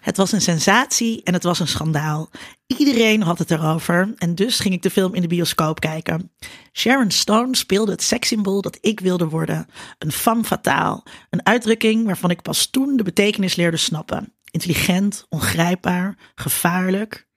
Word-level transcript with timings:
Het 0.00 0.16
was 0.16 0.32
een 0.32 0.40
sensatie 0.40 1.22
en 1.22 1.32
het 1.32 1.42
was 1.42 1.60
een 1.60 1.68
schandaal. 1.68 2.30
Iedereen 2.66 3.22
had 3.22 3.38
het 3.38 3.50
erover 3.50 4.14
en 4.16 4.34
dus 4.34 4.58
ging 4.58 4.74
ik 4.74 4.82
de 4.82 4.90
film 4.90 5.14
in 5.14 5.22
de 5.22 5.28
bioscoop 5.28 5.80
kijken. 5.80 6.32
Sharon 6.72 7.10
Stone 7.10 7.56
speelde 7.56 7.90
het 7.90 8.02
sekssymbool 8.02 8.62
dat 8.62 8.78
ik 8.80 9.00
wilde 9.00 9.28
worden. 9.28 9.66
Een 9.98 10.12
femme 10.12 10.44
fatale. 10.44 11.02
Een 11.30 11.46
uitdrukking 11.46 12.06
waarvan 12.06 12.30
ik 12.30 12.42
pas 12.42 12.66
toen 12.66 12.96
de 12.96 13.02
betekenis 13.02 13.54
leerde 13.54 13.76
snappen. 13.76 14.32
Intelligent, 14.50 15.26
ongrijpbaar, 15.28 16.16
gevaarlijk. 16.34 17.28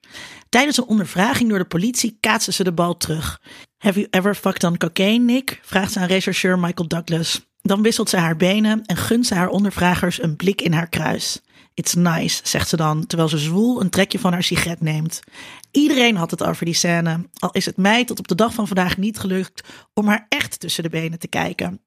Tijdens 0.49 0.77
een 0.77 0.85
ondervraging 0.85 1.49
door 1.49 1.59
de 1.59 1.65
politie 1.65 2.17
kaatste 2.19 2.51
ze 2.51 2.63
de 2.63 2.73
bal 2.73 2.97
terug. 2.97 3.41
Have 3.77 3.99
you 3.99 4.07
ever 4.11 4.35
fucked 4.35 4.63
on 4.63 4.77
cocaine, 4.77 5.23
Nick? 5.23 5.59
vraagt 5.63 5.91
ze 5.91 5.99
aan 5.99 6.07
rechercheur 6.07 6.59
Michael 6.59 6.87
Douglas. 6.87 7.45
Dan 7.61 7.81
wisselt 7.81 8.09
ze 8.09 8.17
haar 8.17 8.37
benen 8.37 8.85
en 8.85 8.97
gunt 8.97 9.27
ze 9.27 9.35
haar 9.35 9.49
ondervragers 9.49 10.21
een 10.21 10.35
blik 10.35 10.61
in 10.61 10.73
haar 10.73 10.89
kruis. 10.89 11.41
It's 11.73 11.93
nice, 11.93 12.41
zegt 12.43 12.69
ze 12.69 12.75
dan, 12.75 13.05
terwijl 13.05 13.29
ze 13.29 13.37
zwoel 13.37 13.81
een 13.81 13.89
trekje 13.89 14.19
van 14.19 14.31
haar 14.31 14.43
sigaret 14.43 14.81
neemt. 14.81 15.19
Iedereen 15.71 16.15
had 16.15 16.31
het 16.31 16.43
over 16.43 16.65
die 16.65 16.73
scène, 16.73 17.29
al 17.39 17.51
is 17.51 17.65
het 17.65 17.77
mij 17.77 18.05
tot 18.05 18.19
op 18.19 18.27
de 18.27 18.35
dag 18.35 18.53
van 18.53 18.67
vandaag 18.67 18.97
niet 18.97 19.19
gelukt 19.19 19.67
om 19.93 20.07
haar 20.07 20.25
echt 20.29 20.59
tussen 20.59 20.83
de 20.83 20.89
benen 20.89 21.19
te 21.19 21.27
kijken. 21.27 21.81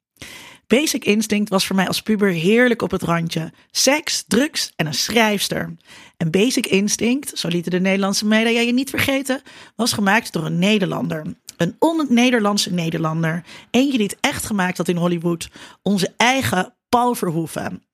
Basic 0.67 1.05
Instinct 1.05 1.49
was 1.49 1.67
voor 1.67 1.77
mij 1.77 1.87
als 1.87 2.03
puber 2.03 2.31
heerlijk 2.31 2.83
op 2.83 2.91
het 2.91 3.03
randje. 3.03 3.53
Seks, 3.71 4.25
drugs 4.27 4.73
en 4.77 4.87
een 4.87 4.95
schrijfster. 4.95 5.77
En 6.17 6.31
Basic 6.31 6.67
Instinct, 6.67 7.39
zo 7.39 7.49
lieten 7.49 7.71
de 7.71 7.81
Nederlandse 7.81 8.27
media 8.27 8.61
je 8.61 8.73
niet 8.73 8.91
vergeten, 8.91 9.43
was 9.77 9.93
gemaakt 9.93 10.33
door 10.33 10.45
een 10.45 10.59
Nederlander. 10.59 11.37
Een 11.57 11.77
on-Nederlandse 11.79 12.73
Nederlander. 12.73 13.45
Eentje 13.71 13.99
die 13.99 14.07
het 14.07 14.17
echt 14.21 14.47
gemaakt 14.47 14.77
had 14.77 14.89
in 14.89 14.97
Hollywood. 14.97 15.49
Onze 15.83 16.15
eigen 16.17 16.75
Paul 16.89 17.15
Verhoeven. 17.15 17.86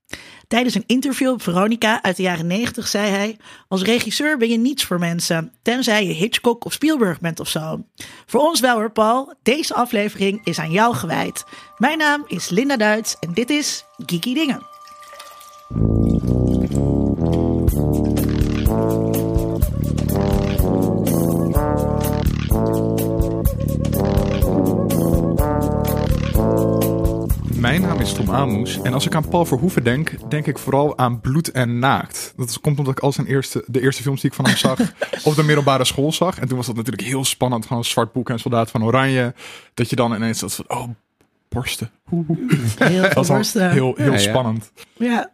Tijdens 0.53 0.75
een 0.75 0.85
interview 0.87 1.31
op 1.31 1.43
Veronica 1.43 2.03
uit 2.03 2.17
de 2.17 2.23
jaren 2.23 2.47
90 2.47 2.89
zei 2.89 3.11
hij: 3.11 3.37
Als 3.69 3.83
regisseur 3.83 4.39
ben 4.39 4.49
je 4.49 4.59
niets 4.59 4.85
voor 4.85 4.99
mensen, 4.99 5.53
tenzij 5.63 6.07
je 6.07 6.13
Hitchcock 6.13 6.65
of 6.65 6.73
Spielberg 6.73 7.21
bent 7.21 7.41
of 7.41 7.49
zo. 7.49 7.85
Voor 8.27 8.41
ons 8.41 8.61
wel 8.61 8.75
hoor, 8.75 8.91
Paul. 8.91 9.35
Deze 9.43 9.75
aflevering 9.75 10.41
is 10.45 10.59
aan 10.59 10.71
jou 10.71 10.95
gewijd. 10.95 11.45
Mijn 11.77 11.99
naam 11.99 12.25
is 12.27 12.49
Linda 12.49 12.77
Duits 12.77 13.17
en 13.21 13.33
dit 13.33 13.51
is 13.51 13.85
Geeky 14.07 14.35
Dingen. 14.35 14.63
Mijn 27.73 27.85
naam 27.85 28.01
is 28.01 28.13
Tom 28.13 28.31
Amoes 28.31 28.83
en 28.83 28.93
als 28.93 29.07
ik 29.07 29.15
aan 29.15 29.29
Paul 29.29 29.45
Verhoeven 29.45 29.85
denk, 29.85 30.31
denk 30.31 30.47
ik 30.47 30.59
vooral 30.59 30.99
aan 30.99 31.21
Bloed 31.21 31.51
en 31.51 31.79
Naakt. 31.79 32.33
Dat 32.37 32.61
komt 32.61 32.79
omdat 32.79 32.97
ik 32.97 33.03
al 33.03 33.13
zijn 33.13 33.27
eerste, 33.27 33.65
de 33.67 33.81
eerste 33.81 34.03
films 34.03 34.21
die 34.21 34.31
ik 34.31 34.37
van 34.37 34.45
hem 34.45 34.57
zag 34.57 34.79
op 35.25 35.35
de 35.35 35.43
middelbare 35.43 35.85
school 35.85 36.13
zag. 36.13 36.39
En 36.39 36.49
toen 36.49 36.57
was 36.57 36.67
dat 36.67 36.77
natuurlijk 36.77 37.03
heel 37.03 37.25
spannend, 37.25 37.67
gewoon 37.67 37.85
zwart 37.85 38.13
boek 38.13 38.31
en 38.31 38.39
soldaat 38.39 38.71
van 38.71 38.85
oranje. 38.85 39.35
Dat 39.75 39.91
je 39.91 39.97
dan 39.97 40.15
ineens 40.15 40.41
dat 40.41 40.55
van, 40.55 40.65
oh, 40.69 40.89
borsten. 41.49 41.91
Heel 42.79 43.03
Dat 43.03 43.13
was 43.13 43.29
al 43.29 43.37
borsten. 43.37 43.71
heel, 43.71 43.95
heel 43.97 44.07
Ja, 44.07 44.13
ja. 44.13 44.19
spannend. 44.19 44.73
Ja, 44.97 45.33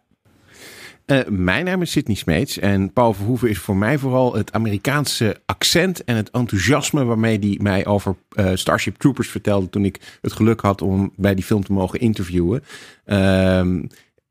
Eh, 1.09 1.19
mijn 1.27 1.65
naam 1.65 1.81
is 1.81 1.91
Sidney 1.91 2.15
Smeets 2.15 2.59
en 2.59 2.93
Paul 2.93 3.13
Verhoeven 3.13 3.49
is 3.49 3.57
voor 3.57 3.75
mij 3.77 3.97
vooral 3.97 4.35
het 4.35 4.51
Amerikaanse 4.53 5.41
accent 5.45 6.03
en 6.03 6.15
het 6.15 6.29
enthousiasme 6.31 7.03
waarmee 7.03 7.39
hij 7.39 7.57
mij 7.61 7.85
over 7.85 8.15
eh, 8.29 8.51
Starship 8.53 8.97
Troopers 8.97 9.29
vertelde 9.29 9.69
toen 9.69 9.85
ik 9.85 10.17
het 10.21 10.31
geluk 10.31 10.61
had 10.61 10.81
om 10.81 11.11
bij 11.15 11.35
die 11.35 11.43
film 11.43 11.63
te 11.63 11.73
mogen 11.73 11.99
interviewen. 11.99 12.63
Ehm, 13.05 13.83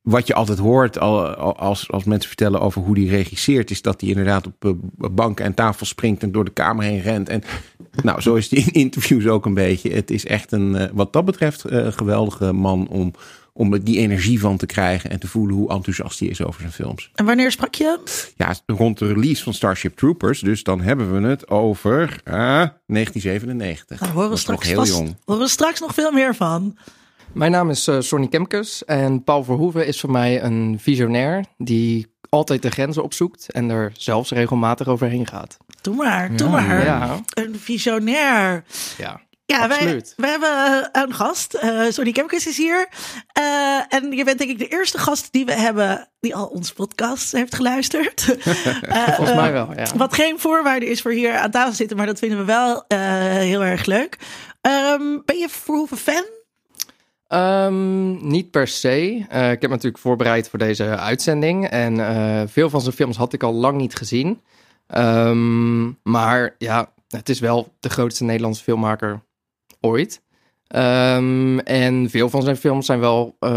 wat 0.03 0.27
je 0.27 0.35
altijd 0.35 0.59
hoort 0.59 0.98
al, 0.98 1.27
al- 1.27 1.57
als, 1.57 1.91
als 1.91 2.05
mensen 2.05 2.29
vertellen 2.29 2.61
over 2.61 2.83
hoe 2.83 2.95
die 2.95 3.11
regisseert, 3.11 3.70
is 3.70 3.83
dat 3.83 4.01
hij 4.01 4.11
inderdaad 4.11 4.47
op 4.47 4.65
eh, 4.65 4.70
banken 5.11 5.45
en 5.45 5.55
tafel 5.55 5.87
springt 5.87 6.23
en 6.23 6.33
door 6.33 6.45
de 6.45 6.51
kamer 6.51 6.85
heen 6.85 7.01
rent. 7.01 7.29
En 7.29 7.42
nou, 8.03 8.20
zo 8.20 8.35
is 8.35 8.48
die 8.48 8.65
in 8.65 8.73
interviews 8.73 9.27
ook 9.27 9.47
een 9.47 9.55
beetje. 9.55 9.92
Het 9.92 10.11
is 10.11 10.27
echt 10.27 10.53
een, 10.53 10.91
wat 10.92 11.13
dat 11.13 11.25
betreft, 11.25 11.64
een 11.70 11.92
geweldige 11.92 12.52
man 12.52 12.89
om, 12.89 13.13
om 13.58 13.73
er 13.73 13.85
die 13.85 13.98
energie 13.98 14.41
van 14.41 14.57
te 14.57 14.67
krijgen 14.67 15.11
en 15.11 15.19
te 15.20 15.27
voelen 15.27 15.57
hoe 15.57 15.70
enthousiast 15.70 16.19
hij 16.20 16.29
is 16.29 16.42
over 16.42 16.61
zijn 16.61 16.73
films. 16.73 17.11
en 17.14 17.24
wanneer 17.24 17.51
sprak 17.51 17.74
je? 17.74 17.98
Ja, 18.36 18.55
rond 18.67 18.98
de 18.98 19.07
release 19.07 19.42
van 19.42 19.55
Starship 19.55 19.96
Troopers, 19.96 20.41
dus 20.41 20.63
dan 20.63 20.80
hebben 20.80 21.20
we 21.23 21.29
het 21.29 21.48
over 21.48 22.20
ah, 22.24 22.67
1997. 22.86 23.98
Daar 23.98 24.08
horen 24.11 24.29
we 24.29 24.35
is 24.35 24.45
nog 24.46 24.55
straks, 24.63 24.67
heel 24.67 24.77
vast- 24.77 24.92
jong. 24.98 25.17
horen 25.24 25.42
we 25.42 25.48
straks 25.48 25.80
nog 25.80 25.95
veel 25.95 26.13
meer 26.13 26.35
van. 26.35 26.77
Mijn 27.33 27.51
naam 27.51 27.70
is 27.70 27.86
eh, 27.86 28.01
Sonny 28.01 28.29
Kemkes 28.29 28.85
en 28.85 29.24
Paul 29.24 29.45
Verhoeven 29.45 29.86
is 29.86 30.01
voor 30.01 30.11
mij 30.11 30.42
een 30.42 30.77
visionair 30.80 31.45
die 31.58 32.07
altijd 32.29 32.63
de 32.63 32.70
grenzen 32.70 33.02
opzoekt 33.02 33.52
en 33.52 33.70
er 33.70 33.92
zelfs 33.96 34.30
regelmatig 34.30 34.86
overheen 34.89 35.27
gaat. 35.27 35.57
Doe 35.80 35.95
maar, 35.96 36.36
doe 36.36 36.48
Ja. 36.48 36.52
maar. 36.52 36.85
Ja, 36.85 37.20
Een 37.35 37.55
visionair. 37.58 38.64
ja. 38.98 39.20
Ja, 39.53 39.69
wij, 39.69 40.03
wij 40.17 40.31
hebben 40.31 40.48
eh, 40.92 41.03
een 41.03 41.14
gast. 41.14 41.55
eh 41.55 41.85
Sonny 41.89 42.13
Kemkes 42.13 42.47
is 42.47 42.57
hier. 42.57 42.89
Eh, 43.33 43.81
en 43.89 44.13
je 44.13 44.25
bent 44.25 44.39
denk 44.39 44.51
ik 44.51 44.59
de 44.59 44.69
eerste 44.69 44.98
gast 44.98 45.33
die 45.33 45.45
we 45.45 45.53
hebben 45.53 46.09
die 46.20 46.35
al 46.35 46.47
ons 46.47 46.73
podcast 46.73 47.33
heeft 47.33 47.55
geluisterd. 47.55 48.23
Volgens 49.17 49.35
mij 49.35 49.53
wel, 49.53 49.73
ja. 49.77 49.87
Wat 49.97 50.14
geen 50.14 50.39
voorwaarde 50.39 50.87
is 50.87 51.03
voor 51.03 51.13
hier 51.13 51.37
aan 51.37 51.51
tafel 51.51 51.73
zitten, 51.73 51.97
maar 51.97 52.07
dat 52.07 52.19
vinden 52.19 52.39
we 52.39 52.45
wel 52.45 52.85
heel 53.39 53.64
erg 53.64 53.85
leuk. 53.85 54.17
Ehm, 54.61 55.19
ben 55.25 55.39
je 55.39 55.48
Verhoeven 55.48 55.97
fan? 55.97 56.25
Ehm, 57.27 58.29
niet 58.29 58.51
per 58.51 58.69
se. 58.69 59.17
Ik 59.29 59.29
heb 59.31 59.63
me 59.63 59.69
natuurlijk 59.69 59.98
voorbereid 60.03 60.48
voor 60.48 60.58
deze 60.58 60.85
uitzending. 60.85 61.69
En 61.69 61.97
veel 62.48 62.70
van 62.70 62.81
zijn 62.81 62.95
films 62.95 63.17
had 63.17 63.33
ik 63.33 63.42
al 63.42 63.53
lang 63.55 63.77
niet 63.77 63.95
gezien. 63.95 64.41
Ehm, 64.87 65.87
maar 66.03 66.55
ja, 66.58 66.92
het 67.08 67.29
is 67.29 67.41
wel 67.41 67.73
de 67.81 67.89
grootste 67.89 68.25
Nederlandse 68.25 68.63
filmmaker 68.63 69.27
ooit. 69.80 70.22
Ehm, 70.68 71.58
en 71.58 72.11
veel 72.11 72.28
van 72.28 72.42
zijn 72.42 72.56
films 72.56 72.86
zijn 72.86 73.00
wel... 73.00 73.36
eh, 73.40 73.50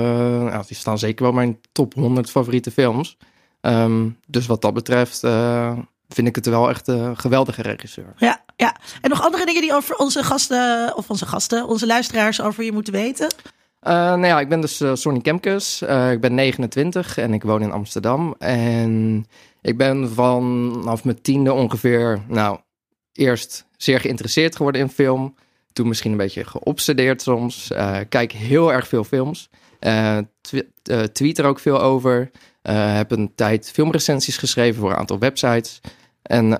nou, 0.43 0.63
die 0.67 0.77
staan 0.77 0.99
zeker 0.99 1.23
wel 1.23 1.33
mijn 1.33 1.59
top 1.71 1.93
100 1.93 2.29
favoriete 2.29 2.71
films. 2.71 3.17
Ehm, 3.61 4.09
dus 4.27 4.45
wat 4.45 4.61
dat 4.61 4.73
betreft 4.73 5.23
eh, 5.23 5.77
vind 6.09 6.27
ik 6.27 6.35
het 6.35 6.45
wel 6.45 6.69
echt 6.69 6.87
een 6.87 7.17
geweldige 7.17 7.61
regisseur. 7.61 8.13
Ja, 8.17 8.43
ja. 8.55 8.75
En 9.01 9.09
nog 9.09 9.25
andere 9.25 9.45
dingen 9.45 9.61
die 9.61 9.73
over 9.73 9.95
onze 9.95 10.23
gasten, 10.23 10.97
of 10.97 11.09
onze 11.09 11.25
gasten, 11.25 11.67
onze 11.67 11.85
luisteraars 11.85 12.41
over 12.41 12.63
je 12.63 12.71
moeten 12.71 12.93
weten? 12.93 13.27
Eh, 13.79 13.93
nou 13.93 14.25
ja, 14.25 14.39
ik 14.39 14.49
ben 14.49 14.61
dus 14.61 14.83
Sonny 14.93 15.21
Kemkes. 15.21 15.81
Ik 16.11 16.21
ben 16.21 16.33
29 16.33 17.17
en 17.17 17.33
ik 17.33 17.43
woon 17.43 17.61
in 17.61 17.71
Amsterdam. 17.71 18.35
En 18.39 19.25
ik 19.61 19.77
ben 19.77 20.13
vanaf 20.13 21.03
mijn 21.03 21.21
tiende 21.21 21.53
ongeveer, 21.53 22.21
nou, 22.27 22.59
eerst 23.13 23.65
zeer 23.77 23.99
geïnteresseerd 23.99 24.55
geworden 24.55 24.81
in 24.81 24.89
film. 24.89 25.35
Toen 25.73 25.87
misschien 25.87 26.11
een 26.11 26.17
beetje 26.17 26.45
geobsedeerd 26.45 27.21
soms. 27.21 27.71
Eh, 27.71 27.97
kijk 28.09 28.31
heel 28.31 28.73
erg 28.73 28.87
veel 28.87 29.03
films. 29.03 29.49
Eh, 29.79 30.17
tweet 31.11 31.37
er 31.37 31.45
ook 31.45 31.59
veel 31.59 31.81
over. 31.81 32.31
Heb 32.71 33.11
een 33.11 33.31
tijd 33.35 33.71
filmrecensies 33.71 34.37
geschreven 34.37 34.81
voor 34.81 34.89
een 34.89 34.97
aantal 34.97 35.19
websites. 35.19 35.81
En 36.21 36.57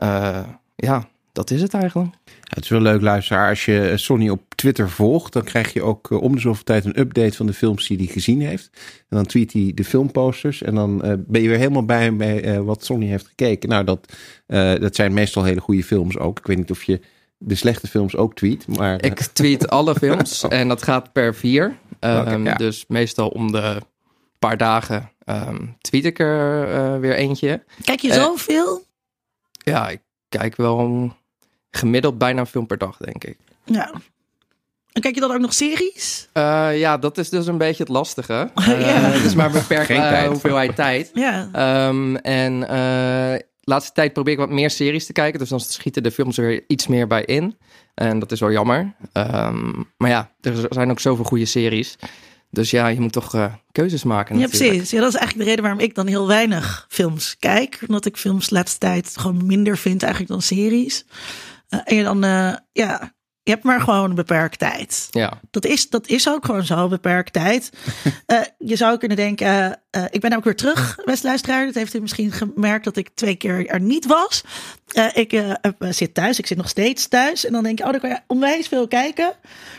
ja, 0.76 1.08
dat 1.32 1.52
is 1.52 1.62
het 1.62 1.74
eigenlijk. 1.74 2.16
Het 2.44 2.64
is 2.64 2.70
wel 2.70 2.82
leuk, 2.82 3.02
luisteraar. 3.02 3.50
Als 3.50 3.66
je 3.66 3.94
Sonny 3.96 4.30
op 4.30 4.42
Twitter 4.56 4.90
volgt, 4.90 5.34
dan 5.34 5.44
krijg 5.44 5.74
je 5.74 5.82
ook 5.82 6.10
om 6.10 6.36
de 6.36 6.42
zoveel 6.42 6.64
tijd 6.64 6.86
een 6.86 7.00
update 7.00 7.36
van 7.36 7.46
de 7.46 7.54
films 7.54 7.88
die 7.88 7.98
hij 7.98 8.06
gezien 8.06 8.42
heeft. 8.42 8.70
En 9.10 9.18
dan 9.18 9.26
tweet 9.26 9.54
hij 9.54 9.72
de 9.76 9.84
filmposters 9.84 10.62
en 10.62 10.76
dan 10.76 10.98
ben 11.28 11.42
je 11.42 11.48
weer 11.48 11.58
helemaal 11.58 11.86
bij 11.86 12.04
hem 12.04 12.18
bij 12.18 12.62
wat 12.62 12.86
Sonny 12.86 13.06
heeft 13.06 13.28
gekeken. 13.28 13.70
Nou, 13.70 13.84
dat, 13.84 14.14
dat 14.82 14.96
zijn 14.96 15.14
meestal 15.14 15.44
hele 15.44 15.62
goede 15.62 15.84
films 15.84 16.18
ook. 16.18 16.40
Ik 16.40 16.46
weet 16.46 16.58
niet 16.58 16.72
of 16.72 16.84
je 16.84 17.00
de 17.44 17.56
slechte 17.56 17.88
films 17.88 18.16
ook 18.16 18.36
tweet, 18.36 18.68
maar... 18.68 19.04
Ik 19.04 19.20
tweet 19.20 19.70
alle 19.70 19.96
films 19.96 20.44
en 20.48 20.68
dat 20.68 20.84
gaat 20.84 21.12
per 21.12 21.36
vier. 21.36 21.78
Ehm, 22.00 22.46
ja. 22.46 22.54
Dus 22.56 22.86
meestal 22.88 23.28
om 23.30 23.52
de 23.52 23.82
paar 24.40 24.58
dagen 24.58 25.12
ehm, 25.26 25.66
tweet 25.82 26.06
ik 26.06 26.20
er 26.20 26.72
eh, 26.74 27.00
weer 27.00 27.16
eentje. 27.16 27.64
Kijk 27.84 28.00
je 28.00 28.10
Eh, 28.12 28.22
zoveel? 28.22 28.84
Ja, 29.52 29.90
ik 29.90 30.02
kijk 30.30 30.56
wel 30.56 31.12
gemiddeld 31.72 32.18
bijna 32.18 32.40
een 32.40 32.46
film 32.48 32.66
per 32.68 32.78
dag, 32.78 32.98
denk 32.98 33.24
ik. 33.24 33.38
Ja. 33.66 33.92
En 34.92 35.02
kijk 35.02 35.16
je 35.16 35.22
dan 35.22 35.32
ook 35.32 35.40
nog 35.40 35.54
series? 35.54 36.28
Eh, 36.34 36.80
ja, 36.80 36.98
dat 36.98 37.18
is 37.18 37.30
dus 37.30 37.48
een 37.48 37.58
beetje 37.58 37.84
het 37.84 37.92
lastige. 37.92 38.34
Ja. 38.56 38.72
Eh, 38.74 39.12
Het 39.14 39.24
is 39.24 39.36
maar 39.36 39.46
een 39.46 39.52
beperkte 39.52 39.94
Geen 39.94 40.02
tijd. 40.02 40.28
hoeveelheid 40.30 40.76
tijd. 40.76 41.12
Ja. 41.14 41.50
Ehm, 41.52 42.16
en 42.16 42.68
eh, 42.68 43.40
laatste 43.74 43.94
tijd 43.94 44.14
probeer 44.14 44.34
ik 44.34 44.40
wat 44.40 44.50
meer 44.50 44.70
series 44.70 45.06
te 45.06 45.14
kijken. 45.14 45.40
Dus 45.40 45.50
dan 45.50 45.60
schieten 45.60 46.04
de 46.04 46.12
films 46.12 46.38
er 46.38 46.46
weer 46.46 46.64
iets 46.68 46.88
meer 46.88 47.08
bij 47.08 47.24
in. 47.24 47.58
En 47.94 48.20
dat 48.20 48.32
is 48.32 48.40
wel 48.40 48.52
jammer. 48.52 48.94
Ehm, 49.14 49.84
maar 49.98 50.10
ja, 50.10 50.32
er 50.42 50.68
zijn 50.70 50.92
ook 50.92 51.00
zoveel 51.00 51.26
goede 51.26 51.46
series. 51.46 51.98
Dus 52.50 52.72
ja, 52.72 52.88
je 52.88 53.00
moet 53.00 53.12
toch 53.12 53.36
eh, 53.36 53.54
keuzes 53.72 54.04
maken. 54.04 54.36
Ja, 54.36 54.42
natuurlijk. 54.42 54.70
precies. 54.70 54.92
Ja, 54.92 55.00
dat 55.00 55.10
is 55.10 55.16
eigenlijk 55.16 55.46
de 55.46 55.50
reden 55.50 55.64
waarom 55.64 55.84
ik 55.84 55.96
dan 55.96 56.08
heel 56.08 56.28
weinig 56.28 56.86
films 56.90 57.36
kijk. 57.40 57.80
Omdat 57.88 58.06
ik 58.06 58.18
films 58.18 58.48
de 58.48 58.56
laatste 58.56 58.78
tijd 58.78 59.18
gewoon 59.18 59.46
minder 59.46 59.78
vind 59.78 60.04
eigenlijk 60.04 60.32
dan 60.32 60.42
series. 60.42 61.06
Eh, 61.70 61.80
en 61.84 61.96
je 61.96 62.04
dan, 62.04 62.24
eh, 62.24 62.54
ja, 62.72 63.14
je 63.44 63.52
hebt 63.52 63.64
maar 63.64 63.82
gewoon 63.82 64.10
een 64.10 64.16
beperkt 64.16 64.60
tijd. 64.60 65.08
Ja, 65.12 65.40
Dat 65.52 65.66
is, 65.66 65.90
dat 65.90 66.08
is 66.08 66.30
ook 66.30 66.46
gewoon 66.46 66.66
zo, 66.66 66.88
beperkt 66.88 67.34
tijd. 67.34 67.70
Eh, 68.26 68.40
je 68.58 68.76
zou 68.76 68.98
kunnen 68.98 69.18
denken, 69.18 69.82
eh, 69.90 70.04
ik 70.10 70.22
ben 70.22 70.36
ook 70.36 70.44
weer 70.44 70.56
terug, 70.56 70.98
beste 71.06 71.28
luisteraar. 71.28 71.66
Dat 71.66 71.74
heeft 71.74 71.94
u 71.94 72.00
misschien 72.00 72.32
gemerkt 72.32 72.84
dat 72.84 72.98
ik 72.98 73.10
twee 73.14 73.36
keer 73.36 73.68
er 73.68 73.80
niet 73.80 74.06
was. 74.06 74.44
Eh, 74.88 75.08
ik 75.14 75.44
zit 75.90 76.14
thuis, 76.14 76.40
ik 76.40 76.48
zit 76.48 76.58
nog 76.58 76.70
steeds 76.70 77.08
thuis. 77.08 77.46
En 77.46 77.52
dan 77.52 77.64
denk 77.64 77.78
je, 77.78 77.86
oh, 77.86 77.92
dan 77.92 78.00
kan 78.00 78.10
je 78.10 78.20
onwijs 78.28 78.68
veel 78.68 78.88
kijken. 78.88 79.34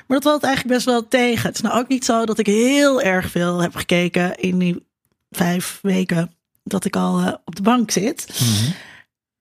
Maar 0.07 0.21
dat 0.21 0.23
valt 0.23 0.43
eigenlijk 0.43 0.75
best 0.75 0.87
wel 0.87 1.09
tegen. 1.09 1.47
Het 1.47 1.55
is 1.55 1.61
nou 1.61 1.79
ook 1.79 1.89
niet 1.89 2.05
zo 2.05 2.25
dat 2.25 2.39
ik 2.39 2.47
heel 2.47 3.01
erg 3.01 3.31
veel 3.31 3.63
heb 3.63 3.75
gekeken 3.75 4.37
in 4.37 4.59
die 4.59 4.87
vijf 5.31 5.79
weken 5.83 6.35
dat 6.65 6.85
ik 6.85 6.97
al 6.97 7.41
op 7.45 7.57
de 7.57 7.63
bank 7.63 7.91
zit. 7.91 8.27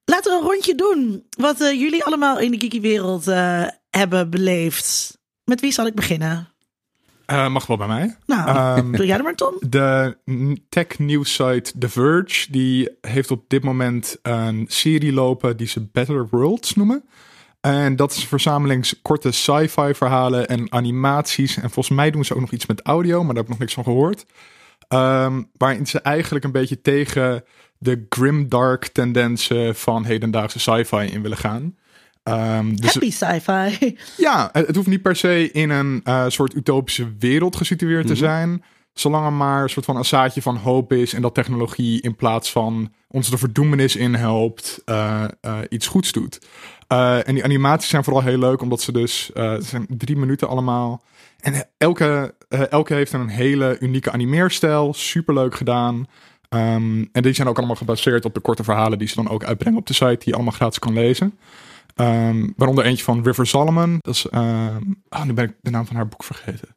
Laten 0.04 0.32
we 0.32 0.38
een 0.38 0.50
rondje 0.50 0.74
doen. 0.74 1.26
Wat 1.36 1.58
jullie 1.58 2.04
allemaal 2.04 2.38
in 2.38 2.50
de 2.50 2.58
geeky-wereld 2.58 3.28
eh, 3.28 3.66
hebben 3.98 4.30
beleefd. 4.30 5.18
Met 5.44 5.60
wie 5.60 5.72
zal 5.72 5.86
ik 5.86 5.94
beginnen? 5.94 6.48
Eh, 7.26 7.48
mag 7.48 7.66
wel 7.66 7.76
bij 7.76 7.86
mij. 7.86 8.16
Nou, 8.26 8.90
doe 8.96 9.06
jij 9.06 9.16
er 9.16 9.22
maar, 9.22 9.34
Tom. 9.34 9.54
De 9.60 10.18
tech 10.68 10.98
news 10.98 11.34
site 11.34 11.78
The 11.78 11.88
Verge 11.88 12.50
die 12.50 12.90
heeft 13.00 13.30
op 13.30 13.44
dit 13.48 13.64
moment 13.64 14.18
een 14.22 14.64
serie 14.68 15.12
lopen 15.12 15.56
die 15.56 15.66
ze 15.66 15.88
Better 15.92 16.28
Worlds 16.30 16.74
noemen. 16.74 17.04
En 17.60 17.96
dat 17.96 18.12
is 18.12 18.22
een 18.22 18.28
verzameling 18.28 18.92
korte 19.02 19.30
sci-fi 19.30 19.94
verhalen 19.94 20.48
en 20.48 20.72
animaties. 20.72 21.56
En 21.56 21.70
volgens 21.70 21.96
mij 21.96 22.10
doen 22.10 22.24
ze 22.24 22.34
ook 22.34 22.40
nog 22.40 22.50
iets 22.50 22.66
met 22.66 22.82
audio, 22.82 23.18
maar 23.18 23.34
daar 23.34 23.36
heb 23.36 23.44
ik 23.44 23.50
nog 23.50 23.58
niks 23.58 23.74
van 23.74 23.84
gehoord. 23.84 24.26
Ehm, 24.88 25.42
waarin 25.56 25.86
ze 25.86 26.00
eigenlijk 26.00 26.44
een 26.44 26.52
beetje 26.52 26.80
tegen 26.80 27.44
de 27.78 28.06
grimdark 28.08 28.86
tendensen 28.86 29.76
van 29.76 30.04
hedendaagse 30.04 30.58
sci-fi 30.58 30.96
in 30.96 31.22
willen 31.22 31.36
gaan. 31.36 31.76
Ehm, 32.22 32.74
dus 32.74 32.92
Happy 32.92 33.10
sci-fi. 33.10 33.96
ja, 34.16 34.48
het 34.52 34.66
het 34.66 34.76
hoeft 34.76 34.88
niet 34.88 35.02
per 35.02 35.16
se 35.16 35.50
in 35.50 35.70
een 35.70 36.00
eh, 36.04 36.24
soort 36.28 36.54
utopische 36.54 37.12
wereld 37.18 37.56
gesitueerd 37.56 38.06
te 38.06 38.16
zijn. 38.16 38.64
Zolang 38.92 39.26
er 39.26 39.32
maar 39.32 39.62
een 39.62 39.68
soort 39.68 39.84
van 39.84 39.96
een 39.96 40.04
zaadje 40.04 40.42
van 40.42 40.56
hoop 40.56 40.92
is 40.92 41.12
en 41.12 41.22
dat 41.22 41.34
technologie 41.34 42.02
in 42.02 42.16
plaats 42.16 42.52
van 42.52 42.92
ons 43.08 43.30
de 43.30 43.38
verdoemenis 43.38 43.96
in 43.96 44.14
helpt, 44.14 44.82
eh, 44.84 45.24
eh, 45.40 45.58
iets 45.68 45.86
goeds 45.86 46.12
doet. 46.12 46.38
Eh, 46.92 47.28
en 47.28 47.34
die 47.34 47.44
animaties 47.44 47.88
zijn 47.88 48.04
vooral 48.04 48.22
heel 48.22 48.38
leuk, 48.38 48.62
omdat 48.62 48.80
ze 48.80 48.92
dus, 48.92 49.32
eh, 49.32 49.50
het 49.50 49.64
zijn 49.64 49.86
drie 49.88 50.16
minuten 50.16 50.48
allemaal. 50.48 51.02
En 51.40 51.68
elke, 51.78 52.34
eh, 52.48 52.70
elke 52.70 52.94
heeft 52.94 53.12
een 53.12 53.28
hele 53.28 53.76
unieke 53.80 54.10
animeerstijl, 54.10 54.94
superleuk 54.94 55.54
gedaan. 55.54 56.06
Ehm, 56.48 57.04
en 57.12 57.22
die 57.22 57.32
zijn 57.32 57.48
ook 57.48 57.58
allemaal 57.58 57.76
gebaseerd 57.76 58.24
op 58.24 58.34
de 58.34 58.40
korte 58.40 58.64
verhalen 58.64 58.98
die 58.98 59.08
ze 59.08 59.14
dan 59.14 59.28
ook 59.28 59.44
uitbrengen 59.44 59.78
op 59.78 59.86
de 59.86 59.92
site, 59.92 60.06
die 60.06 60.28
je 60.28 60.34
allemaal 60.34 60.52
gratis 60.52 60.78
kan 60.78 60.92
lezen. 60.92 61.38
Ehm, 61.94 62.48
waaronder 62.56 62.84
eentje 62.84 63.04
van 63.04 63.22
River 63.22 63.46
Solomon. 63.46 63.98
Dat 64.00 64.14
is, 64.14 64.28
ehm, 64.28 64.82
oh, 65.08 65.24
nu 65.24 65.32
ben 65.32 65.44
ik 65.44 65.54
de 65.60 65.70
naam 65.70 65.86
van 65.86 65.96
haar 65.96 66.08
boek 66.08 66.24
vergeten. 66.24 66.76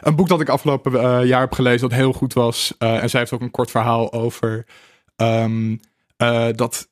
Een 0.00 0.16
boek 0.16 0.28
dat 0.28 0.40
ik 0.40 0.48
afgelopen 0.48 0.94
eh, 0.94 1.26
jaar 1.26 1.40
heb 1.40 1.52
gelezen 1.52 1.88
dat 1.88 1.98
heel 1.98 2.12
goed 2.12 2.32
was. 2.32 2.74
Eh, 2.78 3.02
en 3.02 3.10
zij 3.10 3.20
heeft 3.20 3.32
ook 3.32 3.40
een 3.40 3.50
kort 3.50 3.70
verhaal 3.70 4.12
over 4.12 4.66
ehm, 5.16 5.76
eh, 6.16 6.48
dat 6.54 6.88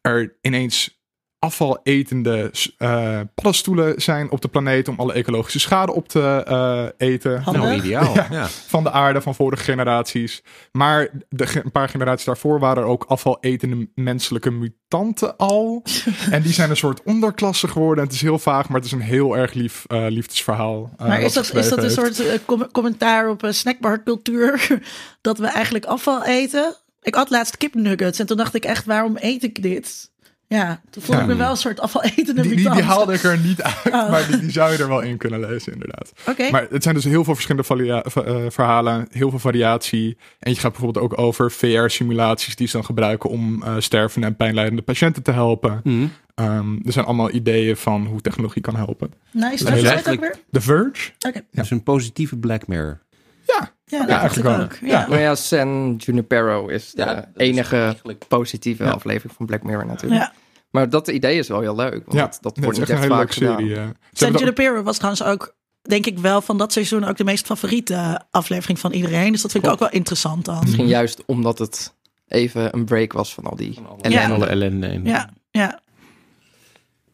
er 0.00 0.36
ineens 0.40 0.95
afvaletende 1.38 2.50
uh, 2.78 3.20
paddenstoelen 3.34 4.00
zijn 4.02 4.30
op 4.30 4.40
de 4.40 4.48
planeet 4.48 4.88
om 4.88 4.98
alle 5.00 5.12
ecologische 5.12 5.58
schade 5.60 5.92
op 5.92 6.08
te 6.08 6.42
eh, 6.46 7.08
eten 7.08 7.40
Handig. 7.42 7.62
Nou, 7.62 7.74
ideaal. 7.74 8.14
Ja. 8.14 8.26
Ja. 8.30 8.46
van 8.48 8.82
de 8.82 8.90
aarde 8.90 9.20
van 9.20 9.34
vorige 9.34 9.62
generaties. 9.62 10.42
Maar 10.72 11.08
de, 11.28 11.60
een 11.64 11.70
paar 11.72 11.88
generaties 11.88 12.24
daarvoor 12.24 12.58
waren 12.58 12.82
er 12.82 12.88
ook 12.88 13.04
afvaletende 13.08 13.88
menselijke 13.94 14.50
mutanten 14.50 15.36
al. 15.36 15.82
en 16.30 16.42
die 16.42 16.52
zijn 16.52 16.70
een 16.70 16.76
soort 16.76 17.02
onderklasse 17.02 17.68
geworden. 17.68 17.98
En 17.98 18.04
het 18.04 18.14
is 18.16 18.22
heel 18.22 18.38
vaag, 18.38 18.68
maar 18.68 18.76
het 18.76 18.86
is 18.86 18.92
een 18.92 19.00
heel 19.00 19.36
erg 19.36 19.52
lief 19.52 19.84
eh, 19.86 20.06
liefdesverhaal. 20.08 20.90
eh, 20.96 21.06
Maar 21.06 21.20
is 21.20 21.32
dat, 21.32 21.54
is 21.54 21.68
dat 21.68 21.78
een 21.78 21.84
heeft. 21.84 21.94
soort 21.94 22.18
eh, 22.20 22.38
com- 22.46 22.70
commentaar 22.72 23.28
op 23.28 23.42
een 23.42 23.54
snackbarcultuur? 23.54 24.80
dat 25.20 25.38
we 25.38 25.46
eigenlijk 25.46 25.84
afval 25.84 26.24
eten? 26.24 26.74
Ik 27.02 27.14
had 27.14 27.30
laatst 27.30 27.56
kipnuggets 27.56 28.18
en 28.18 28.26
toen 28.26 28.36
dacht 28.36 28.54
ik 28.54 28.64
echt, 28.64 28.84
waarom 28.84 29.16
eet 29.20 29.42
ik 29.42 29.62
dit? 29.62 30.10
Ja, 30.48 30.80
toen 30.90 31.02
voelde 31.02 31.20
Ja. 31.22 31.26
ik 31.28 31.34
me 31.34 31.42
wel 31.42 31.50
een 31.50 31.56
soort 31.56 31.80
afvaletende 31.80 32.42
Die, 32.42 32.56
die, 32.56 32.70
die 32.70 32.82
haalde 32.82 33.12
ik 33.14 33.22
er 33.22 33.38
niet 33.38 33.62
uit, 33.84 33.86
Oh. 33.86 34.10
maar 34.10 34.26
die, 34.26 34.38
die 34.38 34.50
zou 34.50 34.72
je 34.72 34.78
er 34.78 34.88
wel 34.88 35.00
in 35.00 35.16
kunnen 35.16 35.40
lezen, 35.40 35.72
inderdaad. 35.72 36.12
Oké, 36.28 36.50
Maar 36.50 36.66
het 36.70 36.82
zijn 36.82 36.94
dus 36.94 37.04
heel 37.04 37.24
veel 37.24 37.34
verschillende 37.34 38.02
eh, 38.14 38.44
verhalen, 38.48 39.06
heel 39.10 39.30
veel 39.30 39.38
variatie. 39.38 40.16
Eentje 40.40 40.60
gaat 40.62 40.72
bijvoorbeeld 40.72 41.04
ook 41.04 41.18
over 41.18 41.50
VR-simulaties 41.50 42.56
die 42.56 42.66
ze 42.66 42.72
dan 42.76 42.84
gebruiken 42.84 43.30
om 43.30 43.62
eh, 43.62 43.74
stervende 43.78 44.26
en 44.26 44.36
pijnlijdende 44.36 44.82
patiënten 44.82 45.22
te 45.22 45.30
helpen. 45.32 45.80
Mhm. 45.84 46.06
Ehm, 46.34 46.76
er 46.84 46.92
zijn 46.92 47.04
allemaal 47.04 47.30
ideeën 47.30 47.76
van 47.76 48.06
hoe 48.06 48.20
technologie 48.20 48.62
kan 48.62 48.76
helpen. 48.76 49.10
nice. 49.32 49.64
Dat 49.64 49.72
is 49.72 49.78
het 49.82 49.86
ook 49.86 49.86
eigenlijk- 49.86 50.20
weer? 50.20 50.36
The 50.50 50.60
Verge? 50.60 51.10
Oké, 51.28 51.40
Dus 51.50 51.70
een 51.70 51.82
positieve 51.82 52.36
Black 52.36 52.66
Mirror. 52.66 53.00
Ja, 53.46 53.70
ja, 53.86 54.06
eigenlijk 54.08 54.62
ook. 54.62 54.78
Ja. 54.82 55.06
maar 55.08 55.20
ja, 55.20 55.34
San 55.34 55.94
Junipero 55.98 56.66
is 56.68 56.90
de 56.92 57.02
Ja, 57.02 57.14
dat 57.14 57.24
is 57.36 57.46
enige 57.48 57.76
eigenlijk- 57.76 58.24
positieve 58.28 58.84
Ja. 58.84 58.90
aflevering 58.90 59.32
van 59.36 59.46
Black 59.46 59.62
Mirror 59.62 59.86
natuurlijk. 59.86 60.20
Ja. 60.22 60.32
Maar 60.70 60.90
dat 60.90 61.08
idee 61.08 61.38
is 61.38 61.48
wel 61.48 61.60
heel 61.60 61.76
leuk, 61.76 62.04
want 62.06 62.12
ja. 62.18 62.30
dat, 62.40 62.58
wordt 62.58 62.78
niet 62.78 62.90
echt 62.90 63.04
vaak 63.06 63.32
gedaan. 63.32 63.56
serie. 63.58 63.74
Ze 63.74 63.92
San 64.12 64.32
er- 64.32 64.38
Junipero 64.38 64.82
was 64.82 64.96
trouwens 64.96 65.22
ook, 65.24 65.54
denk 65.82 66.06
ik 66.06 66.18
wel, 66.18 66.40
van 66.40 66.58
dat 66.58 66.72
seizoen 66.72 67.04
ook 67.04 67.16
de 67.16 67.24
meest 67.24 67.46
favoriete 67.46 68.20
aflevering 68.30 68.78
van 68.78 68.92
iedereen. 68.92 69.32
Dus 69.32 69.42
dat 69.42 69.50
vind 69.52 69.64
ik 69.64 69.70
ook 69.70 69.78
wel 69.78 69.90
interessant 69.90 70.44
dan. 70.44 70.58
Misschien 70.60 70.86
juist 70.86 71.22
omdat 71.26 71.58
het 71.58 71.94
even 72.28 72.74
een 72.74 72.84
break 72.84 73.12
was 73.12 73.34
van 73.34 73.44
al 73.44 73.56
die 73.56 73.78
En 74.00 74.10
Ja. 74.10 74.28
alle 74.30 74.46
ellende. 74.46 74.86
in. 74.86 75.04
Ja, 75.04 75.30
ja. 75.50 75.80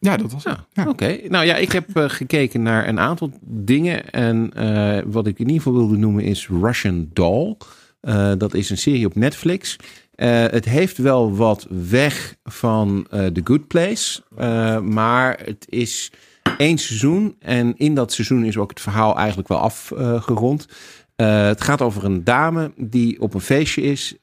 Ja, 0.03 0.17
dat 0.17 0.31
was 0.31 0.43
het. 0.43 0.57
Ja, 0.73 0.83
Ja. 0.83 0.89
Oké, 0.89 1.17
nou 1.27 1.45
ja, 1.45 1.55
ik 1.55 1.71
heb 1.71 1.97
eh, 1.97 2.09
gekeken 2.09 2.61
naar 2.61 2.87
een 2.87 2.99
aantal 2.99 3.31
dingen. 3.41 4.09
En 4.09 4.51
eh, 4.53 5.03
wat 5.05 5.27
ik 5.27 5.39
in 5.39 5.45
ieder 5.45 5.61
geval 5.61 5.77
wilde 5.79 5.97
noemen 5.97 6.23
is 6.23 6.49
Russian 6.61 7.09
Doll. 7.13 7.57
Eh, 8.01 8.31
dat 8.37 8.53
is 8.53 8.69
een 8.69 8.77
serie 8.77 9.05
op 9.05 9.15
Netflix. 9.15 9.75
Het 10.15 10.65
heeft 10.65 10.97
wel 10.97 11.35
wat 11.35 11.67
weg 11.69 12.35
van 12.43 13.07
The 13.09 13.41
Good 13.43 13.67
Place. 13.67 14.21
Maar 14.81 15.39
het 15.43 15.65
is 15.69 16.11
één 16.57 16.77
seizoen. 16.77 17.35
En 17.39 17.77
in 17.77 17.95
dat 17.95 18.13
seizoen 18.13 18.45
is 18.45 18.57
ook 18.57 18.69
het 18.69 18.81
verhaal 18.81 19.17
eigenlijk 19.17 19.47
wel 19.47 19.57
afgerond. 19.57 20.67
Het 21.15 21.61
gaat 21.61 21.81
over 21.81 22.05
een 22.05 22.23
dame 22.23 22.71
die 22.77 23.21
op 23.21 23.33
een 23.33 23.41
feestje 23.41 23.81
is. 23.81 24.15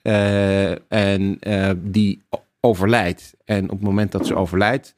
en 0.89 1.39
die 1.83 2.23
overlijdt. 2.61 3.35
En 3.45 3.65
op 3.65 3.71
het 3.71 3.83
moment 3.83 4.13
dat 4.13 4.27
ze 4.27 4.35
overlijdt 4.35 4.95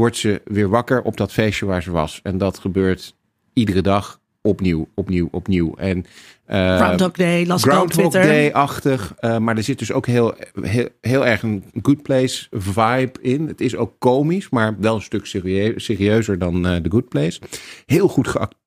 wordt 0.00 0.16
ze 0.16 0.40
weer 0.44 0.68
wakker 0.68 1.02
op 1.02 1.16
dat 1.16 1.32
feestje 1.32 1.66
waar 1.66 1.82
ze 1.82 1.90
was. 1.90 2.20
En 2.22 2.38
dat 2.38 2.58
gebeurt 2.58 3.14
iedere 3.52 3.80
dag 3.82 4.20
opnieuw, 4.42 4.88
opnieuw, 4.94 5.28
opnieuw. 5.30 5.74
En, 5.76 6.04
eh, 6.44 6.76
Groundhog 6.76 7.12
Day, 7.12 7.46
las 7.46 7.62
Groundhog. 7.62 8.12
Day-achtig. 8.12 9.14
eh, 9.18 9.38
maar 9.38 9.56
er 9.56 9.62
zit 9.62 9.78
dus 9.78 9.92
ook 9.92 10.06
heel, 10.06 10.34
heel, 10.60 10.88
heel 11.00 11.26
erg 11.26 11.42
een 11.42 11.64
Good 11.82 12.02
Place 12.02 12.46
vibe 12.50 13.12
in. 13.20 13.46
Het 13.46 13.60
is 13.60 13.76
ook 13.76 13.92
komisch, 13.98 14.50
maar 14.50 14.76
wel 14.80 14.94
een 14.94 15.02
stuk 15.02 15.26
serieu- 15.26 15.78
serieuzer 15.78 16.38
dan 16.38 16.66
eh 16.66 16.76
The 16.76 16.90
Good 16.90 17.08
Place. 17.08 17.40
Heel 17.86 18.08
goed 18.08 18.28
geacteerd. 18.28 18.58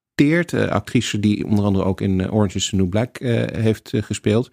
eh, 0.54 0.68
actrice 0.68 1.20
die 1.20 1.46
onder 1.46 1.66
andere 1.66 1.86
ook 1.86 2.02
in 2.02 2.22
eh, 2.22 2.34
Orange 2.34 2.56
is 2.58 2.70
the 2.70 2.76
New 2.76 2.90
Black 2.90 3.18
eh, 3.18 3.62
heeft 3.64 3.94
eh, 3.94 4.02
gespeeld. 4.04 4.50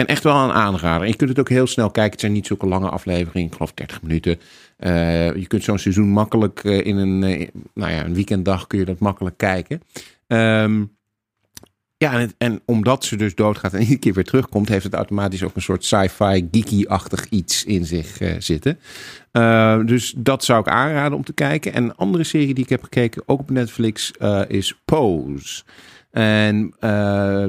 En 0.00 0.06
echt 0.06 0.22
wel 0.22 0.36
een 0.36 0.52
aanrader. 0.52 1.02
En 1.02 1.08
je 1.08 1.16
kunt 1.16 1.30
het 1.30 1.38
ook 1.38 1.48
heel 1.48 1.66
snel 1.66 1.90
kijken. 1.90 2.12
Het 2.12 2.20
zijn 2.20 2.32
niet 2.32 2.46
zulke 2.46 2.66
lange 2.66 2.88
afleveringen. 2.88 3.48
Ik 3.48 3.52
geloof 3.52 3.72
30 3.72 4.02
minuten. 4.02 4.40
Eh, 4.76 5.34
je 5.34 5.46
kunt 5.46 5.64
zo'n 5.64 5.78
seizoen 5.78 6.08
makkelijk 6.08 6.64
eh, 6.64 6.86
in 6.86 6.96
een, 6.96 7.22
eh, 7.22 7.48
nou 7.74 7.92
ja, 7.92 8.04
een 8.04 8.14
weekenddag 8.14 8.66
kun 8.66 8.78
je 8.78 8.84
dat 8.84 8.98
makkelijk 8.98 9.36
kijken. 9.36 9.82
Ehm, 10.26 10.84
ja, 11.96 12.18
en, 12.18 12.32
en 12.38 12.60
omdat 12.64 13.04
ze 13.04 13.16
dus 13.16 13.34
doodgaat 13.34 13.74
en 13.74 13.80
iedere 13.86 13.98
keer 13.98 14.12
weer 14.12 14.24
terugkomt, 14.24 14.68
heeft 14.68 14.84
het 14.84 14.94
automatisch 14.94 15.42
ook 15.42 15.56
een 15.56 15.62
soort 15.62 15.84
sci-fi 15.84 16.48
geeky-achtig 16.50 17.28
iets 17.28 17.64
in 17.64 17.84
zich 17.84 18.18
zitten. 18.38 18.78
Dus 19.86 20.14
dat 20.16 20.44
zou 20.44 20.60
ik 20.60 20.68
aanraden 20.68 21.16
om 21.16 21.24
te 21.24 21.32
kijken. 21.32 21.72
En 21.72 21.84
een 21.84 21.96
andere 21.96 22.24
serie 22.24 22.54
die 22.54 22.64
ik 22.64 22.70
heb 22.70 22.82
gekeken, 22.82 23.22
ook 23.26 23.40
op 23.40 23.50
Netflix, 23.50 24.12
is 24.48 24.80
Pose. 24.84 25.62
En 26.10 26.74
eh, 26.78 27.46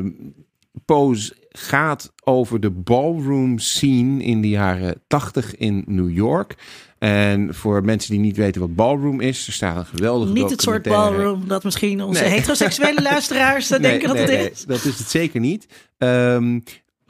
Pose 0.86 1.34
gaat 1.52 2.12
over 2.24 2.60
de 2.60 2.70
ballroom 2.70 3.60
scene 3.60 4.24
in 4.24 4.42
de 4.42 4.50
jaren 4.50 5.02
80 5.08 5.56
in 5.56 5.84
New 5.88 6.12
York. 6.12 6.56
En 7.00 7.54
voor 7.54 7.84
mensen 7.84 8.12
die 8.12 8.20
niet 8.20 8.38
weten 8.38 8.62
wat 8.62 8.76
ballroom 8.76 9.20
is, 9.22 9.48
er 9.48 9.54
staat 9.54 9.78
een 9.78 9.86
geweldige 9.86 10.34
Niet 10.34 10.50
het 10.50 10.62
soort 10.62 10.84
ballroom 10.84 11.48
dat 11.48 11.64
misschien 11.64 12.04
onze 12.04 12.22
Nee. 12.22 12.30
heteroseksuele 12.32 13.02
luisteraars 13.02 13.70
Nee, 13.70 13.80
denken 13.80 14.08
dat 14.08 14.28
nee, 14.28 14.38
het 14.38 14.52
is. 14.54 14.64
dat 14.66 14.84
is 14.86 14.98
het 14.98 15.10
zeker 15.10 15.40
niet. 15.40 15.68
Ehm, 15.98 16.60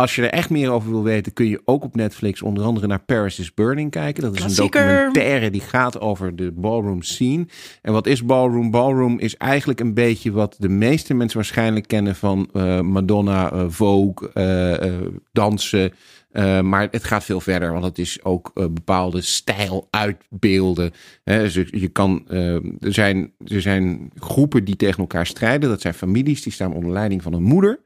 als 0.02 0.16
je 0.16 0.22
er 0.22 0.30
echt 0.30 0.50
meer 0.50 0.72
over 0.72 0.90
wil 0.90 1.04
weten, 1.04 1.34
kun 1.34 1.48
je 1.48 1.62
ook 1.66 1.84
op 1.84 1.96
Netflix 1.96 2.42
onder 2.42 2.64
andere 2.64 2.88
naar 2.88 3.04
Paris 3.04 3.40
is 3.40 3.54
Burning 3.54 3.92
kijken. 3.92 4.24
Dat 4.24 4.34
is 4.34 4.40
Klassieker. 4.40 4.82
een 4.82 4.88
documentaire 4.88 5.50
die 5.50 5.62
gaat 5.62 6.00
over 6.00 6.36
de 6.36 6.52
ballroom 6.52 7.02
scene. 7.02 7.46
En 7.82 7.94
wat 7.94 8.08
is 8.08 8.26
ballroom? 8.26 8.72
Ballroom 8.72 9.20
is 9.20 9.38
eigenlijk 9.38 9.80
een 9.80 9.94
beetje 9.94 10.32
wat 10.32 10.56
de 10.60 10.70
meeste 10.70 11.14
mensen 11.14 11.38
waarschijnlijk 11.38 11.88
kennen 11.88 12.16
van 12.16 12.50
eh, 12.54 12.80
Madonna, 12.80 13.52
eh, 13.52 13.66
Vogue, 13.68 14.32
eh, 14.34 14.94
dansen. 15.32 15.92
Uh, 16.32 16.62
maar 16.62 16.88
het 16.92 17.04
gaat 17.04 17.24
veel 17.24 17.42
verder, 17.42 17.72
want 17.72 17.84
het 17.84 17.98
is 17.98 18.24
ook 18.24 18.52
uh, 18.54 18.66
bepaalde 18.66 19.22
stijl 19.22 19.88
uitbeelden. 19.90 20.92
Hè, 21.24 21.42
dus 21.42 21.54
je 21.70 21.88
kan, 21.88 22.26
uh, 22.30 22.56
er, 22.56 22.94
zijn, 22.94 23.32
er 23.46 23.62
zijn 23.62 24.12
groepen 24.16 24.64
die 24.64 24.76
tegen 24.76 25.00
elkaar 25.00 25.26
strijden. 25.26 25.70
Dat 25.70 25.82
zijn 25.82 25.94
families, 25.94 26.42
die 26.42 26.54
staan 26.54 26.74
onder 26.74 26.92
leiding 26.92 27.22
van 27.22 27.34
een 27.34 27.44
moeder. 27.44 27.80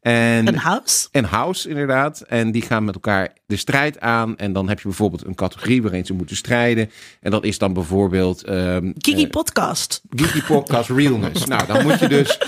En, 0.00 0.46
een 0.46 0.56
house. 0.56 1.08
Een 1.12 1.24
house, 1.24 1.68
inderdaad. 1.68 2.20
En 2.20 2.52
die 2.52 2.62
gaan 2.62 2.84
met 2.84 2.94
elkaar 2.94 3.32
de 3.46 3.56
strijd 3.56 4.00
aan. 4.00 4.36
En 4.36 4.52
dan 4.52 4.68
heb 4.68 4.78
je 4.78 4.88
bijvoorbeeld 4.88 5.26
een 5.26 5.34
categorie 5.34 5.82
waarin 5.82 6.06
ze 6.06 6.12
moeten 6.12 6.36
strijden. 6.36 6.90
En 7.20 7.30
dat 7.30 7.44
is 7.44 7.58
dan 7.58 7.72
bijvoorbeeld... 7.72 8.48
Um, 8.48 8.94
Geeky 8.98 9.28
Podcast. 9.28 10.02
Geeky 10.10 10.42
Podcast 10.42 10.90
Realness. 10.90 11.46
nou, 11.46 11.66
dan 11.66 11.82
moet 11.82 11.98
je 11.98 12.08
dus 12.08 12.38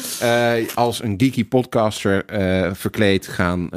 als 0.75 1.03
een 1.03 1.15
geeky 1.17 1.45
podcaster 1.45 2.25
verkleed 2.77 3.29
gaan 3.29 3.69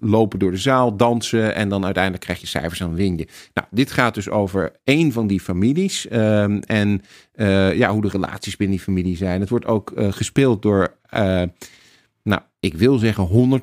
lopen 0.00 0.38
door 0.38 0.50
de 0.50 0.56
zaal, 0.56 0.96
dansen 0.96 1.54
en 1.54 1.68
dan 1.68 1.84
uiteindelijk 1.84 2.24
krijg 2.24 2.40
je 2.40 2.46
cijfers 2.46 2.80
en 2.80 2.94
win 2.94 3.16
je. 3.16 3.28
Nou, 3.54 3.66
dit 3.70 3.90
gaat 3.90 4.14
dus 4.14 4.28
over 4.28 4.72
één 4.84 5.12
van 5.12 5.26
die 5.26 5.40
families 5.40 6.06
um, 6.12 6.60
en 6.60 7.02
ja, 7.74 7.90
hoe 7.90 8.02
de 8.02 8.08
relaties 8.08 8.56
binnen 8.56 8.76
die 8.76 8.84
familie 8.84 9.16
zijn. 9.16 9.40
Het 9.40 9.50
wordt 9.50 9.66
ook 9.66 9.92
gespeeld 9.96 10.62
door, 10.62 10.94
nou, 12.28 12.40
ik 12.60 12.74
wil 12.74 12.98
zeggen 12.98 13.60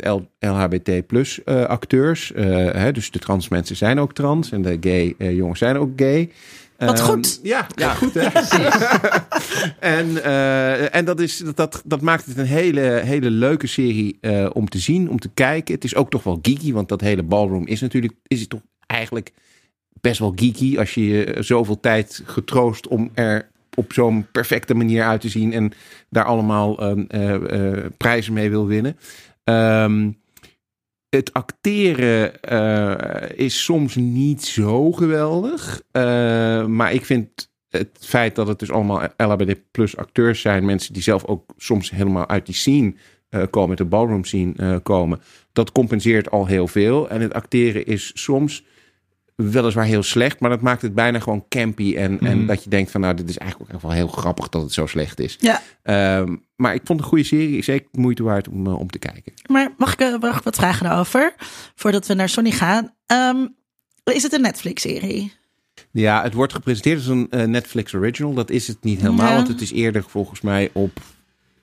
100% 0.00 0.06
L 0.08 0.20
LHBT 0.38 1.06
plus 1.06 1.44
acteurs. 1.44 2.32
Hè, 2.34 2.92
dus 2.92 3.10
de 3.10 3.18
trans 3.18 3.48
mensen 3.48 3.76
zijn 3.76 3.98
ook 3.98 4.14
trans 4.14 4.52
en 4.52 4.62
de 4.62 4.76
gay 4.80 5.14
jongens 5.34 5.58
zijn 5.58 5.76
ook 5.76 5.90
gay. 5.96 6.30
Wat 6.78 7.00
goed. 7.00 7.38
Um, 7.42 7.48
ja, 7.48 7.66
ja, 7.74 7.94
goed 7.94 8.14
hè. 8.14 8.28
en 9.96 10.06
uh, 10.06 10.94
en 10.94 11.04
dat, 11.04 11.20
is, 11.20 11.42
dat, 11.54 11.82
dat 11.84 12.00
maakt 12.00 12.26
het 12.26 12.38
een 12.38 12.46
hele, 12.46 13.00
hele 13.04 13.30
leuke 13.30 13.66
serie 13.66 14.18
uh, 14.20 14.50
om 14.52 14.68
te 14.68 14.78
zien, 14.78 15.10
om 15.10 15.18
te 15.18 15.30
kijken. 15.34 15.74
Het 15.74 15.84
is 15.84 15.94
ook 15.94 16.10
toch 16.10 16.22
wel 16.22 16.38
geeky, 16.42 16.72
want 16.72 16.88
dat 16.88 17.00
hele 17.00 17.22
ballroom 17.22 17.66
is 17.66 17.80
natuurlijk 17.80 18.12
is 18.26 18.40
het 18.40 18.48
toch 18.48 18.60
eigenlijk 18.86 19.32
best 20.00 20.18
wel 20.18 20.32
geeky. 20.36 20.78
Als 20.78 20.94
je 20.94 21.06
je 21.06 21.36
zoveel 21.38 21.80
tijd 21.80 22.22
getroost 22.24 22.88
om 22.88 23.10
er 23.14 23.50
op 23.76 23.92
zo'n 23.92 24.26
perfecte 24.32 24.74
manier 24.74 25.04
uit 25.04 25.20
te 25.20 25.28
zien 25.28 25.52
en 25.52 25.72
daar 26.10 26.24
allemaal 26.24 26.82
um, 26.82 27.06
uh, 27.10 27.84
prijzen 27.96 28.32
mee 28.32 28.50
wil 28.50 28.66
winnen. 28.66 28.96
Um, 29.44 30.18
het 31.08 31.32
acteren 31.32 32.32
uh, 32.52 32.94
is 33.34 33.64
soms 33.64 33.94
niet 33.94 34.44
zo 34.44 34.92
geweldig. 34.92 35.82
Maar 36.66 36.92
ik 36.92 37.04
vind 37.04 37.50
het 37.68 37.88
feit 38.00 38.34
dat 38.34 38.46
het 38.46 38.58
dus 38.58 38.70
allemaal 38.70 39.08
LHBT 39.16 39.70
plus 39.70 39.96
acteurs 39.96 40.40
zijn. 40.40 40.64
Mensen 40.64 40.92
die 40.92 41.02
zelf 41.02 41.24
ook 41.24 41.52
soms 41.56 41.90
helemaal 41.90 42.28
uit 42.28 42.46
die 42.46 42.54
scene 42.54 42.94
komen. 43.50 43.76
De 43.76 43.84
ballroom 43.84 44.24
scene 44.24 44.80
komen. 44.80 45.20
Dat 45.52 45.72
compenseert 45.72 46.30
al 46.30 46.46
heel 46.46 46.68
veel. 46.68 47.08
En 47.08 47.20
het 47.20 47.34
acteren 47.34 47.86
is 47.86 48.10
soms 48.14 48.64
weliswaar 49.36 49.84
heel 49.84 50.02
slecht, 50.02 50.40
maar 50.40 50.50
dat 50.50 50.60
maakt 50.60 50.82
het 50.82 50.94
bijna 50.94 51.18
gewoon 51.18 51.44
campy. 51.48 51.96
En, 51.96 52.12
mm. 52.12 52.26
en 52.26 52.46
dat 52.46 52.64
je 52.64 52.70
denkt 52.70 52.90
van 52.90 53.00
nou, 53.00 53.14
dit 53.14 53.28
is 53.28 53.38
eigenlijk 53.38 53.74
ook 53.74 53.82
wel 53.82 53.90
heel 53.90 54.08
grappig 54.08 54.48
dat 54.48 54.62
het 54.62 54.72
zo 54.72 54.86
slecht 54.86 55.20
is. 55.20 55.38
Ja. 55.40 55.62
Um, 56.18 56.44
maar 56.56 56.74
ik 56.74 56.80
vond 56.84 57.00
een 57.00 57.06
goede 57.06 57.24
serie. 57.24 57.62
Zeker 57.62 57.88
moeite 57.92 58.22
waard 58.22 58.48
om, 58.48 58.66
uh, 58.66 58.78
om 58.78 58.90
te 58.90 58.98
kijken. 58.98 59.32
Maar 59.46 59.72
mag 59.78 59.92
ik, 59.92 60.00
uh, 60.00 60.18
mag 60.18 60.36
ik 60.36 60.42
wat 60.42 60.56
vragen 60.56 60.84
daarover? 60.84 61.34
Voordat 61.74 62.06
we 62.06 62.14
naar 62.14 62.28
Sony 62.28 62.50
gaan. 62.50 62.94
Um, 63.06 63.54
is 64.04 64.22
het 64.22 64.32
een 64.32 64.40
Netflix-serie? 64.40 65.32
Ja, 65.90 66.22
het 66.22 66.34
wordt 66.34 66.52
gepresenteerd 66.52 66.98
als 66.98 67.06
een 67.06 67.26
uh, 67.30 67.42
Netflix 67.42 67.94
original. 67.94 68.34
Dat 68.34 68.50
is 68.50 68.66
het 68.66 68.84
niet 68.84 69.00
helemaal, 69.00 69.28
ja. 69.28 69.34
want 69.34 69.48
het 69.48 69.60
is 69.60 69.72
eerder 69.72 70.04
volgens 70.08 70.40
mij 70.40 70.70
op 70.72 71.00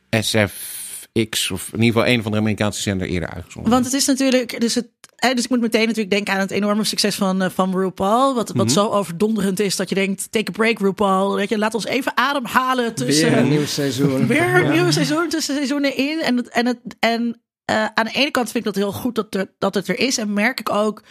SFX 0.10 1.52
of 1.52 1.68
in 1.74 1.82
ieder 1.82 1.94
geval 1.94 2.14
een 2.14 2.24
van 2.24 2.32
de 2.32 2.38
Amerikaanse 2.38 2.82
zender 2.82 3.08
eerder 3.08 3.30
uitgezonden. 3.30 3.72
Want 3.72 3.86
het 3.86 3.94
is 3.94 4.06
natuurlijk, 4.06 4.60
dus 4.60 4.76
het 4.76 4.88
dus 5.32 5.44
ik 5.44 5.50
moet 5.50 5.62
meteen 5.62 5.88
natuurlijk 5.88 6.10
denken 6.10 6.34
aan 6.34 6.40
het 6.40 6.52
enorme 6.52 6.84
succes 6.84 7.16
van, 7.16 7.52
van 7.52 7.78
RuPaul. 7.78 8.36
Wat, 8.36 8.48
wat 8.48 8.56
mm 8.56 8.62
-hmm. 8.62 8.70
zo 8.70 8.90
overdonderend 8.90 9.60
is 9.60 9.76
dat 9.76 9.90
je 9.90 9.96
denkt, 9.96 10.32
take 10.32 10.52
a 10.52 10.54
break 10.54 10.80
RuPaul. 10.80 11.36
Weet 11.36 11.50
je, 11.50 11.58
laat 11.58 11.74
ons 11.74 11.86
even 11.86 12.18
ademhalen 12.18 12.94
tussen... 12.94 13.30
Weer 13.30 13.38
een 13.38 13.50
nieuw 13.50 13.66
seizoen. 13.66 14.28
Weer 14.28 14.56
een 14.56 14.64
ja. 14.64 14.72
nieuw 14.72 14.92
seizoen 14.92 15.30
tussen 15.30 15.56
seizoenen 15.56 15.98
in. 15.98 16.22
En, 16.22 16.38
het, 16.38 16.50
en, 16.50 16.66
het, 16.66 16.80
en 17.00 17.42
uh, 17.72 17.86
aan 17.94 18.06
de 18.06 18.12
ene 18.12 18.32
kant 18.32 18.52
vind 18.52 18.66
ik 18.66 18.74
dat 18.74 18.84
heel 18.84 18.92
goed 18.92 19.16
dat, 19.16 19.36
er, 19.36 19.54
dat 19.58 19.76
het 19.76 19.88
er 19.88 20.00
is. 20.00 20.18
En 20.18 20.34
merk 20.34 20.60
ik 20.60 20.70
ook 20.70 21.04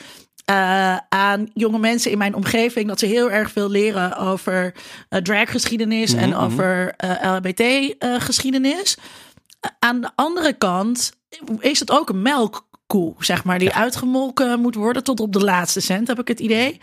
uh, 0.51 0.97
aan 1.09 1.51
jonge 1.55 1.79
mensen 1.79 2.11
in 2.11 2.19
mijn 2.19 2.35
omgeving 2.35 2.89
dat 2.89 2.99
ze 2.99 3.07
heel 3.07 3.31
erg 3.31 3.51
veel 3.51 3.71
leren 3.71 4.17
over 4.17 4.75
uh, 5.11 5.21
draggeschiedenis 5.21 6.13
mm 6.13 6.19
-hmm. 6.19 6.33
en 6.33 6.39
over 6.39 6.95
LHBT-geschiedenis. 7.23 8.97
aan 9.79 10.01
de 10.01 10.11
andere 10.15 10.53
kant 10.53 11.13
is 11.59 11.81
het 11.81 11.91
ook 11.91 12.09
een 12.09 12.23
melk 12.23 12.67
koe, 12.93 13.15
zeg 13.19 13.45
maar, 13.45 13.59
die 13.59 13.69
ja. 13.69 13.75
uitgemolken 13.75 14.61
moet 14.61 14.75
worden 14.75 15.05
tot 15.05 15.21
op 15.21 15.33
de 15.33 15.45
laatste 15.45 15.81
cent, 15.81 16.09
heb 16.09 16.19
ik 16.19 16.29
het 16.29 16.41
idee. 16.41 16.79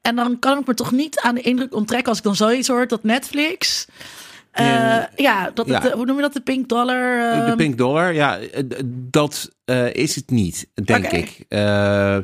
En 0.00 0.16
dan 0.16 0.38
kan 0.38 0.58
ik 0.58 0.66
me 0.66 0.74
toch 0.74 0.92
niet 0.92 1.20
aan 1.20 1.34
de 1.34 1.40
indruk 1.40 1.74
onttrekken 1.74 2.08
als 2.08 2.18
ik 2.18 2.24
dan 2.24 2.36
zoiets 2.36 2.68
hoor 2.68 2.86
dat 2.86 3.02
Netflix. 3.02 3.86
Uh, 4.60 4.66
ja, 4.66 5.10
ja, 5.16 5.50
dat 5.54 5.68
het, 5.68 5.82
ja. 5.82 5.92
hoe 5.92 6.06
noem 6.06 6.16
je 6.16 6.22
dat? 6.22 6.32
De 6.32 6.40
pink 6.40 6.68
dollar? 6.68 7.34
Uh... 7.34 7.50
De 7.50 7.56
pink 7.56 7.78
dollar, 7.78 8.14
ja, 8.14 8.38
dat 8.90 9.50
uh, 9.64 9.94
is 9.94 10.14
het 10.14 10.30
niet, 10.30 10.68
denk 10.74 11.04
okay. 11.04 11.20
ik. 11.20 11.44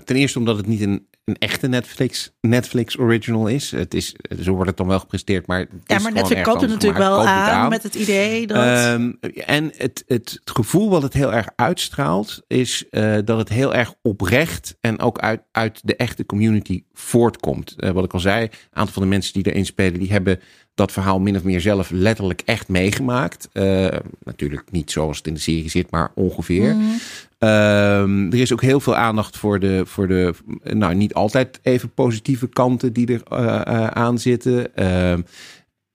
ten 0.05 0.17
eerste 0.17 0.39
omdat 0.39 0.57
het 0.57 0.67
niet 0.67 0.81
een 0.81 1.07
een 1.25 1.39
echte 1.39 1.69
Netflix, 1.69 2.33
Netflix 2.41 2.99
original 2.99 3.47
is. 3.47 3.71
Het 3.71 3.95
is. 3.95 4.15
Zo 4.41 4.53
wordt 4.53 4.69
het 4.69 4.77
dan 4.77 4.87
wel 4.87 4.99
gepresenteerd, 4.99 5.47
maar. 5.47 5.67
ja, 5.85 5.99
maar 5.99 6.13
Netflix 6.13 6.43
koopt 6.43 6.61
het 6.61 6.71
natuurlijk 6.71 7.01
wel 7.01 7.27
aan, 7.27 7.51
aan, 7.51 7.69
met 7.69 7.83
het 7.83 7.95
idee 7.95 8.47
dat. 8.47 8.79
Um, 8.79 9.19
en 9.35 9.73
het, 9.77 10.05
het 10.07 10.41
gevoel 10.45 10.91
wat 10.91 11.03
het 11.03 11.13
heel 11.13 11.33
erg 11.33 11.49
uitstraalt, 11.57 12.43
is 12.47 12.85
uh, 12.91 13.19
dat 13.25 13.39
het 13.39 13.49
heel 13.49 13.75
erg 13.75 13.95
oprecht 14.03 14.77
en 14.81 15.01
ook 15.01 15.19
uit, 15.19 15.43
uit 15.53 15.81
de 15.85 15.97
echte 15.97 16.27
community 16.27 16.85
voortkomt. 16.93 17.75
Uh, 17.77 17.91
wat 17.91 18.05
ik 18.05 18.13
al 18.13 18.21
zei, 18.21 18.43
een 18.43 18.51
aantal 18.71 18.95
van 18.95 19.03
de 19.03 19.09
mensen 19.09 19.33
die 19.33 19.53
erin 19.53 19.67
spelen, 19.67 19.99
die 19.99 20.13
hebben 20.13 20.41
dat 20.75 20.93
verhaal 20.93 21.21
min 21.21 21.37
of 21.37 21.43
meer 21.43 21.61
zelf 21.61 21.91
letterlijk 21.91 22.43
echt 22.45 22.69
meegemaakt. 22.69 23.49
Uh, 23.53 23.89
natuurlijk 24.25 24.71
niet 24.71 24.91
zoals 24.91 25.17
het 25.17 25.27
in 25.27 25.35
de 25.35 25.41
serie 25.41 25.71
zit, 25.71 25.91
maar 25.91 26.11
ongeveer. 26.15 26.75
Mm. 26.75 26.99
Um, 27.45 28.33
er 28.33 28.41
is 28.41 28.53
ook 28.53 28.61
heel 28.63 28.81
veel 28.81 28.97
aandacht 28.97 29.37
voor 29.37 29.61
de, 29.61 29.83
voor 29.87 30.09
de, 30.09 30.35
nou 30.63 30.95
niet 30.95 31.15
altijd 31.15 31.61
even 31.63 31.95
positieve 31.95 32.49
kanten 32.49 32.93
die 32.93 33.07
er 33.07 33.23
uh, 33.33 33.45
uh, 33.69 33.87
aan 33.87 34.19
zitten. 34.19 34.87
Um, 34.87 35.25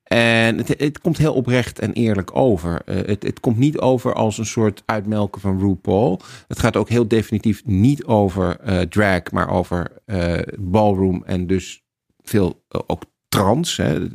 en 0.03 0.57
het, 0.57 0.67
het, 0.77 0.99
komt 0.99 1.17
heel 1.17 1.33
oprecht 1.33 1.79
en 1.79 1.93
eerlijk 1.93 2.35
over. 2.35 2.81
Uh, 2.85 2.95
het, 2.95 3.23
het, 3.23 3.39
komt 3.39 3.57
niet 3.57 3.77
over 3.77 4.13
als 4.13 4.37
een 4.37 4.45
soort 4.45 4.83
uitmelken 4.85 5.41
van 5.41 5.59
RuPaul. 5.59 6.21
Het 6.47 6.59
gaat 6.59 6.75
ook 6.75 6.89
heel 6.89 7.07
definitief 7.07 7.65
niet 7.65 8.05
over 8.05 8.59
drag, 8.89 9.31
maar 9.31 9.49
over 9.49 9.91
ballroom 10.59 11.23
en 11.25 11.47
dus 11.47 11.83
veel 12.23 12.63
ook 12.87 13.03
trans. 13.29 13.77
Hè. 13.77 14.07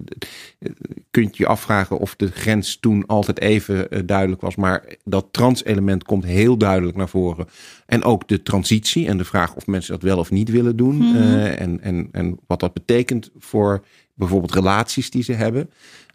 Kunt 1.11 1.37
je 1.37 1.47
afvragen 1.47 1.99
of 1.99 2.17
de 2.17 2.27
grens 2.27 2.77
toen 2.77 3.07
altijd 3.07 3.41
even 3.41 3.87
uh, 3.91 4.01
duidelijk 4.07 4.41
was. 4.41 4.57
Maar 4.57 4.85
dat 5.05 5.27
trans-element 5.31 6.05
komt 6.05 6.25
heel 6.25 6.57
duidelijk 6.57 6.97
naar 6.97 7.09
voren. 7.09 7.47
En 7.87 8.03
ook 8.03 8.29
de 8.29 8.43
transitie 8.43 9.07
en 9.07 9.17
de 9.17 9.25
vraag 9.25 9.55
of 9.55 9.67
mensen 9.67 9.93
dat 9.93 10.03
wel 10.03 10.19
of 10.19 10.31
niet 10.31 10.51
willen 10.51 10.77
doen. 10.77 10.95
Mm 10.95 11.01
-hmm. 11.01 11.23
uh, 11.23 11.61
en, 11.61 11.81
en, 11.81 12.09
en 12.13 12.39
wat 12.47 12.61
dat 12.61 12.73
betekent 12.73 13.31
voor 13.39 13.85
bijvoorbeeld 14.15 14.55
relaties 14.55 15.11
die 15.11 15.23
ze 15.23 15.33
hebben. 15.33 15.71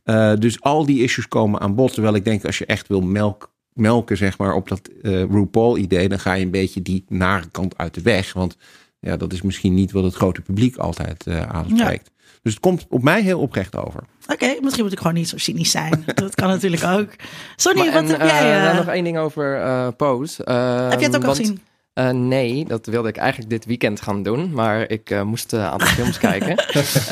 Uh, 0.06 0.34
dus 0.36 0.62
al 0.62 0.86
die 0.86 1.04
issues 1.04 1.27
komen 1.27 1.60
aan 1.60 1.75
bod. 1.75 1.94
Terwijl 1.94 2.16
ik 2.16 2.25
denk 2.25 2.46
als 2.46 2.58
je 2.58 2.66
echt 2.66 2.88
wil 2.88 3.01
melk, 3.01 3.51
melken 3.74 4.18
zeg 4.18 4.38
maar, 4.38 4.54
op 4.54 4.68
dat 4.68 4.89
RuPaul-idee... 5.01 6.10
dan 6.10 6.20
ga 6.20 6.34
je 6.34 6.46
een 6.46 6.51
beetje 6.51 6.82
die 6.82 7.06
nare 7.08 7.48
kant 7.51 7.77
uit 7.77 7.94
de 7.94 8.01
weg. 8.01 8.34
Want 8.34 8.58
ja, 9.00 9.18
dat 9.18 9.34
is 9.34 9.42
misschien 9.42 9.74
niet 9.74 9.92
wat 9.92 10.04
het 10.04 10.16
grote 10.16 10.42
publiek 10.42 10.77
altijd 10.77 11.27
aanspreekt. 11.27 12.12
Ja. 12.17 12.17
Dus 12.41 12.53
het 12.53 12.62
komt 12.62 12.86
op 12.89 13.03
mij 13.03 13.22
heel 13.22 13.39
oprecht 13.39 13.75
over. 13.75 14.00
Oké, 14.24 14.34
okay, 14.34 14.57
misschien 14.62 14.84
moet 14.84 14.93
ik 14.93 15.00
gewoon 15.00 15.13
niet 15.13 15.29
zo 15.29 15.38
cynisch 15.38 15.72
zijn. 15.72 16.03
dat 16.15 16.36
kan 16.36 16.48
natuurlijk 16.48 16.84
ook. 16.84 17.10
Sonny, 17.55 17.79
maar, 17.79 17.93
wat 17.93 18.03
en, 18.03 18.19
heb 18.19 18.29
jij? 18.29 18.63
Uh, 18.63 18.69
uh... 18.69 18.77
nog 18.77 18.88
één 18.88 19.03
ding 19.03 19.17
over 19.17 19.57
uh, 19.57 19.88
Pose. 19.98 20.41
heb 20.89 21.00
je 21.00 21.05
het 21.05 21.15
ook 21.15 21.24
al 21.24 21.36
gezien? 21.36 21.62
Uh, 21.98 22.10
nee, 22.10 22.65
dat 22.65 22.86
wilde 22.86 23.07
ik 23.07 23.17
eigenlijk 23.17 23.50
dit 23.50 23.65
weekend 23.65 24.01
gaan 24.01 24.24
doen. 24.24 24.51
Maar 24.51 24.89
ik 24.89 25.10
uh, 25.10 25.22
moest 25.22 25.51
een 25.51 25.60
aantal 25.60 25.88
films 25.88 26.17
kijken. 26.17 26.57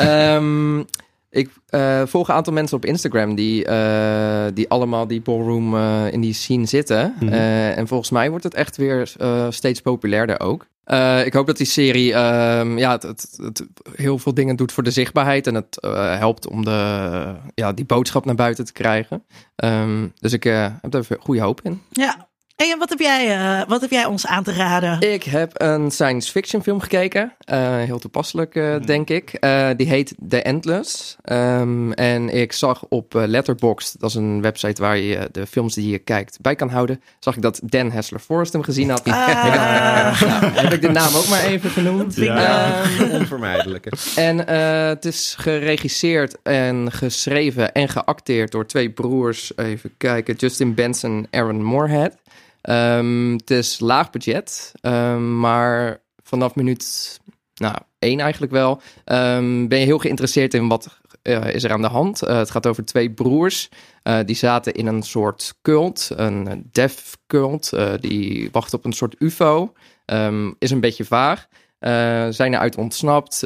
Um, 0.10 0.86
ik 1.30 1.50
uh, 1.70 2.02
volg 2.06 2.28
een 2.28 2.36
aantal 2.36 2.54
mensen 2.54 2.78
op 2.78 2.86
Instagram 2.86 3.36
die, 3.36 3.68
uh, 3.68 4.46
die 4.54 4.70
allemaal 4.70 5.08
die 5.08 5.22
ballroom 5.22 5.76
uh, 5.76 6.12
in 6.12 6.22
die 6.22 6.34
scene 6.34 6.66
zitten. 6.66 7.14
Mm 7.20 7.28
-hmm. 7.28 7.38
en 7.38 7.88
volgens 7.88 8.10
mij 8.10 8.30
wordt 8.30 8.44
het 8.44 8.54
echt 8.54 8.78
weer 8.78 9.14
steeds 9.50 9.82
populairder 9.82 10.40
ook. 10.40 10.66
Ik 11.26 11.34
hoop 11.34 11.48
dat 11.48 11.58
die 11.58 11.66
serie 11.66 12.14
um, 12.14 12.78
ja, 12.78 12.92
het, 12.92 13.28
het, 13.38 13.66
heel 13.96 14.20
veel 14.20 14.34
dingen 14.34 14.56
doet 14.56 14.72
voor 14.72 14.84
de 14.84 14.92
zichtbaarheid. 14.92 15.48
En 15.48 15.56
het 15.56 15.78
helpt 16.20 16.48
om 16.48 16.66
de, 16.66 17.36
ja, 17.54 17.74
die 17.74 17.86
boodschap 17.86 18.26
naar 18.26 18.36
buiten 18.36 18.66
te 18.66 18.74
krijgen. 18.74 19.24
Um, 19.64 20.14
dus 20.20 20.34
ik 20.34 20.44
heb 20.44 20.92
daar 20.92 21.04
goede 21.20 21.42
hoop 21.42 21.62
in. 21.62 21.82
Ja, 21.90 22.28
en 22.56 22.80
wat 22.80 22.90
heb, 22.90 23.00
jij, 23.00 23.36
eh, 23.38 23.68
wat 23.68 23.82
heb 23.82 23.90
jij 23.92 24.06
ons 24.06 24.28
aan 24.28 24.44
te 24.44 24.54
raden? 24.54 25.02
Ik 25.14 25.24
heb 25.24 25.52
een 25.54 25.92
science 25.92 26.32
fiction 26.32 26.64
film 26.64 26.80
gekeken. 26.80 27.34
Eh, 27.40 27.78
heel 27.78 28.00
toepasselijk, 28.00 28.56
eh, 28.56 28.76
denk 28.86 29.10
ik. 29.10 29.34
Eh, 29.34 29.70
die 29.78 29.88
heet 29.88 30.16
The 30.30 30.42
Endless. 30.42 31.16
Ehm, 31.22 31.92
en 31.92 32.30
ik 32.30 32.52
zag 32.52 32.84
op 32.90 33.14
Letterboxd, 33.14 34.00
dat 34.00 34.10
is 34.10 34.16
een 34.16 34.42
website 34.42 34.82
waar 34.82 34.98
je 34.98 35.30
de 35.32 35.48
films 35.48 35.74
die 35.74 35.90
je 35.90 35.98
kijkt 35.98 36.38
bij 36.42 36.56
kan 36.56 36.70
houden, 36.70 37.02
zag 37.20 37.36
ik 37.36 37.42
dat 37.42 37.60
Dan 37.64 37.92
Hessler 37.92 38.20
Forrest 38.20 38.54
hem 38.54 38.64
gezien 38.64 38.90
had. 38.90 39.06
Nou, 39.06 40.16
heb 40.66 40.74
ik 40.74 40.82
de 40.82 40.90
naam 40.92 41.16
ook 41.16 41.28
maar 41.28 41.44
even 41.44 41.70
genoemd. 41.70 42.16
Ja, 42.16 42.84
Ehm, 42.84 43.12
onvermijdelijke. 43.12 43.92
En 44.16 44.48
eh, 44.48 44.88
het 44.88 45.06
is 45.06 45.36
geregisseerd 45.38 46.38
en 46.44 46.92
geschreven 46.92 47.74
en 47.74 47.90
geacteerd 47.90 48.52
door 48.52 48.66
twee 48.66 48.90
broers. 48.90 49.52
Even 49.56 49.92
kijken, 49.98 50.36
Justin 50.36 50.74
Benson 50.74 51.28
en 51.32 51.42
Aaron 51.42 51.64
Moorhead. 51.64 52.16
Ehm, 52.66 53.32
het 53.32 53.52
is 53.52 53.80
laag 53.80 54.10
budget, 54.10 54.72
ehm, 54.82 55.40
maar 55.40 56.02
vanaf 56.24 56.56
minuut 56.56 57.20
nou, 57.56 57.76
één 58.00 58.20
eigenlijk 58.20 58.52
wel, 58.52 58.82
ehm, 59.04 59.68
ben 59.68 59.80
je 59.80 59.86
heel 59.86 59.98
geïnteresseerd 59.98 60.54
in 60.54 60.68
wat 60.68 61.00
eh, 61.26 61.54
is 61.54 61.64
er 61.64 61.72
aan 61.72 61.82
de 61.82 61.88
hand. 61.88 62.22
Eh, 62.22 62.38
het 62.38 62.52
gaat 62.52 62.68
over 62.68 62.86
twee 62.86 63.12
broers. 63.12 63.70
Eh, 64.04 64.20
die 64.26 64.36
zaten 64.36 64.74
in 64.74 64.88
een 64.88 65.04
soort 65.04 65.54
cult, 65.62 66.10
een 66.16 66.70
deaf 66.72 67.18
cult. 67.28 67.74
die 68.00 68.50
wacht 68.52 68.74
op 68.74 68.86
een 68.86 68.94
soort 68.94 69.16
ufo. 69.20 69.74
Is 70.60 70.72
een 70.72 70.80
beetje 70.80 71.06
vaag. 71.06 71.48
Zijn 72.30 72.54
eruit 72.54 72.76
ontsnapt. 72.76 73.44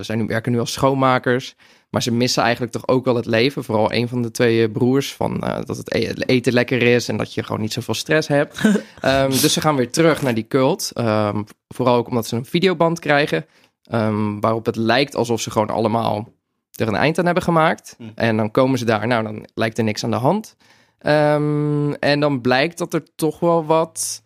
zijn 0.00 0.18
nu, 0.18 0.26
werken 0.26 0.52
nu 0.52 0.58
als 0.58 0.72
schoonmakers. 0.72 1.54
Maar 1.94 2.02
ze 2.02 2.12
missen 2.12 2.42
eigenlijk 2.42 2.72
toch 2.72 2.88
ook 2.88 3.04
wel 3.04 3.16
het 3.16 3.26
leven. 3.26 3.64
Vooral 3.64 3.92
een 3.92 4.08
van 4.08 4.22
de 4.22 4.30
twee 4.30 4.70
broers. 4.70 5.12
Van, 5.12 5.40
eh, 5.40 5.58
dat 5.64 5.76
het 5.76 5.94
e- 5.94 6.12
eten 6.16 6.52
lekker 6.52 6.82
is 6.82 7.08
en 7.08 7.16
dat 7.16 7.34
je 7.34 7.42
gewoon 7.42 7.60
niet 7.60 7.72
zoveel 7.72 7.94
stress 7.94 8.28
hebt. 8.28 8.60
Ehm, 9.00 9.30
dus 9.30 9.52
ze 9.52 9.60
gaan 9.60 9.76
weer 9.76 9.90
terug 9.90 10.22
naar 10.22 10.34
die 10.34 10.46
cult. 10.46 10.90
Ehm, 10.94 11.42
vooral 11.68 11.96
ook 11.96 12.08
omdat 12.08 12.26
ze 12.26 12.36
een 12.36 12.44
videoband 12.44 12.98
krijgen. 12.98 13.46
ehm, 13.84 14.40
waarop 14.40 14.66
het 14.66 14.76
lijkt 14.76 15.14
alsof 15.14 15.40
ze 15.40 15.50
gewoon 15.50 15.70
allemaal 15.70 16.28
er 16.72 16.88
een 16.88 16.94
eind 16.94 17.18
aan 17.18 17.24
hebben 17.24 17.42
gemaakt. 17.42 17.96
En 18.14 18.36
dan 18.36 18.50
komen 18.50 18.78
ze 18.78 18.84
daar. 18.84 19.06
Nou, 19.06 19.22
dan 19.22 19.46
lijkt 19.54 19.78
er 19.78 19.84
niks 19.84 20.04
aan 20.04 20.10
de 20.10 20.16
hand. 20.16 20.56
En 21.98 22.20
dan 22.20 22.40
blijkt 22.40 22.78
dat 22.78 22.94
er 22.94 23.02
toch 23.16 23.40
wel 23.40 23.64
wat 23.64 24.22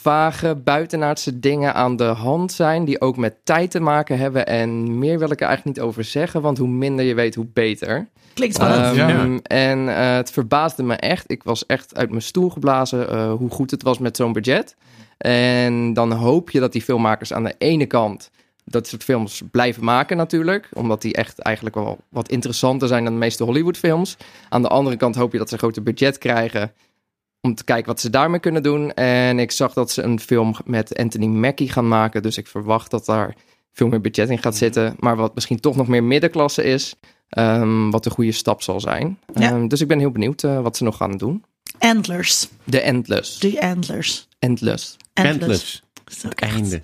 vage 0.00 0.54
buitenaardse 0.54 1.38
dingen 1.38 1.74
aan 1.74 1.96
de 1.96 2.04
hand 2.04 2.52
zijn. 2.52 2.84
Die 2.84 3.00
ook 3.00 3.16
met 3.16 3.34
tijd 3.44 3.70
te 3.70 3.80
maken 3.80 4.18
hebben. 4.18 4.46
En 4.46 4.98
meer 4.98 5.18
wil 5.18 5.30
ik 5.30 5.40
er 5.40 5.46
eigenlijk 5.46 5.76
niet 5.76 5.86
over 5.86 6.04
zeggen. 6.04 6.42
Want 6.42 6.58
hoe 6.58 6.68
minder 6.68 7.04
je 7.04 7.14
weet, 7.14 7.34
hoe 7.34 7.46
beter. 7.52 8.08
Klinkt 8.34 8.54
spannend. 8.54 8.96
Ehm, 8.96 9.32
Ja. 9.32 9.38
En 9.42 9.96
eh, 9.96 10.14
het 10.14 10.30
verbaasde 10.30 10.82
me 10.82 10.94
echt. 10.94 11.30
Ik 11.30 11.42
was 11.42 11.66
echt 11.66 11.96
uit 11.96 12.10
mijn 12.10 12.22
stoel 12.22 12.50
geblazen 12.50 13.08
eh, 13.10 13.32
hoe 13.32 13.50
goed 13.50 13.70
het 13.70 13.82
was 13.82 13.98
met 13.98 14.16
zo'n 14.16 14.32
budget. 14.32 14.76
En 15.18 15.92
dan 15.92 16.12
hoop 16.12 16.50
je 16.50 16.60
dat 16.60 16.72
die 16.72 16.82
filmmakers 16.82 17.32
aan 17.32 17.44
de 17.44 17.54
ene 17.58 17.86
kant 17.86 18.30
dat 18.64 18.86
soort 18.86 19.04
films 19.04 19.42
blijven 19.50 19.84
maken 19.84 20.16
natuurlijk. 20.16 20.68
Omdat 20.72 21.02
die 21.02 21.14
echt 21.14 21.38
eigenlijk 21.38 21.76
wel 21.76 21.98
wat 22.08 22.28
interessanter 22.28 22.88
zijn 22.88 23.04
dan 23.04 23.12
de 23.12 23.18
meeste 23.18 23.44
Hollywoodfilms. 23.44 24.16
Aan 24.48 24.62
de 24.62 24.68
andere 24.68 24.96
kant 24.96 25.14
hoop 25.14 25.32
je 25.32 25.38
dat 25.38 25.48
ze 25.48 25.54
een 25.54 25.60
groter 25.60 25.82
budget 25.82 26.18
krijgen 26.18 26.72
om 27.40 27.54
te 27.54 27.64
kijken 27.64 27.86
wat 27.86 28.00
ze 28.00 28.10
daarmee 28.10 28.40
kunnen 28.40 28.62
doen. 28.62 28.92
En 28.94 29.38
ik 29.38 29.50
zag 29.50 29.72
dat 29.72 29.90
ze 29.90 30.02
een 30.02 30.20
film 30.20 30.54
met 30.64 30.96
Anthony 30.96 31.26
Mackie 31.26 31.68
gaan 31.72 31.88
maken. 31.88 32.22
Dus 32.22 32.36
ik 32.38 32.46
verwacht 32.46 32.90
dat 32.90 33.04
daar 33.06 33.34
veel 33.72 33.88
meer 33.88 34.00
budget 34.00 34.30
in 34.30 34.38
gaat 34.38 34.56
zitten. 34.56 34.94
Maar 34.98 35.16
wat 35.16 35.34
misschien 35.34 35.60
toch 35.60 35.76
nog 35.76 35.88
meer 35.88 36.04
middenklasse 36.04 36.62
is. 36.64 36.94
ehm, 37.28 37.90
wat 37.90 38.06
een 38.06 38.12
goede 38.12 38.32
stap 38.32 38.62
zal 38.62 38.80
zijn. 38.80 39.18
Ja. 39.34 39.50
Ehm, 39.50 39.68
dus 39.68 39.80
ik 39.80 39.88
ben 39.88 39.98
heel 39.98 40.10
benieuwd 40.10 40.42
eh, 40.44 40.60
wat 40.60 40.76
ze 40.76 40.84
nog 40.84 40.96
gaan 40.96 41.16
doen. 41.16 41.44
Antlers. 41.78 42.48
The 42.70 42.80
Endless. 42.80 43.38
The 43.38 43.60
Antlers. 43.60 44.28
Endless. 44.38 44.96
Endless. 45.12 45.82
Het 46.04 46.24
echt- 46.34 46.52
einde. 46.52 46.80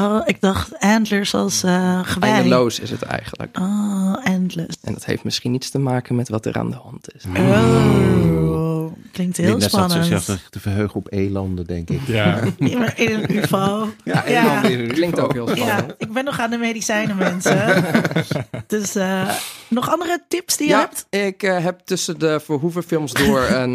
Oh, 0.00 0.20
ik 0.24 0.40
dacht 0.40 0.78
antlers 0.78 1.34
als 1.34 1.62
eh 1.62 2.00
gewei. 2.02 2.32
Eindeloos 2.32 2.80
is 2.80 2.90
het 2.90 3.02
eigenlijk. 3.02 3.58
Oh, 3.58 4.14
endless. 4.24 4.76
En 4.82 4.92
dat 4.92 5.04
heeft 5.04 5.24
misschien 5.24 5.54
iets 5.54 5.70
te 5.70 5.78
maken 5.78 6.16
met 6.16 6.28
wat 6.28 6.46
er 6.46 6.58
aan 6.58 6.70
de 6.70 6.76
hand 6.76 7.08
is. 7.14 7.24
Oh, 7.36 8.92
klinkt 9.12 9.36
heel 9.36 9.46
Linda 9.46 9.60
zat 9.68 9.70
spannend. 9.70 10.06
zichzelf 10.06 10.40
te 10.50 10.60
verheugen 10.60 10.96
op 10.96 11.06
elanden, 11.12 11.66
denk 11.66 11.90
ik. 11.90 12.00
Ja. 12.06 12.40
Ja, 12.58 12.78
maar 12.78 13.00
In 13.00 13.12
een 13.14 13.36
UFO. 13.36 13.88
Ja, 14.04 14.24
Ja. 14.28 14.60
Klinkt 14.88 15.20
ook 15.20 15.32
heel 15.32 15.48
Ja, 15.48 15.56
spannend. 15.66 15.94
ik 15.98 16.12
ben 16.12 16.24
nog 16.24 16.40
aan 16.40 16.50
de 16.50 16.56
medicijnen, 16.58 17.16
mensen. 17.16 17.84
dus 18.66 18.94
eh, 18.94 19.30
nog 19.68 19.90
andere 19.92 20.22
tips 20.28 20.56
die 20.56 20.66
je 20.66 20.72
Ja, 20.72 20.80
hebt? 20.80 21.06
ik 21.10 21.42
eh, 21.42 21.64
heb 21.64 21.80
tussen 21.84 22.18
de 22.18 22.40
Verhoeven 22.44 22.82
films 22.82 23.12
door 23.12 23.40
een, 23.60 23.70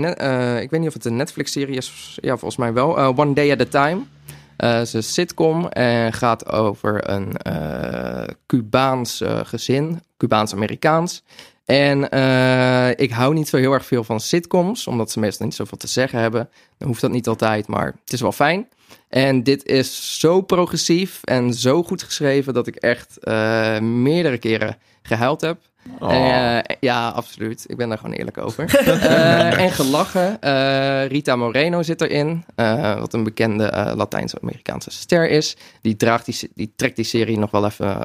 net- 0.00 0.20
ik 0.62 0.70
weet 0.70 0.80
niet 0.80 0.88
of 0.88 0.94
het 0.94 1.04
een 1.04 1.16
Netflix-serie 1.16 1.76
is, 1.76 2.18
ja, 2.22 2.30
volgens 2.30 2.56
mij 2.56 2.72
wel, 2.72 2.98
eh, 2.98 3.18
One 3.18 3.32
Day 3.32 3.52
at 3.52 3.60
a 3.60 3.84
Time. 3.84 4.00
Eh, 4.62 4.72
het 4.72 4.86
is 4.86 4.92
een 4.92 5.02
sitcom 5.02 5.68
en 5.68 6.12
gaat 6.12 6.52
over 6.52 7.10
een 7.10 7.36
eh, 7.36 8.34
Cubaans 8.46 9.20
eh, 9.20 9.40
gezin, 9.42 10.02
Cubaans-Amerikaans. 10.16 11.22
En 11.64 11.98
ik 12.96 13.10
hou 13.10 13.34
niet 13.34 13.48
zo 13.48 13.56
heel 13.56 13.72
erg 13.72 13.86
veel 13.86 14.04
van 14.04 14.20
sitcoms, 14.20 14.86
omdat 14.86 15.10
ze 15.10 15.20
meestal 15.20 15.46
niet 15.46 15.54
zoveel 15.54 15.78
te 15.78 15.86
zeggen 15.86 16.18
hebben. 16.18 16.48
Dan 16.78 16.88
hoeft 16.88 17.00
dat 17.00 17.10
niet 17.10 17.28
altijd, 17.28 17.66
maar 17.66 17.86
het 17.86 18.12
is 18.12 18.20
wel 18.20 18.32
fijn. 18.32 18.68
En 19.08 19.42
dit 19.42 19.64
is 19.66 20.20
zo 20.20 20.40
progressief 20.40 21.20
en 21.24 21.54
zo 21.54 21.82
goed 21.82 22.02
geschreven 22.02 22.54
dat 22.54 22.66
ik 22.66 22.76
echt 22.76 23.18
meerdere 23.80 24.38
keren 24.38 24.76
gehuild 25.02 25.40
heb. 25.40 25.58
Oh. 25.98 26.12
Eh, 26.12 26.58
ja, 26.80 27.08
absoluut. 27.08 27.64
Ik 27.66 27.76
ben 27.76 27.88
daar 27.88 27.98
gewoon 27.98 28.14
eerlijk 28.14 28.38
over. 28.38 28.70
Eh, 29.02 29.60
en 29.60 29.70
gelachen. 29.70 30.40
Eh, 30.40 31.06
Rita 31.06 31.36
Moreno 31.36 31.82
zit 31.82 32.00
erin. 32.00 32.44
wat 32.98 33.12
een 33.12 33.22
bekende 33.22 33.92
Latijns-Amerikaanse 33.96 34.90
ster 34.90 35.30
is. 35.30 35.56
Die, 35.80 35.96
draagt 35.96 36.24
die, 36.24 36.50
die 36.54 36.72
trekt 36.76 36.96
die 36.96 37.04
serie 37.04 37.38
nog 37.38 37.50
wel 37.50 37.64
even 37.64 37.98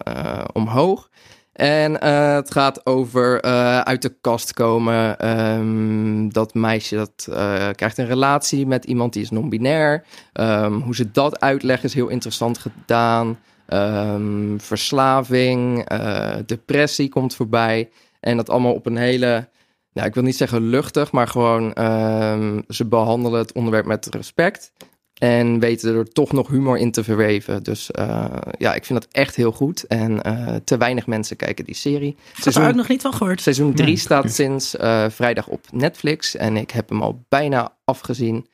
omhoog. 0.53 1.09
En 1.53 2.03
het 2.35 2.51
gaat 2.51 2.85
over 2.85 3.41
uit 3.83 4.01
de 4.01 4.15
kast 4.21 4.53
komen. 4.53 5.19
Ehm, 5.19 6.29
dat 6.29 6.53
meisje 6.53 6.95
dat 6.95 7.27
krijgt 7.75 7.97
een 7.97 8.07
relatie 8.07 8.67
met 8.67 8.85
iemand 8.85 9.13
die 9.13 9.21
is 9.21 9.29
non-binair. 9.29 10.03
Ehm, 10.33 10.73
hoe 10.73 10.95
ze 10.95 11.11
dat 11.11 11.39
uitleggen 11.39 11.89
is 11.89 11.93
heel 11.93 12.09
interessant 12.09 12.57
gedaan. 12.57 13.37
Ehm, 13.67 14.57
verslaving, 14.57 15.85
eh, 15.85 16.35
depressie 16.45 17.09
komt 17.09 17.35
voorbij. 17.35 17.89
En 18.19 18.37
dat 18.37 18.49
allemaal 18.49 18.73
op 18.73 18.85
een 18.85 18.97
hele, 18.97 19.49
nou, 19.93 20.07
ik 20.07 20.13
wil 20.13 20.23
niet 20.23 20.37
zeggen 20.37 20.69
luchtig, 20.69 21.11
maar 21.11 21.27
gewoon 21.27 21.73
ehm, 21.73 22.61
ze 22.67 22.85
behandelen 22.85 23.39
het 23.39 23.51
onderwerp 23.51 23.85
met 23.85 24.07
respect. 24.11 24.71
En 25.17 25.59
weten 25.59 25.95
er 25.95 26.11
toch 26.11 26.31
nog 26.31 26.47
humor 26.47 26.77
in 26.77 26.91
te 26.91 27.03
verweven. 27.03 27.63
Dus 27.63 27.91
eh, 27.91 28.25
ja, 28.57 28.73
ik 28.73 28.85
vind 28.85 29.01
dat 29.01 29.11
echt 29.11 29.35
heel 29.35 29.51
goed. 29.51 29.83
En 29.83 30.23
eh, 30.23 30.55
te 30.63 30.77
weinig 30.77 31.07
mensen 31.07 31.35
kijken 31.35 31.65
die 31.65 31.75
serie. 31.75 32.09
Ik 32.09 32.17
heb 32.17 32.35
er 32.35 32.47
ook 32.47 32.53
Seizoen, 32.53 32.75
nog 32.75 32.87
niet 32.87 33.01
van 33.01 33.13
gehoord. 33.13 33.41
seizoen 33.41 33.73
3 33.73 33.87
Nee, 33.87 33.97
staat 33.97 34.33
sinds 34.33 34.75
eh, 34.75 35.05
vrijdag 35.09 35.47
op 35.47 35.65
Netflix. 35.71 36.35
En 36.35 36.57
ik 36.57 36.71
heb 36.71 36.89
hem 36.89 37.01
al 37.01 37.25
bijna 37.29 37.73
afgezien. 37.83 38.47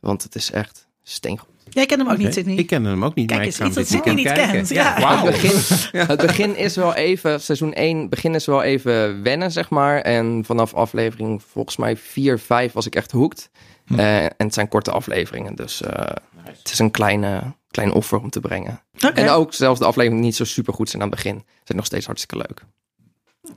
Want 0.00 0.22
het 0.22 0.34
is 0.34 0.50
echt 0.50 0.86
steengoed. 1.02 1.57
Jij 1.70 1.86
kent 1.86 2.00
hem 2.00 2.10
ook 2.10 2.18
niet. 2.18 2.34
Sydney. 2.34 2.56
Ik 2.56 2.66
ken 2.66 2.84
hem 2.84 3.04
ook 3.04 3.14
niet, 3.14 3.26
Kijk 3.26 3.38
maar 3.38 3.46
eens, 3.48 3.58
iets 3.58 3.64
hem 3.64 3.74
dat 3.74 3.86
Sydney 3.86 4.14
niet 4.14 4.24
kijken. 4.26 4.50
kent. 4.52 4.68
Ja. 4.68 5.00
Wauw. 5.00 5.26
Het, 5.26 5.40
begin, 5.40 6.00
het 6.06 6.20
begin 6.20 6.56
is 6.56 6.76
wel 6.76 6.94
even, 6.94 7.40
seizoen 7.40 7.72
1, 7.72 8.08
begin 8.08 8.34
is 8.34 8.46
wel 8.46 8.62
even 8.62 9.22
wennen, 9.22 9.52
zeg 9.52 9.70
maar. 9.70 10.00
En 10.00 10.42
vanaf 10.46 10.74
aflevering 10.74 11.42
volgens 11.42 11.76
mij 11.76 11.96
4, 11.96 12.38
5 12.38 12.72
was 12.72 12.86
ik 12.86 12.94
echt 12.94 13.10
hoekt. 13.12 13.50
Hm. 13.86 13.98
Eh, 13.98 14.24
en 14.24 14.32
het 14.36 14.54
zijn 14.54 14.68
korte 14.68 14.90
afleveringen, 14.90 15.54
dus 15.54 15.82
eh, 15.82 16.16
het 16.44 16.70
is 16.72 16.78
een 16.78 16.90
kleine, 16.90 17.42
klein 17.70 17.92
offer 17.92 18.18
om 18.20 18.30
te 18.30 18.40
brengen. 18.40 18.82
En 19.14 19.28
ook 19.28 19.54
zelfs 19.54 19.78
de 19.78 19.86
afleveringen 19.86 20.22
die 20.22 20.30
niet 20.30 20.36
zo 20.36 20.44
super 20.54 20.74
goed 20.74 20.90
zijn 20.90 21.02
aan 21.02 21.08
het 21.08 21.16
begin, 21.16 21.34
zijn 21.64 21.78
nog 21.78 21.86
steeds 21.86 22.06
hartstikke 22.06 22.36
leuk. 22.48 22.64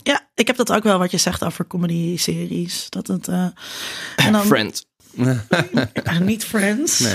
Ja, 0.03 0.29
ik 0.35 0.47
heb 0.47 0.55
dat 0.55 0.71
ook 0.71 0.83
wel 0.83 0.99
wat 0.99 1.11
je 1.11 1.17
zegt 1.17 1.43
over 1.43 1.67
comedy-series. 1.67 2.89
Dat 2.89 3.07
het... 3.07 3.27
eh, 3.27 3.45
en 4.15 4.31
dan, 4.31 4.45
Friends. 4.45 4.85
Niet 6.19 6.45
Friends. 6.45 7.07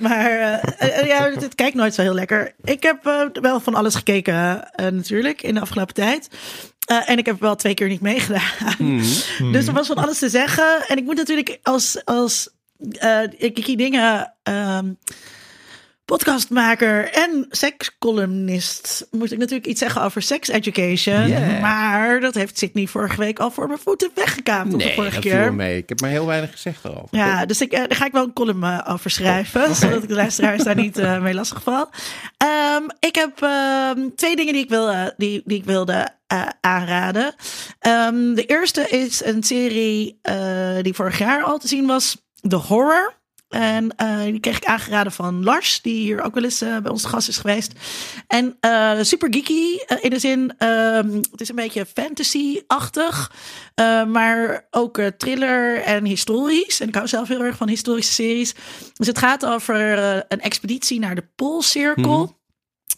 Maar 0.00 0.30
eh, 0.30 0.98
eh, 0.98 1.06
ja, 1.06 1.30
het 1.30 1.54
kijkt 1.54 1.76
nooit 1.76 1.94
zo 1.94 2.02
heel 2.02 2.14
lekker. 2.14 2.54
Ik 2.64 2.82
heb 2.82 3.06
eh, 3.06 3.26
wel 3.32 3.60
van 3.60 3.74
alles 3.74 3.94
gekeken 3.94 4.70
natuurlijk 4.76 5.42
in 5.42 5.54
de 5.54 5.60
afgelopen 5.60 5.94
tijd. 5.94 6.28
En 7.06 7.18
ik 7.18 7.26
heb 7.26 7.40
wel 7.40 7.56
twee 7.56 7.74
keer 7.74 7.88
niet 7.88 8.00
meegedaan. 8.00 8.74
Mhm. 8.78 9.04
Dus 9.52 9.66
er 9.66 9.72
was 9.72 9.86
van 9.86 9.96
alles 9.96 10.18
te 10.18 10.28
zeggen. 10.28 10.84
En 10.88 10.96
ik 10.96 11.04
moet 11.04 11.16
natuurlijk 11.16 11.58
als, 11.62 12.04
als 12.04 12.48
eh 12.98 13.20
Kiki 13.38 13.76
Dingen 13.76 14.34
ehm, 14.42 14.92
podcastmaker 16.04 17.10
en 17.12 17.46
sekscolumnist... 17.50 19.06
moet 19.10 19.32
ik 19.32 19.38
natuurlijk 19.38 19.66
iets 19.66 19.80
zeggen 19.80 20.02
over 20.02 20.22
sex 20.22 20.48
education. 20.48 21.28
Yeah. 21.28 21.60
Maar 21.60 22.20
dat 22.20 22.34
heeft 22.34 22.58
Sydney 22.58 22.86
vorige 22.86 23.16
week 23.16 23.38
al 23.38 23.50
voor 23.50 23.66
mijn 23.66 23.78
voeten 23.78 24.10
weggekaapt. 24.14 24.70
de 24.70 24.76
Nee, 24.76 24.94
vorige 24.94 25.14
dat 25.14 25.22
keer. 25.22 25.54
mee. 25.54 25.76
Ik 25.76 25.88
heb 25.88 26.00
maar 26.00 26.10
heel 26.10 26.26
weinig 26.26 26.50
gezegd 26.50 26.84
erover. 26.84 27.08
Ja, 27.10 27.46
dus 27.46 27.60
ik, 27.60 27.72
eh, 27.72 27.78
daar 27.78 27.96
ga 27.96 28.04
ik 28.06 28.12
wel 28.12 28.24
een 28.24 28.32
column 28.32 28.62
eh, 28.64 28.86
over 28.88 29.10
schrijven, 29.10 29.74
zodat 29.74 30.02
ik 30.02 30.08
de 30.08 30.14
luisteraars 30.14 30.62
daar 30.64 30.74
niet 30.74 30.98
eh, 30.98 31.20
mee 31.22 31.34
lastig 31.34 31.62
val. 31.62 31.90
Ehm, 32.36 32.82
ik 33.00 33.14
heb 33.14 33.42
ehm, 33.42 34.08
twee 34.16 34.36
dingen 34.36 34.52
die 34.52 34.62
ik, 34.62 34.68
wil, 34.68 35.12
die, 35.16 35.42
die 35.44 35.58
ik 35.58 35.64
wilde 35.64 36.08
aanraden. 36.60 37.34
Ehm, 37.78 38.34
de 38.34 38.44
eerste 38.46 38.88
is 38.88 39.24
een 39.24 39.42
serie 39.42 40.20
die 40.82 40.94
vorig 40.94 41.18
jaar 41.18 41.42
al 41.42 41.58
te 41.58 41.68
zien 41.68 41.86
was, 41.86 42.22
The 42.48 42.56
Horror. 42.56 43.20
En 43.52 43.96
eh, 43.96 44.22
die 44.22 44.40
kreeg 44.40 44.56
ik 44.56 44.64
aangeraden 44.64 45.12
van 45.12 45.44
Lars, 45.44 45.80
die 45.82 45.94
hier 45.94 46.22
ook 46.22 46.34
wel 46.34 46.44
eens 46.44 46.60
eh, 46.60 46.78
bij 46.78 46.90
ons 46.90 47.04
gast 47.04 47.28
is 47.28 47.36
geweest. 47.36 47.72
En 48.26 48.56
eh, 48.60 48.98
super 49.00 49.32
geeky 49.32 49.76
in 50.00 50.10
de 50.10 50.18
zin, 50.18 50.54
ehm, 50.58 51.14
het 51.30 51.40
is 51.40 51.48
een 51.48 51.54
beetje 51.54 51.86
fantasy-achtig, 51.86 53.32
maar 54.08 54.66
ook 54.70 55.00
thriller 55.16 55.82
en 55.82 56.04
historisch. 56.04 56.80
En 56.80 56.88
ik 56.88 56.94
hou 56.94 57.08
zelf 57.08 57.28
heel 57.28 57.42
erg 57.42 57.56
van 57.56 57.68
historische 57.68 58.12
series. 58.12 58.54
Dus 58.94 59.06
het 59.06 59.18
gaat 59.18 59.46
over 59.46 59.98
een 60.28 60.40
expeditie 60.40 60.98
naar 60.98 61.14
de 61.14 61.24
Poolcirkel. 61.36 62.40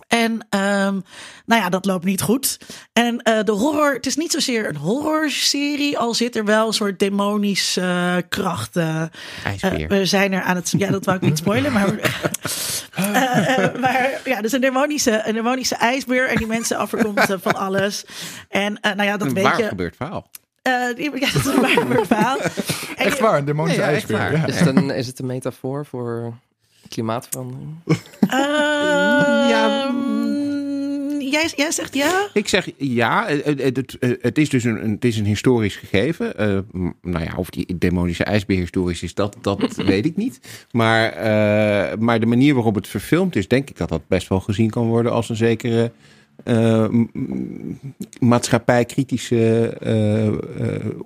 En 0.08 0.46
ehm, 0.50 1.00
nou 1.46 1.62
ja, 1.62 1.68
dat 1.68 1.84
loopt 1.84 2.04
niet 2.04 2.22
goed. 2.22 2.58
En 2.92 3.22
eh, 3.22 3.42
de 3.44 3.52
horror, 3.52 3.92
het 3.94 4.06
is 4.06 4.16
niet 4.16 4.32
zozeer 4.32 4.68
een 4.68 4.76
horrorserie, 4.76 5.98
al 5.98 6.14
zit 6.14 6.36
er 6.36 6.44
wel 6.44 6.66
een 6.66 6.72
soort 6.72 6.98
demonische 6.98 7.80
eh, 7.80 8.16
kracht. 8.28 8.76
IJsbeer. 8.76 9.72
eh, 9.82 9.88
we 9.88 10.04
zijn 10.06 10.32
er 10.32 10.42
aan 10.42 10.56
het. 10.56 10.74
Ja, 10.78 10.90
dat 10.90 11.04
wou 11.04 11.16
ik 11.16 11.22
niet 11.22 11.38
spoilen, 11.38 11.72
maar. 11.72 11.86
maar 13.80 14.20
ja, 14.24 14.40
dus 14.40 14.52
een 14.52 14.60
demonische, 14.60 15.22
een 15.24 15.34
demonische 15.34 15.74
ijsbeer 15.74 16.28
en 16.28 16.36
die 16.36 16.46
mensen 16.46 16.76
afkomt 16.76 17.26
van 17.40 17.54
alles. 17.54 18.04
En 18.48 18.80
eh, 18.80 18.92
nou 18.94 19.08
ja, 19.08 19.16
dat 19.16 19.28
een 19.28 19.34
weet 19.34 19.44
waar 19.44 19.58
je. 19.58 19.68
gebeurd 19.68 19.96
verhaal. 19.96 20.30
eh, 20.62 20.72
ja, 20.96 21.10
dat 21.10 21.34
is 21.34 21.44
een 21.44 21.60
waar 21.60 22.06
verhaal. 22.06 22.38
Echt 22.96 23.18
waar, 23.18 23.38
een 23.38 23.44
demonische 23.44 23.80
Nee, 23.80 23.88
ja, 23.90 23.94
echt 23.96 24.10
ijsbeer. 24.10 24.18
waar. 24.18 24.36
Ja. 24.36 24.46
Is 24.46 24.60
het 24.60 24.76
een, 24.76 24.90
is 24.90 25.06
het 25.06 25.18
een 25.18 25.26
metafoor 25.26 25.86
voor 25.86 26.34
klimaatverandering? 26.88 27.68
Ehm, 28.28 29.94
jij, 31.20 31.50
jij 31.56 31.70
zegt 31.70 31.94
ja? 31.94 32.28
Ik 32.32 32.48
zeg 32.48 32.68
ja, 32.76 33.26
het, 33.26 33.62
het, 33.62 33.76
het, 33.76 33.96
het 34.20 34.38
is 34.38 34.48
dus 34.48 34.64
een, 34.64 34.90
het 34.90 35.04
is 35.04 35.18
een 35.18 35.24
historisch 35.24 35.76
gegeven. 35.76 36.36
Eh, 36.36 36.58
nou 37.02 37.24
ja, 37.24 37.32
of 37.36 37.50
die 37.50 37.78
demonische 37.78 38.24
ijsbeer 38.24 38.58
historisch 38.58 39.02
is, 39.02 39.14
dat, 39.14 39.36
dat 39.40 39.74
weet 39.86 40.04
ik 40.06 40.16
niet. 40.16 40.40
Maar, 40.70 41.08
eh, 41.12 41.98
maar 41.98 42.20
de 42.20 42.26
manier 42.26 42.54
waarop 42.54 42.74
het 42.74 42.88
verfilmd 42.88 43.36
is, 43.36 43.48
denk 43.48 43.70
ik 43.70 43.76
dat 43.76 43.88
dat 43.88 44.08
best 44.08 44.28
wel 44.28 44.40
gezien 44.40 44.70
kan 44.70 44.86
worden 44.86 45.12
als 45.12 45.28
een 45.28 45.36
zekere 45.36 45.92
eh, 46.44 46.88
m- 46.88 47.08
maatschappijkritische 48.20 49.68
eh, 49.80 50.26
eh, 50.26 50.34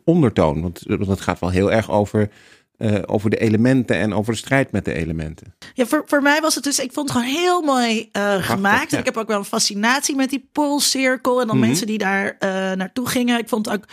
ondertoon. 0.04 0.62
Want, 0.62 0.82
want 0.86 1.06
het 1.06 1.20
gaat 1.20 1.40
wel 1.40 1.50
heel 1.50 1.72
erg 1.72 1.90
over, 1.90 2.30
eh, 2.78 2.94
over 3.06 3.30
de 3.30 3.36
elementen 3.36 3.96
en 3.96 4.14
over 4.14 4.32
de 4.32 4.38
strijd 4.38 4.72
met 4.72 4.84
de 4.84 4.94
elementen. 4.94 5.54
Ja, 5.74 5.86
voor, 5.86 6.02
voor 6.06 6.22
mij 6.22 6.40
was 6.40 6.54
het 6.54 6.64
dus, 6.64 6.78
ik 6.78 6.92
vond 6.92 7.08
het 7.08 7.18
gewoon 7.18 7.34
heel 7.34 7.62
mooi 7.62 8.08
eh, 8.12 8.34
gemaakt. 8.34 8.90
ja. 8.90 8.96
En 8.96 8.98
ik 8.98 9.04
heb 9.04 9.16
ook 9.16 9.28
wel 9.28 9.38
een 9.38 9.44
fascinatie 9.44 10.16
met 10.16 10.30
die 10.30 10.48
Poolcirkel. 10.52 11.40
En 11.40 11.46
dan 11.46 11.56
Mhm. 11.56 11.66
mensen 11.66 11.86
die 11.86 11.98
daar 11.98 12.36
eh, 12.38 12.48
naartoe 12.72 13.08
gingen. 13.08 13.38
Ik 13.38 13.48
vond 13.48 13.70
ook 13.70 13.84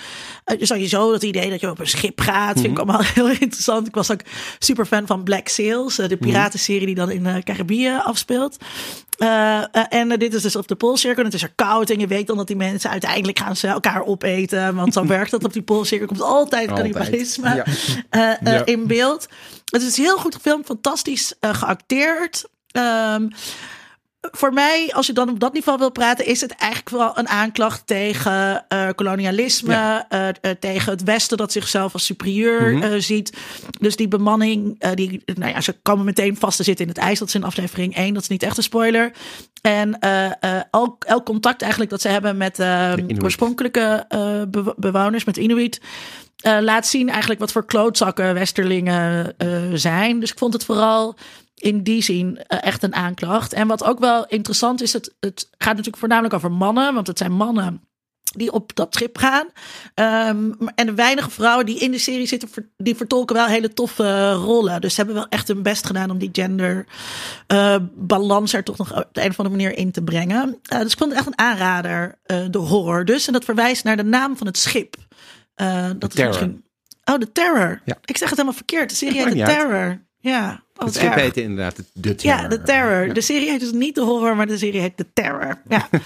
sowieso 0.46 1.12
dat 1.12 1.24
idee 1.24 1.50
dat 1.50 1.60
je 1.62 1.70
op 1.70 1.80
een 1.80 1.88
schip 1.88 2.22
gaat. 2.22 2.60
Vind 2.60 2.72
ik 2.72 2.78
allemaal 2.78 3.02
heel 3.14 3.30
interessant. 3.30 3.88
Ik 3.88 3.96
was 3.96 4.12
ook 4.12 4.22
super 4.60 4.86
fan 4.86 5.08
van 5.08 5.24
Black 5.24 5.48
Sails, 5.48 5.96
de 5.96 6.18
piratenserie 6.18 6.86
die 6.86 6.96
dan 6.96 7.12
in 7.12 7.24
de 7.24 7.44
Caribbean 7.44 8.04
afspeelt. 8.04 8.58
Eh, 9.18 9.58
eh, 9.58 9.66
en 9.90 10.12
eh, 10.12 10.18
dit 10.18 10.34
is 10.34 10.42
dus 10.42 10.56
op 10.56 10.68
de 10.68 10.76
Poolcirkel. 10.76 11.20
En 11.20 11.26
het 11.26 11.34
is 11.34 11.44
er 11.44 11.54
koud. 11.56 11.90
En 11.90 12.00
je 12.00 12.08
weet 12.08 12.28
dan 12.28 12.38
dat 12.38 12.48
die 12.48 12.56
mensen 12.56 12.90
uiteindelijk 12.90 13.40
gaan 13.40 13.56
ze 13.56 13.68
elkaar 13.68 14.04
opeten. 14.04 14.76
Want 14.76 14.94
zo 14.94 15.06
werkt 15.18 15.32
dat 15.32 15.44
op 15.44 15.54
die 15.54 15.62
Poolcirkel. 15.62 16.08
Komt 16.08 16.22
altijd 16.22 16.72
cannibalisme 16.72 17.56
Ja. 18.12 18.38
Ja. 18.42 18.66
in 18.66 18.88
beeld. 18.88 19.28
Het 19.66 19.82
is 19.82 19.98
heel 19.98 20.18
goed 20.18 20.36
gefilmd, 20.36 20.66
fantastisch 20.66 21.34
geacteerd. 21.40 22.46
Ehm, 22.72 23.28
voor 24.32 24.54
mij, 24.54 24.92
als 24.94 25.08
je 25.08 25.14
dan 25.14 25.30
op 25.30 25.40
dat 25.40 25.54
niveau 25.54 25.78
wil 25.78 25.92
praten, 25.92 26.26
is 26.26 26.42
het 26.42 26.52
eigenlijk 26.56 26.90
wel 26.90 27.18
een 27.18 27.28
aanklacht 27.28 27.88
tegen 27.88 28.66
eh, 28.68 28.90
kolonialisme, 28.96 29.74
Ja. 29.74 30.06
eh, 30.10 30.28
eh, 30.28 30.36
tegen 30.60 30.92
het 30.92 31.04
Westen 31.04 31.38
dat 31.38 31.52
zichzelf 31.52 31.94
als 31.94 32.06
superieur 32.06 32.72
Mhm. 32.78 33.00
ziet. 33.00 33.38
Dus 33.80 33.96
die 33.96 34.08
bemanning, 34.08 34.94
die, 34.94 35.22
nou 35.26 35.52
ja, 35.52 35.62
ze 35.62 35.76
komen 35.82 36.06
meteen 36.06 36.38
vast 36.38 36.58
te 36.58 36.64
zitten 36.64 36.86
in 36.86 36.92
het 36.92 37.02
ijs. 37.02 37.20
Dat 37.20 37.28
is 37.28 37.36
in 37.36 37.44
aflevering 37.44 37.96
1, 37.98 38.14
dat 38.14 38.24
is 38.24 38.30
niet 38.30 38.44
echt 38.44 38.58
een 38.58 38.64
spoiler. 38.64 39.12
En 39.62 40.00
elk, 40.72 41.04
elk 41.04 41.26
contact 41.26 41.62
eigenlijk 41.62 41.92
dat 41.92 42.02
ze 42.02 42.08
hebben 42.08 42.38
met 42.38 42.60
oorspronkelijke 43.24 44.06
bewo- 44.50 44.74
bewoners, 44.78 45.24
met 45.24 45.38
Inuit, 45.38 45.82
laat 46.60 46.88
zien 46.88 47.10
eigenlijk 47.10 47.40
wat 47.40 47.52
voor 47.52 47.66
klootzakken 47.66 48.34
Westerlingen 48.34 49.36
zijn. 49.74 50.20
Dus 50.20 50.32
ik 50.32 50.38
vond 50.38 50.54
het 50.54 50.66
vooral 50.66 51.16
in 51.56 51.84
die 51.84 52.02
zin 52.02 52.38
eh, 52.38 52.64
echt 52.64 52.84
een 52.84 52.96
aanklacht. 52.96 53.54
En 53.54 53.68
wat 53.68 53.84
ook 53.84 54.00
wel 54.00 54.26
interessant 54.26 54.82
is, 54.82 54.94
het, 54.94 55.16
het 55.20 55.50
gaat 55.52 55.70
natuurlijk 55.70 55.98
voornamelijk 55.98 56.34
over 56.34 56.52
mannen, 56.52 56.94
want 56.94 57.08
het 57.08 57.18
zijn 57.18 57.32
mannen 57.32 57.82
die 58.36 58.52
op 58.52 58.76
dat 58.76 58.96
schip 58.96 59.18
gaan. 59.18 59.48
Ehm, 59.94 60.52
en 60.76 60.86
de 60.86 60.94
weinige 60.94 61.30
vrouwen 61.30 61.66
die 61.66 61.80
in 61.80 61.92
de 61.92 61.98
serie 61.98 62.26
zitten, 62.26 62.50
die 62.78 62.96
vertolken 62.96 63.36
wel 63.36 63.46
hele 63.46 63.74
toffe 63.74 64.32
rollen. 64.32 64.82
Dus 64.82 64.92
ze 64.92 64.98
hebben 64.98 65.16
wel 65.16 65.28
echt 65.30 65.48
hun 65.48 65.62
best 65.62 65.86
gedaan 65.86 66.10
om 66.10 66.18
die 66.18 66.30
gender 66.32 66.86
eh, 67.48 67.74
er 68.54 68.64
toch 68.64 68.78
nog 68.78 68.96
op 68.96 69.10
de 69.12 69.24
een 69.24 69.30
of 69.30 69.40
andere 69.40 69.56
manier 69.56 69.78
in 69.78 69.92
te 69.92 70.04
brengen. 70.04 70.60
Eh, 70.64 70.80
dus 70.80 70.92
ik 70.92 70.98
vond 70.98 71.10
het 71.10 71.20
echt 71.20 71.28
een 71.28 71.38
aanrader, 71.38 72.20
de 72.50 72.58
horror. 72.58 73.06
Dus, 73.06 73.28
en 73.28 73.34
dat 73.34 73.46
verwijst 73.46 73.84
naar 73.84 73.98
de 73.98 74.04
naam 74.04 74.38
van 74.38 74.48
het 74.48 74.58
schip. 74.58 74.96
Dat 75.56 76.10
is 76.10 76.16
Terror. 76.16 76.28
misschien... 76.28 76.64
Oh, 77.04 77.20
de 77.20 77.32
Terror. 77.32 77.82
Ja. 77.86 77.98
Ik 78.06 78.18
zeg 78.18 78.30
het 78.30 78.38
helemaal 78.38 78.58
verkeerd. 78.58 78.90
De 78.90 78.96
serie 78.96 79.24
heet 79.24 79.34
de 79.34 79.46
uit. 79.46 80.05
Ja, 80.30 80.50
oh, 80.52 80.58
wat 80.74 80.86
Het 80.86 80.96
schip 80.96 81.12
erg. 81.12 81.22
heette 81.22 81.42
inderdaad 81.42 81.76
de, 81.94 82.16
Terror. 82.16 82.42
Ja, 82.42 82.48
de 82.48 82.62
Terror. 82.62 83.14
De 83.14 83.22
serie 83.22 83.50
heet 83.50 83.60
dus 83.60 83.72
niet 83.72 83.96
de 83.96 84.02
horror, 84.02 84.36
maar 84.36 84.48
de 84.48 84.58
serie 84.58 84.82
heet 84.82 84.98
de 84.98 85.06
Terror. 85.14 85.62
Ja. 85.70 85.88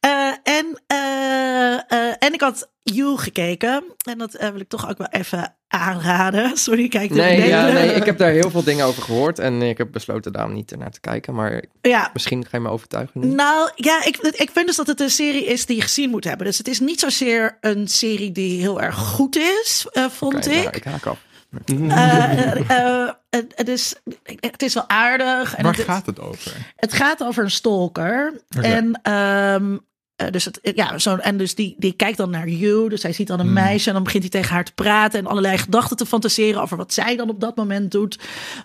Eh, 0.00 0.32
en, 0.42 0.80
eh, 0.86 1.72
eh, 1.74 2.14
en 2.18 2.32
ik 2.32 2.40
had 2.40 2.70
You 2.82 3.18
gekeken. 3.18 3.84
En 4.10 4.18
dat 4.18 4.32
wil 4.32 4.60
ik 4.60 4.68
toch 4.68 4.88
ook 4.90 4.98
wel 4.98 5.06
even 5.10 5.54
aanraden. 5.68 6.56
Sorry, 6.58 6.88
kijk. 6.88 7.10
Nee, 7.10 7.48
ja, 7.48 7.72
nee, 7.72 7.92
ik 7.92 8.04
heb 8.04 8.18
daar 8.18 8.30
heel 8.30 8.50
veel 8.50 8.62
dingen 8.64 8.84
over 8.86 9.02
gehoord 9.02 9.38
en 9.38 9.62
ik 9.62 9.78
heb 9.78 9.88
besloten 9.92 10.32
daarom 10.32 10.52
niet 10.54 10.72
ernaar 10.72 10.90
te 10.90 11.00
kijken. 11.00 11.34
Maar 11.34 11.64
Ja, 11.80 12.10
misschien 12.12 12.42
ga 12.44 12.56
je 12.56 12.62
me 12.62 12.68
overtuigen. 12.68 13.20
nu. 13.20 13.26
Nou 13.26 13.70
ja, 13.74 14.04
ik, 14.04 14.16
ik 14.16 14.50
vind 14.52 14.66
dus 14.66 14.76
dat 14.76 14.86
het 14.86 15.00
een 15.00 15.10
serie 15.10 15.44
is 15.44 15.66
die 15.66 15.76
je 15.76 15.82
gezien 15.82 16.10
moet 16.10 16.24
hebben. 16.24 16.46
Dus 16.46 16.58
het 16.58 16.68
is 16.68 16.80
niet 16.80 17.00
zozeer 17.00 17.58
een 17.60 17.88
serie 17.88 18.32
die 18.32 18.60
heel 18.60 18.80
erg 18.80 18.96
goed 18.96 19.36
is, 19.36 19.86
eh, 19.92 20.04
vond 20.08 20.34
Oké, 20.34 20.50
ik. 20.50 20.62
nou, 20.64 20.76
ik 20.76 20.84
haak 20.84 21.06
af. 21.06 21.18
Eh, 21.66 22.70
eh, 22.70 23.08
het, 23.30 23.68
is, 23.68 23.94
het 24.40 24.62
is 24.62 24.74
wel 24.74 24.88
aardig. 24.88 25.54
En 25.54 25.64
Waar 25.64 25.74
het, 25.74 25.84
gaat 25.84 26.06
het 26.06 26.20
over? 26.20 26.52
Het 26.76 26.92
gaat 26.92 27.22
over 27.22 27.44
een 27.44 27.50
stalker. 27.50 28.40
En, 28.48 29.00
ehm, 29.02 29.76
eh, 30.16 30.30
dus 30.30 30.44
het, 30.44 30.60
ja, 30.74 30.98
zo, 30.98 31.16
en 31.16 31.36
dus 31.36 31.54
die, 31.54 31.74
die 31.78 31.92
kijkt 31.92 32.16
dan 32.16 32.30
naar 32.30 32.48
You. 32.48 32.88
Dus 32.88 33.02
hij 33.02 33.12
ziet 33.12 33.26
dan 33.26 33.38
een 33.40 33.44
Hmm. 33.44 33.54
meisje 33.54 33.88
en 33.88 33.94
dan 33.94 34.04
begint 34.04 34.22
hij 34.22 34.32
tegen 34.32 34.54
haar 34.54 34.64
te 34.64 34.74
praten. 34.74 35.18
En 35.18 35.26
allerlei 35.26 35.58
gedachten 35.58 35.96
te 35.96 36.06
fantaseren 36.06 36.62
over 36.62 36.76
wat 36.76 36.92
zij 36.92 37.16
dan 37.16 37.28
op 37.28 37.40
dat 37.40 37.56
moment 37.56 37.90
doet. 37.90 38.18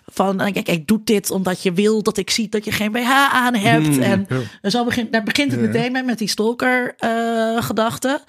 Van, 0.06 0.36
kijk, 0.36 0.68
ik 0.68 0.86
doe 0.86 1.00
dit 1.04 1.30
omdat 1.30 1.62
je 1.62 1.72
wil 1.72 2.02
dat 2.02 2.16
ik 2.16 2.30
zie 2.30 2.48
dat 2.48 2.64
je 2.64 2.72
geen 2.72 2.92
BH 2.92 3.10
aan 3.32 3.54
hebt. 3.54 3.86
Hmm. 3.86 4.26
En 4.62 4.70
zo 4.70 4.84
begint, 4.84 5.12
daar 5.12 5.22
begint 5.22 5.52
het 5.52 5.60
meteen 5.60 5.92
mee 5.92 6.02
met 6.02 6.18
die 6.18 6.28
stalker 6.28 6.94
eh 6.98 7.62
gedachte. 7.62 8.20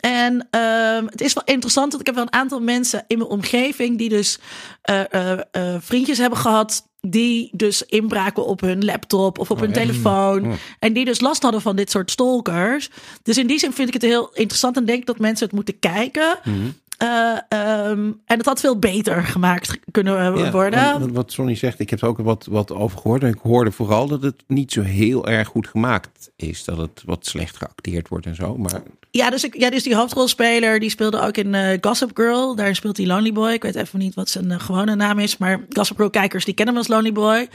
En 0.00 0.46
ehm, 0.50 1.04
het 1.06 1.20
is 1.20 1.32
wel 1.32 1.44
interessant, 1.44 1.88
want 1.88 2.00
ik 2.00 2.06
heb 2.06 2.14
wel 2.14 2.24
een 2.24 2.40
aantal 2.40 2.60
mensen 2.60 3.04
in 3.06 3.18
mijn 3.18 3.30
omgeving 3.30 3.98
die 3.98 4.08
dus 4.08 4.38
eh, 4.82 5.12
eh, 5.12 5.38
eh, 5.50 5.76
vriendjes 5.80 6.18
hebben 6.18 6.38
gehad. 6.38 6.86
Die 7.00 7.50
dus 7.52 7.82
inbraken 7.82 8.46
op 8.46 8.60
hun 8.60 8.84
laptop 8.84 9.38
of 9.38 9.50
op 9.50 9.60
hun 9.60 9.72
telefoon. 9.72 10.56
En 10.78 10.92
die 10.92 11.04
dus 11.04 11.20
last 11.20 11.42
hadden 11.42 11.60
van 11.60 11.76
dit 11.76 11.90
soort 11.90 12.10
stalkers. 12.10 12.90
Dus 13.22 13.38
in 13.38 13.46
die 13.46 13.58
zin 13.58 13.72
vind 13.72 13.88
ik 13.88 13.94
het 13.94 14.02
heel 14.02 14.30
interessant 14.34 14.76
en 14.76 14.84
denk 14.84 15.06
dat 15.06 15.18
mensen 15.18 15.46
het 15.46 15.54
moeten 15.54 15.78
kijken. 15.78 16.38
Eh, 16.98 17.38
ehm, 17.48 18.12
en 18.24 18.36
het 18.36 18.44
had 18.44 18.60
veel 18.60 18.78
beter 18.78 19.22
gemaakt 19.22 19.78
kunnen 19.90 20.38
Ja, 20.38 20.50
worden. 20.50 21.00
want 21.00 21.12
wat 21.12 21.32
Sonny 21.32 21.54
zegt, 21.54 21.78
ik 21.78 21.90
heb 21.90 22.00
er 22.00 22.08
ook 22.08 22.18
wat, 22.18 22.46
wat 22.50 22.72
over 22.72 22.98
gehoord. 22.98 23.22
En 23.22 23.28
ik 23.28 23.38
hoorde 23.42 23.70
vooral 23.70 24.08
dat 24.08 24.22
het 24.22 24.42
niet 24.46 24.72
zo 24.72 24.82
heel 24.82 25.26
erg 25.26 25.48
goed 25.48 25.68
gemaakt 25.68 26.30
is. 26.36 26.64
Dat 26.64 26.76
het 26.76 27.02
wat 27.06 27.26
slecht 27.26 27.56
geacteerd 27.56 28.08
wordt 28.08 28.26
en 28.26 28.34
zo. 28.34 28.56
Maar 28.56 28.82
Ja, 29.18 29.30
dus, 29.30 29.44
ik, 29.44 29.58
ja, 29.58 29.70
dus 29.70 29.82
die 29.82 29.94
hoofdrolspeler 29.96 30.80
die 30.80 30.90
speelde 30.90 31.20
ook 31.20 31.36
in 31.36 31.54
eh, 31.54 31.78
Gossip 31.80 32.10
Girl. 32.14 32.54
Daar 32.54 32.74
speelt 32.74 32.96
hij 32.96 33.06
Lonely 33.06 33.32
Boy. 33.32 33.50
Ik 33.52 33.62
weet 33.62 33.74
even 33.74 33.98
niet 33.98 34.14
wat 34.14 34.28
zijn 34.28 34.50
eh, 34.50 34.60
gewone 34.60 34.94
naam 34.94 35.18
is. 35.18 35.36
Maar 35.36 35.66
Gossip 35.72 35.96
Girl 35.96 36.10
kijkers 36.10 36.44
die 36.44 36.54
kennen 36.54 36.74
hem 36.74 36.84
als 36.84 36.92
Lonely 36.92 37.12
Boy. 37.12 37.48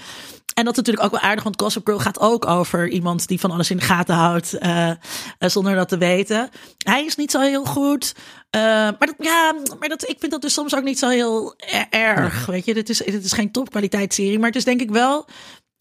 En 0.54 0.64
dat 0.66 0.72
is 0.72 0.78
natuurlijk 0.78 1.06
ook 1.06 1.12
wel 1.12 1.30
aardig, 1.30 1.44
want 1.44 1.62
Gossip 1.62 1.86
Girl 1.86 2.00
gaat 2.00 2.20
ook 2.20 2.46
over 2.46 2.90
iemand 2.90 3.28
die 3.28 3.40
van 3.40 3.52
alles 3.52 3.70
in 3.72 3.78
de 3.78 3.84
gaten 3.84 4.16
houdt. 4.16 4.54
eh, 4.54 4.92
zonder 5.40 5.76
dat 5.76 5.90
te 5.90 5.98
weten. 5.98 6.50
Hij 6.78 7.06
is 7.06 7.16
niet 7.16 7.32
zo 7.32 7.40
heel 7.40 7.66
goed. 7.66 8.14
Maar 8.52 8.98
dat, 9.00 9.16
ja, 9.18 9.54
maar 9.80 9.90
dat, 9.90 10.10
ik 10.10 10.16
vind 10.20 10.32
dat 10.32 10.42
dus 10.42 10.54
soms 10.54 10.76
ook 10.76 10.84
niet 10.84 11.00
zo 11.00 11.10
heel 11.10 11.56
e- 11.58 11.84
erg. 11.98 12.46
Weet 12.46 12.66
je, 12.66 12.74
dit 12.74 12.90
is, 12.90 12.98
dit 12.98 13.24
is 13.26 13.32
geen 13.34 13.52
topkwaliteitsserie. 13.52 14.38
Maar 14.40 14.48
het 14.48 14.56
is 14.56 14.64
denk 14.64 14.82
ik 14.82 14.92
wel 14.92 15.26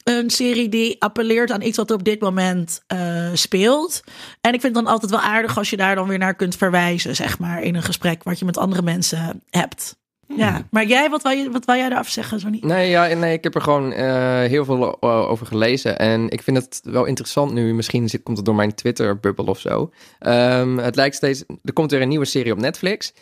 een 0.05 0.31
serie 0.31 0.69
die 0.69 1.03
appelleert 1.03 1.51
aan 1.51 1.63
iets 1.63 1.77
wat 1.77 1.91
er 1.91 1.97
op 1.97 2.05
dit 2.05 2.21
moment 2.21 2.83
eh, 2.87 3.29
speelt. 3.33 4.01
En 4.41 4.55
ik 4.55 4.61
vind 4.61 4.75
het 4.75 4.85
dan 4.85 4.93
altijd 4.93 5.11
wel 5.11 5.21
aardig 5.21 5.59
als 5.59 5.71
je 5.71 5.77
daar 5.77 5.95
dan 5.95 6.09
weer 6.09 6.19
naar 6.19 6.35
kunt 6.35 6.57
verwijzen, 6.57 7.17
zeg 7.17 7.39
maar, 7.39 7.63
in 7.63 7.75
een 7.75 7.83
gesprek 7.83 8.23
wat 8.23 8.39
je 8.39 8.45
met 8.45 8.59
andere 8.59 8.83
mensen 8.83 9.43
hebt. 9.51 10.01
Ja, 10.37 10.67
maar 10.71 10.87
jij, 10.87 11.11
wat 11.11 11.23
wil, 11.23 11.33
je, 11.33 11.51
wat 11.51 11.65
wil 11.65 11.75
jij 11.75 11.89
daarover 11.89 12.13
zeggen, 12.13 12.41
Sonny? 12.41 12.59
Nee, 12.61 12.91
ja, 12.91 13.07
nee, 13.07 13.33
ik 13.33 13.45
heb 13.45 13.55
er 13.55 13.61
gewoon 13.61 13.93
eh, 13.93 14.39
heel 14.39 14.65
veel 14.65 14.97
eh, 15.01 15.31
over 15.31 15.47
gelezen. 15.47 15.99
En 15.99 16.29
ik 16.29 16.43
vind 16.43 16.57
het 16.57 16.81
wel 16.83 17.05
interessant 17.05 17.53
nu. 17.53 17.75
Misschien 17.75 18.09
zit, 18.09 18.23
komt 18.23 18.37
het 18.37 18.47
door 18.47 18.55
mijn 18.55 18.75
Twitter-bubbel 18.75 19.45
of 19.45 19.59
zo. 19.59 19.91
Ehm, 20.19 20.77
het 20.77 20.97
lijkt 20.97 21.17
steeds... 21.17 21.45
Er 21.65 21.73
komt 21.73 21.91
weer 21.91 22.03
een 22.03 22.09
nieuwe 22.09 22.25
serie 22.25 22.53
op 22.53 22.59
Netflix. 22.59 23.13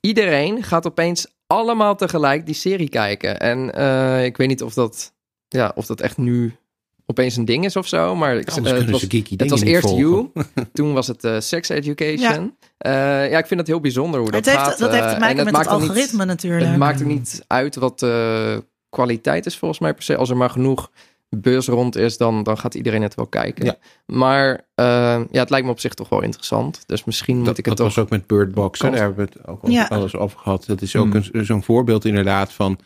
Iedereen 0.00 0.62
gaat 0.62 0.86
opeens 0.86 1.26
allemaal 1.46 1.96
tegelijk 1.96 2.46
die 2.46 2.54
serie 2.54 2.88
kijken. 2.88 3.40
En 3.40 3.58
ik 4.24 4.36
weet 4.36 4.48
niet 4.48 4.62
of 4.62 4.74
dat, 4.74 5.12
ja, 5.48 5.72
of 5.74 5.86
dat 5.86 6.00
echt 6.00 6.16
nu 6.16 6.56
opeens 7.06 7.36
een 7.36 7.44
ding 7.44 7.64
is 7.64 7.76
of 7.76 7.86
zo. 7.88 8.16
Maar 8.16 8.30
ik, 8.36 8.38
eh, 8.38 8.44
het 8.44 8.54
kunnen 8.54 8.90
was, 8.90 9.02
het 9.02 9.50
was 9.50 9.60
eerst 9.62 9.88
volgen. 9.88 10.00
You, 10.08 10.30
toen 10.72 10.92
was 10.92 11.06
het 11.06 11.24
eh, 11.24 11.40
Sex 11.40 11.68
Education. 11.68 12.54
Ja. 12.78 13.22
ja, 13.22 13.38
ik 13.38 13.46
vind 13.46 13.60
het 13.60 13.68
heel 13.68 13.80
bijzonder 13.80 14.20
hoe 14.20 14.30
dat 14.30 14.44
Het 14.44 14.54
heeft, 14.54 14.66
gaat. 14.68 14.78
dat 14.78 14.90
heeft 14.90 15.02
eh, 15.02 15.08
te 15.08 15.14
en 15.14 15.20
maken 15.20 15.36
met 15.36 15.44
het 15.46 15.54
maakt 15.54 15.68
ook 15.68 15.80
niet- 15.80 15.88
algoritme 15.88 16.24
natuurlijk. 16.24 16.66
het 16.70 16.76
maakt 16.78 17.00
ook 17.00 17.06
niet 17.08 17.44
uit 17.46 17.74
wat 17.76 17.98
de 17.98 18.64
kwaliteit 18.88 19.46
is 19.46 19.56
volgens 19.56 19.80
mij 19.80 19.94
per 19.94 20.02
se. 20.02 20.16
Als 20.16 20.30
er 20.30 20.36
maar 20.36 20.50
genoeg 20.50 20.90
buzz 21.30 21.68
rond 21.68 21.96
is, 21.96 22.16
dan, 22.16 22.42
dan 22.42 22.58
gaat 22.58 22.74
iedereen 22.74 23.02
het 23.02 23.14
wel 23.14 23.26
kijken. 23.26 23.64
Ja. 23.64 23.76
Maar 24.06 24.66
eh, 24.74 24.84
ja, 25.30 25.40
het 25.40 25.50
lijkt 25.50 25.66
me 25.66 25.72
op 25.72 25.80
zich 25.80 25.94
toch 25.94 26.08
wel 26.08 26.22
interessant. 26.22 26.82
Dus 26.86 27.04
misschien 27.04 27.36
moet 27.36 27.46
Dat, 27.46 27.58
ik 27.58 27.64
het 27.64 27.76
dat 27.76 27.86
toch... 27.86 27.94
was 27.94 28.04
ook 28.04 28.10
met 28.10 28.26
Bird 28.26 28.52
Box. 28.54 28.78
Daar 28.78 28.92
hebben 28.94 29.16
we 29.16 29.22
het 29.22 29.46
ook 29.46 29.62
al 29.62 29.70
Ja. 29.70 29.86
alles 29.88 30.16
over 30.16 30.38
gehad. 30.38 30.64
Dat 30.66 30.82
is 30.82 30.96
ook 30.96 31.12
Hmm. 31.12 31.22
een- 31.32 31.44
zo'n 31.46 31.62
voorbeeld 31.62 32.04
inderdaad 32.04 32.52
van... 32.52 32.78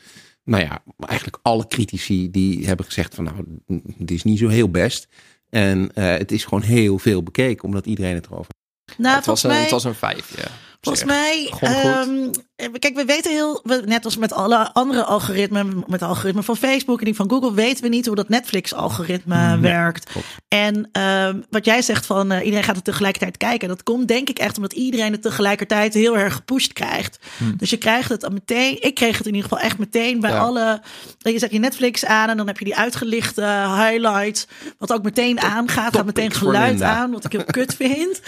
Nou 0.45 0.63
ja, 0.63 0.83
eigenlijk 0.99 1.39
alle 1.43 1.67
critici 1.67 2.31
die 2.31 2.67
hebben 2.67 2.87
gezegd 2.87 3.15
van... 3.15 3.25
Nou, 3.25 3.61
het 3.99 4.11
is 4.11 4.23
niet 4.23 4.39
zo 4.39 4.49
heel 4.49 4.71
best. 4.71 5.09
En 5.51 5.91
eh, 5.95 6.17
het 6.17 6.33
is 6.33 6.45
gewoon 6.45 6.63
heel 6.63 6.99
veel 6.99 7.23
bekeken. 7.23 7.65
Omdat 7.65 7.87
iedereen 7.87 8.15
het 8.15 8.27
erover 8.27 8.53
nou, 8.97 9.17
het, 9.17 9.27
was 9.27 9.41
volgens 9.41 9.43
een, 9.43 9.51
mij, 9.51 9.61
het 9.61 9.71
was 9.71 9.85
een 9.85 9.95
vijf, 9.95 10.37
ja. 10.37 10.51
volgens 10.81 11.05
mij 11.05 11.53
ehm, 11.61 12.31
kijk, 12.79 12.95
we 12.95 13.05
weten 13.05 13.31
heel, 13.33 13.61
we- 13.65 13.83
net 13.87 14.05
als 14.05 14.17
met 14.17 14.33
alle 14.33 14.73
andere 14.73 15.05
algoritmen, 15.05 15.67
met 15.77 16.01
het 16.01 16.09
algoritme 16.09 16.43
van 16.43 16.57
Facebook 16.57 16.99
en 16.99 17.05
die 17.05 17.15
van 17.15 17.31
Google, 17.31 17.55
weten 17.55 17.83
we 17.83 17.89
niet 17.89 18.07
hoe 18.07 18.17
dat 18.17 18.29
Netflix-algoritme 18.29 19.59
werkt. 19.61 20.11
En 20.49 20.89
ehm, 20.93 21.41
wat 21.51 21.65
jij 21.65 21.83
zegt 21.83 22.07
van 22.07 22.33
eh, 22.33 22.45
iedereen 22.45 22.65
gaat 22.65 22.77
het 22.77 22.85
tegelijkertijd 22.85 23.37
kijken, 23.37 23.69
dat 23.69 23.83
komt 23.83 24.09
denk 24.09 24.29
ik 24.29 24.39
echt 24.39 24.57
omdat 24.57 24.73
iedereen 24.73 25.13
het 25.13 25.23
tegelijkertijd 25.23 25.95
heel 25.95 26.17
erg 26.19 26.35
gepusht 26.35 26.73
krijgt. 26.73 27.19
Dus 27.57 27.71
je 27.71 27.77
krijgt 27.77 28.09
het 28.09 28.25
al 28.25 28.31
meteen, 28.31 28.77
ik 28.83 28.95
kreeg 28.95 29.19
het 29.19 29.27
in 29.27 29.35
ieder 29.35 29.49
geval 29.51 29.65
echt 29.65 29.79
meteen 29.79 30.21
bij 30.21 30.31
Ja. 30.31 30.39
alle, 30.39 30.81
je 31.19 31.39
zet 31.39 31.53
je 31.53 31.59
Netflix 31.59 32.05
aan 32.05 32.29
en 32.29 32.37
dan 32.37 32.47
heb 32.47 32.59
je 32.59 32.65
die 32.65 32.77
uitgelichte 32.77 33.43
highlights, 33.77 34.47
wat 34.79 34.93
ook 34.93 35.03
meteen 35.03 35.41
aangaat, 35.41 35.97
gaat 35.97 36.05
meteen 36.07 36.33
geluid 36.33 36.83
aan, 36.83 37.11
wat 37.11 37.25
ik 37.25 37.33
heel 37.33 37.45
kut 37.61 37.75
vind. 37.75 38.21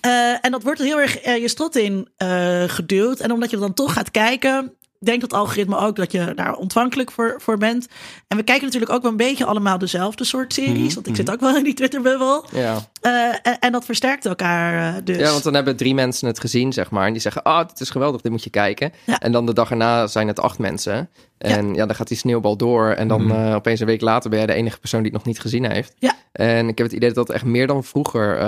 Eh, 0.00 0.44
en 0.44 0.50
dat 0.50 0.62
wordt 0.62 0.80
heel 0.80 1.00
erg 1.00 1.16
eh, 1.18 1.36
je 1.40 1.48
strot 1.48 1.76
in 1.76 2.08
eh, 2.16 2.62
geduwd. 2.66 3.20
En 3.20 3.32
omdat 3.32 3.50
je 3.50 3.56
dan 3.56 3.74
toch 3.74 3.81
gaat 3.88 4.10
kijken, 4.10 4.76
denkt 5.02 5.22
het 5.22 5.32
algoritme 5.32 5.76
ook 5.76 5.96
dat 5.96 6.12
je 6.12 6.32
daar 6.34 6.54
ontvankelijk 6.54 7.10
voor, 7.10 7.34
voor 7.38 7.58
bent. 7.58 7.88
En 8.28 8.36
we 8.36 8.42
kijken 8.42 8.64
natuurlijk 8.64 8.92
ook 8.92 9.02
wel 9.02 9.10
een 9.10 9.16
beetje 9.16 9.44
allemaal 9.44 9.78
dezelfde 9.78 10.24
soort 10.24 10.52
series. 10.52 10.94
Want 10.94 11.06
ik 11.06 11.16
zit 11.16 11.30
ook 11.30 11.40
wel 11.40 11.56
in 11.56 11.64
die 11.64 11.74
Twitterbubbel. 11.74 12.44
Ja. 12.52 12.78
Eh, 13.00 13.28
en, 13.42 13.58
en 13.60 13.72
dat 13.72 13.84
versterkt 13.84 14.26
elkaar 14.26 14.94
eh, 14.94 15.00
dus. 15.04 15.16
ja, 15.16 15.30
want 15.30 15.42
dan 15.42 15.54
hebben 15.54 15.76
drie 15.76 15.94
mensen 15.94 16.26
het 16.26 16.40
gezien, 16.40 16.72
zeg 16.72 16.90
maar. 16.90 17.06
En 17.06 17.12
die 17.12 17.22
zeggen, 17.22 17.42
ah, 17.42 17.68
dit 17.68 17.80
is 17.80 17.90
geweldig, 17.90 18.20
dit 18.20 18.30
moet 18.30 18.44
je 18.44 18.50
kijken. 18.50 18.92
Ja. 19.06 19.18
En 19.18 19.32
dan 19.32 19.46
de 19.46 19.54
dag 19.54 19.70
erna 19.70 20.06
zijn 20.06 20.26
het 20.26 20.40
acht 20.40 20.58
mensen. 20.58 21.10
En 21.38 21.74
ja, 21.74 21.86
dan 21.86 21.96
gaat 21.96 22.08
die 22.08 22.16
sneeuwbal 22.16 22.56
door. 22.56 22.90
En 22.90 23.08
dan 23.08 23.30
eh, 23.30 23.54
opeens 23.54 23.80
een 23.80 23.86
week 23.86 24.00
later 24.00 24.30
ben 24.30 24.38
jij 24.38 24.48
de 24.48 24.54
enige 24.54 24.78
persoon 24.78 25.02
die 25.02 25.12
het 25.12 25.18
nog 25.18 25.26
niet 25.28 25.40
gezien 25.40 25.70
heeft. 25.70 25.94
Ja. 25.98 26.14
En 26.32 26.68
ik 26.68 26.78
heb 26.78 26.86
het 26.86 26.96
idee 26.96 27.12
dat 27.12 27.26
het 27.26 27.36
echt 27.36 27.44
meer 27.44 27.66
dan 27.66 27.84
vroeger 27.84 28.38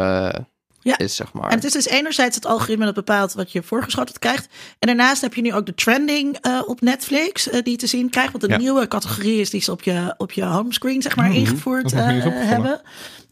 Ja. 0.84 0.98
is, 0.98 1.16
zeg 1.16 1.32
maar. 1.32 1.48
En 1.50 1.54
het 1.54 1.64
is 1.64 1.72
dus 1.72 1.86
enerzijds 1.86 2.34
het 2.34 2.46
algoritme 2.46 2.84
dat 2.84 2.94
bepaalt 2.94 3.32
wat 3.32 3.52
je 3.52 3.62
voorgeschoteld 3.62 4.18
krijgt. 4.18 4.46
En 4.78 4.86
daarnaast 4.86 5.20
heb 5.22 5.34
je 5.34 5.42
nu 5.42 5.54
ook 5.54 5.66
de 5.66 5.74
trending 5.74 6.36
eh, 6.40 6.60
op 6.66 6.80
Netflix 6.80 7.48
eh, 7.48 7.62
die 7.62 7.70
je 7.72 7.78
te 7.78 7.86
zien 7.86 8.10
krijgt. 8.10 8.32
Wat 8.32 8.42
een 8.42 8.48
Ja. 8.48 8.56
nieuwe 8.56 8.88
categorie 8.88 9.40
is 9.40 9.50
die 9.50 9.60
ze 9.60 9.70
op 9.72 9.82
je, 9.82 10.14
op 10.16 10.32
je 10.32 10.44
homescreen 10.44 11.02
zeg 11.02 11.16
maar 11.16 11.34
ingevoerd 11.34 11.82
niet 11.84 11.92
eens 11.94 12.24
eh, 12.24 12.30
hebben. 12.34 12.80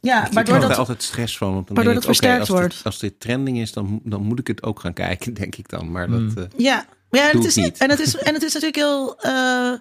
Ja, 0.00 0.26
ik 0.26 0.32
waardoor 0.32 0.54
heb 0.54 0.62
er 0.62 0.68
dat... 0.68 0.78
altijd 0.78 1.02
stress 1.02 1.36
van. 1.38 1.52
Want 1.54 1.66
dan 1.66 1.74
waardoor 1.76 1.94
dat 1.94 2.04
versterkt 2.04 2.38
als 2.38 2.48
dit- 2.48 2.58
wordt. 2.58 2.80
als 2.84 2.98
dit 2.98 3.20
trending 3.20 3.58
is, 3.58 3.72
dan, 3.72 4.00
dan 4.04 4.22
moet 4.22 4.38
ik 4.38 4.46
het 4.46 4.62
ook 4.62 4.80
gaan 4.80 4.92
kijken, 4.92 5.34
denk 5.40 5.56
ik 5.56 5.68
dan. 5.68 5.90
Maar 5.90 6.08
dat... 6.10 6.20
eh, 6.36 6.42
Ja, 6.56 6.84
ja 7.10 7.30
en, 7.30 7.36
het 7.36 7.46
is, 7.46 7.54
niet. 7.54 7.78
en, 7.78 7.90
het 7.90 8.00
is, 8.00 8.16
en 8.16 8.34
het 8.34 8.42
is 8.42 8.52
natuurlijk 8.52 8.76
heel 8.82 9.16
eh, 9.20 9.72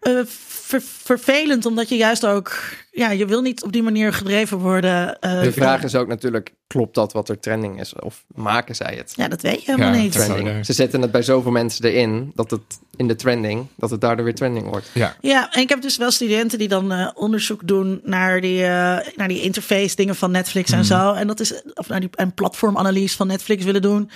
eh, 0.00 0.26
ver- 0.66 0.82
vervelend, 1.02 1.66
omdat 1.66 1.88
je 1.88 1.96
juist 1.96 2.26
ook, 2.26 2.58
ja, 2.90 3.10
je 3.10 3.26
wil 3.26 3.40
niet 3.40 3.62
op 3.62 3.72
die 3.72 3.82
manier 3.82 4.12
gedreven 4.12 4.58
worden. 4.58 5.18
eh, 5.20 5.40
de 5.42 5.52
vraag 5.52 5.82
is 5.82 5.94
ook 5.94 6.08
natuurlijk, 6.08 6.52
klopt 6.66 6.94
dat 6.94 7.12
wat 7.12 7.28
er 7.28 7.40
trending 7.40 7.80
is? 7.80 7.94
Of 7.94 8.24
maken 8.34 8.74
zij 8.76 8.94
het? 8.96 9.12
Ja, 9.16 9.28
dat 9.28 9.40
weet 9.42 9.64
je 9.64 9.70
helemaal 9.72 9.94
Ja, 9.94 10.00
niet. 10.02 10.12
Trending. 10.12 10.66
Ze 10.66 10.72
zetten 10.72 11.02
het 11.02 11.10
bij 11.10 11.22
zoveel 11.22 11.50
mensen 11.50 11.84
erin, 11.84 12.32
dat 12.34 12.50
het 12.50 12.60
in 12.96 13.08
de 13.08 13.16
trending, 13.16 13.66
dat 13.76 13.90
het 13.90 14.00
daardoor 14.00 14.24
weer 14.24 14.34
trending 14.34 14.68
wordt. 14.68 14.90
Ja. 14.94 15.16
Ja, 15.20 15.52
en 15.52 15.60
ik 15.62 15.68
heb 15.68 15.82
dus 15.82 15.96
wel 15.96 16.10
studenten 16.10 16.58
die 16.58 16.68
dan 16.68 16.92
eh, 16.92 17.08
onderzoek 17.14 17.60
doen 17.68 18.00
naar 18.04 18.40
die, 18.40 18.62
eh, 18.62 18.68
naar 19.16 19.28
die 19.28 19.42
interface 19.42 19.96
dingen 19.96 20.16
van 20.16 20.30
Netflix 20.30 20.70
en 20.70 20.84
zo. 20.84 21.12
En 21.12 21.26
dat 21.26 21.40
is, 21.40 21.62
of 21.74 21.88
naar 21.88 22.00
die 22.00 22.10
en 22.14 22.34
platformanalyse 22.34 23.16
van 23.16 23.26
Netflix 23.26 23.64
willen 23.64 23.82
doen. 23.82 24.10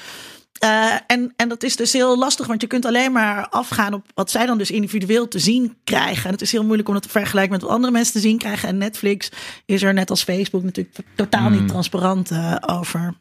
Eh, 0.58 0.94
en, 1.06 1.32
en 1.36 1.48
dat 1.48 1.62
is 1.62 1.76
dus 1.76 1.92
heel 1.92 2.18
lastig, 2.18 2.46
want 2.46 2.60
je 2.60 2.66
kunt 2.66 2.84
alleen 2.84 3.12
maar 3.12 3.48
afgaan 3.48 3.94
op 3.94 4.06
wat 4.14 4.30
zij 4.30 4.46
dan 4.46 4.58
dus 4.58 4.70
individueel 4.70 5.28
te 5.28 5.38
zien 5.38 5.76
krijgen. 5.84 6.24
En 6.24 6.32
het 6.32 6.40
is 6.40 6.52
heel 6.52 6.64
moeilijk 6.64 6.88
om 6.88 6.94
dat 6.94 7.02
te 7.02 7.08
vergelijken 7.08 7.52
met 7.52 7.62
wat 7.62 7.70
andere 7.70 7.92
mensen 7.92 8.12
te 8.12 8.20
zien 8.20 8.38
krijgen. 8.38 8.68
En 8.68 8.78
Netflix 8.78 9.30
is 9.66 9.82
er 9.82 9.94
net 9.94 10.10
als 10.10 10.22
Facebook 10.22 10.62
natuurlijk 10.62 10.98
totaal 11.14 11.48
niet 11.48 11.68
transparant 11.68 12.30
eh, 12.30 12.56
over. 12.66 13.14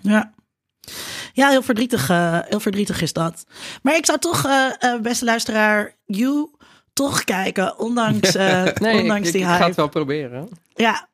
Ja. 0.00 0.32
Ja, 1.32 1.48
heel 1.48 1.62
verdrietig, 1.62 2.10
eh, 2.10 2.38
heel 2.42 2.60
verdrietig 2.60 3.02
is 3.02 3.12
dat. 3.12 3.44
Maar 3.82 3.96
ik 3.96 4.06
zou 4.06 4.18
toch, 4.18 4.46
beste 5.02 5.24
luisteraar, 5.24 5.96
you 6.06 6.50
toch 6.92 7.24
kijken, 7.24 7.78
ondanks, 7.78 8.32
Nee, 8.80 9.00
ondanks 9.00 9.26
ik, 9.26 9.32
die 9.32 9.42
ik, 9.42 9.48
ik 9.48 9.54
ga 9.54 9.66
het 9.66 9.76
wel 9.76 9.88
proberen. 9.88 10.48
Ja. 10.74 11.08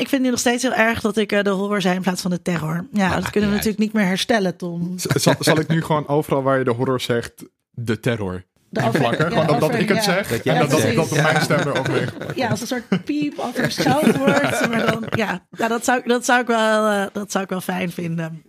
Ik 0.00 0.08
vind 0.08 0.22
nu 0.22 0.30
nog 0.30 0.38
steeds 0.38 0.62
heel 0.62 0.72
erg 0.74 1.00
dat 1.00 1.16
ik 1.16 1.32
eh, 1.32 1.42
de 1.42 1.50
horror 1.50 1.80
zei 1.80 1.94
in 1.94 2.02
plaats 2.02 2.22
van 2.22 2.30
de 2.30 2.42
terror. 2.42 2.86
Ja, 2.92 3.08
dat 3.08 3.18
maakt 3.20 3.30
kunnen 3.30 3.50
we 3.50 3.54
natuurlijk 3.56 3.82
niet 3.82 3.92
meer 3.92 4.04
herstellen, 4.04 4.56
Tom. 4.56 4.92
Zal, 4.96 5.34
zal 5.38 5.58
ik 5.58 5.68
nu 5.68 5.82
gewoon 5.82 6.08
overal 6.08 6.42
waar 6.42 6.58
je 6.58 6.64
de 6.64 6.70
horror 6.70 7.00
zegt, 7.00 7.44
de 7.70 8.00
terror 8.00 8.44
De 8.68 8.80
in 8.80 8.86
over- 8.86 9.00
plakken? 9.00 9.24
ja, 9.24 9.30
Gewoon 9.30 9.46
dat, 9.46 9.60
dat 9.60 9.68
over- 9.68 9.80
ik 9.80 9.88
het 9.88 9.96
ja. 9.96 10.02
zeg 10.02 10.28
Dat 10.28 10.40
en 10.40 10.58
dat, 10.68 10.70
dat, 10.70 10.94
dat 11.08 11.22
mijn 11.22 11.40
stem 11.42 11.58
erop 11.58 11.86
ligt. 11.88 12.14
Ja, 12.34 12.48
als 12.48 12.60
een 12.60 12.66
soort 12.66 13.04
piep 13.04 13.38
of 13.38 13.56
er 13.56 14.18
wordt. 14.18 14.68
Maar 14.70 14.86
dan, 14.86 15.04
ja, 15.10 15.46
dat, 15.68 15.84
zou, 15.84 16.02
dat, 16.04 16.24
zou 16.24 16.40
ik 16.40 16.46
wel, 16.46 16.88
eh, 16.88 17.06
dat 17.12 17.32
zou 17.32 17.44
ik 17.44 17.50
wel 17.50 17.60
fijn 17.60 17.90
vinden. 17.90 18.42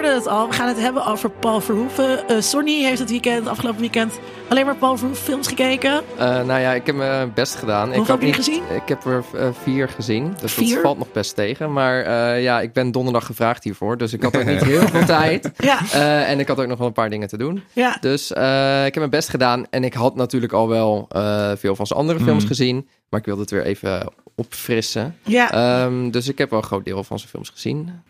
Hoorde 0.00 0.14
het 0.18 0.26
al. 0.28 0.48
We 0.48 0.54
gaan 0.54 0.68
het 0.68 0.78
hebben 0.80 1.06
over 1.06 1.30
Paul 1.30 1.60
Verhoeven. 1.60 2.28
Eh, 2.28 2.40
Sonny 2.40 2.82
heeft 2.84 2.98
het 2.98 3.10
weekend, 3.10 3.46
afgelopen 3.48 3.80
weekend, 3.80 4.18
alleen 4.48 4.64
maar 4.66 4.76
Paul 4.76 4.96
Verhoeven 4.96 5.24
films 5.24 5.48
gekeken. 5.48 6.02
Eh, 6.18 6.26
nou 6.28 6.60
ja, 6.60 6.72
ik 6.72 6.86
heb 6.86 6.94
mijn 6.94 7.32
best 7.34 7.54
gedaan. 7.54 7.88
ik 7.90 7.96
Hoeveel 7.96 8.14
had 8.14 8.24
heb 8.24 8.34
je 8.34 8.36
niet- 8.36 8.46
gezien? 8.46 8.62
Ik 8.76 8.88
heb 8.88 9.04
er 9.04 9.24
eh, 9.34 9.48
vier 9.62 9.88
gezien. 9.88 10.34
Dus 10.40 10.52
Vier? 10.52 10.74
dat 10.74 10.82
valt 10.82 10.98
nog 10.98 11.12
best 11.12 11.34
tegen. 11.34 11.72
Maar 11.72 12.02
eh, 12.02 12.42
ja, 12.42 12.60
ik 12.60 12.72
ben 12.72 12.90
donderdag 12.92 13.26
gevraagd 13.26 13.64
hiervoor. 13.64 13.96
Dus 13.98 14.12
ik 14.12 14.22
had 14.22 14.36
ook 14.36 14.44
niet 14.44 14.64
heel 14.64 14.80
veel 14.88 15.04
tijd. 15.20 15.50
Ja, 15.56 15.78
Eh, 15.92 16.30
en 16.30 16.38
ik 16.40 16.48
had 16.48 16.60
ook 16.60 16.66
nog 16.66 16.78
wel 16.78 16.86
een 16.86 16.92
paar 16.92 17.10
dingen 17.10 17.28
te 17.28 17.36
doen. 17.36 17.62
ja. 17.72 17.96
Dus 18.00 18.32
eh, 18.32 18.78
ik 18.78 18.84
heb 18.84 18.96
mijn 18.96 19.10
best 19.10 19.28
gedaan. 19.28 19.66
En 19.70 19.84
ik 19.84 19.94
had 19.94 20.14
natuurlijk 20.16 20.52
al 20.52 20.68
wel 20.68 21.06
eh, 21.08 21.50
veel 21.56 21.76
van 21.76 21.86
zijn 21.86 21.98
andere 21.98 22.20
films 22.20 22.44
gezien. 22.44 22.88
Maar 23.08 23.20
ik 23.20 23.26
wilde 23.26 23.40
het 23.40 23.50
weer 23.50 23.64
even 23.64 24.12
opfrissen. 24.36 25.16
ja. 25.22 25.50
Ehm, 25.52 26.10
dus 26.10 26.28
ik 26.28 26.38
heb 26.38 26.50
wel 26.50 26.58
een 26.58 26.64
groot 26.64 26.84
deel 26.84 27.04
van 27.04 27.18
zijn 27.18 27.30
films 27.30 27.48
gezien. 27.48 28.02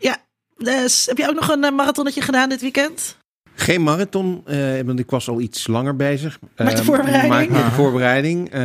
Dus, 0.63 1.07
heb 1.07 1.19
je 1.19 1.29
ook 1.29 1.35
nog 1.35 1.49
een 1.49 1.65
eh, 1.65 1.73
marathonnetje 1.73 2.21
gedaan 2.21 2.49
dit 2.49 2.61
weekend? 2.61 3.17
Geen 3.55 3.83
marathon, 3.83 4.43
eh, 4.47 4.59
want 4.85 4.99
ik 4.99 5.11
was 5.11 5.29
al 5.29 5.41
iets 5.41 5.67
langer 5.67 5.97
bezig. 5.97 6.39
Met 6.57 6.71
de 6.71 6.77
Eh, 6.77 6.79
voorbereiding? 6.85 7.29
maar- 7.33 7.51
met 7.51 7.65
de 7.65 7.71
voorbereiding. 7.71 8.51
Eh, 8.51 8.61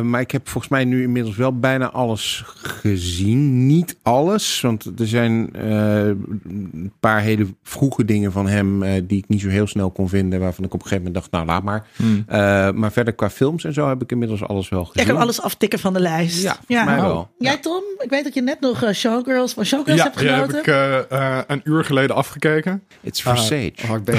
maar 0.00 0.20
ik 0.20 0.30
heb 0.30 0.48
volgens 0.48 0.72
mij 0.72 0.84
nu 0.84 1.02
inmiddels 1.02 1.36
wel 1.36 1.58
bijna 1.58 1.90
alles 1.90 2.42
gezien. 2.62 3.66
Niet 3.66 3.96
alles, 4.02 4.60
want 4.60 4.84
er 5.00 5.06
zijn 5.06 5.48
eh, 5.54 6.04
een 6.06 6.92
paar 7.00 7.20
hele 7.20 7.46
vroege 7.62 8.04
dingen 8.04 8.32
van 8.32 8.48
hem 8.48 8.82
eh, 8.82 9.02
die 9.06 9.18
ik 9.18 9.28
niet 9.28 9.40
zo 9.40 9.48
heel 9.48 9.66
snel 9.66 9.90
kon 9.90 10.08
vinden. 10.08 10.40
Waarvan 10.40 10.64
ik 10.64 10.74
op 10.74 10.80
een 10.82 10.86
gegeven 10.88 11.04
moment 11.04 11.14
dacht, 11.30 11.30
nou 11.30 11.46
laat 11.46 11.62
maar. 11.62 11.86
Eh, 12.26 12.70
maar 12.74 12.92
verder 12.92 13.12
qua 13.14 13.30
films 13.30 13.64
en 13.64 13.72
zo 13.72 13.88
heb 13.88 14.02
ik 14.02 14.10
inmiddels 14.12 14.42
alles 14.42 14.68
wel 14.68 14.84
gezien. 14.84 15.02
Ik 15.02 15.08
kan 15.12 15.20
alles 15.22 15.40
aftikken 15.42 15.78
van 15.78 15.92
de 15.92 16.00
lijst. 16.00 16.42
Ja, 16.42 16.56
voor 16.66 16.84
mij 16.84 17.00
wel. 17.00 17.30
Jij 17.38 17.58
Tom? 17.58 17.82
Ik 17.98 18.10
weet 18.10 18.24
dat 18.24 18.34
je 18.34 18.42
net 18.42 18.60
nog 18.60 18.84
Showgirls 18.94 19.52
van 19.52 19.64
Showgirls 19.64 19.98
Ja, 19.98 20.04
hebt 20.04 20.20
ja, 20.20 20.34
genoten. 20.34 20.56
heb 20.56 20.66
ik 20.66 20.72
eh, 21.10 21.38
eh, 21.38 21.38
een 21.46 21.60
uur 21.64 21.84
geleden 21.84 22.16
afgekeken. 22.16 22.82
It's 23.00 23.22
for. 23.22 23.36
Sage. 23.38 23.72
Oh, 23.90 23.96
ik 23.96 24.04
ben, 24.04 24.14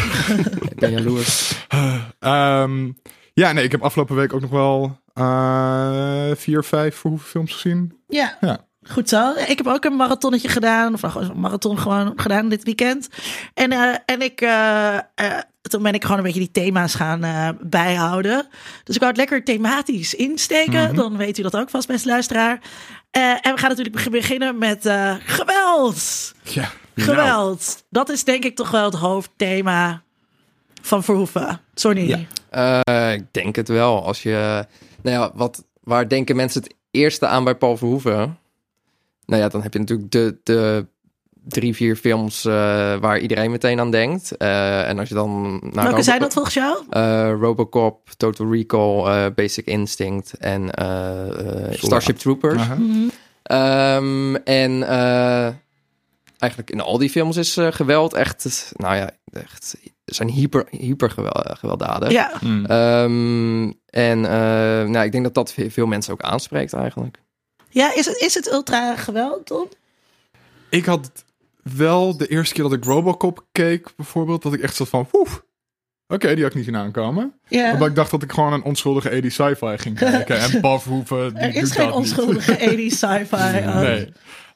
ik 0.69 0.75
ben 0.79 0.91
jaloers. 0.91 1.65
Ehm, 2.19 2.91
ja, 3.33 3.51
nee, 3.51 3.63
ik 3.63 3.71
heb 3.71 3.81
afgelopen 3.81 4.15
week 4.15 4.33
ook 4.33 4.41
nog 4.41 4.49
wel 4.49 4.99
eh, 5.13 6.31
vier, 6.35 6.63
vijf 6.63 6.95
Verhoeven 6.95 7.29
films 7.29 7.53
gezien. 7.53 7.97
Ja. 8.07 8.37
Ja. 8.41 8.65
Goed 8.87 9.09
zo. 9.09 9.33
Ik 9.47 9.57
heb 9.57 9.67
ook 9.67 9.85
een 9.85 9.95
marathonnetje 9.95 10.47
gedaan. 10.47 10.93
Of 10.93 11.01
een 11.03 11.39
marathon 11.39 11.79
gewoon 11.79 12.13
gedaan 12.15 12.49
dit 12.49 12.63
weekend. 12.63 13.07
En, 13.53 13.71
eh, 13.71 13.95
en 14.05 14.21
ik, 14.21 14.41
eh, 14.41 14.95
eh, 14.95 15.03
toen 15.61 15.83
ben 15.83 15.93
ik 15.93 16.01
gewoon 16.03 16.17
een 16.17 16.23
beetje 16.23 16.39
die 16.39 16.51
thema's 16.51 16.95
gaan 16.95 17.23
eh, 17.23 17.49
bijhouden. 17.61 18.47
Dus 18.83 18.95
ik 18.95 19.01
wou 19.01 19.11
het 19.11 19.17
lekker 19.17 19.43
thematisch 19.43 20.15
insteken. 20.15 20.83
Mhm. 20.83 20.95
Dan 20.95 21.17
weet 21.17 21.37
u 21.37 21.41
dat 21.41 21.55
ook 21.55 21.69
vast, 21.69 21.87
beste 21.87 22.07
luisteraar. 22.07 22.59
Eh, 23.11 23.29
en 23.31 23.53
we 23.53 23.57
gaan 23.57 23.69
natuurlijk 23.69 24.09
beginnen 24.11 24.57
met 24.57 24.85
eh, 24.85 25.15
geweld. 25.25 26.33
Ja. 26.43 26.71
Geweld. 26.95 27.83
Dat 27.89 28.09
is 28.09 28.23
denk 28.23 28.43
ik 28.43 28.55
toch 28.55 28.71
wel 28.71 28.85
het 28.85 28.93
hoofdthema 28.95 30.01
van 30.81 31.03
Verhoeven. 31.03 31.59
Sorry. 31.73 32.07
Ja. 32.07 32.19
Eh, 32.85 33.13
ik 33.13 33.23
denk 33.31 33.55
het 33.55 33.67
wel. 33.67 34.05
Als 34.05 34.23
je, 34.23 34.65
nou 35.01 35.17
ja, 35.17 35.31
wat, 35.33 35.63
waar 35.83 36.07
denken 36.07 36.35
mensen 36.35 36.61
het 36.61 36.73
eerste 36.91 37.27
aan 37.27 37.43
bij 37.43 37.55
Paul 37.55 37.77
Verhoeven? 37.77 38.37
Nou 39.25 39.41
ja, 39.41 39.47
dan 39.47 39.61
heb 39.61 39.73
je 39.73 39.79
natuurlijk 39.79 40.11
de, 40.11 40.37
de 40.43 40.85
drie, 41.47 41.75
vier 41.75 41.95
films 41.95 42.45
eh, 42.45 42.53
waar 42.99 43.19
iedereen 43.19 43.51
meteen 43.51 43.79
aan 43.79 43.91
denkt. 43.91 44.37
Eh, 44.37 44.89
en 44.89 44.99
als 44.99 45.09
je 45.09 45.15
dan 45.15 45.51
naar 45.51 45.59
Welke 45.73 45.89
Robo- 45.89 46.01
zijn 46.01 46.19
dat 46.19 46.33
volgens 46.33 46.53
jou? 46.53 46.83
Eh, 46.89 47.33
Robocop, 47.39 48.09
Total 48.17 48.51
Recall, 48.51 49.05
eh, 49.05 49.25
Basic 49.35 49.65
Instinct 49.65 50.33
en 50.37 50.69
Starship 51.71 52.17
Troopers. 52.17 52.61
Aha. 52.61 52.75
Mhm. 52.75 53.07
Ehm, 53.43 54.35
en 54.35 54.87
eh, 54.87 55.47
eigenlijk 56.43 56.71
in 56.71 56.81
al 56.81 56.97
die 56.97 57.09
films 57.09 57.37
is 57.37 57.57
eh, 57.57 57.67
geweld 57.71 58.13
echt, 58.13 58.71
nou 58.75 58.95
ja, 58.95 59.09
echt, 59.31 59.75
zijn 60.05 60.29
hyper, 60.29 60.65
hyper 60.69 61.09
gewel- 61.11 61.43
eh, 61.43 61.55
gewelddadig. 61.55 62.11
Ja. 62.11 62.31
Mm. 62.41 62.65
Ehm, 62.65 63.63
en 63.89 64.25
eh, 64.25 64.89
nou, 64.89 65.05
ik 65.05 65.11
denk 65.11 65.23
dat 65.23 65.33
dat 65.33 65.53
ve- 65.53 65.71
veel 65.71 65.85
mensen 65.87 66.13
ook 66.13 66.21
aanspreekt 66.21 66.73
eigenlijk. 66.73 67.17
Ja, 67.69 67.95
is 67.95 68.05
het, 68.05 68.17
is 68.17 68.33
het 68.33 68.51
ultra 68.51 68.95
geweld, 68.95 69.45
Tom? 69.45 69.67
Ik 70.69 70.85
had 70.85 71.11
wel 71.75 72.17
de 72.17 72.27
eerste 72.27 72.53
keer 72.53 72.63
dat 72.63 72.73
ik 72.73 72.83
Robocop 72.83 73.45
keek, 73.51 73.95
bijvoorbeeld, 73.95 74.41
dat 74.41 74.53
ik 74.53 74.61
echt 74.61 74.75
zat 74.75 74.89
van, 74.89 75.07
oeh, 75.13 75.29
oké, 76.07 76.27
die 76.33 76.43
had 76.43 76.51
ik 76.51 76.55
niet 76.57 76.65
zien 76.65 76.75
aankomen. 76.75 77.33
Ja. 77.47 77.71
Omdat 77.73 77.87
ik 77.87 77.95
dacht 77.95 78.11
dat 78.11 78.23
ik 78.23 78.31
gewoon 78.31 78.53
een 78.53 78.63
onschuldige 78.63 79.09
80 79.09 79.31
sci-fi 79.31 79.77
ging 79.77 79.97
kijken. 79.97 80.39
en 80.39 80.61
die 81.33 81.39
Er 81.39 81.55
is 81.55 81.61
doet 81.61 81.71
geen 81.71 81.85
dat 81.87 81.95
onschuldige 81.95 82.57
80s 82.57 82.97
sci-fi. 82.97 83.59
Nee. 83.85 84.13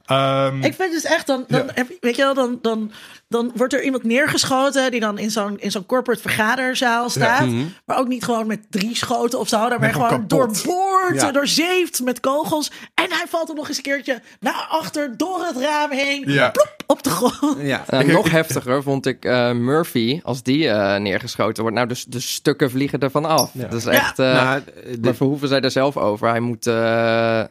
Ehm, 0.08 0.63
Ik 0.63 0.74
vind 0.74 0.91
dus 0.91 1.04
echt, 1.04 1.28
dan, 1.28 1.46
dan 1.48 1.65
Ja. 1.65 1.72
heb 1.74 1.88
weet 2.00 2.15
je 2.15 2.22
wel, 2.22 2.34
dan, 2.34 2.60
dan, 2.62 2.91
dan 3.27 3.51
wordt 3.55 3.73
er 3.73 3.83
iemand 3.83 4.03
neergeschoten 4.03 4.91
die 4.91 4.99
dan 4.99 5.17
in 5.17 5.31
zo'n, 5.31 5.59
in 5.59 5.71
zo'n 5.71 5.85
corporate 5.85 6.21
vergaderzaal 6.21 7.09
staat. 7.09 7.45
Mhm. 7.45 7.63
Maar 7.85 7.97
ook 7.99 8.07
niet 8.07 8.23
gewoon 8.23 8.47
met 8.47 8.59
drie 8.69 8.95
schoten 8.95 9.39
of 9.39 9.47
zo. 9.47 9.69
Daar 9.69 9.85
je 9.85 9.93
gewoon 9.93 10.09
kapot. 10.09 10.29
doorboord, 10.29 11.21
Ja. 11.21 11.31
doorzeefd 11.31 12.01
met 12.03 12.19
kogels. 12.19 12.71
En 12.93 13.05
hij 13.09 13.25
valt 13.29 13.49
er 13.49 13.55
nog 13.55 13.67
eens 13.67 13.77
een 13.77 13.83
keertje 13.83 14.21
naar 14.39 14.65
achter, 14.69 15.17
door 15.17 15.45
het 15.45 15.57
raam 15.57 15.91
heen. 15.91 16.23
Ja. 16.27 16.49
Plop, 16.49 16.75
op 16.87 17.03
de 17.03 17.09
grond. 17.09 17.57
Ja. 17.61 17.83
Eh, 17.87 17.99
nog 17.99 18.31
heftiger 18.31 18.83
vond 18.83 19.05
ik 19.05 19.25
eh, 19.25 19.51
Murphy, 19.51 20.19
als 20.23 20.43
die 20.43 20.69
eh, 20.69 20.99
neergeschoten 20.99 21.61
wordt. 21.61 21.75
Nou, 21.77 21.87
dus 21.87 22.05
de 22.05 22.19
stukken 22.19 22.69
vliegen 22.71 22.99
ervan 22.99 23.25
af. 23.25 23.49
Ja. 23.53 23.63
Dat 23.67 23.73
is 23.79 23.85
echt... 23.85 24.19
eh, 24.19 24.33
Nou, 24.33 24.61
de- 24.65 24.97
Maar 25.01 25.15
Verhoeven 25.15 25.47
zei 25.47 25.61
daar 25.61 25.71
zelf 25.71 25.97
over. 25.97 26.29
Hij 26.29 26.39
moet, 26.39 26.67
eh, 26.67 26.73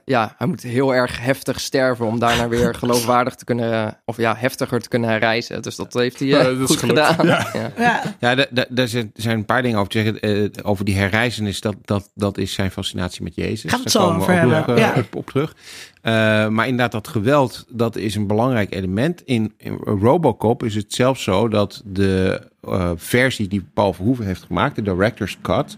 ja, 0.04 0.34
hij 0.38 0.46
moet 0.46 0.62
heel 0.62 0.94
erg 0.94 1.20
heftig 1.20 1.60
sterven 1.60 2.06
om 2.06 2.18
daarna 2.18 2.48
weer 2.48 2.74
geloofwaardig 2.84 3.34
te 3.34 3.44
kunnen, 3.44 4.00
of 4.04 4.16
ja, 4.16 4.34
heftiger 4.38 4.80
te 4.80 4.88
kunnen 4.88 5.18
reizen. 5.18 5.62
Dus 5.66 5.76
dat 5.76 5.92
heeft 5.92 6.18
hij 6.18 6.29
eh, 6.29 6.59
Ja, 6.59 6.64
goed 6.66 6.76
gedaan. 6.79 7.26
Ja. 7.26 7.46
Ja. 7.52 7.72
Ja. 7.79 8.02
Ja, 8.20 8.35
da- 8.35 8.46
da- 8.50 8.66
daar 8.68 8.88
zijn, 8.88 9.11
zijn 9.14 9.38
een 9.38 9.44
paar 9.44 9.62
dingen 9.62 9.79
over 9.79 9.90
te 9.90 9.98
zeggen. 10.02 10.20
Eh, 10.20 10.48
over 10.66 10.85
die 10.85 10.96
herreizenis, 10.96 11.61
dat, 11.61 11.74
dat, 11.85 12.11
dat 12.14 12.38
is 12.38 12.52
zijn 12.52 12.70
fascinatie 12.70 13.22
met 13.22 13.35
Jezus. 13.35 13.70
Gaan 13.70 13.79
we 13.83 13.85
het 13.85 13.92
Daar 13.92 14.02
zo 14.02 14.09
komen 14.09 14.22
over 14.22 14.33
ook 14.35 14.38
hebben, 14.40 14.57
nog, 14.59 14.68
eh, 14.68 14.79
ja. 14.79 15.00
op, 15.00 15.14
op 15.22 15.26
terug. 15.26 15.55
Eh, 16.02 16.12
maar 16.48 16.64
inderdaad, 16.66 16.92
dat 16.92 17.09
geweld, 17.09 17.64
dat 17.68 17.96
is 17.96 18.14
een 18.14 18.26
belangrijk 18.26 18.74
element. 18.74 19.22
In, 19.24 19.52
in 19.59 19.79
Robocop 19.85 20.62
is 20.64 20.74
het 20.74 20.92
zelfs 20.94 21.22
zo 21.22 21.48
dat 21.48 21.83
de 21.85 22.40
eh, 22.62 22.90
versie 22.96 23.48
die 23.48 23.64
Paul 23.74 23.92
Verhoeven 23.92 24.26
heeft 24.26 24.42
gemaakt, 24.42 24.74
de 24.76 24.83
director's 24.83 25.37
cut, 25.42 25.76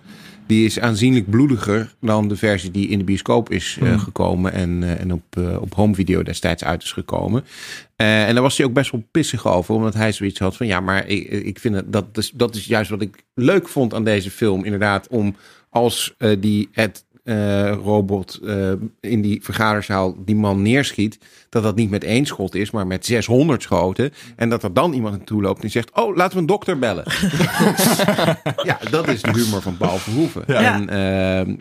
die 0.49 0.65
is 0.65 0.81
aanzienlijk 0.81 1.31
bloediger 1.31 1.95
dan 2.01 2.29
de 2.29 2.37
versie 2.37 2.71
die 2.71 2.89
in 2.89 2.99
de 2.99 3.05
bioscoop 3.05 3.51
is 3.51 3.79
eh, 3.83 4.01
gekomen 4.01 4.53
en, 4.53 4.83
eh, 4.83 5.01
en 5.01 5.13
op, 5.13 5.23
eh, 5.31 5.61
op 5.61 5.75
home 5.75 5.95
video 5.95 6.23
destijds 6.23 6.65
uit 6.65 6.83
is 6.83 6.93
gekomen. 6.93 7.45
En 7.97 8.35
daar 8.35 8.43
was 8.43 8.57
hij 8.57 8.67
ook 8.67 8.73
best 8.73 8.91
wel 8.91 9.05
pissig 9.11 9.47
over, 9.47 9.75
omdat 9.75 9.95
hij 9.95 10.13
zoiets 10.13 10.39
had 10.39 10.57
van 10.57 10.67
ja, 10.67 10.81
maar 10.81 11.07
ik, 11.07 11.29
ik 11.29 11.59
vind 11.59 11.75
het, 11.75 11.93
dat, 11.93 12.07
is, 12.13 12.31
dat 12.31 12.55
is 12.55 12.65
juist 12.65 12.91
wat 12.91 13.03
ik 13.03 13.25
leuk 13.35 13.69
vond 13.69 13.95
aan 13.95 14.05
deze 14.05 14.31
film, 14.31 14.65
inderdaad, 14.65 15.09
om 15.09 15.37
als 15.71 16.15
die 16.39 16.69
het 16.73 17.05
robot 17.73 18.41
eh, 18.45 18.73
in 19.01 19.21
die 19.21 19.39
vergaderzaal 19.43 20.17
die 20.25 20.37
man 20.37 20.63
neerschiet, 20.63 21.19
dat 21.49 21.63
dat 21.63 21.77
niet 21.77 21.91
met 21.91 22.05
één 22.05 22.27
schot 22.27 22.55
is, 22.55 22.71
maar 22.71 22.87
met 22.87 23.07
600 23.07 23.63
schoten. 23.63 24.13
En 24.37 24.49
dat 24.49 24.63
er 24.63 24.73
dan 24.73 24.93
iemand 24.93 25.17
naartoe 25.17 25.43
loopt 25.43 25.63
en 25.63 25.71
zegt: 25.71 25.91
Oh, 25.95 26.17
laten 26.17 26.35
we 26.35 26.41
een 26.41 26.47
dokter 26.47 26.79
bellen. 26.79 27.05
ja, 28.63 28.79
dat 28.91 29.09
is 29.09 29.23
de 29.23 29.31
humor 29.31 29.63
van 29.63 29.77
Paul 29.77 29.99
Verhoeven. 29.99 30.43
Ja. 30.47 30.75
En 30.75 30.89
eh, 30.89 31.55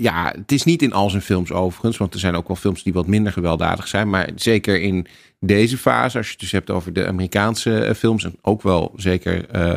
ja, 0.00 0.32
het 0.36 0.52
is 0.52 0.64
niet 0.64 0.82
in 0.82 0.92
al 0.92 1.10
zijn 1.10 1.22
films 1.22 1.52
overigens, 1.52 1.96
want 1.96 2.14
er 2.14 2.20
zijn 2.20 2.34
ook 2.34 2.46
wel 2.48 2.56
films 2.56 2.82
die 2.82 2.92
wat 2.92 3.06
minder 3.06 3.32
gewelddadig 3.32 3.88
zijn. 3.88 4.10
Maar 4.10 4.30
zeker 4.34 4.80
in 4.80 5.06
deze 5.40 5.78
fase, 5.78 6.16
als 6.16 6.26
je 6.26 6.32
het 6.32 6.40
dus 6.40 6.52
hebt 6.52 6.70
over 6.70 6.92
de 6.92 7.06
Amerikaanse 7.06 7.84
eh, 7.84 7.94
films, 7.94 8.24
en 8.24 8.36
ook 8.42 8.62
wel 8.62 8.92
zeker. 8.96 9.48
eh, 9.48 9.76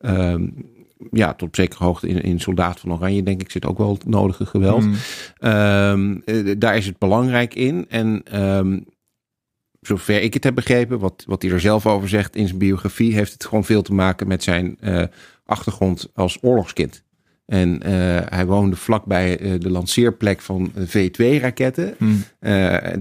ehm, 0.00 0.46
ja, 1.10 1.34
tot 1.34 1.48
op 1.48 1.54
zekere 1.54 1.84
hoogte 1.84 2.08
in, 2.08 2.22
in 2.22 2.40
Soldaat 2.40 2.80
van 2.80 2.92
Oranje, 2.92 3.22
denk 3.22 3.40
ik, 3.40 3.50
zit 3.50 3.66
ook 3.66 3.78
wel 3.78 3.92
het 3.92 4.06
nodige 4.06 4.46
geweld. 4.46 4.84
Mm. 4.84 4.94
Ehm, 5.38 6.16
eh, 6.24 6.54
daar 6.58 6.76
is 6.76 6.86
het 6.86 6.98
belangrijk 6.98 7.54
in. 7.54 7.86
En 7.88 8.22
ehm, 8.24 8.78
zover 9.80 10.22
ik 10.22 10.34
het 10.34 10.44
heb 10.44 10.54
begrepen, 10.54 10.98
wat, 10.98 11.24
wat 11.26 11.42
hij 11.42 11.50
er 11.50 11.60
zelf 11.60 11.86
over 11.86 12.08
zegt 12.08 12.36
in 12.36 12.46
zijn 12.46 12.58
biografie, 12.58 13.14
heeft 13.14 13.32
het 13.32 13.44
gewoon 13.44 13.64
veel 13.64 13.82
te 13.82 13.94
maken 13.94 14.28
met 14.28 14.42
zijn 14.42 14.76
eh, 14.80 15.02
achtergrond 15.44 16.10
als 16.14 16.38
oorlogskind. 16.40 17.04
En 17.46 17.82
eh, 17.82 17.92
hij 18.28 18.46
woonde 18.46 18.76
vlakbij 18.76 19.38
eh, 19.38 19.52
de 19.58 19.70
lanceerplek 19.70 20.40
van 20.40 20.72
V2-raketten. 20.78 21.94
Mm. 21.98 22.24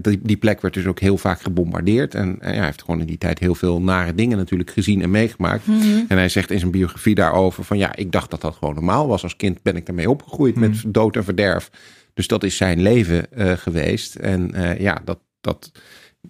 die, 0.01 0.19
die 0.23 0.38
plek 0.38 0.62
werd 0.62 0.73
dus 0.73 0.86
ook 0.86 0.99
heel 0.99 1.17
vaak 1.17 1.41
gebombardeerd. 1.41 2.15
En 2.15 2.38
eh, 2.39 2.49
ja, 2.49 2.55
hij 2.55 2.65
heeft 2.65 2.84
gewoon 2.84 2.99
in 2.99 3.08
die 3.08 3.17
tijd 3.17 3.39
heel 3.39 3.55
veel 3.55 3.81
nare 3.81 4.15
dingen 4.15 4.38
natuurlijk 4.38 4.71
gezien 4.71 5.01
en 5.01 5.12
meegemaakt. 5.12 5.65
En 6.08 6.17
hij 6.17 6.29
zegt 6.29 6.51
in 6.51 6.60
zijn 6.60 6.71
biografie 6.71 7.15
daarover 7.15 7.63
van 7.63 7.77
ja, 7.77 7.95
ik 7.95 8.12
dacht 8.12 8.31
dat 8.31 8.41
dat 8.41 8.55
gewoon 8.55 8.73
normaal 8.73 9.08
was. 9.08 9.23
Als 9.23 9.36
kind 9.36 9.62
ben 9.62 9.75
ik 9.75 9.86
daarmee 9.86 10.10
opgegroeid 10.10 10.55
met 10.55 10.84
dood 10.88 11.15
en 11.15 11.23
verderf. 11.23 11.69
Dus 12.15 12.27
dat 12.27 12.43
is 12.43 12.58
zijn 12.58 12.81
leven 12.81 13.31
eh, 13.31 13.51
geweest. 13.51 14.15
En 14.15 14.53
eh, 14.53 14.79
ja, 14.79 15.01
dat, 15.05 15.19
dat, 15.41 15.71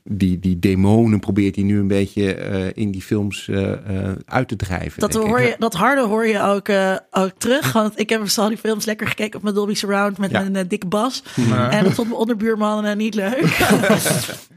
die, 0.04 0.40
die 0.40 0.60
demonen 0.60 1.20
probeert 1.20 1.56
hij 1.56 1.64
nu 1.64 1.80
een 1.80 1.88
beetje 1.88 2.34
eh, 2.36 2.66
in 2.74 2.92
die 2.92 3.02
films 3.02 3.48
eh, 3.48 3.72
eh, 3.72 4.16
uit 4.26 4.48
te 4.48 4.56
drijven. 4.56 5.00
Dat, 5.00 5.14
hoor 5.14 5.42
je, 5.42 5.56
dat 5.60 5.74
harde 5.74 6.02
hoor 6.02 6.28
je 6.28 6.42
ook, 6.42 6.68
eh, 6.68 6.96
ook 7.12 7.32
terug. 7.38 7.72
Want 7.72 8.00
ik 8.00 8.10
heb 8.10 8.24
al 8.36 8.48
die 8.48 8.58
films 8.58 8.86
lekker 8.86 9.08
gekeken 9.08 9.36
op 9.38 9.44
mijn 9.44 9.56
Dolby 9.56 9.74
Surround 9.74 10.18
met 10.18 10.32
Ja. 10.32 10.42
een 10.42 10.56
eh, 10.56 10.64
dikke 10.68 10.88
bas. 10.88 11.24
Ja. 11.36 11.70
En 11.72 11.84
dat 11.84 11.94
vond 11.94 12.08
mijn 12.08 12.20
onderbuurman 12.20 12.98
niet 12.98 13.16
leuk. 13.16 13.58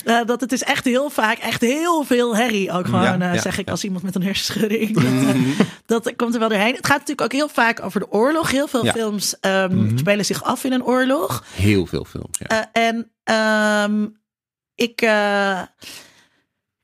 Eh, 0.05 0.21
dat 0.27 0.41
het 0.41 0.53
is 0.53 0.63
echt 0.63 0.85
heel 0.85 1.11
vaak, 1.11 1.39
echt 1.39 1.61
heel 1.61 2.05
veel 2.05 2.37
herrie 2.37 2.71
ook 2.73 2.85
gewoon, 2.85 3.03
Ja, 3.03 3.33
ja, 3.33 3.39
zeg 3.41 3.59
ik 3.59 3.65
ja. 3.67 3.71
als 3.73 3.85
iemand 3.85 4.03
met 4.03 4.15
een 4.15 4.23
hersenschudding. 4.23 4.97
Dat, 5.87 6.05
dat 6.05 6.17
komt 6.17 6.35
er 6.35 6.41
wel 6.41 6.49
doorheen. 6.49 6.75
Het 6.75 6.87
gaat 6.87 6.99
natuurlijk 6.99 7.21
ook 7.21 7.33
heel 7.33 7.49
vaak 7.49 7.83
over 7.85 8.01
de 8.01 8.11
oorlog. 8.13 8.51
Heel 8.51 8.67
veel 8.69 8.85
Ja. 8.85 8.93
films 8.93 9.41
ehm, 9.41 9.97
spelen 9.99 10.25
zich 10.25 10.43
af 10.45 10.65
in 10.65 10.73
een 10.73 10.85
oorlog. 10.85 11.45
Heel 11.55 11.87
veel 11.87 12.05
films, 12.05 12.39
ja. 12.49 12.69
Eh, 12.73 12.83
en 12.89 13.11
ehm, 13.25 14.07
ik. 14.79 15.01
eh, 15.03 15.61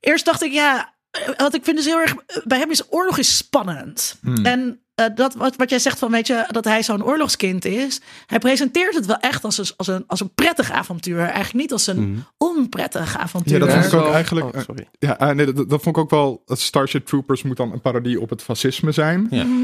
eerst 0.01 0.25
dacht 0.25 0.43
ik, 0.43 0.53
ja. 0.53 0.95
eh, 1.11 1.29
Wat 1.37 1.55
ik 1.55 1.65
vind 1.65 1.77
dus 1.77 1.87
heel 1.87 2.01
erg. 2.01 2.15
Bij 2.45 2.59
hem 2.59 2.71
is 2.71 2.93
oorlog 2.93 3.19
is 3.19 3.37
spannend. 3.37 4.19
Hmm. 4.23 4.45
En 4.45 4.79
eh, 4.95 5.07
dat 5.15 5.35
wat, 5.35 5.57
wat 5.57 5.71
jij 5.71 5.79
zegt 5.79 5.99
van, 5.99 6.11
weet 6.11 6.27
je, 6.27 6.45
dat 6.51 6.65
hij 6.65 6.83
zo'n 6.83 7.05
oorlogskind 7.05 7.65
is. 7.65 8.01
Hij 8.27 8.39
presenteert 8.39 8.95
het 8.95 9.07
wel 9.07 9.19
echt 9.19 9.45
als 9.45 9.59
een, 9.59 9.67
als 9.77 9.87
een, 9.87 10.05
als 10.07 10.21
een 10.21 10.35
prettig 10.35 10.71
avontuur. 10.71 11.19
Eigenlijk 11.19 11.53
niet 11.55 11.73
als 11.73 11.87
een 11.87 12.11
Mhm. 12.11 12.21
onprettig 12.39 13.19
avontuur. 13.19 13.59
Ja, 13.59 13.67
dat 13.67 13.73
vond 13.75 13.85
ik 13.93 13.95
ook 13.95 14.13
eigenlijk- 14.13 14.55
oh, 14.57 14.63
sorry. 14.63 14.89
Ja, 14.99 15.19
eh, 15.19 15.31
nee, 15.31 15.53
dat, 15.53 15.71
dat 15.71 15.83
vond 15.83 15.97
ik 15.97 16.03
ook 16.03 16.11
wel. 16.11 16.43
dat 16.45 16.61
Starship 16.61 17.07
Troopers 17.07 17.43
moet 17.43 17.57
dan 17.57 17.73
een 17.73 17.81
parodie 17.81 18.21
op 18.21 18.31
het 18.31 18.43
fascisme 18.43 18.93
zijn. 18.93 19.27
Ja. 19.31 19.45
Mhm. 19.45 19.63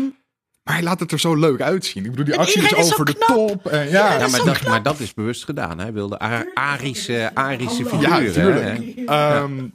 Maar 0.70 0.78
hij 0.78 0.88
laat 0.88 1.00
het 1.00 1.12
er 1.12 1.20
zo 1.20 1.35
leuk 1.35 1.61
uitzien. 1.61 2.04
Ik 2.04 2.11
bedoel, 2.11 2.24
die 2.24 2.35
En 2.35 2.40
actie 2.40 2.62
is 2.62 2.92
over 2.92 3.04
de 3.04 3.14
knap. 3.14 3.28
top. 3.48 3.66
En, 3.66 3.88
ja, 3.90 4.18
Ja, 4.18 4.28
maar 4.28 4.44
dat, 4.44 4.62
maar 4.66 4.83
dat 4.83 5.00
is 5.00 5.14
bewust 5.14 5.44
gedaan. 5.44 5.78
Hij 5.78 5.92
wilde 5.92 6.18
Ar- 6.18 6.50
Arische, 6.54 7.30
Arische 7.35 7.83
ja, 7.85 7.88
figuren. 7.88 8.33
tuurlijk. 8.33 8.78
hè? 8.96 9.04
Ehm, 9.04 9.66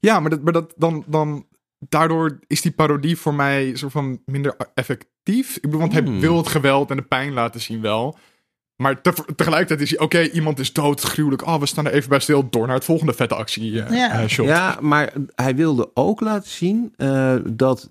ja, 0.00 0.20
maar, 0.20 0.30
dat, 0.30 0.42
maar 0.42 0.52
dat, 0.52 0.72
dan, 0.76 1.04
dan, 1.06 1.46
daardoor 1.78 2.38
is 2.46 2.60
die 2.62 2.72
parodie 2.72 3.16
voor 3.16 3.34
mij 3.34 3.70
soort 3.76 3.92
van 3.92 4.20
minder 4.26 4.56
effectief. 4.74 5.56
Ik 5.56 5.62
bedoel, 5.62 5.80
want 5.80 5.92
hij 5.92 6.02
Hmm. 6.02 6.20
wil 6.20 6.36
het 6.36 6.48
geweld 6.48 6.90
en 6.90 6.96
de 6.96 7.02
pijn 7.02 7.32
laten 7.32 7.60
zien 7.60 7.80
wel. 7.80 8.18
Maar 8.76 9.00
te- 9.00 9.24
tegelijkertijd 9.36 9.80
is 9.80 9.90
hij, 9.90 9.98
oké, 9.98 10.20
iemand 10.22 10.58
is 10.58 10.72
dood, 10.72 11.00
gruwelijk. 11.00 11.46
Oh, 11.46 11.60
we 11.60 11.66
staan 11.66 11.86
er 11.86 11.92
even 11.92 12.08
bij 12.08 12.20
stil 12.20 12.48
door 12.50 12.66
naar 12.66 12.76
het 12.76 12.84
volgende 12.84 13.12
vette 13.12 13.34
actie 13.34 13.82
eh, 13.82 13.96
Ja. 13.96 14.20
eh, 14.22 14.28
shot. 14.28 14.46
Ja, 14.46 14.78
maar 14.80 15.12
hij 15.34 15.54
wilde 15.56 15.90
ook 15.94 16.20
laten 16.20 16.50
zien 16.50 16.92
eh, 16.96 17.36
dat 17.44 17.90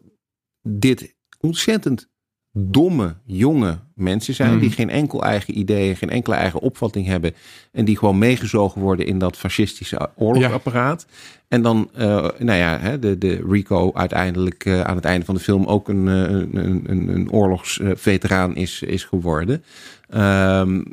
dit 0.61 1.15
ontzettend 1.39 2.09
domme, 2.51 3.15
jonge 3.25 3.79
mensen 3.95 4.33
zijn. 4.33 4.51
Mhm. 4.51 4.59
Die 4.59 4.71
geen 4.71 4.89
enkel 4.89 5.23
eigen 5.23 5.57
idee, 5.57 5.95
geen 5.95 6.09
enkele 6.09 6.35
eigen 6.35 6.59
opvatting 6.59 7.05
hebben. 7.05 7.33
En 7.71 7.85
die 7.85 7.97
gewoon 7.97 8.17
meegezogen 8.17 8.81
worden 8.81 9.05
in 9.05 9.19
dat 9.19 9.37
fascistische 9.37 10.09
oorlogsapparaat. 10.15 11.05
En 11.47 11.61
dan, 11.61 11.89
eh, 11.93 12.27
nou 12.37 12.57
ja, 12.57 12.79
hè, 12.79 12.99
de, 12.99 13.17
de 13.17 13.45
Rico 13.49 13.91
uiteindelijk 13.93 14.65
eh, 14.65 14.81
aan 14.81 14.95
het 14.95 15.05
einde 15.05 15.25
van 15.25 15.35
de 15.35 15.41
film 15.41 15.65
ook 15.65 15.89
een, 15.89 16.07
eh, 16.07 16.21
een, 16.21 16.83
een, 16.85 17.07
een 17.07 17.31
oorlogsveteraan 17.31 18.55
is, 18.55 18.81
is 18.81 19.03
geworden. 19.03 19.63
Ehm, 20.07 20.83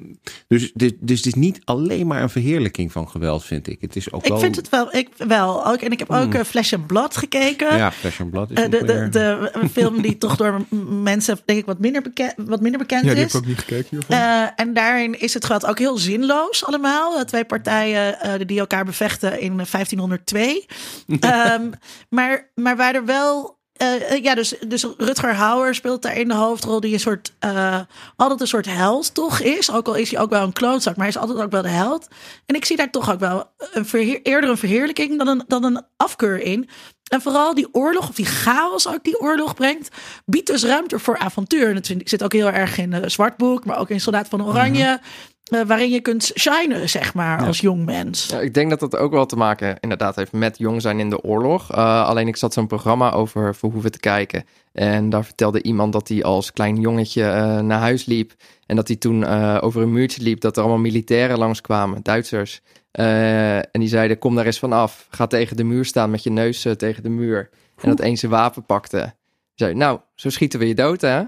dus, 0.49 0.71
dit, 0.75 0.95
dus 1.01 1.17
het 1.17 1.27
is 1.27 1.35
niet 1.35 1.61
alleen 1.65 2.07
maar 2.07 2.23
een 2.23 2.29
verheerlijking 2.31 2.93
van 2.93 3.09
geweld, 3.09 3.45
vind 3.45 3.67
ik. 3.69 3.81
Het 3.81 3.97
is 3.97 4.13
ook 4.13 4.23
Ik 4.23 4.29
wel... 4.29 4.39
vind 4.39 4.57
het 4.57 4.69
wel, 4.69 4.95
ik 4.95 5.09
wel 5.17 5.67
ook. 5.67 5.77
En 5.77 5.91
ik 5.93 5.99
heb 5.99 6.11
ook 6.11 6.35
eh, 6.35 6.41
Flesh 6.45 6.73
and 6.73 6.87
Blood 6.87 7.17
gekeken. 7.17 7.77
Ja, 7.77 7.93
Flesh 7.93 8.21
and 8.21 8.31
Blood 8.31 8.51
is 8.51 8.57
Eh, 8.57 8.63
de, 8.71 8.71
de, 8.71 8.85
weer- 8.87 9.11
de, 9.11 9.49
een 9.53 9.69
film 9.71 10.03
die 10.03 10.19
toch 10.19 10.37
door 10.37 10.61
mensen, 11.03 11.39
denk 11.45 11.59
ik, 11.59 11.67
wat 11.67 11.79
minder, 11.79 12.03
beke 12.03 12.33
wat 12.37 12.61
minder 12.61 12.81
bekend 12.81 13.05
Ja, 13.05 13.09
die 13.11 13.19
heb 13.19 13.27
is. 13.29 13.35
ik 13.35 13.41
ook 13.41 13.47
niet 13.47 13.59
gekeken 13.59 13.87
hiervan. 13.91 14.17
Eh, 14.17 14.47
en 14.57 14.75
daarin 14.75 15.21
is 15.21 15.35
het 15.35 15.45
geweld 15.45 15.67
ook 15.67 15.79
heel 15.79 15.99
zinloos 15.99 16.65
allemaal. 16.65 17.25
Twee 17.25 17.45
partijen 17.45 18.21
eh, 18.21 18.33
die 18.47 18.59
elkaar 18.59 18.85
bevechten 18.85 19.41
in 19.41 19.61
eh, 19.61 19.67
1502. 19.71 20.67
Ehm, 21.21 21.71
maar, 22.09 22.51
maar 22.55 22.77
waar 22.77 22.95
er 22.95 23.05
wel... 23.05 23.63
eh, 23.75 24.11
eh, 24.11 24.23
ja, 24.23 24.35
dus, 24.35 24.55
dus 24.67 24.87
Rutger 24.97 25.35
Hauer 25.35 25.75
speelt 25.75 26.03
daar 26.03 26.17
in 26.17 26.29
de 26.29 26.35
hoofdrol... 26.35 26.81
die 26.81 26.93
een 26.93 27.01
soort, 27.01 27.33
eh, 27.39 27.81
altijd 28.17 28.41
een 28.41 28.47
soort 28.47 28.67
held 28.67 29.15
toch 29.15 29.41
is. 29.41 29.71
Ook 29.71 29.87
al 29.87 29.95
is 29.95 30.11
hij 30.11 30.21
ook 30.21 30.31
wel 30.31 30.43
een 30.43 30.53
klootzak, 30.53 30.97
maar 30.97 31.07
hij 31.07 31.15
is 31.15 31.21
altijd 31.21 31.39
ook 31.39 31.51
wel 31.51 31.63
de 31.63 31.69
held. 31.69 32.09
En 32.47 32.55
ik 32.55 32.65
zie 32.65 32.77
daar 32.77 32.91
toch 32.91 33.13
ook 33.13 33.19
wel 33.19 33.51
een 33.73 33.87
verheer- 33.87 34.21
eerder 34.23 34.51
een 34.51 34.57
verheerlijking... 34.57 35.19
Dan 35.19 35.29
een, 35.29 35.45
dan 35.47 35.65
een 35.65 35.83
afkeur 35.97 36.41
in. 36.41 36.69
En 37.05 37.23
vooral 37.23 37.55
die 37.55 37.69
oorlog, 37.73 38.09
of 38.09 38.15
die 38.15 38.25
chaos 38.25 38.89
ook 38.89 39.05
die 39.05 39.21
oorlog 39.21 39.55
brengt... 39.55 39.89
biedt 40.25 40.47
dus 40.47 40.65
ruimte 40.65 40.99
voor 40.99 41.19
avontuur. 41.19 41.69
En 41.69 41.75
dat 41.75 41.93
zit 42.05 42.23
ook 42.23 42.33
heel 42.33 42.51
erg 42.51 42.79
in 42.79 42.93
het 42.93 43.13
Zwartboek... 43.13 43.65
maar 43.65 43.79
ook 43.79 43.91
in 43.91 44.01
Soldaat 44.01 44.29
van 44.29 44.47
Oranje... 44.47 45.01
eh, 45.45 45.61
waarin 45.67 45.91
je 45.91 46.01
kunt 46.01 46.31
shinen, 46.35 46.89
zeg 46.89 47.15
maar, 47.15 47.47
als 47.47 47.61
jong 47.61 47.85
mens. 47.85 48.27
Ja, 48.27 48.41
ik 48.41 48.55
denk 48.55 48.71
dat 48.71 48.81
dat 48.81 48.97
ook 48.97 49.13
wel 49.13 49.27
te 49.27 49.37
maken 49.37 49.77
inderdaad 49.81 50.17
heeft 50.17 50.33
met 50.33 50.59
jong 50.59 50.83
zijn 50.83 50.99
in 50.99 51.11
de 51.11 51.23
oorlog. 51.23 51.73
Uh, 51.73 52.07
alleen 52.07 52.29
ik 52.29 52.37
zat 52.37 52.53
zo'n 52.53 52.67
programma 52.67 53.13
over 53.13 53.55
Verhoeven 53.55 53.93
te 53.93 53.99
kijken. 53.99 54.45
En 54.73 55.11
daar 55.11 55.25
vertelde 55.25 55.63
iemand 55.63 55.93
dat 55.93 56.09
hij 56.09 56.25
als 56.25 56.53
klein 56.53 56.81
jongetje 56.81 57.23
uh, 57.23 57.61
naar 57.61 57.79
huis 57.79 58.05
liep. 58.05 58.33
En 58.67 58.77
dat 58.77 58.89
hij 58.89 58.97
toen 58.97 59.27
over 59.61 59.83
een 59.83 59.93
muurtje 59.93 60.23
liep, 60.23 60.41
dat 60.41 60.57
er 60.57 60.63
allemaal 60.63 60.81
militairen 60.81 61.39
langskwamen, 61.39 62.03
Duitsers. 62.03 62.61
En 62.93 63.69
die 63.73 63.89
zeiden, 63.89 64.19
kom 64.19 64.35
daar 64.35 64.47
eens 64.47 64.59
vanaf. 64.59 65.07
Ga 65.11 65.27
tegen 65.27 65.57
de 65.57 65.65
muur 65.65 65.85
staan 65.85 66.11
met 66.11 66.23
je 66.23 66.31
neus 66.31 66.67
tegen 66.77 67.03
de 67.03 67.09
muur. 67.09 67.51
En 67.81 67.89
dat 67.89 68.01
een 68.01 68.17
zijn 68.17 68.31
wapen 68.31 68.67
pakte. 68.67 69.15
Zei, 69.55 69.75
nou, 69.75 70.01
zo 70.15 70.31
schieten 70.31 70.59
we 70.59 70.67
je 70.67 70.75
dood, 70.75 71.01
hè? 71.01 71.23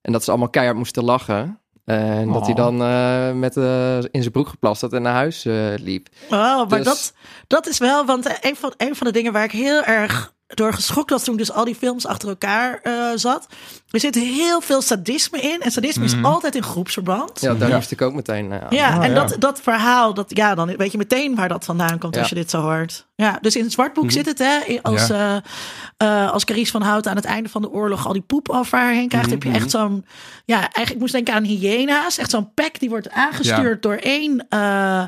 En 0.00 0.12
dat 0.12 0.24
ze 0.24 0.30
allemaal 0.30 0.50
keihard 0.50 0.76
moesten 0.76 1.04
lachen. 1.04 1.60
En 1.86 2.28
oh. 2.28 2.32
dat 2.32 2.46
hij 2.46 2.54
dan 2.54 2.82
uh, 2.82 3.32
met, 3.32 3.56
uh, 3.56 3.96
in 3.96 4.20
zijn 4.20 4.30
broek 4.30 4.48
geplast 4.48 4.80
had 4.80 4.92
en 4.92 5.02
naar 5.02 5.14
huis 5.14 5.44
uh, 5.44 5.74
liep. 5.76 6.08
Oh, 6.30 6.68
maar 6.68 6.68
dus... 6.68 6.84
dat, 6.84 7.12
dat 7.46 7.66
is 7.66 7.78
wel, 7.78 8.04
want 8.04 8.38
een 8.40 8.56
van, 8.56 8.74
een 8.76 8.96
van 8.96 9.06
de 9.06 9.12
dingen 9.12 9.32
waar 9.32 9.44
ik 9.44 9.50
heel 9.50 9.82
erg 9.82 10.34
door 10.46 10.72
geschokt 10.72 11.10
was 11.10 11.24
toen 11.24 11.34
ik 11.34 11.40
dus 11.40 11.52
al 11.52 11.64
die 11.64 11.74
films 11.74 12.06
achter 12.06 12.28
elkaar 12.28 12.80
zat. 13.14 13.46
Er 13.96 14.02
zit 14.02 14.14
heel 14.14 14.60
veel 14.60 14.82
sadisme 14.82 15.40
in. 15.40 15.60
En 15.60 15.70
sadisme 15.70 16.00
mm. 16.00 16.06
is 16.08 16.22
altijd 16.22 16.54
in 16.54 16.62
groepsverband. 16.62 17.40
Ja, 17.40 17.54
daar 17.54 17.68
ja. 17.68 17.74
moest 17.74 17.90
ik 17.90 18.02
ook 18.02 18.14
meteen 18.14 18.46
uh, 18.46 18.52
aan. 18.52 18.66
Ja, 18.70 18.96
oh, 18.98 19.04
en 19.04 19.10
ja. 19.10 19.24
Dat, 19.24 19.36
dat 19.38 19.60
verhaal, 19.60 20.14
dat, 20.14 20.36
ja, 20.36 20.54
dan 20.54 20.76
weet 20.76 20.92
je 20.92 20.98
meteen 20.98 21.34
waar 21.34 21.48
dat 21.48 21.64
vandaan 21.64 21.98
komt 21.98 22.14
ja. 22.14 22.20
als 22.20 22.28
je 22.28 22.34
dit 22.34 22.50
zo 22.50 22.60
hoort. 22.60 23.06
Ja, 23.14 23.38
dus 23.40 23.56
in 23.56 23.62
het 23.62 23.72
zwartboek 23.72 24.04
mm. 24.04 24.10
zit 24.10 24.26
het, 24.26 24.38
hè. 24.38 24.78
Als, 24.82 25.06
ja. 25.06 25.42
uh, 26.02 26.32
als 26.32 26.44
Carice 26.44 26.70
van 26.70 26.82
Houten 26.82 27.10
aan 27.10 27.16
het 27.16 27.24
einde 27.24 27.48
van 27.48 27.62
de 27.62 27.70
oorlog 27.70 28.06
al 28.06 28.12
die 28.12 28.22
poep 28.22 28.48
over 28.48 28.78
haar 28.78 28.92
heen 28.92 29.08
krijgt, 29.08 29.26
mm. 29.26 29.32
heb 29.32 29.42
je 29.42 29.50
echt 29.50 29.70
zo'n, 29.70 30.04
ja, 30.44 30.56
eigenlijk 30.56 30.90
ik 30.90 30.98
moest 30.98 31.12
denken 31.12 31.34
aan 31.34 31.44
hyena's. 31.44 32.18
Echt 32.18 32.30
zo'n 32.30 32.54
pack 32.54 32.78
die 32.78 32.88
wordt 32.88 33.10
aangestuurd 33.10 33.82
door 33.82 33.94
één 33.96 34.46
uh, 34.50 35.04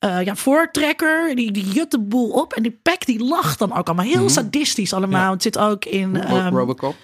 ja, 0.00 0.34
voortrekker. 0.34 1.34
Die, 1.34 1.52
die 1.52 1.68
jut 1.68 1.90
de 1.90 2.00
boel 2.00 2.30
op. 2.30 2.52
En 2.52 2.62
die 2.62 2.78
pack 2.82 3.06
die 3.06 3.24
lacht 3.24 3.58
dan 3.58 3.76
ook 3.76 3.86
allemaal 3.86 4.06
heel 4.06 4.28
sadistisch 4.28 4.92
allemaal. 4.92 5.26
Ja. 5.26 5.32
Het 5.32 5.42
zit 5.42 5.58
ook 5.58 5.84
in... 5.84 6.32
Um, 6.34 6.56
Robocop. 6.56 6.94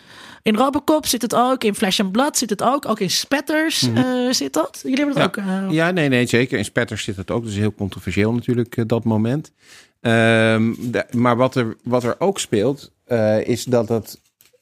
In 0.47 0.57
Robocop 0.57 1.07
zit 1.07 1.23
het 1.23 1.35
ook. 1.35 1.65
In 1.65 1.75
Flash 1.75 2.01
and 2.01 2.13
Blood 2.13 2.39
zit 2.39 2.51
het 2.51 2.63
ook. 2.63 2.89
Ook 2.89 3.01
in 3.01 3.11
Spatters 3.11 3.89
mm 3.89 3.97
-hmm. 3.97 4.27
uh, 4.27 4.33
zit 4.33 4.53
dat. 4.53 4.81
Jullie 4.83 4.97
hebben 5.05 5.23
het 5.23 5.37
ja. 5.37 5.43
ook... 5.43 5.69
Uh... 5.69 5.71
Ja, 5.71 5.91
nee, 5.91 6.09
nee, 6.09 6.27
zeker. 6.27 6.59
In 6.59 6.65
Spatters 6.65 7.05
zit 7.05 7.17
het 7.17 7.31
ook. 7.31 7.45
Dus 7.45 7.55
heel 7.55 7.75
controversieel 7.75 8.33
natuurlijk, 8.33 8.77
uh, 8.77 8.85
dat 8.87 9.05
moment. 9.05 9.53
De, 10.01 11.07
maar 11.11 11.37
wat 11.37 11.55
er, 11.55 11.77
wat 11.83 12.05
er 12.05 12.17
ook 12.19 12.41
speelt, 12.41 12.93
is 13.45 13.65
dat 13.65 13.89
het 13.89 14.21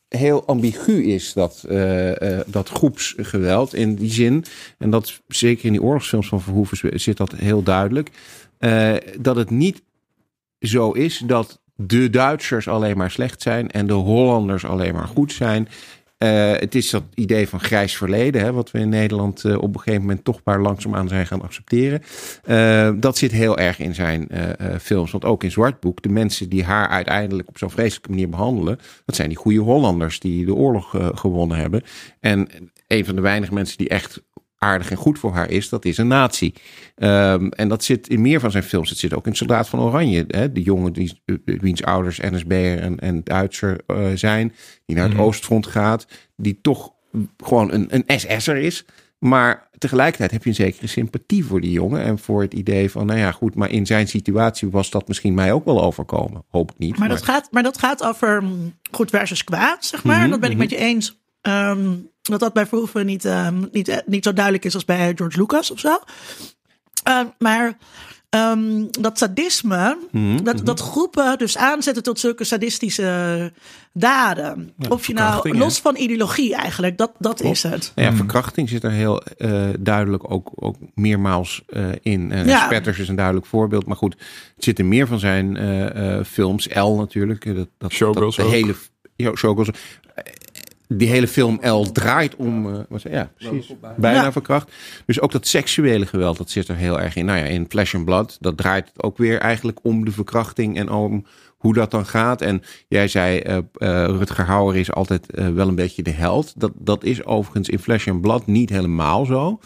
heel 0.08 0.46
ambigu 0.46 1.04
is, 1.04 1.32
dat, 1.32 1.64
uh, 1.68 2.40
dat 2.46 2.68
groepsgeweld 2.68 3.74
in 3.74 3.94
die 3.94 4.10
zin. 4.10 4.44
En 4.78 4.90
dat 4.90 5.20
zeker 5.28 5.64
in 5.64 5.72
die 5.72 5.82
oorlogsfilms 5.82 6.28
van 6.28 6.40
Verhoeven 6.40 7.00
zit 7.00 7.16
dat 7.16 7.32
heel 7.32 7.62
duidelijk. 7.62 8.10
Uh, 8.58 8.94
dat 9.20 9.36
het 9.36 9.50
niet 9.50 9.82
zo 10.60 10.92
is 10.92 11.22
dat 11.26 11.60
de 11.76 12.10
Duitsers 12.10 12.68
alleen 12.68 12.96
maar 12.96 13.10
slecht 13.10 13.42
zijn 13.42 13.70
en 13.70 13.86
de 13.86 13.92
Hollanders 13.92 14.64
alleen 14.64 14.94
maar 14.94 15.08
goed 15.08 15.32
zijn. 15.32 15.68
Uh, 16.18 16.52
het 16.52 16.74
is 16.74 16.90
dat 16.90 17.02
idee 17.14 17.48
van 17.48 17.60
grijs 17.60 17.96
verleden, 17.96 18.42
hè, 18.42 18.52
wat 18.52 18.70
we 18.70 18.78
in 18.78 18.88
Nederland 18.88 19.44
uh, 19.44 19.56
op 19.58 19.74
een 19.74 19.80
gegeven 19.80 20.00
moment 20.00 20.24
toch 20.24 20.40
maar 20.44 20.60
langzaamaan 20.60 21.08
zijn 21.08 21.26
gaan 21.26 21.42
accepteren. 21.42 22.02
Uh, 22.46 22.90
dat 22.96 23.18
zit 23.18 23.32
heel 23.32 23.58
erg 23.58 23.78
in 23.78 23.94
zijn 23.94 24.28
films. 24.80 25.10
Want 25.10 25.24
ook 25.24 25.44
in 25.44 25.50
Zwartboek, 25.50 26.02
de 26.02 26.08
mensen 26.08 26.48
die 26.48 26.64
haar 26.64 26.88
uiteindelijk 26.88 27.48
op 27.48 27.58
zo'n 27.58 27.70
vreselijke 27.70 28.10
manier 28.10 28.28
behandelen, 28.28 28.78
dat 29.04 29.14
zijn 29.16 29.28
die 29.28 29.36
goede 29.36 29.58
Hollanders 29.58 30.20
die 30.20 30.44
de 30.44 30.54
oorlog 30.54 30.94
gewonnen 31.14 31.56
hebben. 31.56 31.82
En 32.20 32.48
een 32.88 33.04
van 33.04 33.14
de 33.14 33.20
weinige 33.20 33.54
mensen 33.54 33.78
die 33.78 33.88
echt 33.88 34.22
aardig 34.64 34.90
en 34.90 34.96
goed 34.96 35.18
voor 35.18 35.32
haar 35.32 35.50
is, 35.50 35.68
dat 35.68 35.84
is 35.84 35.98
een 35.98 36.06
nazi. 36.06 36.52
Um, 36.96 37.48
en 37.48 37.68
dat 37.68 37.84
zit 37.84 38.08
in 38.08 38.20
meer 38.20 38.40
van 38.40 38.50
zijn 38.50 38.62
films. 38.62 38.90
Het 38.90 38.98
zit 38.98 39.14
ook 39.14 39.26
in 39.26 39.36
Soldaat 39.36 39.68
van 39.68 39.80
Oranje. 39.80 40.24
Hè? 40.28 40.52
De 40.52 40.62
jongen 40.62 40.92
die, 40.92 41.22
wiens 41.44 41.82
ouders 41.82 42.18
NSB'er 42.18 42.78
en, 42.78 42.98
en 42.98 43.20
Duitser 43.24 43.80
uh, 43.86 44.06
zijn, 44.14 44.54
die 44.86 44.96
naar 44.96 45.04
het 45.04 45.14
mm. 45.14 45.20
Oostfront 45.20 45.66
gaat, 45.66 46.06
die 46.36 46.58
toch 46.60 46.92
gewoon 47.36 47.72
een, 47.72 47.86
een 47.90 48.20
SS'er 48.20 48.56
is. 48.56 48.84
Maar 49.18 49.68
tegelijkertijd 49.78 50.30
heb 50.30 50.42
je 50.42 50.48
een 50.48 50.54
zekere 50.54 50.86
sympathie 50.86 51.44
voor 51.44 51.60
die 51.60 51.70
jongen. 51.70 52.02
En 52.02 52.18
voor 52.18 52.42
het 52.42 52.54
idee 52.54 52.90
van, 52.90 53.06
nou 53.06 53.18
ja, 53.18 53.32
goed, 53.32 53.54
maar 53.54 53.70
in 53.70 53.86
zijn 53.86 54.08
situatie 54.08 54.70
was 54.70 54.90
dat 54.90 55.08
misschien 55.08 55.34
mij 55.34 55.52
ook 55.52 55.64
wel 55.64 55.82
overkomen. 55.82 56.44
Hoop 56.48 56.70
ik 56.70 56.78
niet. 56.78 56.90
Maar, 56.90 56.98
maar... 56.98 57.08
Dat, 57.08 57.22
gaat, 57.22 57.48
maar 57.50 57.62
dat 57.62 57.78
gaat 57.78 58.04
over 58.04 58.44
goed 58.90 59.10
versus 59.10 59.44
kwaad, 59.44 59.84
zeg 59.84 60.04
maar. 60.04 60.16
Mm 60.16 60.22
-hmm, 60.22 60.30
dat 60.30 60.40
ben 60.40 60.50
ik 60.50 60.56
mm 60.56 60.62
-hmm. 60.62 60.70
met 60.70 60.78
je 60.78 60.86
eens. 60.86 61.22
Um, 61.42 62.12
dat 62.30 62.40
dat 62.40 62.52
bij 62.52 62.66
Verhoeven 62.66 63.06
niet, 63.06 63.24
uh, 63.24 63.48
niet, 63.72 64.02
niet 64.06 64.24
zo 64.24 64.32
duidelijk 64.32 64.64
is 64.64 64.74
als 64.74 64.84
bij 64.84 65.12
George 65.16 65.38
Lucas 65.38 65.70
of 65.70 65.78
zo. 65.78 65.98
Uh, 67.08 67.20
maar 67.38 67.76
um, 68.30 68.88
dat 68.90 69.18
sadisme, 69.18 69.96
Mhm, 70.10 70.22
mm 70.22 70.36
-hmm. 70.36 70.44
dat, 70.44 70.66
dat 70.66 70.80
groepen 70.80 71.38
dus 71.38 71.56
aanzetten 71.56 72.02
tot 72.02 72.18
zulke 72.18 72.44
sadistische 72.44 73.52
daden. 73.92 74.72
Ja, 74.78 74.88
of 74.88 75.06
je 75.06 75.12
nou, 75.12 75.56
los 75.56 75.78
van 75.78 75.96
ideologie 75.96 76.54
eigenlijk, 76.54 76.98
dat, 76.98 77.12
dat 77.18 77.40
is 77.40 77.62
het. 77.62 77.92
Ja, 77.94 78.12
verkrachting 78.12 78.68
zit 78.68 78.84
er 78.84 78.90
heel 78.90 79.22
uh, 79.38 79.64
duidelijk 79.80 80.30
ook, 80.30 80.50
ook 80.54 80.76
meermaals 80.94 81.62
uh, 81.68 81.86
in. 82.02 82.30
Uh, 82.30 82.46
ja. 82.46 82.64
Spetters 82.64 82.98
is 82.98 83.08
een 83.08 83.16
duidelijk 83.16 83.46
voorbeeld. 83.46 83.86
Maar 83.86 83.96
goed, 83.96 84.16
het 84.54 84.64
zit 84.64 84.78
in 84.78 84.88
meer 84.88 85.06
van 85.06 85.18
zijn 85.18 85.56
films. 86.26 86.68
L 86.74 86.94
natuurlijk. 86.96 87.56
Dat, 87.56 87.68
dat, 87.78 87.92
Showgirls 87.92 88.36
dat 88.36 88.46
de 88.46 88.52
hele 88.52 88.74
ja, 89.16 89.34
Showgirls 89.34 89.70
die 90.96 91.08
hele 91.08 91.28
film 91.28 91.58
L 91.62 91.92
draait 91.92 92.36
om, 92.36 92.66
uh, 92.66 92.78
wat 92.88 93.00
zei, 93.00 93.14
ja, 93.14 93.30
precies, 93.36 93.74
bijna 93.96 94.22
ja. 94.22 94.32
verkracht. 94.32 94.72
Dus 95.06 95.20
ook 95.20 95.32
dat 95.32 95.46
seksuele 95.46 96.06
geweld, 96.06 96.36
dat 96.36 96.50
zit 96.50 96.68
er 96.68 96.76
heel 96.76 97.00
erg 97.00 97.16
in. 97.16 97.24
Nou 97.24 97.38
ja, 97.38 97.44
in 97.44 97.66
Flesh 97.68 97.94
and 97.94 98.04
Blood, 98.04 98.36
dat 98.40 98.56
draait 98.56 98.92
ook 98.96 99.18
weer 99.18 99.38
eigenlijk 99.38 99.78
om 99.82 100.04
de 100.04 100.10
verkrachting 100.10 100.76
en 100.78 100.90
om 100.90 101.26
hoe 101.56 101.74
dat 101.74 101.90
dan 101.90 102.06
gaat. 102.06 102.40
En 102.40 102.62
jij 102.88 103.08
zei, 103.08 103.42
uh, 103.46 103.54
uh, 103.54 103.60
Rutger 104.06 104.44
Hauer 104.44 104.76
is 104.76 104.92
altijd 104.92 105.26
wel 105.54 105.68
een 105.68 105.74
beetje 105.74 106.02
de 106.02 106.10
held. 106.10 106.60
Dat, 106.60 106.72
dat 106.74 107.04
is 107.04 107.24
overigens 107.24 107.68
in 107.68 107.78
Flesh 107.78 108.08
and 108.08 108.20
Blood 108.20 108.46
niet 108.46 108.70
helemaal 108.70 109.24
zo. 109.24 109.58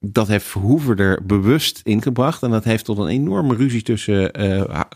Dat 0.00 0.28
heeft 0.28 0.46
Verhoeven 0.46 0.96
er 0.96 1.20
bewust 1.26 1.80
ingebracht. 1.84 2.42
En 2.42 2.50
dat 2.50 2.64
heeft 2.64 2.84
tot 2.84 2.98
een 2.98 3.08
enorme 3.08 3.54
ruzie 3.54 3.82
tussen 3.82 4.30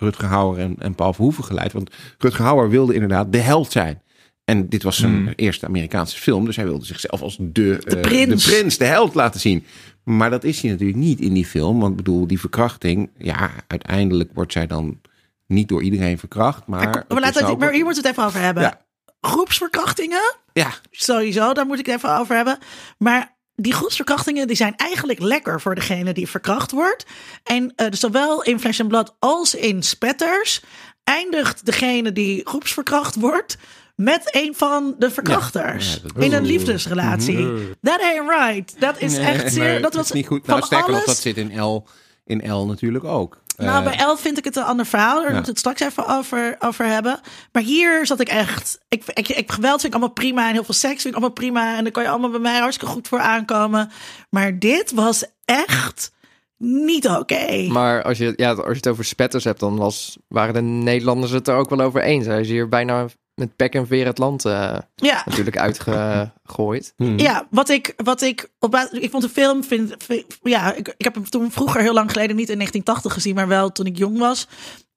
Rutger 0.00 0.28
Hauer 0.28 0.58
en, 0.58 0.74
en 0.78 0.94
Paul 0.94 1.12
Verhoeven 1.12 1.44
geleid. 1.44 1.72
Want 1.72 1.90
Rutger 2.18 2.44
Hauer 2.44 2.70
wilde 2.70 2.94
inderdaad 2.94 3.32
de 3.32 3.38
held 3.38 3.72
zijn. 3.72 4.02
En 4.44 4.68
dit 4.68 4.82
was 4.82 4.96
zijn 4.96 5.22
mm. 5.22 5.32
eerste 5.36 5.66
Amerikaanse 5.66 6.18
film. 6.18 6.44
Dus 6.44 6.56
hij 6.56 6.64
wilde 6.64 6.84
zichzelf 6.84 7.22
als 7.22 7.36
de, 7.36 7.52
de, 7.52 7.96
uh, 7.96 8.00
prins. 8.00 8.44
de 8.44 8.50
prins, 8.50 8.78
de 8.78 8.84
held 8.84 9.14
laten 9.14 9.40
zien. 9.40 9.64
Maar 10.04 10.30
dat 10.30 10.44
is 10.44 10.60
hij 10.60 10.70
natuurlijk 10.70 10.98
niet 10.98 11.20
in 11.20 11.32
die 11.32 11.46
film. 11.46 11.80
Want 11.80 11.96
bedoel, 11.96 12.26
die 12.26 12.40
verkrachting. 12.40 13.10
Ja, 13.18 13.50
uiteindelijk 13.66 14.30
wordt 14.34 14.52
zij 14.52 14.66
dan 14.66 15.00
niet 15.46 15.68
door 15.68 15.82
iedereen 15.82 16.18
verkracht. 16.18 16.66
Maar, 16.66 16.90
maar, 16.90 17.04
maar, 17.08 17.20
laat 17.20 17.34
het, 17.34 17.58
maar 17.58 17.72
hier 17.72 17.84
moeten 17.84 18.02
we 18.02 18.08
het 18.08 18.18
even 18.18 18.28
over 18.28 18.40
hebben. 18.40 18.62
Ja. 18.62 18.80
Groepsverkrachtingen. 19.20 20.34
Ja. 20.52 20.70
Sowieso, 20.90 21.52
daar 21.52 21.66
moet 21.66 21.78
ik 21.78 21.86
het 21.86 21.94
even 21.94 22.18
over 22.18 22.36
hebben. 22.36 22.58
Maar 22.98 23.36
die 23.56 23.72
groepsverkrachtingen 23.72 24.46
die 24.46 24.56
zijn 24.56 24.76
eigenlijk 24.76 25.20
lekker 25.20 25.60
voor 25.60 25.74
degene 25.74 26.12
die 26.12 26.28
verkracht 26.28 26.70
wordt. 26.70 27.06
En 27.44 27.72
uh, 27.76 27.86
zowel 27.90 28.42
in 28.42 28.60
Flesh 28.60 28.80
and 28.80 28.88
Blood 28.88 29.14
als 29.18 29.54
in 29.54 29.82
Spatters 29.82 30.62
eindigt 31.04 31.66
degene 31.66 32.12
die 32.12 32.40
groepsverkracht 32.44 33.14
wordt 33.14 33.58
met 34.04 34.28
een 34.30 34.54
van 34.56 34.94
de 34.98 35.10
verkrachters. 35.10 35.92
Ja, 35.94 35.98
ja, 36.04 36.12
dat- 36.14 36.22
in 36.24 36.32
een 36.32 36.44
liefdesrelatie. 36.44 37.48
That 37.82 38.00
ain't 38.00 38.28
right. 38.30 38.80
Dat 38.80 39.00
is 39.00 39.16
Nee, 39.16 39.24
echt 39.26 39.52
zeer... 39.52 39.82
dat 39.82 39.94
was 39.94 40.12
niet 40.12 40.26
goed. 40.26 40.46
Nou, 40.46 40.62
sterker 40.62 40.92
nog, 40.92 41.04
dat 41.04 41.16
zit 41.16 41.36
in 41.36 41.60
L, 41.60 41.86
in 42.24 42.52
L 42.52 42.66
natuurlijk 42.66 43.04
ook. 43.04 43.40
Nou, 43.56 43.78
Eh, 43.78 43.90
bij 43.90 43.98
Elf 43.98 44.20
vind 44.20 44.38
ik 44.38 44.44
het 44.44 44.56
een 44.56 44.62
ander 44.62 44.86
verhaal. 44.86 45.14
Daar 45.20 45.28
Ja. 45.28 45.34
moeten 45.34 45.54
we 45.54 45.60
het 45.60 45.76
straks 45.76 45.80
even 45.80 46.16
over, 46.16 46.56
over 46.58 46.86
hebben. 46.86 47.20
Maar 47.52 47.62
hier 47.62 48.06
zat 48.06 48.20
ik 48.20 48.28
echt... 48.28 48.78
Ik, 48.88 49.02
ik, 49.06 49.28
ik, 49.28 49.52
geweld 49.52 49.80
vind 49.80 49.94
ik 49.94 49.98
allemaal 50.00 50.14
prima. 50.14 50.46
En 50.46 50.52
heel 50.52 50.64
veel 50.64 50.74
seks 50.74 50.92
vind 51.02 51.04
ik 51.04 51.12
allemaal 51.14 51.30
prima. 51.30 51.76
En 51.76 51.82
daar 51.82 51.92
kan 51.92 52.02
je 52.02 52.08
allemaal 52.08 52.30
bij 52.30 52.40
mij 52.40 52.58
hartstikke 52.58 52.92
goed 52.92 53.08
voor 53.08 53.18
aankomen. 53.20 53.90
Maar 54.30 54.58
dit 54.58 54.92
was 54.92 55.24
echt 55.44 56.12
niet 56.58 57.08
oké. 57.08 57.62
Maar 57.68 58.02
als 58.02 58.18
je, 58.18 58.32
ja, 58.36 58.50
als 58.52 58.66
je 58.66 58.72
het 58.72 58.88
over 58.88 59.04
spetters 59.04 59.44
hebt, 59.44 59.60
dan 59.60 59.76
was, 59.76 60.16
waren 60.28 60.54
de 60.54 60.60
Nederlanders 60.60 61.32
het 61.32 61.48
er 61.48 61.56
ook 61.56 61.70
wel 61.70 61.80
over 61.80 62.02
eens. 62.02 62.26
Hij 62.26 62.40
is 62.40 62.48
hier 62.48 62.68
bijna 62.68 63.06
met 63.34 63.56
pek 63.56 63.74
en 63.74 63.86
veer 63.86 64.06
het 64.06 64.18
land 64.18 64.44
eh, 64.44 64.78
Ja. 64.94 65.22
natuurlijk 65.26 65.58
uitgegooid. 65.58 66.92
hmm. 66.96 67.18
Ja, 67.18 67.46
wat 67.50 67.68
ik, 67.68 67.94
wat 67.96 68.20
ik 68.22 68.50
op 68.58 68.70
basis- 68.70 68.98
ik 68.98 69.10
vond 69.10 69.22
de 69.22 69.28
film 69.28 69.64
vind, 69.64 69.94
vind- 69.98 70.24
ja, 70.42 70.74
ik, 70.74 70.94
ik 70.96 71.04
heb 71.04 71.14
hem 71.14 71.30
toen 71.30 71.50
vroeger 71.50 71.80
heel 71.80 71.92
lang 71.94 72.10
geleden 72.10 72.36
niet 72.36 72.48
in 72.48 72.56
1980 72.56 73.12
gezien, 73.12 73.34
maar 73.34 73.48
wel 73.48 73.72
toen 73.72 73.86
ik 73.86 73.96
jong 73.98 74.18
was. 74.18 74.46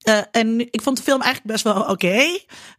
Eh, 0.05 0.17
en 0.31 0.59
ik 0.59 0.81
vond 0.81 0.97
de 0.97 1.03
film 1.03 1.21
eigenlijk 1.21 1.51
best 1.51 1.63
wel 1.63 1.81
oké. 1.83 2.07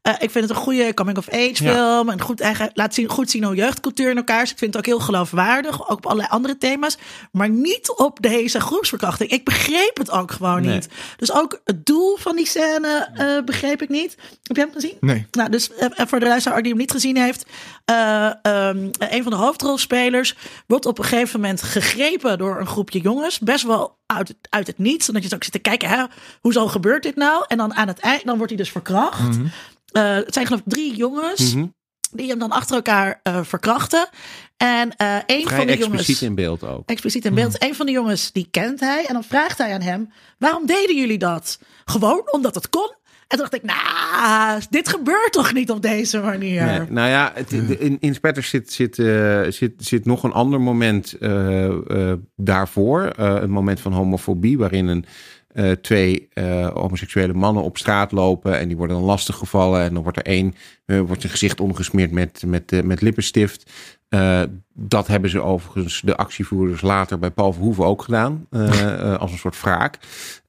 Eh, 0.02 0.12
ik 0.18 0.30
vind 0.30 0.34
het 0.34 0.50
een 0.50 0.62
goede 0.62 0.94
coming 0.94 1.18
of 1.18 1.28
age 1.28 1.64
Ja. 1.64 1.72
film 1.74 2.08
en 2.08 2.20
goed 2.20 2.40
eigen, 2.40 2.70
laat 2.74 2.94
zien, 2.94 3.08
goed 3.08 3.30
zien 3.30 3.44
hoe 3.44 3.54
jeugdcultuur 3.54 4.10
in 4.10 4.16
elkaar 4.16 4.42
is. 4.42 4.50
Ik 4.50 4.58
vind 4.58 4.74
het 4.74 4.82
ook 4.86 4.90
heel 4.94 5.04
geloofwaardig, 5.04 5.80
ook 5.88 5.96
op 5.96 6.04
allerlei 6.06 6.28
andere 6.30 6.58
thema's, 6.58 6.96
maar 7.32 7.48
niet 7.48 7.90
op 7.96 8.22
deze 8.22 8.60
groepsverkrachting. 8.60 9.30
Ik 9.30 9.44
begreep 9.44 9.96
het 9.96 10.10
ook 10.10 10.30
gewoon 10.30 10.62
Nee. 10.62 10.74
niet. 10.74 10.88
Dus 11.16 11.32
ook 11.32 11.60
het 11.64 11.86
doel 11.86 12.16
van 12.16 12.36
die 12.36 12.46
scène 12.46 13.08
eh, 13.14 13.44
begreep 13.44 13.82
ik 13.82 13.88
niet. 13.88 14.16
Heb 14.42 14.56
jij 14.56 14.64
hem 14.64 14.74
gezien? 14.74 14.96
Nee. 15.00 15.26
Nou, 15.30 15.50
dus 15.50 15.70
voor 15.96 16.20
de 16.20 16.26
luisteraar 16.26 16.62
die 16.62 16.70
hem 16.70 16.80
niet 16.80 16.90
gezien 16.92 17.16
heeft. 17.16 17.44
eh, 17.84 18.26
ehm, 18.42 18.88
een 18.98 19.22
van 19.22 19.32
de 19.32 19.38
hoofdrolspelers 19.38 20.34
wordt 20.66 20.86
op 20.86 20.98
een 20.98 21.04
gegeven 21.04 21.40
moment 21.40 21.62
gegrepen 21.62 22.38
door 22.38 22.60
een 22.60 22.66
groepje 22.66 23.00
jongens. 23.00 23.38
Best 23.38 23.64
wel 23.64 23.96
uit, 24.06 24.28
het- 24.28 24.36
uit 24.50 24.66
het 24.66 24.78
niets. 24.78 25.08
Omdat 25.08 25.22
je 25.22 25.28
zo 25.28 25.34
ook 25.34 25.44
zit 25.44 25.52
te 25.52 25.58
kijken, 25.58 25.88
hè, 25.88 26.04
hoezo 26.40 26.66
gebeurt 26.68 27.02
dit 27.02 27.16
nou? 27.16 27.44
En 27.48 27.56
dan 27.56 27.74
aan 27.74 27.88
het 27.88 27.98
eind, 27.98 28.24
dan 28.24 28.36
wordt 28.36 28.52
hij 28.52 28.60
dus 28.62 28.70
verkracht. 28.70 29.20
Mhm. 29.20 29.46
Eh, 29.92 30.14
het 30.14 30.34
zijn 30.34 30.46
geloof 30.46 30.60
ik 30.60 30.72
drie 30.72 30.96
jongens 30.96 31.54
Mhm. 31.54 31.66
die 32.10 32.28
hem 32.28 32.38
dan 32.38 32.50
achter 32.50 32.76
elkaar 32.76 33.20
eh, 33.22 33.40
verkrachten. 33.42 34.08
En 34.56 34.96
eh 34.96 35.14
een 35.26 35.42
Vrij 35.46 35.56
van 35.56 35.66
de 35.66 35.72
expliciet 35.72 36.06
jongens... 36.06 36.22
in 36.22 36.34
beeld 36.34 36.64
ook. 36.64 36.88
Expliciet 36.88 37.24
in 37.24 37.34
beeld. 37.34 37.62
Een 37.62 37.74
van 37.74 37.86
de 37.86 37.92
jongens 37.92 38.32
die 38.32 38.48
kent 38.50 38.80
hij. 38.80 39.04
En 39.06 39.12
dan 39.14 39.24
vraagt 39.24 39.58
hij 39.58 39.74
aan 39.74 39.80
hem: 39.80 40.12
waarom 40.38 40.66
deden 40.66 40.96
jullie 40.96 41.18
dat? 41.18 41.58
Gewoon 41.84 42.32
omdat 42.32 42.54
het 42.54 42.68
kon. 42.68 42.94
En 43.26 43.38
dacht 43.38 43.54
ik, 43.54 43.62
nou, 43.62 44.60
dit 44.70 44.88
gebeurt 44.88 45.32
toch 45.32 45.52
niet 45.52 45.70
op 45.70 45.82
deze 45.82 46.20
manier? 46.20 46.86
Nou 46.88 47.08
ja, 47.08 47.32
het, 47.34 47.52
in, 47.52 47.96
in 48.00 48.14
Spetters 48.14 48.48
zit, 48.48 48.72
zit, 48.72 48.98
eh, 48.98 49.42
zit, 49.48 49.72
zit 49.76 50.04
nog 50.04 50.22
een 50.22 50.32
ander 50.32 50.60
moment 50.60 51.12
eh, 51.12 51.66
eh, 51.66 52.18
daarvoor. 52.36 53.12
Een 53.16 53.50
moment 53.50 53.80
van 53.80 53.92
homofobie, 53.92 54.58
waarin 54.58 54.86
een, 54.86 55.04
eh, 55.56 55.70
twee 55.70 56.28
eh, 56.32 56.68
homoseksuele 56.68 57.32
mannen 57.32 57.62
op 57.62 57.78
straat 57.78 58.12
lopen. 58.12 58.58
En 58.58 58.68
die 58.68 58.76
worden 58.76 58.96
dan 58.96 59.04
lastiggevallen. 59.04 59.82
En 59.82 59.94
dan 59.94 60.02
wordt 60.02 60.18
er 60.18 60.24
één, 60.24 60.54
eh, 60.84 61.00
wordt 61.00 61.20
zijn 61.20 61.32
gezicht 61.32 61.60
omgesmeerd 61.60 62.10
met, 62.10 62.42
met, 62.46 62.84
met 62.84 63.00
lippenstift. 63.00 63.72
Dat 64.74 65.06
hebben 65.06 65.30
ze 65.30 65.40
overigens 65.40 66.00
de 66.04 66.16
actievoerders 66.16 66.80
later 66.80 67.18
bij 67.18 67.30
Paul 67.30 67.52
Verhoeven 67.52 67.84
ook 67.84 68.02
gedaan. 68.02 68.46
als 69.18 69.32
een 69.32 69.38
soort 69.38 69.60
wraak. 69.60 69.98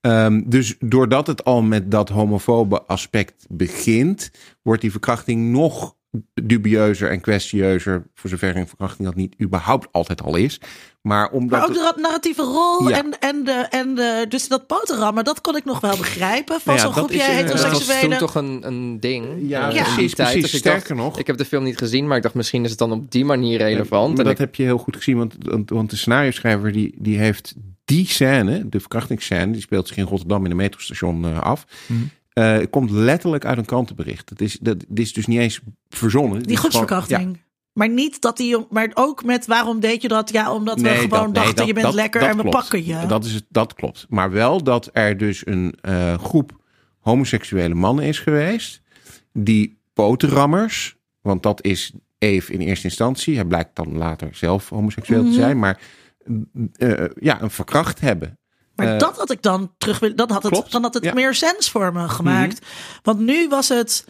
Ehm, 0.01 0.41
dus 0.45 0.75
doordat 0.79 1.27
het 1.27 1.43
al 1.43 1.61
met 1.61 1.91
dat 1.91 2.09
homofobe 2.09 2.81
aspect 2.81 3.45
begint, 3.49 4.31
wordt 4.61 4.81
die 4.81 4.91
verkrachting 4.91 5.51
nog 5.51 5.95
dubieuzer 6.33 7.09
en 7.11 7.21
kwestieuzer. 7.21 8.03
Voor 8.13 8.29
zover 8.29 8.55
een 8.57 8.67
verkrachting 8.67 9.07
dat 9.07 9.15
niet 9.15 9.35
überhaupt 9.41 9.87
altijd 9.91 10.21
al 10.21 10.35
is. 10.35 10.59
Maar 11.01 11.29
omdat. 11.31 11.59
Maar 11.59 11.67
ook 11.67 11.73
de 11.73 11.79
ra- 11.95 12.01
narratieve 12.01 12.41
rol 12.41 12.89
Ja. 12.89 12.97
en, 12.97 13.19
en, 13.19 13.43
de, 13.43 13.51
en 13.69 13.95
de, 13.95 14.25
dus 14.29 14.47
dat 14.47 14.67
poterammen, 14.67 15.23
dat 15.23 15.41
kon 15.41 15.55
ik 15.55 15.65
nog 15.65 15.79
wel 15.79 15.97
begrijpen. 15.97 16.59
Van 16.61 16.75
Nou 16.75 16.77
ja, 16.77 16.83
zo'n 16.83 16.93
dat 16.93 17.03
groepje 17.03 17.17
is 17.23 17.27
inderdaad- 17.39 17.61
Dat 17.61 17.71
was 17.71 17.85
toen 17.85 17.95
heteroseksuele. 17.95 18.17
toch 18.17 18.35
een, 18.35 18.67
een 18.67 18.99
ding. 18.99 19.25
Ja, 19.49 19.59
Ja. 19.59 19.67
in 19.67 19.73
die 19.73 19.83
precies, 19.83 20.13
tijd. 20.15 20.31
precies. 20.31 20.51
Dus 20.51 20.61
dacht, 20.61 20.75
Sterker 20.81 20.95
nog. 21.03 21.19
Ik 21.19 21.27
heb 21.27 21.37
de 21.37 21.45
film 21.45 21.63
niet 21.63 21.77
gezien, 21.77 22.07
maar 22.07 22.17
ik 22.17 22.23
dacht 22.23 22.35
misschien 22.35 22.63
is 22.63 22.69
het 22.69 22.79
dan 22.79 22.91
op 22.91 23.11
die 23.11 23.25
manier 23.25 23.57
relevant. 23.57 24.07
Maar 24.09 24.17
En 24.17 24.23
dat 24.23 24.33
ik- 24.33 24.37
heb 24.37 24.55
je 24.55 24.63
heel 24.63 24.77
goed 24.77 24.95
gezien, 24.95 25.17
want, 25.17 25.35
want, 25.39 25.69
want 25.69 25.89
de 25.89 25.95
scenario 25.95 26.31
schrijver 26.31 26.71
die, 26.71 26.93
die 26.97 27.17
heeft 27.17 27.55
die 27.85 28.07
scène, 28.07 28.69
de 28.69 28.79
verkrachtingsscène, 28.79 29.51
die 29.51 29.61
speelt 29.61 29.87
zich 29.87 29.97
in 29.97 30.05
Rotterdam 30.05 30.45
in 30.45 30.51
een 30.51 30.57
metrostation 30.57 31.25
eh, 31.25 31.39
af. 31.41 31.65
Mhm. 31.85 31.99
Eh, 32.37 32.57
komt 32.69 32.89
letterlijk 32.91 33.45
uit 33.45 33.57
een 33.57 33.65
krantenbericht. 33.65 34.29
Dat 34.29 34.41
is, 34.41 34.57
dat, 34.61 34.79
dit 34.87 35.05
is 35.05 35.13
dus 35.13 35.25
niet 35.27 35.39
eens 35.39 35.59
verzonnen. 35.89 36.43
Die 36.43 36.55
gewoon- 36.57 36.71
groepsverkrachting. 36.71 37.45
Maar 37.73 37.89
niet 37.89 38.21
dat 38.21 38.37
die, 38.37 38.65
maar 38.69 38.91
ook 38.93 39.23
met 39.25 39.45
waarom 39.45 39.79
deed 39.79 40.01
je 40.01 40.07
dat? 40.07 40.31
Ja, 40.31 40.53
omdat 40.53 40.81
we 40.81 40.89
gewoon 40.89 41.09
dat- 41.09 41.23
nee, 41.25 41.33
dachten 41.33 41.55
dat- 41.55 41.67
je 41.67 41.73
bent 41.73 41.85
dat- 41.85 41.93
lekker 41.95 42.21
en 42.21 42.35
we 42.35 42.41
klopt. 42.41 42.55
pakken 42.57 42.85
je. 42.85 43.05
Dat, 43.07 43.25
is 43.25 43.33
het, 43.33 43.45
dat 43.49 43.73
klopt. 43.73 44.05
Maar 44.09 44.31
wel 44.31 44.63
dat 44.63 44.89
er 44.93 45.17
dus 45.17 45.45
een 45.45 45.75
eh, 45.81 46.17
groep 46.17 46.61
homoseksuele 46.99 47.73
mannen 47.75 48.05
is 48.05 48.19
geweest. 48.19 48.81
Die 49.33 49.79
poterammers, 49.93 50.95
want 51.21 51.43
dat 51.43 51.63
is 51.63 51.91
Eve 52.17 52.53
in 52.53 52.59
eerste 52.59 52.85
instantie. 52.87 53.35
Hij 53.35 53.45
blijkt 53.45 53.75
dan 53.75 53.97
later 53.97 54.29
zelf 54.35 54.69
homoseksueel 54.69 55.21
Mhm. 55.21 55.29
te 55.31 55.35
zijn. 55.37 55.59
Maar 55.59 55.79
eh, 56.77 57.05
ja, 57.19 57.41
een 57.41 57.49
verkracht 57.51 57.99
hebben. 57.99 58.39
Maar 58.77 58.93
Eh, 58.93 58.99
dat 58.99 59.17
had 59.17 59.31
ik 59.31 59.41
dan 59.41 59.73
terug 59.77 59.99
willen. 59.99 60.15
Dan 60.15 60.31
had 60.31 60.43
het, 60.43 60.51
klopt, 60.51 60.71
dan 60.71 60.81
had 60.83 60.93
het 60.93 61.03
ja. 61.03 61.13
meer 61.13 61.33
sens 61.35 61.69
voor 61.69 61.93
me 61.93 62.09
gemaakt. 62.09 62.65
Want 63.03 63.19
nu 63.19 63.47
was 63.47 63.67
het. 63.69 64.05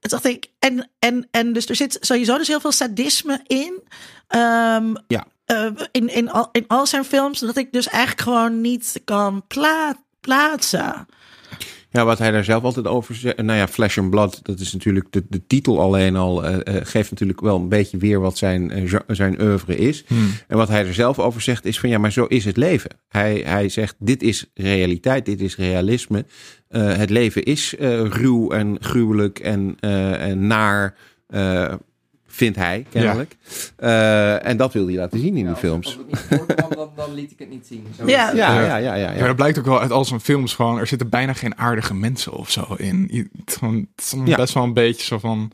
Het 0.00 0.10
dacht 0.10 0.24
ik. 0.24 0.50
En, 0.58 0.90
en, 0.98 1.28
en 1.30 1.52
dus 1.52 1.68
er 1.68 1.76
zit 1.76 1.96
sowieso 2.00 2.38
dus 2.38 2.48
heel 2.48 2.60
veel 2.60 2.72
sadisme 2.72 3.40
in. 3.46 3.82
Ehm, 4.28 4.94
Ja. 5.06 5.24
eh, 5.44 5.66
in, 5.92 6.08
in, 6.08 6.30
al, 6.30 6.48
in 6.52 6.64
al 6.66 6.86
zijn 6.86 7.04
films. 7.04 7.38
Dat 7.40 7.56
ik 7.56 7.72
dus 7.72 7.88
eigenlijk 7.88 8.20
gewoon 8.22 8.60
niet 8.60 9.00
kan 9.04 9.46
pla 9.46 9.96
plaatsen. 10.20 11.06
Ja, 11.96 12.04
wat 12.04 12.18
hij 12.18 12.30
daar 12.30 12.44
zelf 12.44 12.62
altijd 12.62 12.86
over 12.86 13.14
zegt. 13.14 13.36
Nou 13.42 13.58
ja, 13.58 13.68
Flesh 13.68 13.98
and 13.98 14.10
Blood, 14.10 14.40
dat 14.44 14.60
is 14.60 14.72
natuurlijk 14.72 15.06
de, 15.10 15.24
de 15.28 15.46
titel 15.46 15.80
alleen 15.80 16.16
al. 16.16 16.44
eh, 16.44 16.76
eh, 16.76 16.86
geeft 16.86 17.10
natuurlijk 17.10 17.40
wel 17.40 17.56
een 17.56 17.68
beetje 17.68 17.96
weer 17.96 18.20
wat 18.20 18.38
zijn, 18.38 18.88
gen- 18.88 19.02
zijn 19.06 19.40
oeuvre 19.42 19.76
is. 19.76 20.04
En 20.48 20.56
wat 20.56 20.68
hij 20.68 20.86
er 20.86 20.94
zelf 20.94 21.18
over 21.18 21.40
zegt 21.40 21.64
is 21.64 21.80
van 21.80 21.88
ja, 21.88 21.98
maar 21.98 22.12
zo 22.12 22.24
is 22.24 22.44
het 22.44 22.56
leven. 22.56 22.90
Hij, 23.08 23.42
hij 23.46 23.68
zegt 23.68 23.94
dit 23.98 24.22
is 24.22 24.50
realiteit, 24.54 25.24
dit 25.26 25.40
is 25.40 25.56
realisme. 25.56 26.24
Het 26.68 27.10
leven 27.10 27.42
is 27.44 27.74
ruw 28.08 28.50
en 28.50 28.76
gruwelijk 28.80 29.38
en, 29.38 29.76
en 29.80 30.46
naar, 30.46 30.96
vindt 32.34 32.56
hij 32.56 32.86
kennelijk. 32.90 33.36
Eh, 33.76 34.46
en 34.46 34.56
dat 34.56 34.72
wil 34.72 34.86
hij 34.86 34.94
laten 34.94 35.20
zien 35.20 35.36
in 35.36 35.46
die 35.46 35.54
films. 35.56 35.86
Als 35.86 35.96
het 35.96 36.06
niet 36.06 36.38
voorkwam, 36.38 36.70
dan, 36.74 36.90
dan 36.96 37.14
liet 37.14 37.30
ik 37.30 37.38
het 37.38 37.50
niet 37.50 37.66
zien. 37.66 37.86
Zo 37.98 38.06
Ja. 38.06 38.30
Ja, 38.30 38.54
Ja. 38.54 38.60
ja, 38.66 38.76
ja, 38.76 38.94
ja. 38.94 39.06
Maar 39.06 39.16
ja. 39.18 39.26
dat 39.26 39.36
blijkt 39.36 39.58
ook 39.58 39.64
wel 39.64 39.80
uit 39.80 39.90
al 39.90 40.04
zijn 40.04 40.20
films 40.20 40.54
gewoon. 40.54 40.78
Er 40.78 40.86
zitten 40.86 41.08
bijna 41.08 41.32
geen 41.32 41.58
aardige 41.58 41.94
mensen 41.94 42.32
of 42.32 42.50
zo 42.50 42.74
in. 42.76 43.08
Het 43.12 43.50
is, 43.50 43.56
gewoon, 43.56 43.86
het 44.24 44.36
best 44.36 44.54
wel 44.54 44.62
een 44.62 44.74
beetje 44.74 45.04
zo 45.04 45.18
van. 45.18 45.50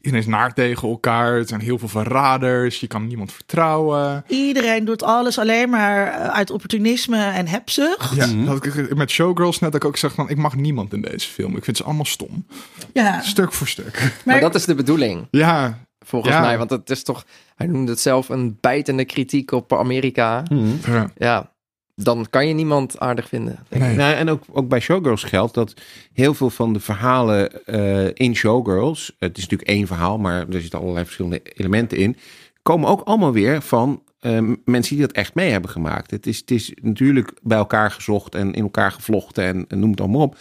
Iedereen 0.00 0.26
is 0.26 0.32
naar 0.32 0.54
tegen 0.54 0.88
elkaar. 0.88 1.32
Er 1.34 1.46
zijn 1.48 1.60
heel 1.60 1.78
veel 1.78 1.88
verraders. 1.88 2.80
Je 2.80 2.86
kan 2.86 3.06
niemand 3.06 3.32
vertrouwen. 3.32 4.24
Iedereen 4.28 4.84
doet 4.84 5.02
alles 5.02 5.38
alleen 5.38 5.70
maar 5.70 6.06
eh, 6.06 6.28
uit 6.28 6.50
opportunisme 6.50 7.24
en 7.24 7.46
hebzucht. 7.48 8.14
Ja, 8.14 8.26
Mhm. 8.26 8.44
dat 8.44 8.64
ik 8.64 8.94
met 8.96 9.10
Showgirls 9.10 9.58
net 9.58 9.72
dat 9.72 9.82
ik 9.82 9.88
ook 9.88 9.96
zeg 9.96 10.12
van 10.12 10.28
ik 10.30 10.36
mag 10.36 10.56
niemand 10.56 10.92
in 10.92 11.00
deze 11.00 11.28
film. 11.28 11.56
Ik 11.56 11.64
vind 11.64 11.76
ze 11.76 11.84
allemaal 11.84 12.04
stom. 12.04 12.46
Ja. 12.92 13.20
Stuk 13.22 13.52
voor 13.52 13.68
stuk. 13.68 14.12
Maar 14.24 14.40
dat 14.40 14.54
is 14.54 14.64
de 14.64 14.74
bedoeling, 14.74 15.26
Ja, 15.30 15.78
volgens 16.06 16.34
Ja. 16.34 16.40
mij. 16.40 16.58
Want 16.58 16.70
het 16.70 16.90
is 16.90 17.02
toch, 17.02 17.24
hij 17.54 17.66
noemde 17.66 17.90
het 17.90 18.00
zelf 18.00 18.28
een 18.28 18.58
bijtende 18.60 19.04
kritiek 19.04 19.50
op 19.52 19.72
Amerika. 19.72 20.42
Mhm. 20.50 20.92
ja. 20.92 21.10
Ja, 21.16 21.52
dan 21.94 22.26
kan 22.30 22.48
je 22.48 22.54
niemand 22.54 22.98
aardig 22.98 23.28
vinden. 23.28 23.58
denk 23.68 23.82
ik. 23.82 23.88
Nee. 23.88 23.96
Nou, 23.96 24.14
en 24.14 24.28
ook, 24.30 24.42
ook 24.52 24.68
bij 24.68 24.80
Showgirls 24.80 25.24
geldt 25.24 25.54
dat 25.54 25.74
heel 26.12 26.34
veel 26.34 26.50
van 26.50 26.72
de 26.72 26.80
verhalen 26.80 27.64
eh, 27.66 28.08
in 28.12 28.36
Showgirls, 28.36 29.16
het 29.18 29.36
is 29.36 29.42
natuurlijk 29.42 29.70
één 29.70 29.86
verhaal, 29.86 30.18
maar 30.18 30.48
er 30.48 30.60
zitten 30.60 30.78
allerlei 30.80 31.04
verschillende 31.04 31.40
elementen 31.42 31.98
in, 31.98 32.16
komen 32.62 32.88
ook 32.88 33.00
allemaal 33.00 33.32
weer 33.32 33.62
van 33.62 34.02
eh, 34.20 34.38
mensen 34.64 34.96
die 34.96 35.06
dat 35.06 35.16
echt 35.16 35.34
mee 35.34 35.50
hebben 35.50 35.70
gemaakt. 35.70 36.10
Het 36.10 36.26
is, 36.26 36.38
het 36.38 36.50
is 36.50 36.72
natuurlijk 36.82 37.32
bij 37.42 37.58
elkaar 37.58 37.90
gezocht 37.90 38.34
en 38.34 38.52
in 38.52 38.62
elkaar 38.62 38.92
gevlochten 38.92 39.44
en, 39.44 39.64
en 39.68 39.78
noem 39.78 39.90
het 39.90 40.00
allemaal 40.00 40.20
op. 40.20 40.36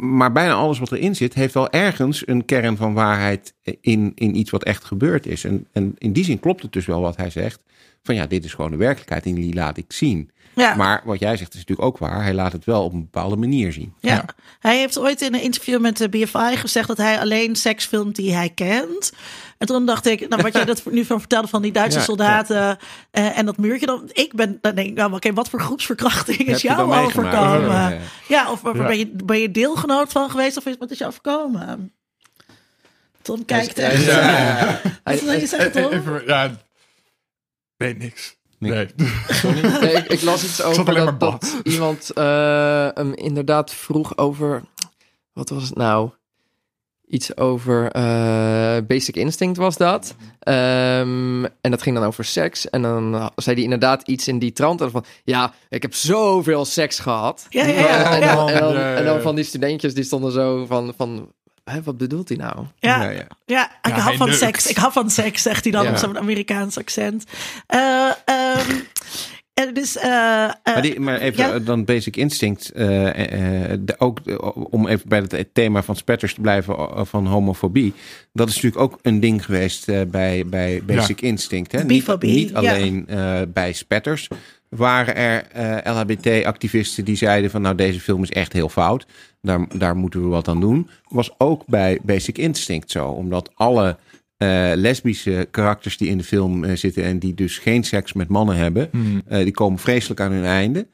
Maar 0.00 0.32
bijna 0.32 0.52
alles 0.52 0.78
wat 0.78 0.92
erin 0.92 1.16
zit, 1.16 1.34
heeft 1.34 1.54
wel 1.54 1.70
ergens 1.70 2.26
een 2.26 2.44
kern 2.44 2.76
van 2.76 2.94
waarheid 2.94 3.54
in, 3.80 4.12
in 4.14 4.36
iets 4.36 4.50
wat 4.50 4.64
echt 4.64 4.84
gebeurd 4.84 5.26
is. 5.26 5.44
En, 5.44 5.66
en 5.72 5.94
in 5.98 6.12
die 6.12 6.24
zin 6.24 6.40
klopt 6.40 6.62
het 6.62 6.72
dus 6.72 6.86
wel 6.86 7.00
wat 7.00 7.16
hij 7.16 7.30
zegt. 7.30 7.62
Van 8.02 8.14
ja, 8.14 8.26
dit 8.26 8.44
is 8.44 8.54
gewoon 8.54 8.70
de 8.70 8.76
werkelijkheid 8.76 9.24
en 9.24 9.34
die 9.34 9.54
laat 9.54 9.76
ik 9.76 9.92
zien. 9.92 10.30
Ja. 10.54 10.74
Maar 10.74 11.02
wat 11.04 11.18
jij 11.18 11.36
zegt 11.36 11.54
is 11.54 11.58
natuurlijk 11.58 11.88
ook 11.88 11.98
waar. 11.98 12.22
Hij 12.22 12.34
laat 12.34 12.52
het 12.52 12.64
wel 12.64 12.84
op 12.84 12.92
een 12.92 13.00
bepaalde 13.00 13.36
manier 13.36 13.72
zien. 13.72 13.92
Ja. 14.00 14.14
Ja. 14.14 14.24
hij 14.60 14.78
heeft 14.78 14.98
ooit 14.98 15.20
in 15.20 15.34
een 15.34 15.42
interview 15.42 15.80
met 15.80 15.96
de 15.96 16.08
BFI 16.08 16.56
gezegd 16.56 16.88
dat 16.88 16.96
hij 16.96 17.20
alleen 17.20 17.56
seks 17.56 17.86
filmt 17.86 18.16
die 18.16 18.34
hij 18.34 18.48
kent. 18.48 19.12
En 19.58 19.66
toen 19.66 19.86
dacht 19.86 20.06
ik, 20.06 20.28
nou, 20.28 20.42
wat 20.42 20.52
jij 20.52 20.64
dat 20.64 20.82
nu 20.90 21.04
van 21.04 21.18
vertelde 21.20 21.48
van 21.48 21.62
die 21.62 21.72
Duitse 21.72 21.98
Ja, 21.98 22.04
soldaten 22.04 22.78
eh, 23.10 23.38
en 23.38 23.46
dat 23.46 23.56
muurtje. 23.56 23.86
Dan, 23.86 24.08
ik 24.12 24.32
ben, 24.34 24.58
dan 24.60 24.74
denk 24.74 24.88
ik, 24.88 24.94
nou, 24.94 25.12
oké, 25.12 25.32
wat 25.32 25.48
voor 25.48 25.60
groepsverkrachting 25.60 26.38
is 26.38 26.62
jou 26.62 26.94
overkomen? 26.94 27.60
Ja, 27.70 27.88
Ja, 27.90 27.98
ja. 28.28 28.50
of 28.50 28.64
of 28.64 28.76
Ja. 28.76 28.86
Ben, 28.86 28.98
je, 28.98 29.06
ben 29.24 29.38
je 29.38 29.50
deelgenoot 29.50 30.12
van 30.12 30.30
geweest 30.30 30.56
of 30.56 30.66
is 30.66 30.76
wat 30.78 30.90
is 30.90 30.98
je 30.98 31.06
overkomen? 31.06 31.92
Tom 33.22 33.44
kijkt 33.44 33.76
Hij 33.76 33.90
echt. 33.90 34.04
Ja. 34.14 34.14
Hij- 34.22 34.80
Wat 35.04 35.20
wil 35.20 35.32
je 35.32 35.46
zeggen, 35.46 35.72
Tom? 35.72 35.92
even- 35.92 36.22
ja, 36.26 36.50
nee, 37.76 37.96
niks. 37.96 38.36
Nee. 38.58 38.70
Nee, 39.80 39.92
ik, 39.94 40.06
ik 40.08 40.22
las 40.22 40.44
iets 40.44 40.62
over 40.62 40.86
alleen 40.88 41.04
dat, 41.04 41.20
maar 41.20 41.30
dat 41.30 41.40
bad. 41.40 41.56
iemand 41.62 42.10
eh, 42.10 42.88
hem 42.94 43.14
inderdaad 43.14 43.74
vroeg 43.74 44.16
over... 44.16 44.62
Wat 45.32 45.48
was 45.48 45.62
het 45.62 45.76
nou? 45.76 46.10
Iets 47.14 47.36
over 47.36 47.90
eh, 47.92 48.76
Basic 48.86 49.16
Instinct 49.16 49.56
was 49.56 49.76
dat. 49.76 50.14
Ehm, 50.40 51.44
en 51.44 51.70
dat 51.70 51.82
ging 51.82 51.96
dan 51.96 52.04
over 52.04 52.24
seks. 52.24 52.70
En 52.70 52.82
dan 52.82 53.30
zei 53.36 53.54
hij 53.54 53.64
inderdaad 53.64 54.08
iets 54.08 54.28
in 54.28 54.38
die 54.38 54.52
trant. 54.52 54.82
Van, 54.86 55.04
ja, 55.24 55.52
ik 55.68 55.82
heb 55.82 55.94
zoveel 55.94 56.64
seks 56.64 56.98
gehad. 56.98 57.46
Ja, 57.48 57.66
ja, 57.66 57.74
ja. 57.78 58.14
En, 58.14 58.20
dan, 58.20 58.48
en, 58.48 58.60
dan, 59.04 59.16
en 59.16 59.22
van 59.22 59.34
die 59.34 59.44
studentjes 59.44 59.94
die 59.94 60.04
stonden 60.04 60.32
zo 60.32 60.66
van... 60.66 60.94
van 60.96 61.32
hè, 61.64 61.82
wat 61.82 61.96
bedoelt 61.96 62.28
hij 62.28 62.38
nou? 62.38 62.56
Ja, 62.78 63.02
Ja, 63.02 63.10
ja. 63.10 63.26
Ja, 63.46 63.70
ik 63.82 63.96
Ja, 63.96 63.98
hou 64.00 64.16
van 64.16 64.26
neukt. 64.26 64.40
seks. 64.40 64.66
Ik 64.66 64.76
hou 64.76 64.92
van 64.92 65.10
seks, 65.10 65.42
zegt 65.42 65.62
hij 65.64 65.72
dan 65.72 65.84
Ja. 65.84 65.90
op 65.90 65.96
zo'n 65.96 66.18
Amerikaans 66.18 66.78
accent. 66.78 67.24
Eh, 67.66 68.10
ehm, 68.24 68.70
en 69.54 69.74
dus, 69.74 69.96
eh, 69.96 70.44
eh, 70.44 70.50
Maar, 70.64 70.82
die, 70.82 71.00
maar 71.00 71.18
even 71.18 71.46
ja. 71.46 71.52
eh, 71.54 71.66
dan 71.66 71.84
Basic 71.84 72.16
Instinct. 72.16 72.70
eh, 72.72 73.72
eh, 73.72 73.78
de, 73.80 73.94
ook 73.98 74.20
om 74.70 74.86
even 74.88 75.08
bij 75.08 75.24
het 75.28 75.48
thema 75.52 75.82
van 75.82 75.96
spetters 75.96 76.34
te 76.34 76.40
blijven 76.40 77.06
van 77.06 77.26
homofobie. 77.26 77.92
Dat 78.32 78.48
is 78.48 78.54
natuurlijk 78.54 78.82
ook 78.82 78.98
een 79.02 79.20
ding 79.20 79.44
geweest 79.44 79.88
eh, 79.88 80.00
bij, 80.08 80.46
bij 80.46 80.82
Basic 80.86 81.20
Instinct. 81.20 81.72
Hè? 81.72 81.84
Niet, 82.20 82.54
alleen 82.54 83.04
eh, 83.08 83.40
bij 83.48 83.72
spetters 83.72 84.28
waren 84.68 85.16
er 85.16 85.46
eh, 85.52 85.94
LHBT-activisten 85.94 87.04
die 87.04 87.16
zeiden 87.16 87.50
van 87.50 87.62
nou 87.62 87.74
deze 87.74 88.00
film 88.00 88.22
is 88.22 88.30
echt 88.30 88.52
heel 88.52 88.68
fout. 88.68 89.06
Daar, 89.42 89.78
daar 89.78 89.96
moeten 89.96 90.22
we 90.22 90.26
wat 90.28 90.48
aan 90.48 90.60
doen. 90.60 90.88
Was 91.08 91.30
ook 91.38 91.66
bij 91.66 91.98
Basic 92.02 92.38
Instinct 92.38 92.90
zo. 92.90 93.08
Omdat 93.08 93.50
alle 93.54 93.96
eh, 94.44 94.76
lesbische 94.76 95.48
karakters 95.50 95.96
die 95.96 96.08
in 96.08 96.18
de 96.18 96.24
film 96.24 96.64
eh, 96.64 96.76
zitten 96.76 97.04
en 97.04 97.18
die 97.18 97.34
dus 97.34 97.58
geen 97.58 97.84
seks 97.84 98.12
met 98.12 98.28
mannen 98.28 98.56
hebben, 98.56 98.88
Hmm. 98.90 99.22
eh, 99.26 99.42
die 99.42 99.52
komen 99.52 99.78
vreselijk 99.78 100.20
aan 100.20 100.32
hun 100.32 100.44
einde. 100.44 100.86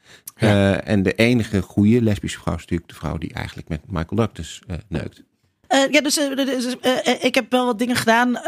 En 0.85 1.03
de 1.03 1.13
enige 1.13 1.63
goede 1.63 2.03
lesbische 2.03 2.39
vrouw 2.39 2.55
is 2.55 2.61
natuurlijk 2.61 2.89
de 2.89 2.95
vrouw 2.95 3.19
die 3.19 3.33
eigenlijk 3.33 3.69
met 3.69 3.81
Michael 3.87 4.17
Douglas 4.17 4.63
neukt. 4.89 5.23
Eh, 5.71 5.91
ja, 5.91 6.01
dus, 6.01 6.19
eh, 6.19 6.37
dus, 6.37 6.79
eh, 6.81 7.25
ik 7.25 7.35
heb 7.35 7.51
wel 7.51 7.67
wat 7.67 7.79
dingen 7.79 7.97
gedaan 7.97 8.39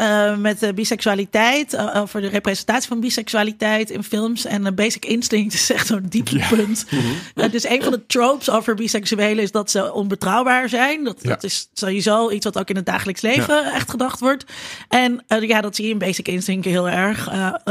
met 0.41 0.71
biseksualiteit. 0.75 1.77
over 1.77 2.21
de 2.21 2.27
representatie 2.27 2.87
van 2.87 2.99
biseksualiteit 2.99 3.89
in 3.89 4.03
films. 4.03 4.45
En 4.45 4.75
Basic 4.75 5.05
Instinct 5.05 5.53
is 5.63 5.69
echt 5.71 5.87
zo'n 5.87 6.05
dieptepunt. 6.09 6.85
Eh, 7.35 7.51
dus 7.51 7.65
een 7.69 7.83
van 7.83 7.91
de 7.91 8.05
tropes 8.05 8.49
over 8.49 8.75
biseksuelen 8.75 9.43
is 9.43 9.51
dat 9.51 9.71
ze 9.71 9.93
onbetrouwbaar 9.93 10.69
zijn. 10.69 11.03
Dat, 11.03 11.17
Ja. 11.21 11.29
dat 11.29 11.43
is 11.43 11.69
sowieso 11.73 12.31
iets 12.31 12.45
wat 12.45 12.59
ook 12.59 12.69
in 12.69 12.75
het 12.75 12.85
dagelijks 12.85 13.21
leven 13.21 13.73
echt 13.73 13.89
gedacht 13.89 14.19
wordt. 14.19 14.45
En 14.89 15.23
ja, 15.27 15.61
dat 15.61 15.75
zie 15.75 15.85
je 15.85 15.91
in 15.91 15.97
Basic 15.97 16.27
Instinct 16.27 16.65
heel 16.65 16.89
erg. 16.89 17.29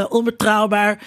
Onbetrouwbaar. 0.08 0.98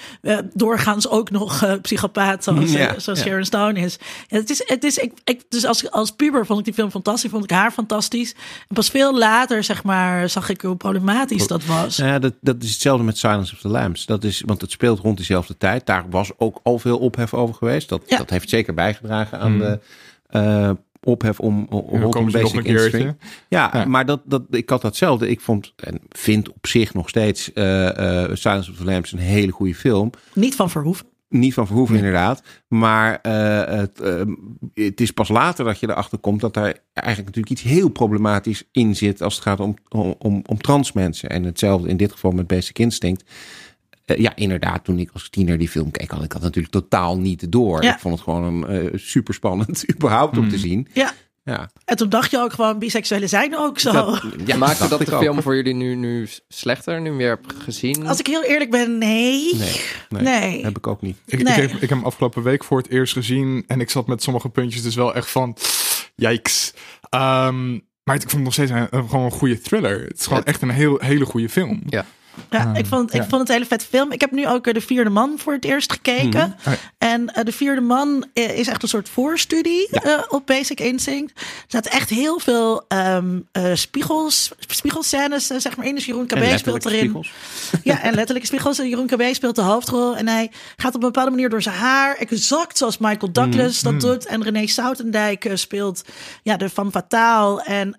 doorgaans 0.54 1.08
ook 1.10 1.32
nog 1.32 1.78
psychopaat, 1.82 2.43
zoals, 2.43 2.72
zoals. 2.98 3.20
Sharon 3.20 3.46
Stone 3.46 3.80
is. 3.80 3.98
Het 4.28 4.50
is, 4.50 4.62
het 4.66 4.84
is 4.84 4.98
ik, 4.98 5.12
ik, 5.24 5.41
dus 5.50 5.66
als, 5.66 5.91
als 5.91 6.12
puber 6.12 6.46
vond 6.46 6.60
ik 6.60 6.66
die 6.66 6.74
film 6.74 6.91
fantastisch. 6.91 7.32
Vond 7.32 7.43
ik 7.43 7.52
haar 7.52 7.72
fantastisch. 7.72 8.34
En 8.67 8.75
pas 8.75 8.89
veel 8.89 9.17
later, 9.17 9.63
zeg 9.63 9.83
maar, 9.83 10.29
zag 10.29 10.49
ik 10.49 10.61
hoe 10.61 10.75
problematisch 10.75 11.47
dat 11.47 11.65
was. 11.65 11.95
Ja, 11.95 12.19
dat, 12.19 12.33
dat 12.41 12.63
is 12.63 12.71
hetzelfde 12.71 13.03
met 13.03 13.17
Silence 13.17 13.53
of 13.53 13.59
the 13.59 13.67
Lambs. 13.67 14.05
Dat 14.05 14.23
is, 14.23 14.43
want 14.45 14.61
het 14.61 14.71
speelt 14.71 14.99
rond 14.99 15.17
diezelfde 15.17 15.57
tijd. 15.57 15.86
Daar 15.86 16.05
was 16.09 16.31
ook 16.38 16.59
al 16.63 16.79
veel 16.79 16.97
ophef 16.97 17.33
over 17.33 17.55
geweest. 17.55 17.89
Dat, 17.89 18.01
Ja. 18.07 18.17
dat 18.17 18.29
heeft 18.29 18.49
zeker 18.49 18.73
bijgedragen 18.73 19.39
aan 19.39 19.57
de 19.59 19.79
eh, 20.27 20.71
ophef 21.03 21.39
om, 21.39 21.65
om 21.69 22.01
rondom 22.01 22.31
Basic 22.31 22.53
een 22.55 22.63
keertje. 22.63 22.83
Instinct. 22.99 23.23
Ja, 23.49 23.69
Ja. 23.73 23.86
maar 23.86 24.05
dat, 24.05 24.21
dat, 24.25 24.41
ik 24.49 24.69
had 24.69 24.81
datzelfde. 24.81 25.29
Ik 25.29 25.41
vond 25.41 25.73
en 25.75 25.99
vind 26.09 26.49
op 26.49 26.67
zich 26.67 26.93
nog 26.93 27.09
steeds 27.09 27.53
eh, 27.53 28.23
eh, 28.23 28.29
Silence 28.36 28.71
of 28.71 28.77
the 28.77 28.83
Lambs 28.86 29.11
een 29.11 29.19
hele 29.19 29.51
goede 29.51 29.75
film. 29.75 30.09
Niet 30.33 30.55
van 30.55 30.69
Verhoeven. 30.69 31.05
Niet 31.30 31.53
van 31.53 31.67
Verhoeven 31.67 31.95
inderdaad. 31.95 32.43
Maar 32.67 33.19
eh, 33.21 33.78
het, 33.78 33.99
eh, 33.99 34.21
het 34.73 35.01
is 35.01 35.11
pas 35.11 35.30
later 35.30 35.65
dat 35.65 35.80
je 35.80 35.89
erachter 35.89 36.17
komt 36.17 36.41
dat 36.41 36.53
daar 36.53 36.78
eigenlijk 36.93 37.36
natuurlijk 37.36 37.49
iets 37.49 37.73
heel 37.73 37.89
problematisch 37.89 38.63
in 38.71 38.95
zit 38.95 39.21
als 39.21 39.34
het 39.34 39.43
gaat 39.43 39.59
om, 39.59 39.76
om, 39.89 40.43
om, 40.45 40.57
trans 40.57 40.91
mensen. 40.91 41.30
En 41.30 41.43
hetzelfde 41.43 41.89
in 41.89 41.97
dit 41.97 42.11
geval 42.11 42.32
met 42.32 42.47
Basic 42.47 42.80
Instinct. 42.80 43.23
Eh, 44.05 44.17
ja, 44.17 44.36
inderdaad, 44.36 44.84
toen 44.84 44.99
ik 44.99 45.09
als 45.13 45.30
tiener 45.30 45.57
die 45.57 45.69
film 45.69 45.91
keek, 45.91 46.11
had 46.11 46.23
ik 46.23 46.32
dat 46.32 46.41
natuurlijk 46.41 46.73
totaal 46.73 47.17
niet 47.17 47.51
door. 47.51 47.84
Ja. 47.84 47.93
Ik 47.93 47.99
vond 47.99 48.13
het 48.13 48.23
gewoon 48.23 48.63
een, 48.69 48.99
super 48.99 49.34
spannend 49.34 49.84
überhaupt 49.95 50.38
om 50.38 50.49
te 50.49 50.57
zien. 50.57 50.88
Ja. 50.93 51.13
Ja, 51.48 51.70
En 51.86 51.96
toen 51.98 52.10
dacht 52.10 52.32
je 52.32 52.38
ook 52.39 52.54
gewoon, 52.54 52.80
biseksuelen 52.80 53.30
zijn 53.30 53.58
ook 53.58 53.80
zo. 53.80 53.91
dat, 53.91 54.24
ja 54.46 54.58
Maakte 54.58 54.88
dat 54.88 55.00
de 55.06 55.14
ook. 55.16 55.22
film 55.22 55.41
voor 55.41 55.56
jullie 55.56 55.74
nu, 55.74 55.96
nu 55.96 56.28
slechter, 56.48 57.02
nu 57.02 57.12
weer 57.12 57.30
hebt 57.30 57.54
gezien? 57.64 58.08
Als 58.08 58.20
ik 58.20 58.28
heel 58.28 58.43
eerlijk 58.43 58.72
ben, 58.72 58.98
nee. 58.98 59.56
Nee, 59.56 59.82
nee, 60.10 60.22
Nee. 60.24 60.64
heb 60.64 60.78
ik 60.78 60.88
ook 60.88 61.02
niet. 61.02 61.18
Ik, 61.26 61.43
Nee. 61.43 61.54
ik, 61.54 61.62
heb, 61.62 61.72
ik 61.72 61.80
heb 61.80 61.89
hem 61.89 62.04
afgelopen 62.06 62.43
week 62.43 62.64
voor 62.64 62.78
het 62.78 62.89
eerst 62.89 63.14
gezien. 63.14 63.64
En 63.68 63.80
ik 63.82 63.89
zat 63.89 64.08
met 64.08 64.24
sommige 64.24 64.50
puntjes 64.50 64.82
dus 64.84 64.96
wel 64.96 65.14
echt 65.16 65.30
van... 65.30 65.58
Yikes. 66.16 66.74
Ehm, 67.10 67.72
maar 68.04 68.16
ik 68.16 68.22
vond 68.22 68.32
het 68.32 68.41
nog 68.43 68.54
steeds 68.54 68.72
een, 68.72 68.88
een- 68.89 69.10
gewoon 69.10 69.26
een 69.26 69.32
goede 69.32 69.60
thriller. 69.62 70.02
Het 70.04 70.18
is 70.20 70.24
gewoon 70.24 70.39
Het- 70.39 70.48
echt 70.48 70.62
een 70.62 70.70
heel, 70.70 70.98
hele 71.00 71.26
goede 71.26 71.50
film. 71.50 71.82
Ja. 71.89 72.06
Ja, 72.49 72.73
ik, 72.75 72.86
vond, 72.86 73.13
ik 73.13 73.21
vond 73.21 73.31
het 73.41 73.47
een 73.49 73.55
hele 73.55 73.65
vet 73.65 73.86
film. 73.86 74.11
Ik 74.11 74.21
heb 74.21 74.31
nu 74.31 74.47
ook 74.47 74.67
eh, 74.67 74.73
De 74.73 74.81
Vierde 74.81 75.09
Man 75.09 75.33
voor 75.38 75.53
het 75.53 75.65
eerst 75.65 75.91
gekeken. 75.91 76.55
Ja. 76.65 76.77
En 77.05 77.33
eh, 77.33 77.43
De 77.43 77.51
Vierde 77.51 77.81
Man 77.81 78.25
eh, 78.33 78.57
is 78.57 78.67
echt 78.67 78.83
een 78.83 78.89
soort 78.89 79.09
voorstudie 79.09 79.89
op 80.29 80.45
Basic 80.45 80.79
Instinct. 80.79 81.31
Er 81.39 81.65
zaten 81.67 81.91
echt 81.91 82.09
heel 82.09 82.39
veel 82.39 82.86
ehm, 82.88 83.39
eh, 83.51 83.63
spiegels, 83.73 84.51
spiegelscènes 84.67 85.47
zeg 85.47 85.77
maar 85.77 85.86
in. 85.86 85.95
Dus 85.95 86.05
Jeroen 86.05 86.27
En 86.27 86.53
KB 86.53 86.57
speelt 86.57 86.86
erin. 86.86 86.99
spiegels. 86.99 87.31
Ja, 87.83 88.01
en 88.01 88.13
letterlijk 88.13 88.45
spiegels. 88.45 88.79
En 88.79 88.89
Jeroen 88.89 89.07
KB 89.07 89.21
speelt 89.31 89.55
de 89.55 89.61
hoofdrol. 89.61 90.15
En 90.15 90.27
hij 90.27 90.51
gaat 90.75 90.95
op 90.95 91.01
een 91.01 91.11
bepaalde 91.11 91.31
manier 91.31 91.49
door 91.49 91.61
zijn 91.61 91.75
haar. 91.75 92.15
Exact 92.15 92.77
zoals 92.77 92.97
Michael 92.97 93.31
Douglas 93.31 93.81
dat 93.81 94.01
doet. 94.01 94.25
En 94.25 94.43
René 94.43 94.67
Soutendijk 94.67 95.51
speelt 95.53 96.03
ja, 96.43 96.57
de 96.57 96.69
Van 96.69 96.91
Fataal. 96.91 97.61
En 97.61 97.97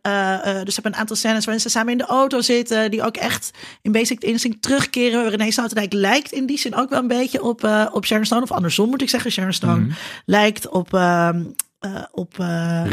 dus 0.64 0.74
hebben 0.74 0.93
een 0.93 0.99
aantal 0.99 1.16
scènes 1.16 1.45
waarin 1.45 1.62
ze 1.62 1.68
samen 1.68 1.93
in 1.93 1.99
de 1.99 2.07
auto 2.07 2.41
zitten. 2.41 2.91
Die 2.91 3.03
ook 3.03 3.16
echt 3.16 3.51
in 3.82 3.93
Basic 3.93 4.24
Instinct 4.27 4.62
terugkeren. 4.62 5.31
René 5.31 5.51
Soutendijk 5.51 5.93
lijkt 5.93 6.33
in 6.33 6.47
die 6.47 6.59
zin 6.59 6.74
ook 6.74 6.91
wel 6.91 6.99
een 6.99 7.09
beetje 7.09 7.43
op, 7.43 7.64
eh, 7.64 7.87
op 7.93 8.07
Sharon 8.07 8.24
Stone. 8.24 8.43
Of 8.43 8.53
andersom 8.53 8.89
moet 8.89 9.03
ik 9.03 9.09
zeggen. 9.09 9.31
Sharon 9.31 9.53
Stone 9.53 9.87
lijkt 10.24 10.68
op... 10.68 10.95
ehm, 10.95 11.43
eh, 11.79 12.03
op 12.12 12.39
eh, 12.39 12.85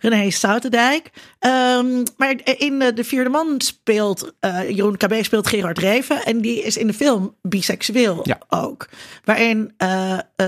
René 0.00 0.30
Soutendijk. 0.30 1.10
Ehm, 1.38 2.02
maar 2.16 2.34
in 2.58 2.78
de, 2.78 2.92
de 2.92 3.04
vierde 3.04 3.30
man 3.30 3.54
speelt 3.60 4.32
Jeroen 4.68 4.96
KB 4.96 5.14
speelt 5.24 5.46
Gerard 5.46 5.78
Reven. 5.78 6.24
En 6.24 6.40
die 6.40 6.62
is 6.62 6.76
in 6.76 6.86
de 6.86 6.92
film 6.92 7.34
biseksueel 7.42 8.20
Ja. 8.22 8.38
ook. 8.48 8.88
Waarin 9.24 9.72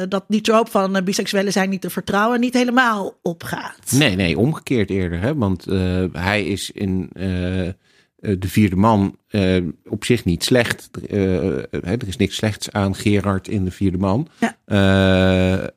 dat 0.08 0.24
die 0.28 0.40
trope 0.40 0.70
van 0.70 1.04
biseksuelen 1.04 1.52
zijn 1.52 1.70
niet 1.70 1.80
te 1.80 1.90
vertrouwen 1.90 2.40
niet 2.40 2.54
helemaal 2.54 3.18
opgaat. 3.22 3.92
Nee, 3.92 4.16
nee, 4.16 4.38
omgekeerd 4.38 4.90
eerder. 4.90 5.20
Hè? 5.20 5.34
Want 5.34 5.64
hij 6.12 6.44
is 6.44 6.70
in 6.70 7.10
de 7.12 8.48
vierde 8.48 8.76
man 8.76 9.16
eh, 9.28 9.62
op 9.88 10.04
zich 10.04 10.24
niet 10.24 10.44
slecht. 10.44 10.90
Eh, 11.10 11.46
eh, 11.56 11.62
er 11.82 12.06
is 12.08 12.16
niks 12.16 12.36
slechts 12.36 12.72
aan 12.72 12.94
Gerard 12.94 13.48
in 13.48 13.64
de 13.64 13.70
vierde 13.70 13.98
man. 13.98 14.28
Ja. 14.38 14.56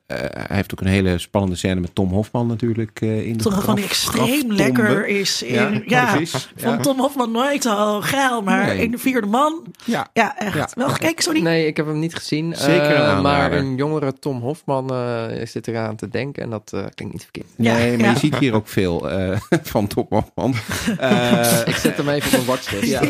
Hij 0.06 0.56
heeft 0.56 0.72
ook 0.72 0.80
een 0.80 0.86
hele 0.86 1.18
spannende 1.18 1.56
scène 1.56 1.80
met 1.80 1.94
Tom 1.94 2.10
Hofman 2.12 2.46
natuurlijk. 2.46 3.00
eh, 3.00 3.26
in 3.26 3.36
de 3.36 3.42
Toch 3.42 3.52
van 3.54 3.62
graf- 3.62 3.84
extreem 3.84 4.52
lekker 4.52 5.06
is. 5.06 5.42
In, 5.42 5.54
Ja, 5.54 5.70
ja, 5.86 6.14
precies. 6.16 6.30
vond 6.56 6.76
Ja. 6.76 6.80
Tom 6.82 6.98
Hofman 6.98 7.30
nooit 7.30 7.62
zo 7.62 8.00
geil. 8.00 8.42
Maar 8.42 8.66
Nee. 8.66 8.82
in 8.82 8.90
de 8.90 8.98
vierde 8.98 9.26
man, 9.26 9.64
Ja. 9.84 10.08
ja 10.12 10.38
echt. 10.38 10.54
Ja. 10.56 10.68
Wel 10.74 10.88
gekeken, 10.88 11.22
sorry. 11.22 11.42
Nee, 11.42 11.66
ik 11.66 11.76
heb 11.76 11.86
hem 11.86 11.98
niet 11.98 12.14
gezien. 12.14 12.54
Zeker 12.56 12.90
een 12.90 12.96
Eh, 13.10 13.20
maar 13.22 13.52
een 13.52 13.76
jongere 13.76 14.12
Tom 14.18 14.40
Hofman 14.40 14.90
eh 14.90 15.46
zit 15.46 15.68
eraan 15.68 15.96
te 15.96 16.08
denken 16.08 16.42
en 16.42 16.50
dat 16.50 16.70
klinkt 16.94 17.12
niet 17.14 17.22
verkeerd. 17.22 17.46
Ja, 17.56 17.74
Nee, 17.74 17.96
maar 17.96 18.06
ja. 18.06 18.12
je 18.12 18.18
ziet 18.18 18.36
hier 18.38 18.54
ook 18.54 18.68
veel 18.68 19.10
eh, 19.10 19.38
van 19.62 19.86
Tom 19.86 20.06
Hofman. 20.08 20.54
Eh, 20.98 21.58
Ik 21.66 21.74
zet 21.74 21.96
hem 21.96 22.08
even 22.08 22.26
op 22.26 22.32
mijn 22.32 22.44
watchlist. 22.46 22.90
Ja. 22.90 23.00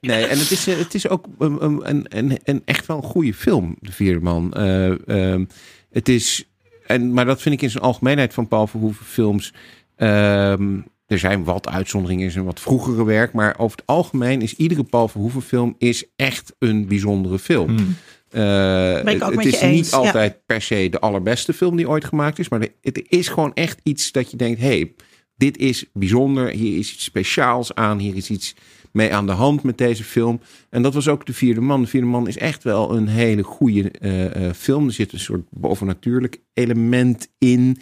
Nee, 0.00 0.24
en 0.24 0.38
het 0.38 0.50
is, 0.50 0.66
eh, 0.66 0.78
het 0.78 0.94
is 0.94 1.08
ook 1.08 1.26
een, 1.38 1.64
een, 1.64 1.80
een, 1.88 2.06
een, 2.08 2.38
een 2.44 2.62
echt 2.64 2.86
wel 2.86 2.96
een 2.96 3.02
goede 3.02 3.34
film, 3.34 3.76
De 3.80 3.92
Vierde 3.92 4.20
Man. 4.20 4.52
Eh, 4.52 5.08
ehm, 5.08 5.44
het 5.90 6.08
is, 6.08 6.48
en, 6.86 7.12
maar 7.12 7.24
dat 7.24 7.42
vind 7.42 7.54
ik 7.54 7.62
in 7.62 7.70
zijn 7.70 7.82
algemeenheid 7.82 8.34
van 8.34 8.48
Paul 8.48 8.66
Verhoeven 8.66 9.06
films. 9.06 9.52
ehm, 9.96 10.78
er 11.06 11.18
zijn 11.18 11.44
wat 11.44 11.68
uitzonderingen 11.68 12.24
in 12.24 12.30
zijn 12.30 12.44
wat 12.44 12.60
vroegere 12.60 13.04
werk, 13.04 13.32
maar 13.32 13.58
over 13.58 13.76
het 13.76 13.86
algemeen 13.86 14.42
is 14.42 14.54
iedere 14.54 14.84
Paul 14.84 15.08
Verhoeven 15.08 15.42
film 15.42 15.74
is 15.78 16.04
echt 16.16 16.54
een 16.58 16.86
bijzondere 16.86 17.38
film. 17.38 17.76
Hmm. 17.76 17.96
Eh, 18.30 19.14
ik 19.14 19.22
ook 19.22 19.28
het 19.28 19.34
met 19.34 19.46
is 19.46 19.60
je 19.60 19.66
niet 19.66 19.76
eens, 19.76 19.90
ja. 19.90 19.96
altijd 19.96 20.46
per 20.46 20.62
se 20.62 20.88
de 20.90 21.00
allerbeste 21.00 21.52
film 21.52 21.76
die 21.76 21.88
ooit 21.88 22.04
gemaakt 22.04 22.38
is, 22.38 22.48
maar 22.48 22.68
het 22.80 23.04
is 23.08 23.28
gewoon 23.28 23.54
echt 23.54 23.80
iets 23.82 24.12
dat 24.12 24.30
je 24.30 24.36
denkt, 24.36 24.60
hey, 24.60 24.94
dit 25.36 25.56
is 25.56 25.84
bijzonder, 25.92 26.48
hier 26.48 26.78
is 26.78 26.92
iets 26.92 27.04
speciaals 27.04 27.74
aan, 27.74 27.98
hier 27.98 28.16
is 28.16 28.30
iets 28.30 28.54
mee 28.96 29.14
aan 29.14 29.26
de 29.26 29.32
hand 29.32 29.62
met 29.62 29.78
deze 29.78 30.04
film. 30.04 30.40
En 30.70 30.82
dat 30.82 30.94
was 30.94 31.08
ook 31.08 31.26
De 31.26 31.32
Vierde 31.32 31.60
Man. 31.60 31.80
De 31.80 31.86
Vierde 31.86 32.06
Man 32.06 32.28
is 32.28 32.38
echt 32.38 32.62
wel 32.62 32.96
een 32.96 33.08
hele 33.08 33.42
goede 33.42 33.92
uh, 34.00 34.52
film. 34.52 34.86
Er 34.86 34.92
zit 34.92 35.12
een 35.12 35.18
soort 35.18 35.46
bovennatuurlijk 35.50 36.40
element 36.52 37.28
in. 37.38 37.78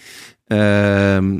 Ehm, 0.47 1.39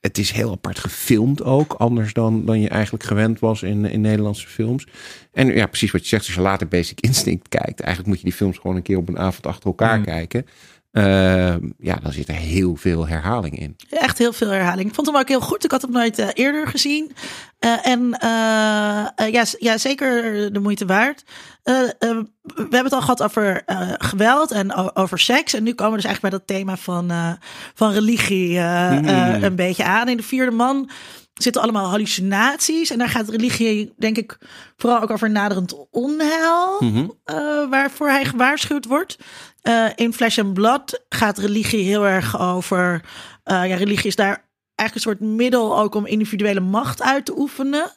het 0.00 0.18
is 0.18 0.30
heel 0.30 0.50
apart 0.50 0.78
gefilmd 0.78 1.42
ook, 1.42 1.72
anders 1.72 2.12
dan, 2.12 2.44
dan 2.44 2.60
je 2.60 2.68
eigenlijk 2.68 3.04
gewend 3.04 3.38
was 3.38 3.62
in, 3.62 3.84
in 3.84 4.00
Nederlandse 4.00 4.48
films. 4.48 4.86
En 5.32 5.46
ja, 5.46 5.66
precies 5.66 5.90
wat 5.90 6.02
je 6.02 6.08
zegt, 6.08 6.26
als 6.26 6.34
je 6.34 6.40
later 6.40 6.68
Basic 6.68 7.00
Instinct 7.00 7.48
kijkt, 7.48 7.80
eigenlijk 7.80 8.08
moet 8.08 8.18
je 8.18 8.24
die 8.24 8.38
films 8.38 8.58
gewoon 8.58 8.76
een 8.76 8.82
keer 8.82 8.96
op 8.96 9.08
een 9.08 9.18
avond 9.18 9.46
achter 9.46 9.66
elkaar 9.66 9.98
mm. 9.98 10.04
kijken. 10.04 10.46
Ehm, 10.92 11.70
ja, 11.78 11.98
dan 12.02 12.12
zit 12.12 12.28
er 12.28 12.34
heel 12.34 12.76
veel 12.76 13.06
herhaling 13.06 13.58
in. 13.58 13.76
Echt 13.90 14.18
heel 14.18 14.32
veel 14.32 14.48
herhaling. 14.48 14.88
Ik 14.88 14.94
vond 14.94 15.06
hem 15.06 15.16
ook 15.16 15.28
heel 15.28 15.40
goed. 15.40 15.64
Ik 15.64 15.70
had 15.70 15.82
hem 15.82 15.90
nooit 15.90 16.18
uh, 16.18 16.28
eerder 16.32 16.66
gezien. 16.66 17.12
Uh, 17.60 17.86
en 17.86 18.00
uh, 18.00 19.30
ja, 19.32 19.44
ja, 19.58 19.78
zeker 19.78 20.22
de 20.52 20.58
moeite 20.58 20.86
waard. 20.86 21.24
we 21.62 21.94
hebben 22.54 22.84
het 22.84 22.92
al 22.92 23.00
gehad 23.00 23.22
over 23.22 23.62
geweld 23.98 24.50
en 24.50 24.96
over 24.96 25.18
seks. 25.18 25.54
En 25.54 25.62
nu 25.62 25.74
komen 25.74 25.96
we 25.96 26.02
dus 26.02 26.10
eigenlijk 26.10 26.34
bij 26.34 26.44
dat 26.44 26.56
thema 26.56 26.76
van, 26.76 27.12
van 27.74 27.92
religie 27.92 28.58
mm. 28.58 29.08
een 29.42 29.56
beetje 29.56 29.84
aan. 29.84 30.08
In 30.08 30.16
de 30.16 30.22
vierde 30.22 30.56
man 30.56 30.90
zitten 31.34 31.62
allemaal 31.62 31.88
hallucinaties. 31.88 32.90
En 32.90 32.98
daar 32.98 33.08
gaat 33.08 33.28
religie, 33.28 33.92
denk 33.96 34.16
ik, 34.16 34.38
vooral 34.76 35.00
ook 35.00 35.10
over 35.10 35.30
naderend 35.30 35.88
onheil. 35.90 36.76
Mm 36.80 37.16
waarvoor 37.70 38.08
hij 38.08 38.24
gewaarschuwd 38.24 38.86
wordt. 38.86 39.16
Uh, 39.62 39.86
in 39.94 40.12
Flesh 40.12 40.38
and 40.38 40.54
Blood 40.54 41.00
gaat 41.08 41.38
religie 41.38 41.84
heel 41.84 42.06
erg 42.06 42.40
over. 42.40 43.04
Uh, 43.44 43.68
ja, 43.68 43.76
religie 43.76 44.06
is 44.06 44.16
daar 44.16 44.46
eigenlijk 44.74 44.94
een 44.94 45.00
soort 45.00 45.36
middel 45.36 45.78
ook 45.78 45.94
om 45.94 46.06
individuele 46.06 46.60
macht 46.60 47.02
uit 47.02 47.24
te 47.24 47.38
oefenen. 47.38 47.92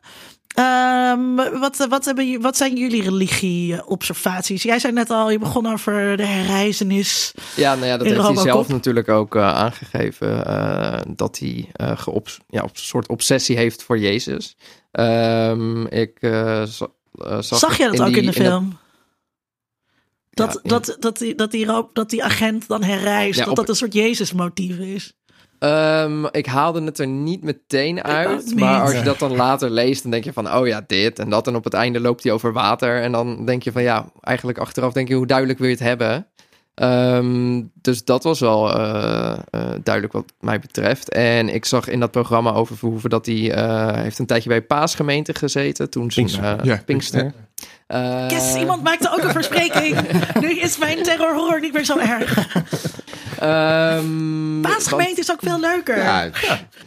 Um, 0.59 1.35
wat, 1.35 1.87
wat, 1.89 2.05
hebben, 2.05 2.41
wat 2.41 2.57
zijn 2.57 2.77
jullie 2.77 3.03
religie-observaties? 3.03 4.63
Jij 4.63 4.79
zei 4.79 4.93
net 4.93 5.09
al, 5.09 5.29
je 5.29 5.39
begon 5.39 5.71
over 5.71 6.17
de 6.17 6.25
herreizenis. 6.25 7.33
Ja, 7.55 7.75
nou 7.75 7.85
ja, 7.85 7.97
dat 7.97 8.07
heeft 8.07 8.21
hij 8.21 8.35
zelf 8.35 8.67
natuurlijk 8.67 9.09
ook 9.09 9.35
uh, 9.35 9.53
aangegeven. 9.53 10.47
Uh, 10.47 10.99
dat 11.07 11.39
hij 11.39 11.69
uh, 11.81 11.97
geops, 11.97 12.39
ja, 12.47 12.61
op 12.61 12.69
een 12.69 12.75
soort 12.75 13.07
obsessie 13.07 13.57
heeft 13.57 13.83
voor 13.83 13.99
Jezus. 13.99 14.55
Um, 14.91 15.87
ik 15.87 16.17
zag, 16.63 16.89
zag 17.39 17.77
je 17.77 17.91
dat 17.91 18.01
ook 18.01 18.15
in 18.15 18.25
de 18.25 18.33
film? 18.33 18.69
Dat, 18.69 18.79
dat, 20.31 20.59
dat, 20.63 21.17
die, 21.17 21.35
dat, 21.35 21.51
die, 21.51 21.65
dat 21.93 22.09
die 22.09 22.23
agent 22.23 22.67
dan 22.67 22.83
herrijst, 22.83 23.45
dat 23.45 23.55
dat 23.55 23.69
een 23.69 23.75
soort 23.75 23.93
Jezus-motief 23.93 24.77
is. 24.77 25.15
Um, 25.59 26.27
ik 26.31 26.45
haalde 26.45 26.83
het 26.83 26.99
er 26.99 27.07
niet 27.07 27.43
meteen 27.43 28.03
uit. 28.03 28.55
Maar 28.55 28.81
als 28.81 28.91
je 28.91 29.01
dat 29.01 29.19
dan 29.19 29.35
later 29.35 29.69
leest, 29.69 30.01
dan 30.01 30.11
denk 30.11 30.23
je 30.23 30.33
van, 30.33 30.53
oh 30.53 30.67
ja, 30.67 30.83
dit 30.87 31.19
en 31.19 31.29
dat. 31.29 31.47
En 31.47 31.55
op 31.55 31.63
het 31.63 31.73
einde 31.73 31.99
loopt 31.99 32.23
hij 32.23 32.31
over 32.31 32.53
water. 32.53 33.01
En 33.01 33.11
dan 33.11 33.45
denk 33.45 33.63
je 33.63 33.71
van, 33.71 33.81
ja, 33.81 34.11
eigenlijk 34.21 34.57
achteraf 34.57 34.93
denk 34.93 35.07
je, 35.07 35.13
hoe 35.13 35.27
duidelijk 35.27 35.59
wil 35.59 35.67
je 35.67 35.73
het 35.73 35.83
hebben? 35.83 36.27
Um, 36.75 37.71
dus 37.81 38.03
dat 38.03 38.23
was 38.23 38.39
wel 38.39 38.77
uh, 38.77 39.37
uh, 39.51 39.61
duidelijk 39.83 40.13
wat 40.13 40.33
mij 40.39 40.59
betreft. 40.59 41.09
En 41.09 41.49
ik 41.49 41.65
zag 41.65 41.87
in 41.87 41.99
dat 41.99 42.11
programma 42.11 42.53
over 42.53 42.77
Verhoeven 42.77 43.09
dat 43.09 43.25
hij 43.25 43.35
uh, 43.35 43.93
heeft 43.93 44.19
een 44.19 44.25
tijdje 44.25 44.49
bij 44.49 44.61
Paasgemeente 44.61 45.33
gezeten. 45.33 45.89
Toen 45.89 46.07
Pinkster. 46.07 46.65
Ja, 46.65 46.81
Pinkster. 46.85 47.33
Uh, 47.91 48.29
yes, 48.29 48.55
iemand 48.55 48.83
maakte 48.83 49.11
ook 49.11 49.23
een 49.23 49.31
verspreking. 49.31 49.97
nu 50.41 50.59
is 50.59 50.77
mijn 50.77 51.03
terrorhorror 51.03 51.59
niet 51.59 51.73
meer 51.73 51.85
zo 51.85 51.97
erg. 51.97 52.37
Um, 53.43 54.61
Paasgemeente 54.61 55.21
is 55.21 55.31
ook 55.31 55.39
veel 55.41 55.59
leuker. 55.59 55.97
Ja, 55.97 56.29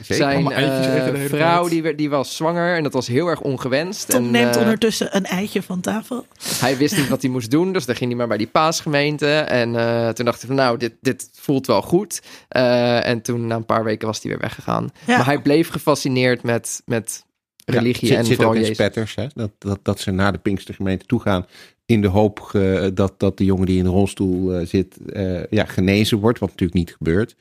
Zijn 0.00 0.50
uh, 0.50 1.24
vrouw 1.28 1.68
die, 1.68 1.94
die 1.94 2.10
was 2.10 2.36
zwanger 2.36 2.76
en 2.76 2.82
dat 2.82 2.92
was 2.92 3.06
heel 3.06 3.28
erg 3.28 3.40
ongewenst. 3.40 4.08
Tom 4.08 4.24
en, 4.24 4.30
neemt 4.30 4.56
uh, 4.56 4.62
ondertussen 4.62 5.16
een 5.16 5.24
eitje 5.24 5.62
van 5.62 5.80
tafel. 5.80 6.26
Hij 6.60 6.76
wist 6.76 6.96
niet 6.96 7.08
wat 7.08 7.22
hij 7.22 7.30
moest 7.30 7.50
doen, 7.50 7.72
dus 7.72 7.86
dan 7.86 7.96
ging 7.96 8.10
hij 8.10 8.18
maar 8.18 8.28
bij 8.28 8.36
die 8.36 8.46
paasgemeente. 8.46 9.36
En 9.38 9.74
uh, 9.74 10.08
toen 10.08 10.24
dacht 10.24 10.38
hij 10.38 10.46
van 10.46 10.56
nou, 10.56 10.78
dit, 10.78 10.92
dit 11.00 11.28
voelt 11.32 11.66
wel 11.66 11.82
goed. 11.82 12.22
en 12.48 13.22
toen 13.22 13.46
na 13.46 13.54
een 13.54 13.66
paar 13.66 13.84
weken 13.84 14.06
was 14.06 14.22
hij 14.22 14.30
weer 14.30 14.40
weggegaan. 14.40 14.90
Ja. 15.06 15.16
Maar 15.16 15.26
hij 15.26 15.38
bleef 15.38 15.70
gefascineerd 15.70 16.42
met, 16.42 16.82
met 16.84 17.24
religie 17.64 18.08
ja, 18.08 18.14
zit, 18.14 18.18
en 18.18 18.24
zit 18.24 18.36
vooral 18.36 18.54
ook 18.54 18.60
in 18.60 18.74
spetters, 18.74 19.14
hè? 19.14 19.26
Dat, 19.34 19.50
dat, 19.58 19.78
dat 19.82 20.00
ze 20.00 20.10
naar 20.10 20.32
de 20.32 20.38
Pinkstergemeente 20.38 21.06
toe 21.06 21.20
gaan 21.20 21.46
in 21.86 22.00
de 22.00 22.08
hoop 22.08 22.50
uh, 22.52 22.86
dat, 22.94 23.14
dat 23.16 23.38
de 23.38 23.44
jongen 23.44 23.66
die 23.66 23.78
in 23.78 23.84
de 23.84 23.90
rolstoel 23.90 24.60
uh, 24.60 24.66
zit 24.66 24.96
uh, 25.06 25.46
ja, 25.50 25.64
genezen 25.64 26.18
wordt, 26.18 26.38
wat 26.38 26.48
natuurlijk 26.48 26.78
niet 26.78 26.94
gebeurt. 26.96 27.36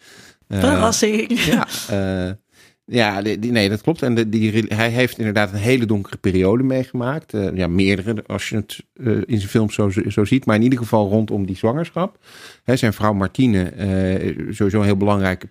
Verrassing. 0.50 1.40
Ja, 1.40 1.68
ja 2.86 3.22
die, 3.22 3.40
die, 3.40 3.52
nee, 3.52 3.70
dat 3.70 3.82
klopt. 3.82 4.02
En 4.02 4.16
de, 4.16 4.30
die, 4.30 4.66
hij 4.68 4.90
heeft 4.90 5.18
inderdaad 5.18 5.52
een 5.52 5.58
hele 5.58 5.86
donkere 5.86 6.18
periode 6.18 6.64
meegemaakt. 6.64 7.32
ja, 7.54 7.68
meerdere, 7.68 8.24
als 8.28 8.50
je 8.50 8.56
het 8.56 8.84
in 9.26 9.38
zijn 9.38 9.50
film 9.50 9.70
zo, 9.70 9.90
zo 10.08 10.26
ziet. 10.26 10.46
Maar 10.46 10.56
in 10.56 10.62
ieder 10.62 10.80
geval 10.80 11.10
rondom 11.10 11.46
die 11.46 11.58
zwangerschap. 11.58 12.18
Hè, 12.64 12.76
zijn 12.76 12.94
vrouw 12.94 13.14
Martine, 13.14 13.74
sowieso 14.50 14.80
een 14.80 14.86
heel 14.86 14.98
belangrijke 14.98 15.50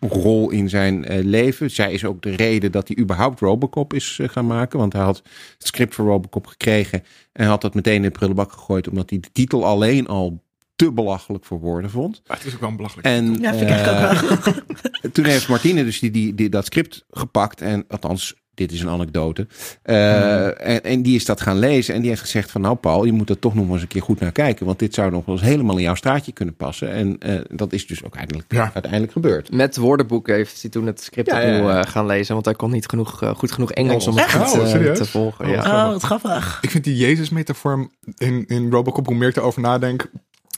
rol 0.00 0.50
in 0.50 0.68
zijn 0.68 1.12
uh, 1.12 1.24
leven. 1.24 1.70
Zij 1.70 1.92
is 1.92 2.04
ook 2.04 2.22
de 2.22 2.36
reden 2.36 2.72
dat 2.72 2.88
hij 2.88 2.98
überhaupt 2.98 3.40
Robocop 3.40 3.94
is 3.94 4.18
uh, 4.20 4.28
gaan 4.28 4.46
maken. 4.46 4.78
Want 4.78 4.92
hij 4.92 5.02
had 5.02 5.16
het 5.58 5.66
script 5.66 5.94
voor 5.94 6.06
Robocop 6.06 6.46
gekregen 6.46 7.04
en 7.32 7.46
had 7.46 7.60
dat 7.60 7.74
meteen 7.74 7.94
in 7.94 8.02
de 8.02 8.10
prullenbak 8.10 8.52
gegooid. 8.52 8.88
Omdat 8.88 9.10
hij 9.10 9.20
de 9.20 9.32
titel 9.32 9.64
alleen 9.64 10.06
al 10.06 10.42
te 10.76 10.92
belachelijk 10.92 11.44
voor 11.44 11.60
woorden 11.60 11.90
vond. 11.90 12.22
Maar 12.26 12.36
het 12.36 12.46
is 12.46 12.54
ook 12.54 12.60
wel 12.60 12.68
een 12.68 12.76
belachelijk. 12.76 13.06
En 13.06 13.40
ja, 13.40 13.54
vind 13.54 13.70
uh, 13.70 13.80
ik 13.80 13.86
ook 13.86 14.44
wel. 14.44 15.12
toen 15.12 15.24
heeft 15.24 15.48
Martine 15.48 15.84
dus 15.84 15.98
die, 15.98 16.10
die, 16.10 16.34
die, 16.34 16.48
dat 16.48 16.66
script 16.66 17.04
gepakt. 17.10 17.60
En 17.60 17.84
althans, 17.88 18.34
dit 18.60 18.72
is 18.72 18.80
een 18.80 18.88
anekdote. 18.88 19.46
Uh, 19.84 19.96
hmm. 19.96 20.48
en, 20.48 20.82
en, 20.82 21.02
die 21.02 21.14
is 21.14 21.24
dat 21.24 21.40
gaan 21.40 21.58
lezen 21.58 21.94
en 21.94 22.00
die 22.00 22.08
heeft 22.08 22.20
gezegd 22.20 22.50
van 22.50 22.60
nou 22.60 22.76
Paul, 22.76 23.04
je 23.04 23.12
moet 23.12 23.30
er 23.30 23.38
toch 23.38 23.54
nog 23.54 23.68
eens 23.68 23.82
een 23.82 23.88
keer 23.88 24.02
goed 24.02 24.20
naar 24.20 24.32
kijken. 24.32 24.66
Want 24.66 24.78
dit 24.78 24.94
zou 24.94 25.10
nog 25.10 25.24
wel 25.24 25.34
eens 25.34 25.44
helemaal 25.44 25.76
in 25.76 25.82
jouw 25.82 25.94
straatje 25.94 26.32
kunnen 26.32 26.56
passen. 26.56 26.90
En 26.90 27.16
uh, 27.26 27.40
dat 27.50 27.72
is 27.72 27.86
dus 27.86 28.04
ook 28.04 28.16
uiteindelijk, 28.16 28.52
ja. 28.52 28.70
uiteindelijk 28.74 29.12
gebeurd. 29.12 29.52
Met 29.52 29.76
woordenboek 29.76 30.26
heeft 30.26 30.62
hij 30.62 30.70
toen 30.70 30.86
het 30.86 31.00
script 31.00 31.30
ja, 31.30 31.42
opnieuw 31.42 31.68
ja, 31.68 31.82
gaan 31.82 32.06
lezen. 32.06 32.34
Want 32.34 32.46
hij 32.46 32.54
kon 32.54 32.70
niet 32.70 32.86
genoeg, 32.86 33.22
goed 33.36 33.52
genoeg 33.52 33.72
Engels, 33.72 34.06
om 34.06 34.16
het 34.16 34.34
oh, 34.34 34.92
te 34.92 35.04
volgen. 35.04 35.44
Oh, 35.44 35.50
ja. 35.50 35.86
oh, 35.86 35.92
wat 35.92 36.02
grappig. 36.02 36.58
Ik 36.62 36.70
vind 36.70 36.84
die 36.84 36.96
Jezus-metafoor 36.96 37.90
in, 38.16 38.44
in 38.46 38.70
Robocop, 38.70 39.06
hoe 39.06 39.16
meer 39.16 39.28
ik 39.28 39.36
erover 39.36 39.60
nadenk, 39.60 40.10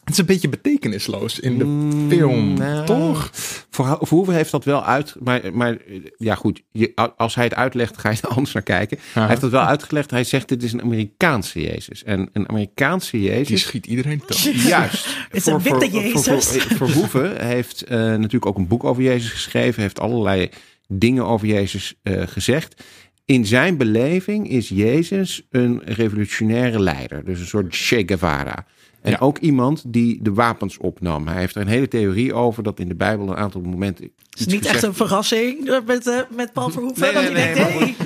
het 0.05 0.13
is 0.13 0.19
een 0.19 0.27
beetje 0.27 0.49
betekenisloos 0.49 1.41
in 1.41 1.59
de 1.59 1.65
mm, 1.65 2.11
film, 2.11 2.55
nou, 2.55 2.87
toch? 2.87 3.31
Voor 3.71 3.99
Verhoeven 4.01 4.35
heeft 4.35 4.51
dat 4.51 4.65
wel 4.65 4.85
uit. 4.85 5.15
Maar, 5.21 5.41
maar 5.53 5.77
ja, 6.17 6.35
goed. 6.35 6.63
Je, 6.71 6.95
als 7.17 7.35
hij 7.35 7.45
het 7.45 7.55
uitlegt, 7.55 7.99
ga 7.99 8.11
je 8.11 8.19
er 8.23 8.29
anders 8.37 8.53
naar 8.53 8.63
kijken. 8.63 8.99
Hij 9.13 9.27
heeft 9.27 9.41
dat 9.41 9.51
wel 9.51 9.65
uitgelegd. 9.65 10.11
Hij 10.11 10.25
zegt: 10.25 10.49
dit 10.49 10.63
is 10.63 10.73
een 10.73 10.83
Amerikaanse 10.83 11.61
Jezus. 11.61 12.05
En 12.05 12.29
een 12.33 12.49
Amerikaanse 12.49 13.23
Jezus. 13.23 13.49
Die 13.49 13.57
schiet 13.57 13.87
iedereen 13.87 14.23
toch? 14.27 14.39
Juist. 14.67 15.07
Het 15.29 15.37
is 15.37 15.47
een 15.47 15.63
witte 15.63 15.91
Jezus. 15.91 16.47
Verhoeven 16.49 17.45
heeft 17.47 17.85
uh, 17.85 17.91
natuurlijk 17.99 18.47
ook 18.47 18.57
een 18.57 18.69
boek 18.69 18.85
over 18.85 19.03
Jezus 19.03 19.31
geschreven. 19.31 19.83
Heeft 19.83 20.01
allerlei 20.01 20.49
dingen 20.89 21.27
over 21.27 21.47
Jezus 21.47 21.95
uh, 22.03 22.23
gezegd. 22.27 22.83
In 23.25 23.47
zijn 23.47 23.77
beleving 23.77 24.51
is 24.51 24.69
Jezus 24.69 25.47
een 25.51 25.83
revolutionaire 25.85 26.81
leider. 26.81 27.25
Dus 27.25 27.41
een 27.41 27.47
soort 27.47 27.77
Che 27.77 28.03
Guevara. 28.07 28.67
En 29.03 29.21
ook 29.21 29.39
iemand 29.39 29.83
die 29.87 30.19
de 30.23 30.33
wapens 30.33 30.79
opnam. 30.79 31.27
Hij 31.27 31.39
heeft 31.39 31.55
er 31.55 31.61
een 31.61 31.69
hele 31.69 31.89
theorie 31.89 32.35
over 32.35 32.63
dat 32.63 32.81
in 32.81 32.89
de 32.89 32.95
Bijbel 32.95 33.29
een 33.29 33.37
aantal 33.37 33.61
momenten. 33.61 34.11
Het 34.31 34.41
is 34.41 34.47
niet 34.47 34.67
echt 34.67 34.83
een 34.83 34.95
verrassing 34.95 35.81
met, 35.87 36.07
uh, 36.07 36.21
met 36.37 36.53
Paul 36.53 36.71
Verhoeven. 36.71 37.15
Nee, 37.15 37.31
nee, 37.31 37.55
nee, 37.55 37.55
nee 37.55 37.97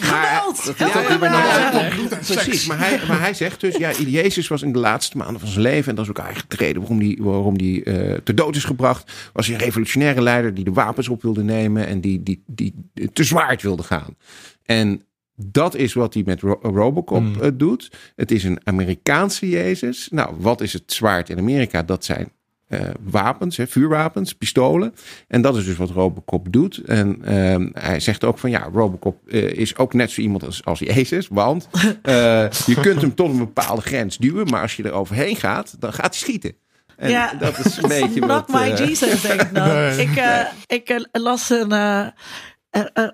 maar, 0.00 0.44
precies, 2.26 2.66
maar 2.66 2.78
hij, 2.78 3.00
maar 3.08 3.20
hij 3.20 3.34
zegt 3.34 3.60
dus, 3.60 3.76
ja, 3.76 3.92
Jezus 3.92 4.48
was 4.48 4.62
in 4.62 4.72
de 4.72 4.78
laatste 4.78 5.16
maanden 5.16 5.40
van 5.40 5.48
zijn 5.48 5.62
leven, 5.62 5.90
en 5.90 5.94
dat 5.94 6.04
is 6.04 6.10
ook 6.10 6.18
eigenlijk 6.18 6.50
de 6.50 6.56
reden 6.56 6.80
waarom 6.80 6.98
die, 6.98 7.18
waarom 7.20 7.58
die 7.58 7.84
uh, 7.84 8.14
ter 8.24 8.34
dood 8.34 8.56
is 8.56 8.64
gebracht, 8.64 9.12
was 9.32 9.46
hij 9.46 9.54
een 9.54 9.60
revolutionaire 9.60 10.22
leider 10.22 10.54
die 10.54 10.64
de 10.64 10.72
wapens 10.72 11.08
op 11.08 11.22
wilde 11.22 11.42
nemen 11.42 11.86
en 11.86 12.00
die, 12.00 12.22
die, 12.22 12.42
die, 12.46 12.74
die 12.94 13.12
te 13.12 13.24
zwaard 13.24 13.62
wilde 13.62 13.82
gaan. 13.82 14.16
En 14.64 15.02
dat 15.40 15.74
is 15.74 15.92
wat 15.92 16.14
hij 16.14 16.22
met 16.26 16.40
Robocop 16.62 17.22
mm. 17.22 17.40
Eh, 17.40 17.50
doet. 17.54 17.90
Het 18.16 18.30
is 18.30 18.44
een 18.44 18.60
Amerikaanse 18.64 19.48
Jezus. 19.48 20.08
Nou, 20.10 20.34
wat 20.38 20.60
is 20.60 20.72
het 20.72 20.92
zwaard 20.92 21.28
in 21.28 21.38
Amerika? 21.38 21.82
Dat 21.82 22.04
zijn 22.04 22.32
uh, 22.68 22.80
wapens, 23.00 23.56
hè, 23.56 23.66
vuurwapens, 23.66 24.32
pistolen. 24.32 24.94
En 25.28 25.42
dat 25.42 25.56
is 25.56 25.64
dus 25.64 25.76
wat 25.76 25.90
Robocop 25.90 26.52
doet. 26.52 26.76
En 26.76 27.18
uh, 27.24 27.82
hij 27.82 28.00
zegt 28.00 28.24
ook 28.24 28.38
van 28.38 28.50
ja, 28.50 28.68
Robocop 28.72 29.20
uh, 29.26 29.42
is 29.42 29.76
ook 29.76 29.94
net 29.94 30.10
zo 30.10 30.20
iemand 30.20 30.44
als, 30.44 30.64
als 30.64 30.78
Jezus. 30.78 31.28
Want 31.28 31.68
je 32.66 32.76
kunt 32.80 33.00
hem 33.00 33.14
tot 33.14 33.30
een 33.30 33.38
bepaalde 33.38 33.82
grens 33.82 34.16
duwen. 34.16 34.46
Maar 34.46 34.62
als 34.62 34.76
je 34.76 34.82
er 34.82 34.92
overheen 34.92 35.36
gaat, 35.36 35.76
dan 35.78 35.92
gaat 35.92 36.14
hij 36.14 36.18
schieten. 36.18 36.52
En 36.96 37.10
ja, 37.10 37.34
dat 37.38 37.58
is 37.58 37.76
een 37.76 37.88
beetje 38.00 38.20
not 38.20 38.28
wat, 38.28 38.48
my 38.48 38.70
Jesus, 38.70 39.20
denk 39.20 39.42
ik 39.42 39.52
nee. 39.62 39.96
Ik, 39.96 40.52
ik 40.66 41.08
las 41.12 41.50
een, 41.50 41.72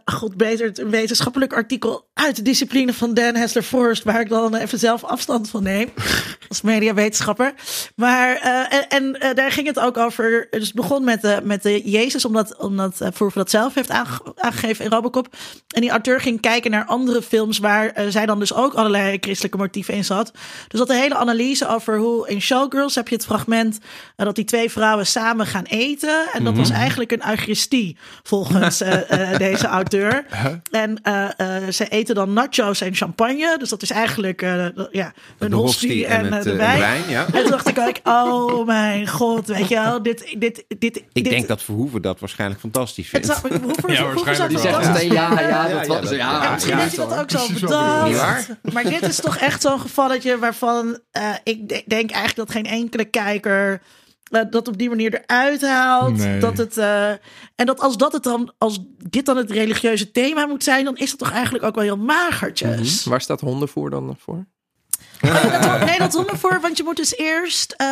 god 0.04 0.36
beter, 0.36 0.70
een 0.74 0.90
wetenschappelijk 0.90 1.52
artikel 1.52 2.06
uit 2.14 2.36
de 2.36 2.42
discipline 2.42 2.92
van 2.92 3.14
Dan 3.14 3.34
Hessler 3.34 3.62
Forrest, 3.62 4.04
waar 4.04 4.20
ik 4.20 4.28
dan 4.28 4.54
even 4.54 4.78
zelf 4.78 5.04
afstand 5.04 5.50
van 5.50 5.62
neem. 5.62 5.88
als 6.48 6.62
mediawetenschapper. 6.62 7.54
Maar, 7.96 8.36
uh, 8.44 8.72
en, 8.72 8.88
en 8.88 9.16
uh, 9.22 9.34
daar 9.34 9.52
ging 9.52 9.66
het 9.66 9.78
ook 9.78 9.96
over. 9.96 10.46
Dus 10.50 10.66
het 10.66 10.74
begon 10.74 11.04
met 11.04 11.22
de, 11.22 11.40
met 11.42 11.62
de 11.62 11.90
Jezus, 11.90 12.24
omdat, 12.24 12.56
omdat 12.56 13.00
uh, 13.02 13.08
Verhoeven 13.10 13.40
dat 13.40 13.50
zelf 13.50 13.74
heeft 13.74 13.90
aangegeven 13.90 14.84
in 14.84 14.90
Robocop. 14.90 15.28
En 15.68 15.80
die 15.80 15.90
auteur 15.90 16.20
ging 16.20 16.40
kijken 16.40 16.70
naar 16.70 16.84
andere 16.84 17.22
films 17.22 17.58
waar 17.58 17.92
zij 18.08 18.26
dan 18.26 18.38
dus 18.38 18.54
ook 18.54 18.74
allerlei 18.74 19.18
christelijke 19.20 19.56
motieven 19.56 19.94
in 19.94 20.04
zat. 20.04 20.30
Dus 20.68 20.78
dat 20.78 20.88
een 20.90 20.96
hele 20.96 21.14
analyse 21.14 21.68
over 21.68 21.98
hoe 21.98 22.28
in 22.28 22.40
Showgirls 22.40 22.94
heb 22.94 23.08
je 23.08 23.14
het 23.14 23.24
fragment 23.24 23.78
dat 24.16 24.34
die 24.34 24.44
twee 24.44 24.70
vrouwen 24.70 25.06
samen 25.06 25.46
gaan 25.46 25.64
eten. 25.64 26.08
En 26.10 26.26
dat 26.32 26.40
mm 26.40 26.46
-hmm. 26.46 26.56
was 26.56 26.70
eigenlijk 26.70 27.12
een 27.12 27.28
eucharistie 27.28 27.96
volgens 28.22 28.82
deze 29.50 29.66
auteur. 29.66 30.24
En 30.70 30.98
ze 31.72 31.88
eten 31.88 32.14
dan 32.14 32.32
nachos 32.32 32.80
en 32.80 32.94
champagne. 32.94 33.56
Dus 33.58 33.68
dat 33.68 33.82
is 33.82 33.90
eigenlijk 33.90 34.40
ja, 34.90 35.12
een 35.38 35.52
hostie 35.52 36.06
en, 36.06 36.32
en 36.32 36.42
de 36.42 36.56
wijn. 36.56 36.78
wijn 36.78 37.02
ja. 37.08 37.26
En 37.26 37.42
toen 37.42 37.50
dacht 37.50 37.68
ik 37.68 37.78
ook, 37.78 37.96
oh 38.04 38.66
mijn 38.66 39.08
god, 39.08 39.46
weet 39.46 39.68
je 39.68 39.74
wel. 39.74 40.02
Dit, 40.02 40.34
dit, 40.38 40.64
dit, 40.78 40.96
ik 40.96 41.04
dit, 41.12 41.24
denk 41.24 41.48
dat 41.48 41.62
Verhoeven 41.62 42.02
dat 42.02 42.20
waarschijnlijk 42.20 42.60
fantastisch 42.60 43.08
vindt. 43.08 43.26
Het 43.26 43.36
zou, 43.36 43.52
Verhoeven, 43.52 43.92
ja, 43.92 43.96
Verhoeven 43.96 44.36
zou 44.36 44.48
die 44.48 44.58
zeggen, 44.58 45.12
ja, 45.12 45.40
ja, 45.40 45.68
dat 45.68 45.86
was, 45.86 46.10
ja, 46.10 46.16
ja, 46.16 46.52
misschien 46.52 46.78
heeft 46.78 46.96
hij 46.96 47.06
dat 47.06 47.18
ook 47.18 47.30
zo 47.30 47.46
bedacht. 47.60 48.48
Maar 48.72 48.84
dit 48.84 49.02
is 49.02 49.16
toch 49.20 49.36
echt 49.36 49.62
zo'n 49.62 49.80
gevalletje 49.80 50.38
waarvan 50.38 50.98
uh, 51.12 51.34
ik 51.44 51.68
denk 51.68 52.10
eigenlijk 52.10 52.36
dat 52.36 52.50
geen 52.50 52.66
enkele 52.66 53.04
kijker 53.04 53.80
dat 54.42 54.68
op 54.68 54.78
die 54.78 54.88
manier 54.88 55.14
eruit 55.14 55.62
haalt. 55.62 56.16
Nee. 56.16 56.40
Dat 56.40 56.56
het, 56.58 56.76
uh, 56.76 57.10
en 57.54 57.66
dat 57.66 57.80
als 57.80 57.96
dat 57.96 58.12
het 58.12 58.22
dan, 58.22 58.52
als 58.58 58.78
dit 59.08 59.26
dan 59.26 59.36
het 59.36 59.50
religieuze 59.50 60.10
thema 60.10 60.46
moet 60.46 60.64
zijn, 60.64 60.84
dan 60.84 60.96
is 60.96 61.10
dat 61.10 61.18
toch 61.18 61.30
eigenlijk 61.30 61.64
ook 61.64 61.74
wel 61.74 61.84
heel 61.84 61.96
magertjes. 61.96 62.76
Mm 62.76 63.02
-hmm. 63.02 63.10
Waar 63.10 63.20
staat 63.20 63.40
hondenvoer 63.40 63.90
dan 63.90 64.16
voor? 64.18 64.46
Oh, 65.22 65.62
dat, 65.62 65.84
nee, 65.84 65.98
dat 65.98 66.12
honden 66.12 66.38
voor, 66.38 66.58
want 66.60 66.76
je 66.76 66.82
moet 66.82 66.96
dus 66.96 67.16
eerst. 67.16 67.74
Uh, 67.80 67.86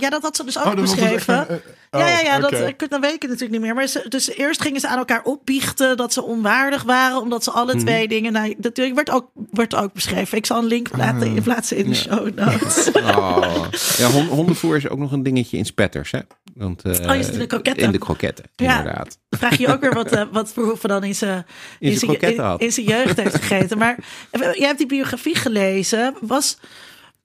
ja, 0.00 0.10
dat 0.10 0.22
had 0.22 0.36
ze 0.36 0.44
dus 0.44 0.58
ook 0.58 0.64
oh, 0.64 0.74
beschreven. 0.74 1.34
Uh, 1.34 1.56
oh, 1.90 2.00
ja, 2.00 2.08
ja, 2.08 2.20
ja, 2.20 2.36
okay. 2.36 2.74
dat 2.76 2.90
dan 2.90 3.00
weet 3.00 3.14
ik 3.14 3.22
het 3.22 3.30
natuurlijk 3.30 3.50
niet 3.50 3.60
meer. 3.60 3.74
Maar 3.74 3.86
ze, 3.86 4.04
dus 4.08 4.30
eerst 4.30 4.62
gingen 4.62 4.80
ze 4.80 4.88
aan 4.88 4.98
elkaar 4.98 5.22
opbiechten 5.22 5.96
dat 5.96 6.12
ze 6.12 6.22
onwaardig 6.22 6.82
waren, 6.82 7.20
omdat 7.20 7.44
ze 7.44 7.50
alle 7.50 7.76
twee 7.76 7.98
hmm. 7.98 8.08
dingen. 8.08 8.32
Nou, 8.32 8.54
dat 8.58 8.76
werd 8.76 9.10
ook, 9.10 9.30
werd 9.50 9.74
ook 9.74 9.92
beschreven. 9.92 10.38
Ik 10.38 10.46
zal 10.46 10.58
een 10.58 10.64
link 10.64 10.90
plaatsen, 10.90 11.36
uh, 11.36 11.42
plaatsen 11.42 11.76
in 11.76 11.84
de 11.84 11.90
ja. 11.90 11.96
show 11.96 12.34
notes. 12.34 12.90
Oh. 13.02 13.64
Ja, 13.96 14.10
hondenvoer 14.10 14.76
is 14.76 14.88
ook 14.88 14.98
nog 14.98 15.12
een 15.12 15.22
dingetje 15.22 15.56
in 15.56 15.64
spetters, 15.64 16.10
hè? 16.10 16.18
Want, 16.54 16.84
oh, 16.84 16.90
is 16.90 17.26
het 17.26 17.32
in 17.32 17.38
de 17.38 17.46
kroketten? 17.46 17.84
In 17.84 17.92
de 17.92 17.98
kroketten, 17.98 18.44
ja. 18.56 18.78
inderdaad. 18.78 19.18
Vraag 19.30 19.58
je 19.58 19.68
ook 19.68 19.80
weer 19.80 19.94
wat, 19.94 20.12
uh, 20.12 20.22
wat 20.32 20.52
Verhoeven 20.52 20.88
dan 20.88 21.04
in 21.04 21.14
zijn 21.14 21.46
in 21.78 21.98
zijn 21.98 22.20
in, 22.20 22.58
in 22.58 22.72
zijn 22.72 22.86
jeugd 22.86 23.16
heeft 23.16 23.34
gegeten. 23.34 23.78
Maar 23.78 23.96
jij 24.30 24.66
hebt 24.66 24.78
die 24.78 24.86
biografie 24.86 25.36
gelezen. 25.36 26.14
Was, 26.20 26.41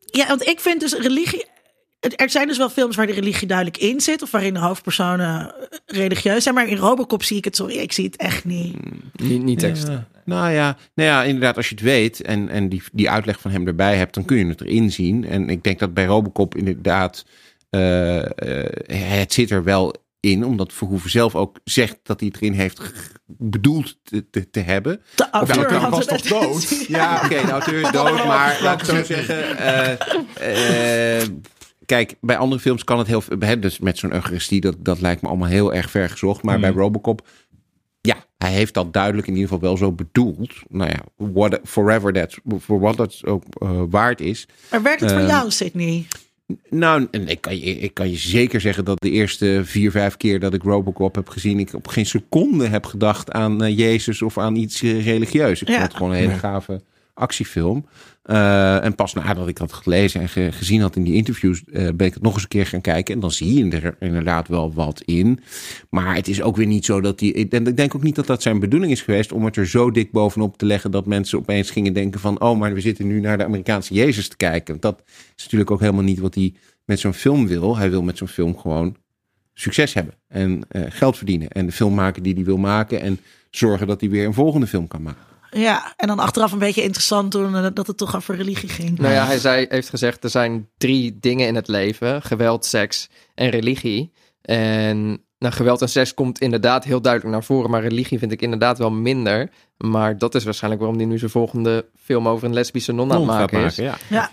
ja, 0.05 0.27
want 0.27 0.47
ik 0.47 0.59
vind 0.59 0.79
dus 0.79 0.93
religie. 0.93 1.45
Er 2.15 2.29
zijn 2.29 2.47
dus 2.47 2.57
wel 2.57 2.69
films 2.69 2.95
waar 2.95 3.07
de 3.07 3.13
religie 3.13 3.47
duidelijk 3.47 3.77
in 3.77 4.01
zit. 4.01 4.21
Of 4.21 4.31
waarin 4.31 4.53
de 4.53 4.59
hoofdpersonen 4.59 5.53
religieus 5.85 6.43
zijn. 6.43 6.55
Maar 6.55 6.67
in 6.67 6.77
Robocop 6.77 7.23
zie 7.23 7.37
ik 7.37 7.45
het, 7.45 7.55
sorry, 7.55 7.75
ik 7.75 7.91
zie 7.91 8.05
het 8.05 8.15
echt 8.15 8.45
niet. 8.45 8.75
Niet, 9.13 9.43
niet 9.43 9.59
tekst. 9.59 9.87
Ja. 9.87 10.07
Nou 10.27 10.51
ja, 10.51 10.77
nou 10.93 11.09
ja, 11.09 11.23
inderdaad, 11.23 11.57
als 11.57 11.69
je 11.69 11.75
het 11.75 11.83
weet 11.83 12.21
en, 12.21 12.49
en 12.49 12.69
die, 12.69 12.83
die 12.91 13.09
uitleg 13.09 13.39
van 13.39 13.51
hem 13.51 13.67
erbij 13.67 13.95
hebt, 13.95 14.13
dan 14.13 14.25
kun 14.25 14.37
je 14.37 14.45
het 14.45 14.61
erin 14.61 14.91
zien. 14.91 15.25
En 15.25 15.49
ik 15.49 15.63
denk 15.63 15.79
dat 15.79 15.93
bij 15.93 16.05
Robocop 16.05 16.55
inderdaad, 16.55 17.25
uh, 17.71 18.15
uh, 18.15 18.23
het 18.87 19.33
zit 19.33 19.51
er 19.51 19.63
wel 19.63 19.95
in, 20.31 20.45
omdat 20.45 20.73
Verhoeven 20.73 21.09
zelf 21.09 21.35
ook 21.35 21.59
zegt 21.63 21.97
dat 22.03 22.19
hij 22.19 22.29
het 22.33 22.41
erin 22.41 22.53
heeft 22.53 22.81
bedoeld 23.25 23.97
te, 24.03 24.29
te, 24.29 24.49
te 24.49 24.59
hebben. 24.59 25.01
De 25.15 25.29
auteur 25.31 25.73
ja, 25.73 25.89
was 25.89 26.05
toch 26.05 26.21
dood? 26.21 26.85
Ja, 26.87 27.15
oké, 27.15 27.25
okay, 27.25 27.45
de 27.45 27.51
auteur 27.51 27.81
is 27.81 27.91
dood, 28.01 28.25
maar 28.25 28.59
laat 28.61 28.81
ik 28.81 28.87
zo 28.87 29.03
zeggen. 29.03 29.37
Uh, 30.41 31.21
uh, 31.21 31.27
kijk, 31.85 32.15
bij 32.21 32.37
andere 32.37 32.61
films 32.61 32.83
kan 32.83 32.97
het 32.97 33.07
heel 33.07 33.21
veel. 33.21 33.59
Dus 33.59 33.79
met 33.79 33.97
zo'n 33.97 34.13
Eucharistie, 34.13 34.61
dat, 34.61 34.75
dat 34.79 35.01
lijkt 35.01 35.21
me 35.21 35.27
allemaal 35.27 35.47
heel 35.47 35.73
erg 35.73 35.89
ver 35.89 36.09
gezocht. 36.09 36.43
Maar 36.43 36.55
mm. 36.55 36.61
bij 36.61 36.71
Robocop, 36.71 37.27
ja, 38.01 38.15
hij 38.37 38.51
heeft 38.51 38.73
dat 38.73 38.93
duidelijk 38.93 39.27
in 39.27 39.33
ieder 39.33 39.49
geval 39.49 39.63
wel 39.63 39.77
zo 39.77 39.91
bedoeld. 39.91 40.53
Nou 40.69 40.89
ja, 40.89 40.99
what, 41.15 41.59
forever 41.63 42.13
that, 42.13 42.37
voor 42.45 42.79
wat 42.79 42.97
dat 42.97 43.21
ook 43.25 43.43
uh, 43.63 43.81
waard 43.89 44.21
is. 44.21 44.47
Maar 44.71 44.81
werkt 44.81 45.01
het 45.01 45.11
voor 45.11 45.21
jou, 45.21 45.51
Sydney? 45.51 46.07
Nou, 46.69 47.07
ik 47.11 47.41
kan, 47.41 47.57
je, 47.59 47.79
ik 47.79 47.93
kan 47.93 48.09
je 48.09 48.17
zeker 48.17 48.61
zeggen 48.61 48.85
dat 48.85 49.01
de 49.01 49.09
eerste 49.09 49.61
vier, 49.63 49.91
vijf 49.91 50.17
keer 50.17 50.39
dat 50.39 50.53
ik 50.53 50.63
Robocop 50.63 51.15
heb 51.15 51.29
gezien, 51.29 51.59
ik 51.59 51.73
op 51.73 51.87
geen 51.87 52.05
seconde 52.05 52.67
heb 52.67 52.85
gedacht 52.85 53.31
aan 53.31 53.63
uh, 53.63 53.77
Jezus 53.77 54.21
of 54.21 54.37
aan 54.37 54.55
iets 54.55 54.81
uh, 54.81 55.05
religieus. 55.05 55.61
Ik 55.61 55.67
ja. 55.67 55.73
vond 55.73 55.87
het 55.87 55.95
gewoon 55.95 56.11
een 56.11 56.17
hele 56.17 56.33
gave 56.33 56.81
actiefilm. 57.17 57.85
Uh, 58.25 58.83
en 58.83 58.95
pas 58.95 59.13
nadat 59.13 59.47
ik 59.47 59.57
had 59.57 59.73
gelezen 59.73 60.21
en 60.21 60.29
ge 60.29 60.51
gezien 60.51 60.81
had 60.81 60.95
in 60.95 61.03
die 61.03 61.13
interviews, 61.13 61.63
uh, 61.65 61.89
ben 61.95 62.07
ik 62.07 62.13
het 62.13 62.23
nog 62.23 62.33
eens 62.33 62.43
een 62.43 62.47
keer 62.47 62.65
gaan 62.65 62.81
kijken. 62.81 63.13
En 63.13 63.19
dan 63.19 63.31
zie 63.31 63.53
je 63.53 63.69
er 63.69 63.95
inderdaad 63.99 64.47
wel 64.47 64.73
wat 64.73 65.01
in. 65.01 65.39
Maar 65.89 66.15
het 66.15 66.27
is 66.27 66.41
ook 66.41 66.55
weer 66.55 66.65
niet 66.65 66.85
zo 66.85 67.01
dat 67.01 67.19
die. 67.19 67.33
Ik 67.33 67.51
denk, 67.51 67.67
ik 67.67 67.77
denk 67.77 67.95
ook 67.95 68.03
niet 68.03 68.15
dat 68.15 68.27
dat 68.27 68.41
zijn 68.41 68.59
bedoeling 68.59 68.91
is 68.91 69.01
geweest 69.01 69.31
om 69.31 69.45
het 69.45 69.55
er 69.55 69.67
zo 69.67 69.91
dik 69.91 70.11
bovenop 70.11 70.57
te 70.57 70.65
leggen 70.65 70.91
dat 70.91 71.05
mensen 71.05 71.39
opeens 71.39 71.71
gingen 71.71 71.93
denken 71.93 72.19
van, 72.19 72.41
oh, 72.41 72.59
maar 72.59 72.73
we 72.73 72.81
zitten 72.81 73.07
nu 73.07 73.19
naar 73.19 73.37
de 73.37 73.45
Amerikaanse 73.45 73.93
Jezus 73.93 74.27
te 74.27 74.37
kijken. 74.37 74.79
Dat 74.79 75.03
is 75.35 75.43
natuurlijk 75.43 75.71
ook 75.71 75.79
helemaal 75.79 76.03
niet 76.03 76.19
wat 76.19 76.35
hij 76.35 76.53
met 76.85 76.99
zo'n 76.99 77.13
film 77.13 77.47
wil. 77.47 77.77
Hij 77.77 77.89
wil 77.89 78.01
met 78.01 78.17
zo'n 78.17 78.27
film 78.27 78.57
gewoon 78.57 78.95
succes 79.53 79.93
hebben 79.93 80.13
en 80.27 80.61
uh, 80.71 80.83
geld 80.89 81.17
verdienen. 81.17 81.49
En 81.49 81.65
de 81.65 81.71
film 81.71 81.93
maken 81.93 82.23
die 82.23 82.33
hij 82.33 82.43
wil 82.43 82.57
maken 82.57 83.01
en 83.01 83.19
zorgen 83.49 83.87
dat 83.87 84.01
hij 84.01 84.09
weer 84.09 84.25
een 84.25 84.33
volgende 84.33 84.67
film 84.67 84.87
kan 84.87 85.01
maken. 85.01 85.26
Ja, 85.49 85.93
en 85.95 86.07
dan 86.07 86.19
achteraf 86.19 86.51
een 86.51 86.59
beetje 86.59 86.83
interessant 86.83 87.31
toen 87.31 87.55
eh, 87.55 87.67
dat 87.73 87.87
het 87.87 87.97
toch 87.97 88.15
over 88.15 88.35
religie 88.35 88.69
ging. 88.69 88.99
Nou 88.99 89.13
ja, 89.13 89.25
hij 89.25 89.39
zei, 89.39 89.65
heeft 89.69 89.89
gezegd 89.89 90.23
er 90.23 90.29
zijn 90.29 90.69
drie 90.77 91.17
dingen 91.19 91.47
in 91.47 91.55
het 91.55 91.67
leven. 91.67 92.21
Geweld, 92.21 92.65
seks 92.65 93.09
en 93.35 93.49
religie. 93.49 94.11
En 94.41 95.21
nou, 95.39 95.53
geweld 95.53 95.81
en 95.81 95.89
seks 95.89 96.13
komt 96.13 96.39
inderdaad 96.39 96.83
heel 96.83 97.01
duidelijk 97.01 97.33
naar 97.33 97.43
voren. 97.43 97.69
Maar 97.69 97.81
religie 97.81 98.19
vind 98.19 98.31
ik 98.31 98.41
inderdaad 98.41 98.77
wel 98.77 98.91
minder. 98.91 99.49
Maar 99.77 100.17
dat 100.17 100.35
is 100.35 100.43
waarschijnlijk 100.43 100.81
waarom 100.81 100.99
hij 100.99 101.09
nu 101.09 101.17
zijn 101.17 101.31
volgende 101.31 101.85
film 102.03 102.27
over 102.27 102.47
een 102.47 102.53
lesbische 102.53 102.91
non 102.91 103.11
aan 103.11 103.17
het 103.17 103.27
maken 103.27 103.63
is. 103.63 103.75
ja. 103.75 103.97
ja. 104.09 104.29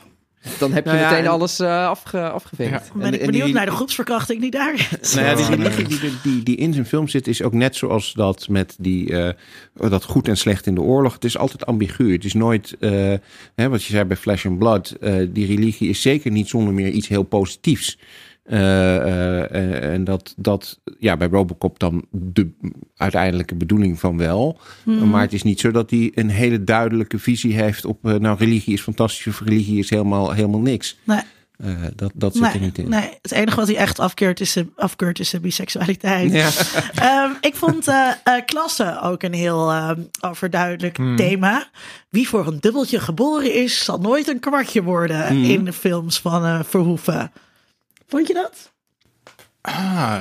Dan 0.58 0.72
heb 0.72 0.84
je 0.84 0.90
nou 0.90 1.02
ja, 1.02 1.10
meteen 1.10 1.24
en, 1.24 1.30
alles 1.30 1.60
uh, 1.60 1.86
afge, 1.86 2.30
afgevinkt. 2.30 2.90
Ja. 2.94 3.00
Ben 3.00 3.12
ik 3.14 3.26
benieuwd 3.26 3.44
die, 3.44 3.54
naar 3.54 3.66
de 3.66 3.72
groepsverkrachting 3.72 4.40
die 4.40 4.50
daar 4.50 4.98
is. 5.00 5.14
Nou 5.14 5.26
ja, 5.26 5.34
die 5.34 5.44
religie 5.46 5.98
die, 5.98 6.12
die, 6.22 6.42
die, 6.42 6.56
in 6.56 6.72
zijn 6.72 6.86
film 6.86 7.08
zit, 7.08 7.26
is 7.26 7.42
ook 7.42 7.52
net 7.52 7.76
zoals 7.76 8.12
dat 8.12 8.48
met 8.48 8.76
die, 8.78 9.10
uh, 9.10 9.30
dat 9.74 10.04
goed 10.04 10.28
en 10.28 10.36
slecht 10.36 10.66
in 10.66 10.74
de 10.74 10.80
oorlog. 10.80 11.12
Het 11.12 11.24
is 11.24 11.38
altijd 11.38 11.66
ambigu. 11.66 12.12
Het 12.12 12.24
is 12.24 12.34
nooit, 12.34 12.76
uh, 12.80 13.14
hè, 13.54 13.68
wat 13.68 13.84
je 13.84 13.92
zei 13.92 14.04
bij 14.04 14.16
Flesh 14.16 14.46
and 14.46 14.58
Blood, 14.58 14.96
die 15.28 15.46
religie 15.46 15.88
is 15.88 16.02
zeker 16.02 16.30
niet 16.30 16.48
zonder 16.48 16.74
meer 16.74 16.90
iets 16.90 17.08
heel 17.08 17.22
positiefs. 17.22 17.98
Uh, 18.46 18.58
uh, 18.58 19.92
en 19.92 20.04
dat, 20.04 20.34
dat 20.36 20.80
ja, 20.98 21.16
bij 21.16 21.28
Robocop 21.28 21.78
dan 21.78 22.04
de 22.10 22.50
uiteindelijke 22.96 23.54
bedoeling 23.54 24.00
van 24.00 24.16
wel. 24.16 24.58
Mm. 24.82 25.08
Maar 25.08 25.20
het 25.20 25.32
is 25.32 25.42
niet 25.42 25.60
zo 25.60 25.70
dat 25.70 25.90
hij 25.90 26.12
een 26.14 26.28
hele 26.28 26.64
duidelijke 26.64 27.18
visie 27.18 27.54
heeft 27.54 27.84
op... 27.84 28.06
Uh, 28.06 28.14
nou, 28.14 28.38
religie 28.38 28.74
is 28.74 28.80
fantastisch 28.80 29.26
of 29.26 29.40
religie 29.40 29.78
is 29.78 29.90
helemaal, 29.90 30.32
helemaal 30.32 30.60
niks. 30.60 30.96
Nee. 31.04 31.20
dat, 31.96 32.12
dat 32.14 32.32
zit 32.32 32.42
nee, 32.42 32.52
er 32.52 32.60
niet 32.60 32.78
in. 32.78 32.88
Nee, 32.88 33.18
het 33.22 33.32
enige 33.32 33.56
wat 33.56 33.66
hij 33.66 33.76
echt 33.76 33.98
afkeurt 33.98 34.40
is, 34.40 34.56
afkeurt 34.76 35.18
is 35.18 35.40
biseksualiteit. 35.40 36.32
Ja. 36.32 37.24
um, 37.24 37.36
ik 37.50 37.54
vond 37.54 37.88
klasse 38.44 39.00
ook 39.02 39.22
een 39.22 39.34
heel 39.34 39.94
overduidelijk 40.20 40.98
mm. 40.98 41.16
thema. 41.16 41.68
Wie 42.08 42.28
voor 42.28 42.46
een 42.46 42.60
dubbeltje 42.60 43.00
geboren 43.00 43.54
is, 43.54 43.84
zal 43.84 43.98
nooit 43.98 44.28
een 44.28 44.40
kwartje 44.40 44.82
worden 44.82 45.36
mm. 45.36 45.44
in 45.44 45.64
de 45.64 45.72
films 45.72 46.20
van 46.20 46.64
Verhoeven. 46.64 47.32
Vond 48.14 48.26
je 48.26 48.34
dat? 48.34 48.72
Ah. 49.60 50.20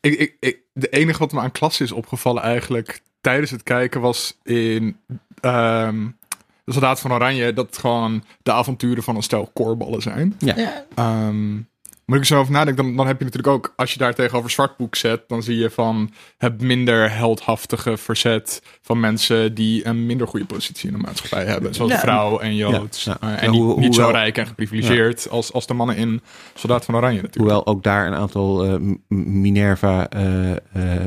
Ik, 0.00 0.18
ik, 0.18 0.36
ik, 0.40 0.60
de 0.72 0.88
enige 0.88 1.18
wat 1.18 1.32
me 1.32 1.40
aan 1.40 1.52
klasse 1.52 1.82
is 1.82 1.92
opgevallen 1.92 2.42
eigenlijk 2.42 3.02
tijdens 3.20 3.50
het 3.50 3.62
kijken 3.62 4.00
was 4.00 4.38
in 4.42 5.00
um, 5.42 6.16
de 6.64 6.72
Soldaat 6.72 7.00
van 7.00 7.12
Oranje 7.12 7.52
dat 7.52 7.78
gewoon 7.78 8.24
de 8.42 8.52
avonturen 8.52 9.02
van 9.02 9.16
een 9.16 9.22
stel 9.22 9.50
koorballen 9.52 10.02
zijn. 10.02 10.34
Ja. 10.38 10.54
ja. 10.56 11.26
Um, 11.26 11.68
moet 12.10 12.18
ik 12.18 12.24
zo 12.24 12.38
over 12.38 12.52
nadenken, 12.52 12.84
dan, 12.84 12.96
dan 12.96 13.06
heb 13.06 13.18
je 13.18 13.24
natuurlijk 13.24 13.54
ook, 13.54 13.72
als 13.76 13.92
je 13.92 13.98
daar 13.98 14.14
tegenover 14.14 14.50
Zwartboek 14.50 14.96
zet, 14.96 15.22
dan 15.26 15.42
zie 15.42 15.56
je 15.56 15.70
van 15.70 16.12
het 16.38 16.60
minder 16.62 17.12
heldhaftige 17.16 17.96
verzet 17.96 18.62
van 18.82 19.00
mensen 19.00 19.54
die 19.54 19.86
een 19.86 20.06
minder 20.06 20.26
goede 20.28 20.44
positie 20.46 20.88
in 20.90 20.94
de 20.96 21.00
maatschappij 21.02 21.44
hebben. 21.44 21.74
Zoals 21.74 21.90
Ja. 21.92 21.98
vrouw 21.98 22.38
en 22.38 22.56
Joods. 22.56 23.04
Ja, 23.04 23.16
ja. 23.20 23.28
Uh, 23.36 23.42
en 23.42 23.50
niet, 23.50 23.60
hoe- 23.60 23.80
niet 23.80 23.94
zo 23.94 24.08
rijk 24.08 24.38
en 24.38 24.46
geprivilegeerd 24.46 25.28
als, 25.30 25.52
als 25.52 25.66
de 25.66 25.74
mannen 25.74 25.96
in 25.96 26.20
Soldaat 26.54 26.84
van 26.84 26.94
Oranje 26.96 27.22
natuurlijk. 27.22 27.36
Hoewel 27.54 27.66
ook 27.66 27.82
daar 27.82 28.06
een 28.06 28.14
aantal 28.14 28.64
eh, 28.64 28.74
Minerva 29.16 30.08
eh, 30.08 30.50
eh, 30.50 30.58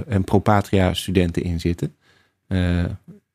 en 0.08 0.24
Propatria 0.24 0.94
studenten 0.94 1.44
in 1.44 1.60
zitten. 1.60 1.96
Eh, 2.48 2.84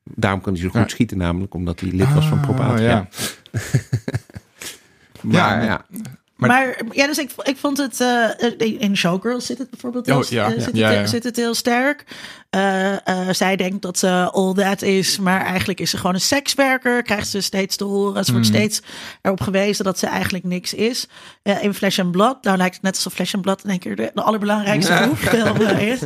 daarom 0.03 0.41
kan 0.41 0.53
hij 0.53 0.61
zo 0.61 0.69
goed 0.69 0.91
schieten 0.91 1.17
namelijk, 1.17 1.53
omdat 1.53 1.79
hij 1.79 1.89
lid 1.91 2.13
was 2.13 2.25
van 2.27 2.37
Ah, 2.37 2.43
Propatria. 2.43 2.89
ja. 2.89 3.07
maar 5.21 5.33
Ja, 5.33 5.63
ja, 5.63 5.85
Maar- 6.39 6.49
Maar, 6.49 6.81
ja, 6.91 7.07
dus 7.07 7.17
ik, 7.17 7.31
ik 7.43 7.57
vond 7.57 7.77
het. 7.77 8.01
eh, 8.01 8.81
in 8.81 8.97
Showgirls 8.97 9.45
zit 9.45 9.57
het 9.57 9.69
bijvoorbeeld. 9.69 10.05
Heel, 10.05 10.17
Oh, 10.17 10.23
ja. 10.23 10.45
eh, 10.53 10.61
zit, 10.61 10.77
Ja, 10.77 10.89
het, 10.89 10.97
ja. 10.99 11.05
zit 11.05 11.23
het 11.23 11.35
heel 11.35 11.53
sterk. 11.53 12.03
Eh, 12.49 12.93
eh, 13.07 13.29
zij 13.31 13.55
denkt 13.55 13.81
dat 13.81 13.97
ze 13.99 14.29
all 14.31 14.53
that 14.53 14.81
is, 14.81 15.19
maar 15.19 15.41
eigenlijk 15.45 15.79
is 15.79 15.89
ze 15.89 15.97
gewoon 15.97 16.13
een 16.13 16.21
sekswerker. 16.21 17.03
Krijgt 17.03 17.27
ze 17.27 17.41
steeds 17.41 17.75
te 17.75 17.83
horen. 17.83 18.25
Ze 18.25 18.31
wordt 18.31 18.47
Hmm. 18.47 18.55
steeds 18.57 18.81
erop 19.21 19.41
gewezen 19.41 19.85
dat 19.85 19.99
ze 19.99 20.07
eigenlijk 20.07 20.43
niks 20.43 20.73
is. 20.73 21.07
Eh, 21.41 21.63
in 21.63 21.73
Flesh 21.73 21.99
and 21.99 22.11
Blood, 22.11 22.43
nou 22.43 22.57
lijkt 22.57 22.73
het 22.73 22.83
net 22.83 22.95
alsof 22.95 23.13
Flesh 23.13 23.33
and 23.33 23.43
Blood 23.43 23.63
in 23.63 23.69
één 23.69 23.79
keer 23.79 23.95
de, 23.95 24.11
de 24.13 24.21
allerbelangrijkste 24.21 24.93
hoeffilm 24.93 25.61
eh, 25.61 25.87
is. 25.91 25.99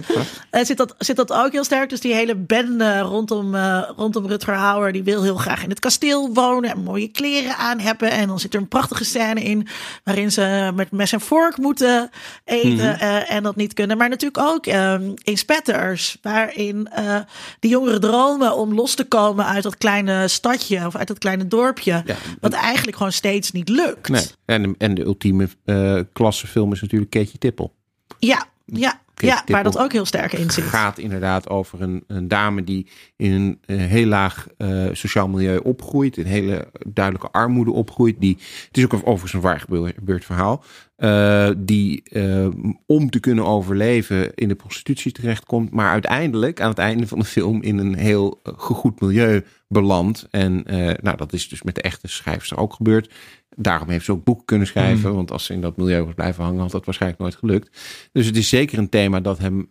Eh, 0.49 0.63
zit, 0.65 0.77
dat, 0.77 0.95
zit 0.97 1.15
dat 1.15 1.31
ook 1.33 1.51
heel 1.51 1.63
sterk. 1.63 1.89
Dus 1.89 1.99
die 2.01 2.13
hele 2.13 2.35
bende 2.35 2.99
rondom, 2.99 3.55
eh, 3.55 3.89
rondom 3.95 4.27
Rutger 4.27 4.53
Hauer, 4.55 4.91
die 4.91 5.03
wil 5.03 5.23
heel 5.23 5.37
graag 5.37 5.63
in 5.63 5.69
het 5.69 5.79
kasteel 5.79 6.33
wonen 6.33 6.71
en 6.71 6.83
mooie 6.83 7.07
kleren 7.07 7.55
aan 7.57 7.79
hebben. 7.79 8.11
En 8.11 8.27
dan 8.27 8.39
zit 8.39 8.53
er 8.53 8.59
een 8.59 8.67
prachtige 8.67 9.03
scène 9.03 9.43
in 9.43 9.67
waarin 10.03 10.22
ze 10.31 10.71
met 10.75 10.91
mes 10.91 11.11
en 11.11 11.21
vork 11.21 11.57
moeten 11.57 12.09
eten 12.45 12.99
eh, 12.99 13.31
en 13.31 13.43
dat 13.43 13.55
niet 13.55 13.73
kunnen. 13.73 13.97
Maar 13.97 14.09
natuurlijk 14.09 14.43
ook 14.47 14.65
ehm, 14.65 15.11
in 15.23 15.37
Spetters, 15.37 16.17
waarin 16.21 16.87
eh 16.91 17.17
die 17.59 17.71
jongeren 17.71 18.01
dromen 18.01 18.55
om 18.57 18.73
los 18.73 18.95
te 18.95 19.03
komen 19.05 19.45
uit 19.45 19.63
dat 19.63 19.77
kleine 19.77 20.27
stadje 20.27 20.85
of 20.85 20.95
uit 20.95 21.07
dat 21.07 21.17
kleine 21.17 21.47
dorpje. 21.47 22.01
Ja. 22.05 22.15
Wat 22.41 22.53
eigenlijk 22.53 22.97
gewoon 22.97 23.11
steeds 23.11 23.51
niet 23.51 23.69
lukt. 23.69 24.09
Nee. 24.09 24.25
En, 24.45 24.63
de- 24.63 24.75
en 24.77 24.93
de 24.95 25.03
ultieme 25.03 25.47
eh 25.65 25.99
klassefilm 26.13 26.71
is 26.73 26.81
natuurlijk 26.81 27.11
Keetje 27.11 27.37
Tippel. 27.37 27.73
Ja, 28.19 28.45
ja, 28.65 29.01
ja, 29.15 29.43
waar 29.45 29.63
dat 29.63 29.77
ook 29.77 29.91
heel 29.91 30.05
sterk 30.05 30.33
in 30.33 30.49
zit. 30.49 30.63
gaat 30.63 30.97
inderdaad 30.97 31.49
over 31.49 31.81
een, 31.81 32.03
een 32.07 32.27
dame 32.27 32.63
die 32.63 32.87
in 33.15 33.31
een, 33.31 33.59
eh, 33.65 33.77
heel 33.77 34.05
laag 34.05 34.47
eh, 34.57 34.85
sociaal 34.91 35.27
milieu 35.27 35.57
opgroeit. 35.57 36.17
In 36.17 36.25
hele 36.25 36.67
duidelijke 36.87 37.31
armoede 37.31 37.71
opgroeit. 37.71 38.15
Die, 38.19 38.37
het 38.67 38.77
is 38.77 38.83
ook 38.83 38.93
overigens 38.93 39.33
een 39.33 39.41
waar 39.41 39.65
gebeurd 39.95 40.25
verhaal. 40.25 40.63
Eh, 41.03 41.49
die 41.57 42.03
eh, 42.03 42.47
om 42.85 43.09
te 43.09 43.19
kunnen 43.19 43.45
overleven 43.45 44.33
in 44.35 44.47
de 44.47 44.55
prostitutie 44.55 45.11
terechtkomt. 45.11 45.71
Maar 45.71 45.89
uiteindelijk 45.89 46.61
aan 46.61 46.69
het 46.69 46.77
einde 46.77 47.07
van 47.07 47.19
de 47.19 47.25
film 47.25 47.61
in 47.61 47.77
een 47.77 47.95
heel 47.95 48.39
eh, 48.43 48.53
gegoed 48.57 49.01
milieu 49.01 49.43
belandt. 49.67 50.27
En 50.31 50.63
nou, 51.01 51.17
dat 51.17 51.33
is 51.33 51.49
dus 51.49 51.63
met 51.63 51.75
de 51.75 51.81
echte 51.81 52.07
schrijfster 52.07 52.57
ook 52.57 52.73
gebeurd. 52.73 53.13
Daarom 53.55 53.89
heeft 53.89 54.05
ze 54.05 54.11
ook 54.11 54.23
boeken 54.23 54.45
kunnen 54.45 54.67
schrijven. 54.67 55.15
Want 55.15 55.31
als 55.31 55.45
ze 55.45 55.53
in 55.53 55.61
dat 55.61 55.77
milieu 55.77 56.03
was 56.03 56.13
blijven 56.13 56.43
hangen, 56.43 56.61
had 56.61 56.71
dat 56.71 56.85
waarschijnlijk 56.85 57.21
nooit 57.21 57.35
gelukt. 57.35 57.77
Dus 58.11 58.25
het 58.25 58.37
is 58.37 58.49
zeker 58.49 58.77
een 58.77 58.89
thema 58.89 59.19
dat 59.19 59.37
hem 59.37 59.67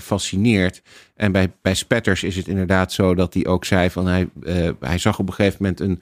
fascineert. 0.00 0.82
En 1.14 1.32
bij, 1.32 1.52
bij 1.62 1.74
Spetters 1.74 2.22
is 2.22 2.36
het 2.36 2.48
inderdaad 2.48 2.92
zo 2.92 3.14
dat 3.14 3.34
hij 3.34 3.46
ook 3.46 3.64
zei 3.64 3.90
van 3.90 4.06
hij, 4.06 4.28
hij 4.80 4.98
zag 4.98 5.18
op 5.18 5.28
een 5.28 5.34
gegeven 5.34 5.58
moment 5.60 5.80
een, 5.80 6.00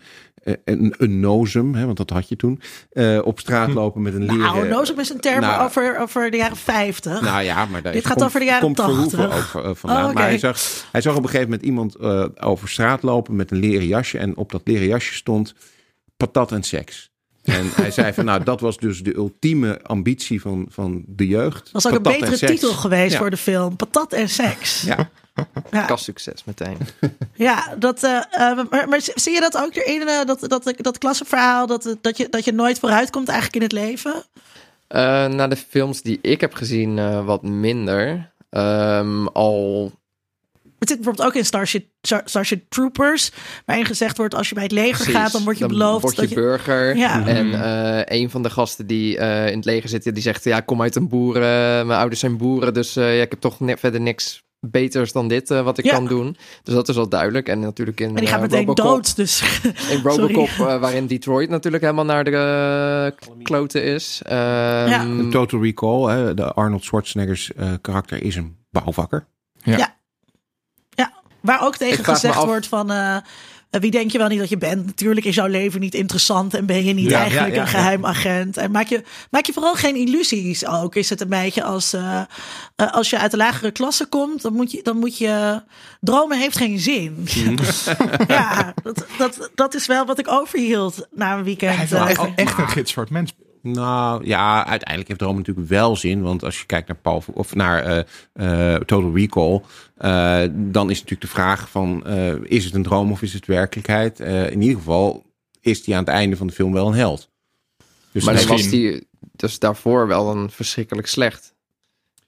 een, 0.64 0.94
een 0.98 1.20
nozem, 1.20 1.74
hè, 1.74 1.84
want 1.84 1.96
dat 1.96 2.10
had 2.10 2.28
je 2.28 2.36
toen, 2.36 2.60
eh, 2.90 3.18
op 3.24 3.38
straat 3.40 3.72
lopen 3.72 4.02
met 4.02 4.14
een 4.14 4.20
leren. 4.24 4.38
Nou, 4.38 4.68
Nozem 4.68 4.98
is 4.98 5.10
een 5.10 5.20
term 5.20 5.40
Nou, 5.40 5.64
over, 5.64 5.98
over 5.98 6.30
de 6.30 6.36
jaren 6.36 6.56
50. 6.56 7.20
Nou 7.20 7.42
ja, 7.42 7.64
maar 7.64 7.82
daar 7.82 7.92
Dit 7.92 8.00
is- 8.02 8.06
gaat 8.08 8.16
komt- 8.16 8.26
over 8.28 8.40
de 8.40 8.46
jaren 8.46 8.62
komt 8.62 8.80
Verhoeven 8.80 9.18
80. 9.28 9.56
ook 9.56 9.64
eh, 9.64 9.70
vandaan. 9.74 10.08
Oh. 10.08 10.14
Maar 10.14 10.22
hij 10.22 10.38
zag, 10.38 10.58
hij 10.92 11.00
zag 11.00 11.12
op 11.16 11.22
een 11.22 11.28
gegeven 11.28 11.48
moment 11.48 11.66
iemand 11.66 11.94
eh, 11.94 12.24
over 12.40 12.68
straat 12.68 13.02
lopen 13.02 13.36
met 13.36 13.50
een 13.50 13.58
leren 13.58 13.86
jasje. 13.86 14.18
En 14.18 14.36
op 14.36 14.50
dat 14.52 14.60
leren 14.64 14.86
jasje 14.86 15.14
stond 15.14 15.54
patat 16.16 16.52
en 16.52 16.62
seks. 16.62 17.12
En 17.44 17.66
hij 17.74 17.90
zei 17.90 18.12
van 18.12 18.24
nou, 18.24 18.44
dat 18.44 18.60
was 18.60 18.76
dus 18.76 19.02
de 19.02 19.14
ultieme 19.14 19.82
ambitie 19.82 20.40
van, 20.40 20.66
van 20.70 21.04
de 21.06 21.26
jeugd. 21.26 21.70
was 21.72 21.86
ook 21.86 21.92
een 21.92 22.02
Patat 22.02 22.20
betere 22.20 22.46
titel 22.46 22.72
geweest 22.72 23.12
Ja. 23.12 23.18
voor 23.18 23.30
de 23.30 23.36
film. 23.36 23.76
Patat 23.76 24.12
en 24.12 24.28
seks. 24.28 24.82
Ja. 24.82 25.10
ja. 25.70 25.84
Kastsucces 25.84 26.44
meteen. 26.44 26.76
Ja, 27.34 27.74
dat, 27.78 28.02
eh, 28.02 28.16
eh, 28.30 28.58
maar, 28.70 28.88
maar 28.88 29.00
zie 29.14 29.32
je 29.32 29.40
dat 29.40 29.56
ook 29.56 29.74
erin, 29.74 30.08
eh, 30.08 30.24
dat, 30.24 30.40
dat, 30.40 30.74
dat 30.76 30.98
klassenverhaal, 30.98 31.66
dat, 31.66 31.96
dat, 32.00 32.16
je, 32.16 32.28
dat 32.28 32.44
je 32.44 32.52
nooit 32.52 32.78
vooruit 32.78 33.10
komt 33.10 33.28
eigenlijk 33.28 33.56
in 33.56 33.62
het 33.62 33.72
leven? 33.86 34.24
Eh 34.86 35.26
naar 35.26 35.48
de 35.48 35.56
films 35.56 36.02
die 36.02 36.18
ik 36.22 36.40
heb 36.40 36.54
gezien, 36.54 36.98
eh, 36.98 37.24
wat 37.26 37.42
minder. 37.42 38.32
Ehm, 38.50 39.26
al 39.26 39.92
Het 40.84 40.92
zit 40.92 41.02
bijvoorbeeld 41.02 41.28
ook 41.28 41.40
in 41.40 41.46
Starship, 41.46 41.86
Star- 42.02 42.22
Starship 42.24 42.64
Troopers, 42.68 43.30
waarin 43.66 43.84
gezegd 43.86 44.16
wordt 44.16 44.34
als 44.34 44.48
je 44.48 44.54
bij 44.54 44.62
het 44.62 44.72
leger 44.72 44.94
Precies. 44.96 45.14
gaat, 45.14 45.32
dan 45.32 45.44
word 45.44 45.58
je 45.58 45.66
beloofd 45.66 46.02
word 46.02 46.14
je 46.14 46.20
dat 46.20 46.30
je... 46.30 46.34
burger. 46.36 46.96
Ja. 46.96 47.26
En 47.26 47.62
eh, 48.06 48.18
een 48.20 48.30
van 48.30 48.42
de 48.42 48.50
gasten 48.50 48.86
die 48.86 49.18
eh, 49.18 49.50
in 49.50 49.56
het 49.56 49.64
leger 49.64 49.88
zitten, 49.88 50.14
die 50.14 50.22
zegt... 50.22 50.44
Ja, 50.44 50.56
ik 50.56 50.66
kom 50.66 50.82
uit 50.82 50.96
een 50.96 51.08
boeren. 51.08 51.86
Mijn 51.86 51.98
ouders 51.98 52.20
zijn 52.20 52.36
boeren. 52.36 52.74
Dus 52.74 52.96
eh, 52.96 53.16
ja, 53.16 53.22
ik 53.22 53.30
heb 53.30 53.40
toch 53.40 53.60
ne- 53.60 53.76
verder 53.76 54.00
niks 54.00 54.42
beters 54.60 55.12
dan 55.12 55.28
dit 55.28 55.50
eh, 55.50 55.62
wat 55.62 55.78
ik 55.78 55.84
Ja. 55.84 55.92
kan 55.94 56.06
doen. 56.06 56.36
Dus 56.62 56.74
dat 56.74 56.88
is 56.88 56.96
wel 56.96 57.08
duidelijk. 57.08 57.48
En 57.48 57.60
natuurlijk 57.60 58.00
in 58.00 58.08
En 58.08 58.14
die 58.14 58.26
gaat 58.26 58.40
meteen 58.40 58.58
Robocop, 58.58 58.84
dood, 58.84 59.16
dus... 59.16 59.42
In 59.90 60.00
Robocop, 60.02 60.48
waarin 60.56 61.06
Detroit 61.06 61.48
natuurlijk 61.48 61.82
helemaal 61.82 62.04
naar 62.04 62.24
de 62.24 63.14
kloten 63.42 63.82
is. 63.84 64.20
Ehm, 64.24 64.38
Ja. 64.88 65.02
Een 65.02 65.30
Total 65.30 65.62
Recall, 65.62 66.14
hè, 66.16 66.34
de 66.34 66.52
Arnold 66.52 66.84
Schwarzenegger's 66.84 67.52
eh, 67.52 67.72
karakter 67.80 68.22
is 68.22 68.36
een 68.36 68.56
bouwvakker. 68.70 69.26
Waar 71.44 71.62
ook 71.62 71.76
tegen 71.76 72.04
gezegd 72.04 72.36
af- 72.36 72.44
wordt 72.44 72.66
van... 72.66 72.90
eh, 72.90 73.16
wie 73.70 73.90
denk 73.90 74.10
je 74.10 74.18
wel 74.18 74.28
niet 74.28 74.38
dat 74.38 74.48
je 74.48 74.58
bent? 74.58 74.86
Natuurlijk 74.86 75.26
is 75.26 75.34
jouw 75.34 75.46
leven 75.46 75.80
niet 75.80 75.94
interessant 75.94 76.54
en 76.54 76.66
ben 76.66 76.84
je 76.84 76.92
niet 76.92 77.10
Ja, 77.10 77.18
eigenlijk 77.18 77.48
ja, 77.54 77.60
ja, 77.60 77.60
een 77.62 77.68
geheim 77.68 78.06
agent. 78.06 78.56
En 78.56 78.70
maak 78.70 78.86
je, 78.86 79.02
maak 79.30 79.46
je 79.46 79.52
vooral 79.52 79.74
geen 79.74 79.96
illusies 79.96 80.66
ook. 80.66 80.94
Is 80.94 81.10
het 81.10 81.20
een 81.20 81.28
beetje 81.28 81.62
als, 81.62 81.92
eh, 81.92 82.20
eh, 82.76 82.92
als 82.92 83.10
je 83.10 83.18
uit 83.18 83.30
de 83.30 83.36
lagere 83.36 83.70
klasse 83.70 84.06
komt, 84.06 84.42
dan 84.42 84.52
moet 84.52 84.70
je, 84.70 84.80
dan 84.82 84.96
moet 84.96 85.18
je 85.18 85.62
dromen 86.00 86.38
heeft 86.38 86.56
geen 86.56 86.78
zin. 86.78 87.28
ja, 88.28 88.74
dat, 88.82 89.06
dat, 89.18 89.50
dat 89.54 89.74
is 89.74 89.86
wel 89.86 90.06
wat 90.06 90.18
ik 90.18 90.28
overhield 90.28 91.06
na 91.10 91.36
een 91.36 91.44
weekend. 91.44 91.76
Hij 91.76 91.88
wel 91.88 92.02
eh, 92.02 92.10
echt, 92.10 92.28
echt 92.34 92.58
een 92.58 92.68
gitzwart 92.68 93.10
mens. 93.10 93.32
Nou 93.66 94.26
ja, 94.26 94.66
uiteindelijk 94.66 95.08
heeft 95.08 95.20
Rome 95.20 95.38
natuurlijk 95.38 95.68
wel 95.68 95.96
zin. 95.96 96.22
Want 96.22 96.44
als 96.44 96.58
je 96.60 96.66
kijkt 96.66 96.88
naar 96.88 96.96
Paul 96.96 97.22
of 97.32 97.54
naar 97.54 97.82
eh, 97.84 98.74
eh, 98.74 98.80
Total 98.80 99.14
Recall, 99.14 99.60
eh, 99.96 100.42
dan 100.52 100.90
is 100.90 100.94
natuurlijk 100.96 101.20
de 101.20 101.26
vraag 101.36 101.70
van 101.70 102.06
eh, 102.06 102.34
is 102.42 102.64
het 102.64 102.74
een 102.74 102.82
droom 102.82 103.10
of 103.12 103.22
is 103.22 103.32
het 103.32 103.46
werkelijkheid? 103.46 104.20
Eh, 104.20 104.50
in 104.50 104.60
ieder 104.62 104.76
geval 104.76 105.22
is 105.60 105.86
hij 105.86 105.94
aan 105.94 106.00
het 106.04 106.12
einde 106.12 106.36
van 106.36 106.46
de 106.46 106.52
film 106.52 106.72
wel 106.72 106.86
een 106.86 106.94
held. 106.94 107.28
Dus 108.12 108.24
maar 108.24 108.34
hij- 108.34 108.46
was 108.46 108.68
die 108.68 109.06
dus 109.32 109.58
daarvoor 109.58 110.06
wel 110.06 110.30
een 110.36 110.50
verschrikkelijk 110.50 111.06
slecht 111.06 111.54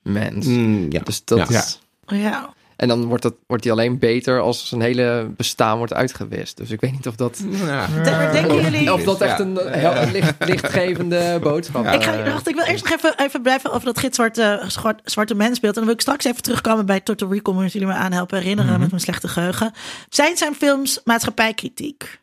mens. 0.01 0.45
Mm, 0.45 0.85
ja. 0.91 0.99
Dus 1.03 1.23
dat 1.23 1.49
Ja. 1.49 1.59
is- 1.59 1.79
ja. 2.07 2.53
En 2.77 2.87
dan 2.87 3.05
wordt, 3.05 3.23
dat, 3.23 3.35
wordt 3.47 3.63
hij 3.63 3.73
alleen 3.73 3.99
beter 3.99 4.41
als 4.41 4.67
zijn 4.67 4.81
hele 4.81 5.31
bestaan 5.37 5.77
wordt 5.77 5.93
uitgewist. 5.93 6.57
Dus 6.57 6.71
ik 6.71 6.81
weet 6.81 6.91
niet 6.91 7.07
of 7.07 7.15
dat, 7.15 7.43
Ja. 7.49 7.87
Denken 8.31 8.61
jullie... 8.61 8.93
of 8.93 9.03
dat 9.03 9.21
echt 9.21 9.37
Ja. 9.37 10.01
een 10.01 10.11
licht, 10.11 10.33
lichtgevende 10.45 11.37
boodschap 11.41 11.85
Ik, 11.85 12.03
ga, 12.03 12.23
wacht, 12.23 12.47
ik 12.49 12.55
wil 12.55 12.63
eerst 12.65 12.83
nog 12.83 12.93
even, 12.93 13.13
even 13.17 13.41
blijven 13.41 13.71
over 13.71 13.85
dat 13.85 13.99
gitzwarte 13.99 14.63
zwart, 14.67 15.01
zwarte 15.03 15.35
mensbeeld. 15.35 15.73
En 15.73 15.79
dan 15.79 15.85
wil 15.85 15.93
ik 15.93 16.01
straks 16.01 16.25
even 16.25 16.41
terugkomen 16.41 16.85
bij 16.85 16.99
Total 16.99 17.31
Recall. 17.31 17.53
Moeten 17.53 17.71
jullie 17.79 17.93
me 17.95 17.99
aan 17.99 18.11
helpen 18.11 18.37
herinneren 18.37 18.79
met 18.79 18.89
mijn 18.89 19.01
slechte 19.01 19.27
geheugen. 19.27 19.71
Zijn 20.09 20.37
zijn 20.37 20.55
films 20.55 21.01
maatschappijkritiek? 21.03 22.19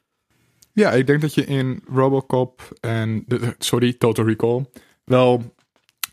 Ja, 0.73 0.91
ik 0.91 1.07
denk 1.07 1.21
dat 1.21 1.35
je 1.35 1.45
in 1.45 1.83
Robocop 1.93 2.63
en, 2.81 3.25
de, 3.27 3.55
sorry, 3.59 3.93
Total 3.93 4.25
Recall, 4.27 4.65
wel 5.05 5.55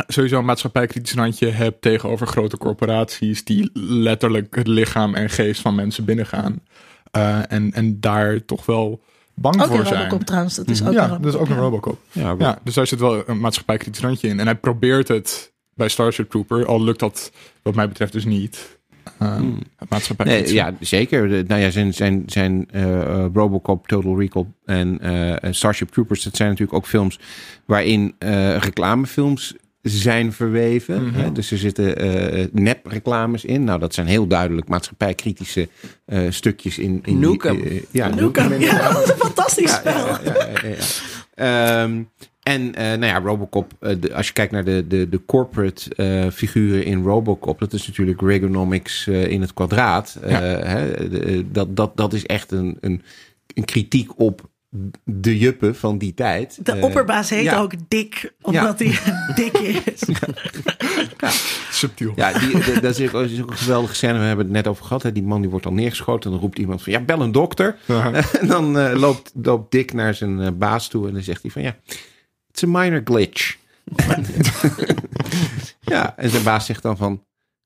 sowieso 0.08 0.38
een 0.38 0.46
maatschappijkritisch 0.46 1.14
randje 1.14 1.50
hebt 1.50 1.82
tegenover 1.82 2.28
grote 2.28 2.58
corporaties 2.58 3.44
die 3.44 3.70
letterlijk 3.74 4.56
het 4.56 4.68
lichaam 4.68 5.16
en 5.16 5.30
geest 5.30 5.62
van 5.62 5.76
mensen 5.76 6.06
binnengaan. 6.06 6.62
Eh, 7.12 7.52
en, 7.52 7.74
en 7.74 8.00
daar 8.00 8.46
toch 8.46 8.66
wel 8.66 9.04
bang 9.34 9.62
Ook 9.62 9.68
voor 9.68 9.86
zijn. 9.86 10.04
Robocop 10.04 10.24
trouwens. 10.26 10.56
Dat 10.56 10.70
is 10.70 10.84
ook 10.84 10.94
ja, 10.94 11.12
een 11.12 11.22
dat 11.22 11.34
is 11.34 11.40
ook 11.40 11.50
een. 11.50 11.58
Robocop. 11.58 12.00
Ja, 12.12 12.36
Ja, 12.38 12.60
dus 12.64 12.74
daar 12.74 12.88
zit 12.88 13.00
wel 13.00 13.24
een 13.30 13.40
maatschappijkritisch 13.40 14.02
randje 14.02 14.28
in. 14.28 14.40
En 14.40 14.46
hij 14.46 14.56
probeert 14.56 15.08
het 15.08 15.52
bij 15.74 15.88
Starship 15.88 16.30
Trooper, 16.30 16.66
al 16.66 16.84
lukt 16.84 17.00
dat 17.00 17.32
wat 17.62 17.76
mij 17.76 17.88
betreft 17.88 18.12
dus 18.12 18.26
niet. 18.26 18.80
Uh, 19.22 19.36
Hmm. 19.36 19.58
Nee, 20.18 20.54
ja, 20.54 20.74
zeker. 20.80 21.28
De- 21.30 21.44
nou 21.48 21.62
ja, 21.62 21.70
zijn, 21.70 21.94
zijn, 21.94 22.24
zijn 22.26 22.68
eh, 22.72 23.26
Robocop, 23.34 23.88
Total 23.88 24.20
Recall 24.20 24.46
en 24.66 25.00
eh, 25.00 25.52
Starship 25.52 25.90
Troopers, 25.90 26.24
dat 26.24 26.36
zijn 26.36 26.50
natuurlijk 26.50 26.78
ook 26.78 26.88
films 26.88 27.20
waarin 27.66 28.16
eh, 28.18 28.58
reclamefilms 28.58 29.56
zijn 29.82 30.34
verweven. 30.34 31.06
Mhm. 31.06 31.20
hè. 31.20 31.32
Dus 31.32 31.52
er 31.52 31.58
zitten 31.58 31.98
eh 31.98 32.48
nep-reclames 32.52 33.46
in. 33.46 33.64
Nou, 33.64 33.80
dat 33.80 33.94
zijn 33.94 34.08
heel 34.08 34.28
duidelijk 34.28 34.68
maatschappijkritische 34.68 35.70
eh, 36.06 36.20
stukjes 36.30 36.78
in. 36.78 37.00
in 37.06 37.20
die, 37.20 37.42
eh, 37.64 37.82
ja, 37.92 38.08
Nukem, 38.08 38.52
een 38.52 38.62
fantastisch 39.18 39.74
spel. 39.74 40.08
ja. 40.08 40.76
Ehm, 41.36 42.02
en 42.44 42.72
nou 42.72 43.06
ja, 43.06 43.20
Robocop, 43.20 43.72
de- 44.00 44.14
als 44.14 44.28
je 44.28 44.34
kijkt 44.34 44.52
naar 44.52 44.64
de, 44.64 44.86
de, 44.88 45.10
de 45.10 45.22
corporate 45.26 46.32
figuren 46.34 46.86
in 46.86 47.04
Robocop, 47.04 47.60
dat 47.60 47.74
is 47.74 47.88
natuurlijk 47.88 48.22
Reaganomics 48.22 49.08
eh, 49.08 49.28
in 49.28 49.42
het 49.42 49.54
kwadraat. 49.54 50.18
Ja. 50.28 50.40
hè, 50.42 51.10
de- 51.10 51.46
dat, 51.52 51.76
dat, 51.76 51.98
dat 51.98 52.14
is 52.14 52.26
echt 52.26 52.52
een, 52.52 52.78
een, 52.82 53.02
een 53.54 53.66
kritiek 53.66 54.20
op 54.20 54.50
de 55.04 55.38
juppen 55.38 55.76
van 55.76 55.98
die 55.98 56.14
tijd. 56.14 56.66
De 56.66 56.72
Eh, 56.72 56.84
opperbaas 56.84 57.30
heet 57.30 57.44
ja. 57.44 57.58
ook 57.60 57.72
Dick, 57.88 58.34
omdat 58.42 58.80
hij 58.80 59.00
dik 59.36 59.58
is. 59.58 60.02
Subtiel. 61.72 62.14
Ja, 62.16 62.40
die, 62.40 62.50
de- 62.64 62.80
dat 62.82 63.00
is 63.00 63.06
ook, 63.06 63.12
dat 63.12 63.30
is 63.30 63.42
ook 63.42 63.50
een 63.52 63.58
geweldige 63.58 63.96
scène. 63.96 64.20
We 64.20 64.26
hebben 64.26 64.46
het 64.46 64.54
net 64.54 64.68
over 64.68 64.86
gehad. 64.86 65.04
Hè. 65.04 65.12
Die 65.12 65.24
man 65.24 65.42
die 65.42 65.50
wordt 65.50 65.66
al 65.66 65.74
neergeschoten. 65.74 66.24
En 66.26 66.32
dan 66.32 66.40
roept 66.40 66.60
iemand 66.60 66.84
van, 66.84 66.92
ja, 66.94 67.00
bel 67.00 67.22
een 67.22 67.32
dokter. 67.32 67.78
Ja. 67.86 68.12
En 68.42 68.48
dan 68.48 68.78
eh, 68.80 69.00
loopt, 69.00 69.32
loopt 69.42 69.72
Dick 69.72 69.94
naar 69.94 70.14
zijn 70.14 70.40
eh, 70.42 70.52
baas 70.54 70.88
toe. 70.88 71.08
En 71.08 71.14
dan 71.14 71.24
zegt 71.24 71.42
hij 71.42 71.52
van, 71.52 71.62
ja, 71.62 71.76
It's 72.50 72.64
a 72.64 72.68
minor 72.68 73.02
glitch. 73.04 73.56
ja, 75.80 76.18
en 76.18 76.30
zijn 76.30 76.44
baas 76.44 76.66
zegt 76.66 76.82
dan 76.84 76.98
van... 76.98 77.24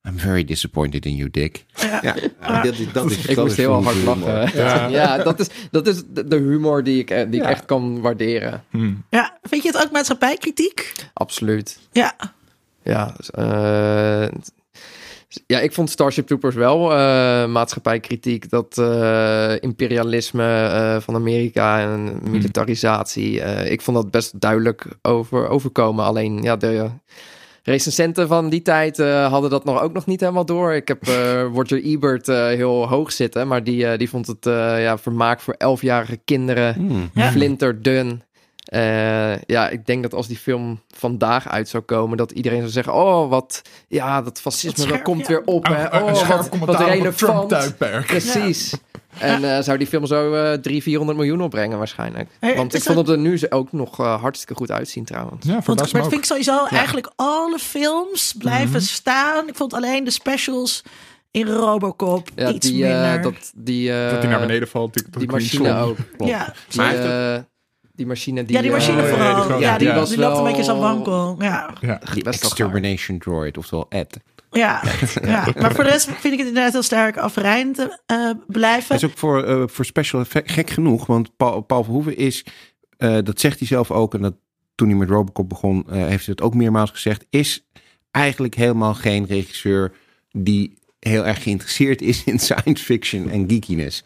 I'm 0.08 0.20
very 0.20 0.43
disappointed 0.43 1.06
in 1.06 1.16
you, 1.16 1.30
Dick. 1.32 1.66
Ja. 1.76 1.99
Ja, 2.41 2.62
dat, 2.64 2.74
is- 2.80 2.91
dat 2.93 3.12
is 3.12 3.26
Ik 3.26 3.36
dat 3.36 3.45
moest 3.45 3.58
is 3.58 3.66
heel 3.66 3.84
hard 3.84 3.95
humor. 3.95 4.18
lachen. 4.18 4.60
Ja. 4.64 4.88
Ja, 4.88 5.18
dat, 5.18 5.39
is, 5.39 5.47
dat 5.72 5.88
is 5.88 6.01
de 6.08 6.36
humor 6.36 6.84
die 6.84 6.99
ik, 6.99 7.10
eh, 7.10 7.26
die 7.32 7.41
ik 7.41 7.47
echt 7.47 7.66
kan 7.66 8.01
waarderen. 8.01 8.64
Hmm. 8.70 9.03
Ja, 9.10 9.38
vind 9.41 9.64
je 9.64 9.72
het 9.72 9.84
ook 9.86 9.91
maatschappijkritiek? 9.91 10.93
Absoluut. 11.14 11.80
Ja, 11.91 12.16
Ja, 12.84 13.16
eh, 13.32 14.28
ja, 15.47 15.60
ik 15.60 15.74
vond 15.74 15.89
Starship 15.89 16.28
Troopers 16.28 16.56
wel 16.56 16.91
eh, 16.91 17.45
maatschappijkritiek. 17.45 18.49
Dat 18.49 18.78
eh, 18.78 19.53
imperialisme 19.60 20.66
eh, 20.66 21.01
van 21.01 21.16
Amerika 21.16 21.80
en 21.82 22.20
militarisatie. 22.30 23.41
eh, 23.41 23.72
ik 23.72 23.82
vond 23.82 23.97
dat 23.97 24.12
best 24.12 24.39
duidelijk 24.41 24.86
over, 25.01 25.47
overkomen. 25.47 26.06
Alleen 26.06 26.41
ja, 26.41 26.56
de 26.56 26.89
recensenten 27.66 28.28
van 28.28 28.49
die 28.49 28.61
tijd 28.61 28.99
eh, 28.99 29.28
hadden 29.32 29.49
dat 29.49 29.63
nog 29.66 29.82
ook 29.82 29.93
nog 29.93 30.05
niet 30.05 30.20
helemaal 30.20 30.45
door. 30.45 30.74
Ik 30.74 30.88
heb 30.88 31.07
eh, 31.07 31.41
Roger 31.55 31.84
Ebert 31.84 32.28
eh, 32.28 32.45
heel 32.45 32.88
hoog 32.88 33.11
zitten. 33.11 33.47
Maar 33.47 33.63
die, 33.63 33.88
eh, 33.88 33.97
die 33.97 34.09
vond 34.09 34.28
het 34.28 34.45
eh, 34.45 34.84
ja, 34.84 34.97
vermaak 34.97 35.39
voor 35.39 35.53
elfjarige 35.57 36.18
kinderen. 36.26 36.74
Hmm. 36.76 37.09
Ja. 37.13 37.32
Flinterdun. 37.32 38.24
Eh, 38.66 39.41
ja, 39.41 39.70
ik 39.70 39.86
denk 39.86 40.03
dat 40.03 40.13
als 40.13 40.28
die 40.28 40.38
film 40.38 40.80
vandaag 40.95 41.47
uit 41.49 41.70
zou 41.70 41.84
komen, 41.84 42.18
dat 42.18 42.32
iedereen 42.32 42.59
zou 42.59 42.72
zeggen: 42.72 42.93
Oh, 42.93 43.30
wat, 43.30 43.61
ja, 43.88 44.22
dat 44.22 44.41
fascisme 44.41 44.78
scherp, 44.84 44.91
dat 44.93 45.01
komt 45.01 45.22
ja. 45.22 45.28
weer 45.28 45.41
op. 45.45 45.68
Hè? 45.68 45.74
Een- 45.91 45.95
een 45.95 46.03
Oh, 46.03 46.16
scherp 46.16 46.30
wat, 46.30 46.38
wat 46.38 46.49
commentaar 46.49 46.82
op 46.82 46.88
het 46.89 47.22
relevant. 47.22 47.78
Precies. 48.07 48.74
En 49.20 49.55
eh, 49.57 49.63
zou 49.63 49.78
die 49.78 49.88
film 49.88 50.05
zo 50.05 50.34
eh 50.34 50.41
300, 50.41 50.84
400 50.84 51.18
miljoen 51.18 51.41
opbrengen 51.41 51.78
waarschijnlijk. 51.78 52.30
Hey, 52.39 52.55
Want 52.55 52.74
ik 52.74 52.82
vond 52.84 52.95
dat- 52.97 53.07
het 53.07 53.16
er 53.16 53.22
nu 53.22 53.39
ook 53.49 53.72
nog 53.72 53.99
eh, 53.99 54.22
hartstikke 54.22 54.55
goed 54.55 54.72
uitzien 54.72 55.03
trouwens. 55.05 55.45
Ja, 55.45 55.51
Want, 55.51 55.63
verbaast 55.66 55.93
maar 55.93 56.01
ook. 56.01 56.09
vind 56.09 56.22
ik 56.22 56.28
sowieso 56.28 56.66
eigenlijk 56.66 57.11
alle 57.16 57.59
films 57.59 58.36
blijven 58.38 58.70
Mhm. 58.70 58.80
staan. 58.80 59.47
Ik 59.47 59.55
vond 59.55 59.74
alleen 59.74 60.03
de 60.03 60.11
specials 60.11 60.84
in 61.32 61.47
Robocop 61.47 62.30
Ja, 62.36 62.51
iets 62.51 62.68
die, 62.70 62.86
eh, 62.86 63.01
minder. 63.01 63.22
dat, 63.22 63.51
die, 63.55 63.91
eh, 63.93 64.09
Dat 64.11 64.22
hij 64.22 64.32
naar 64.32 64.39
beneden 64.39 64.68
valt. 64.68 64.93
Die, 64.93 65.03
dat 65.09 65.20
Die 65.22 65.32
machine 65.32 65.66
slom. 65.68 65.78
ook. 65.78 65.97
Klopt. 66.18 66.32
ja, 66.32 66.53
Die, 66.70 66.82
Maar 66.82 66.95
eh, 67.36 67.39
die 67.93 68.05
machine 68.05 68.43
die... 68.45 68.55
ja, 68.55 68.61
die 68.61 68.72
machine 68.72 69.01
eh, 69.01 69.09
ja, 69.09 69.16
vooral. 69.16 69.36
die 69.36 69.43
Ja, 69.43 69.57
die, 69.78 69.88
ja, 69.88 69.91
die 69.93 69.99
was 69.99 70.09
die 70.09 70.18
loopt 70.20 70.38
een 70.38 70.43
beetje 70.43 70.63
zo 70.63 70.80
wankel. 70.80 71.36
Ja, 71.39 71.74
Ja. 71.82 71.99
Die 72.13 72.24
extermination 72.24 73.18
droid, 73.20 73.57
oftewel 73.57 73.86
Ed. 73.89 74.18
Ja, 74.56 74.84
ja. 75.22 75.47
Maar 75.60 75.76
voor 75.76 75.84
de 75.84 75.89
rest 75.89 76.06
vind 76.06 76.34
ik 76.34 76.39
het 76.39 76.47
inderdaad 76.47 76.72
heel 76.72 76.84
sterk 76.84 77.18
afrijnd 77.18 77.88
eh 78.06 78.30
blijven. 78.47 78.95
Het 78.95 79.03
is 79.03 79.10
ook 79.10 79.18
voor, 79.18 79.43
eh, 79.43 79.64
voor 79.66 79.86
special 79.86 80.22
effect 80.22 80.51
gek 80.51 80.70
genoeg, 80.70 81.06
want 81.06 81.36
Paul, 81.38 81.62
Paul 81.62 81.84
Verhoeven 81.84 82.18
is, 82.18 82.45
eh, 82.97 83.18
dat 83.24 83.39
zegt 83.39 83.60
hij 83.60 83.68
zelf 83.68 83.91
ook, 83.91 84.14
en 84.14 84.22
dat 84.22 84.36
toen 84.76 84.88
hij 84.88 84.97
met 84.97 85.10
Robocop 85.10 85.49
begon, 85.49 85.86
heeft 85.89 86.26
hij 86.26 86.36
het 86.36 86.41
ook 86.41 86.53
meermaals 86.53 86.89
gezegd, 86.89 87.26
is 87.30 87.68
eigenlijk 88.12 88.56
helemaal 88.56 88.93
geen 88.93 89.26
regisseur 89.26 89.91
die 90.32 90.78
heel 90.99 91.26
erg 91.26 91.43
geïnteresseerd 91.43 92.01
is 92.01 92.24
in 92.24 92.39
science 92.39 92.84
fiction 92.84 93.30
en 93.30 93.49
geekiness. 93.49 94.03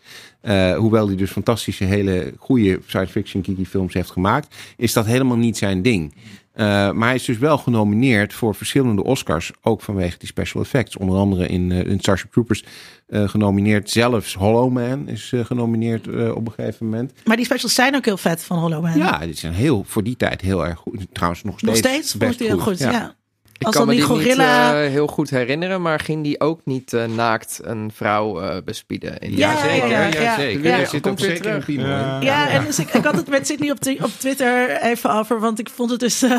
Hoewel 0.77 1.07
hij 1.07 1.15
dus 1.15 1.31
fantastische, 1.31 1.83
hele 1.83 2.33
goede 2.37 2.79
science 2.85 3.11
fiction 3.11 3.43
geeky 3.43 3.65
films 3.65 3.93
heeft 3.93 4.11
gemaakt, 4.11 4.55
is 4.77 4.93
dat 4.93 5.05
helemaal 5.05 5.37
niet 5.37 5.57
zijn 5.57 5.81
ding. 5.81 6.13
Eh, 6.51 6.65
maar 6.91 7.07
hij 7.07 7.15
is 7.15 7.25
dus 7.25 7.37
wel 7.37 7.57
genomineerd 7.57 8.33
voor 8.33 8.55
verschillende 8.55 9.03
Oscars, 9.03 9.51
ook 9.61 9.81
vanwege 9.81 10.17
die 10.17 10.27
special 10.27 10.61
effects. 10.61 10.97
Onder 10.97 11.17
andere 11.17 11.47
in, 11.47 11.71
eh, 11.71 11.85
in 11.85 11.99
Starship 11.99 12.31
Troopers 12.31 12.63
eh, 13.07 13.29
genomineerd. 13.29 13.89
Zelfs 13.89 14.33
Hollow 14.33 14.71
Man 14.71 15.07
is 15.07 15.33
genomineerd 15.43 16.07
op 16.33 16.47
een 16.47 16.53
gegeven 16.53 16.85
moment. 16.85 17.13
Maar 17.23 17.35
die 17.35 17.45
specials 17.45 17.73
zijn 17.73 17.95
ook 17.95 18.05
heel 18.05 18.17
vet 18.17 18.43
van 18.43 18.57
Hollow 18.57 18.83
Man. 18.83 18.97
Ja, 18.97 19.17
die 19.17 19.33
zijn 19.33 19.53
heel, 19.53 19.83
voor 19.87 20.03
die 20.03 20.15
tijd 20.15 20.41
heel 20.41 20.65
erg 20.65 20.79
goed. 20.79 21.07
Trouwens, 21.11 21.43
nog 21.43 21.59
steeds. 21.59 21.81
Nog 21.81 21.91
steeds 21.91 22.15
best 22.15 22.37
die 22.37 22.47
heel 22.47 22.59
goed. 22.59 22.77
Ja. 22.77 23.15
Ik 23.59 23.65
Als 23.65 23.75
kan 23.75 23.85
me 23.85 23.91
die 23.91 23.99
die 24.01 24.09
gorilla... 24.09 24.71
niet 24.73 24.85
eh, 24.85 24.91
heel 24.91 25.07
goed 25.07 25.29
herinneren, 25.29 25.81
maar 25.81 25.99
ging 25.99 26.23
die 26.23 26.39
ook 26.39 26.59
niet 26.63 26.93
eh, 26.93 27.05
naakt 27.05 27.59
een 27.63 27.91
vrouw 27.93 28.41
eh, 28.41 28.57
bespieden? 28.65 29.19
In 29.19 29.35
Ja, 29.37 29.55
serie? 29.57 29.75
ja, 29.81 29.85
ja, 29.87 30.07
ja, 30.07 30.21
ja. 30.21 30.35
zeker. 30.35 30.63
Ja. 30.63 30.79
Er 30.79 30.87
zit 30.87 31.07
ook 31.07 31.19
zeker 31.19 31.35
een 31.35 31.41
terug. 31.41 31.65
piemel 31.65 31.85
in. 31.85 31.91
Ja. 31.91 32.21
Ja, 32.21 32.49
en 32.49 32.65
dus 32.65 32.79
ik, 32.79 32.93
ik 32.93 33.03
had 33.03 33.15
het 33.15 33.27
met 33.29 33.47
Sydney 33.47 33.71
op, 33.71 33.77
op 34.03 34.11
Twitter 34.17 34.81
even 34.81 35.11
over, 35.13 35.39
want 35.39 35.59
ik 35.59 35.69
vond 35.69 35.89
het 35.91 35.99
dus, 35.99 36.21
eh, 36.23 36.31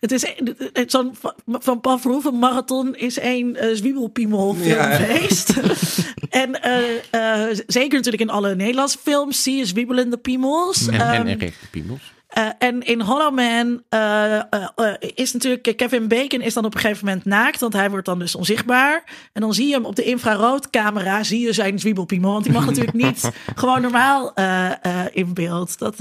het 0.00 0.12
is 0.12 0.26
het- 0.72 0.90
zo'n 0.90 1.14
van- 1.20 1.34
van 1.46 1.80
Paul 1.80 1.98
Verhoeven 1.98 2.38
marathon 2.38 2.96
is 2.96 3.18
één 3.18 3.56
uh, 3.64 3.74
zwiebelpiemel 3.76 4.54
filmfeest. 4.54 5.52
en 6.30 6.62
eh, 6.62 6.78
eh, 7.50 7.58
zeker 7.66 7.94
natuurlijk 7.96 8.22
in 8.22 8.30
alle 8.30 8.54
Nederlandse 8.54 8.98
films 9.02 9.42
zie 9.42 9.56
je 9.56 9.64
zwiebelende 9.66 10.16
piemels. 10.16 10.86
En, 10.86 10.94
en, 10.94 11.00
Ehm, 11.14 11.26
en 11.26 11.38
rechte 11.38 11.66
piemels. 11.70 12.12
Eh, 12.34 12.48
en 12.58 12.82
in 12.82 13.00
Hollow 13.00 13.34
Man 13.34 13.82
eh, 13.88 14.36
eh, 14.36 14.94
is 15.14 15.32
natuurlijk 15.32 15.76
Kevin 15.76 16.08
Bacon 16.08 16.40
is 16.40 16.54
dan 16.54 16.64
op 16.64 16.74
een 16.74 16.80
gegeven 16.80 17.06
moment 17.06 17.24
naakt, 17.24 17.60
want 17.60 17.72
hij 17.72 17.90
wordt 17.90 18.06
dan 18.06 18.18
dus 18.18 18.34
onzichtbaar. 18.34 19.04
En 19.32 19.40
dan 19.40 19.54
zie 19.54 19.66
je 19.66 19.74
hem 19.74 19.84
op 19.84 19.96
de 19.96 20.04
infraroodcamera, 20.04 21.22
zie 21.22 21.40
je 21.40 21.52
zijn 21.52 21.78
zwiebelpiemel, 21.78 22.32
want 22.32 22.44
die 22.44 22.52
mag 22.52 22.66
natuurlijk 22.70 22.96
niet 22.96 23.30
gewoon 23.54 23.80
normaal 23.80 24.32
in 25.12 25.34
beeld. 25.34 25.78
Dat, 25.78 25.96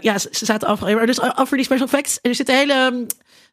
ja, 0.00 0.18
ze 0.18 0.28
zaten 0.30 0.68
overal. 0.68 0.94
Maar 0.94 1.06
dus 1.06 1.36
over 1.36 1.56
die 1.56 1.64
special 1.64 1.86
effects, 1.86 2.18
er 2.22 2.34
zit 2.34 2.48
een 2.48 2.54
hele. 2.54 3.06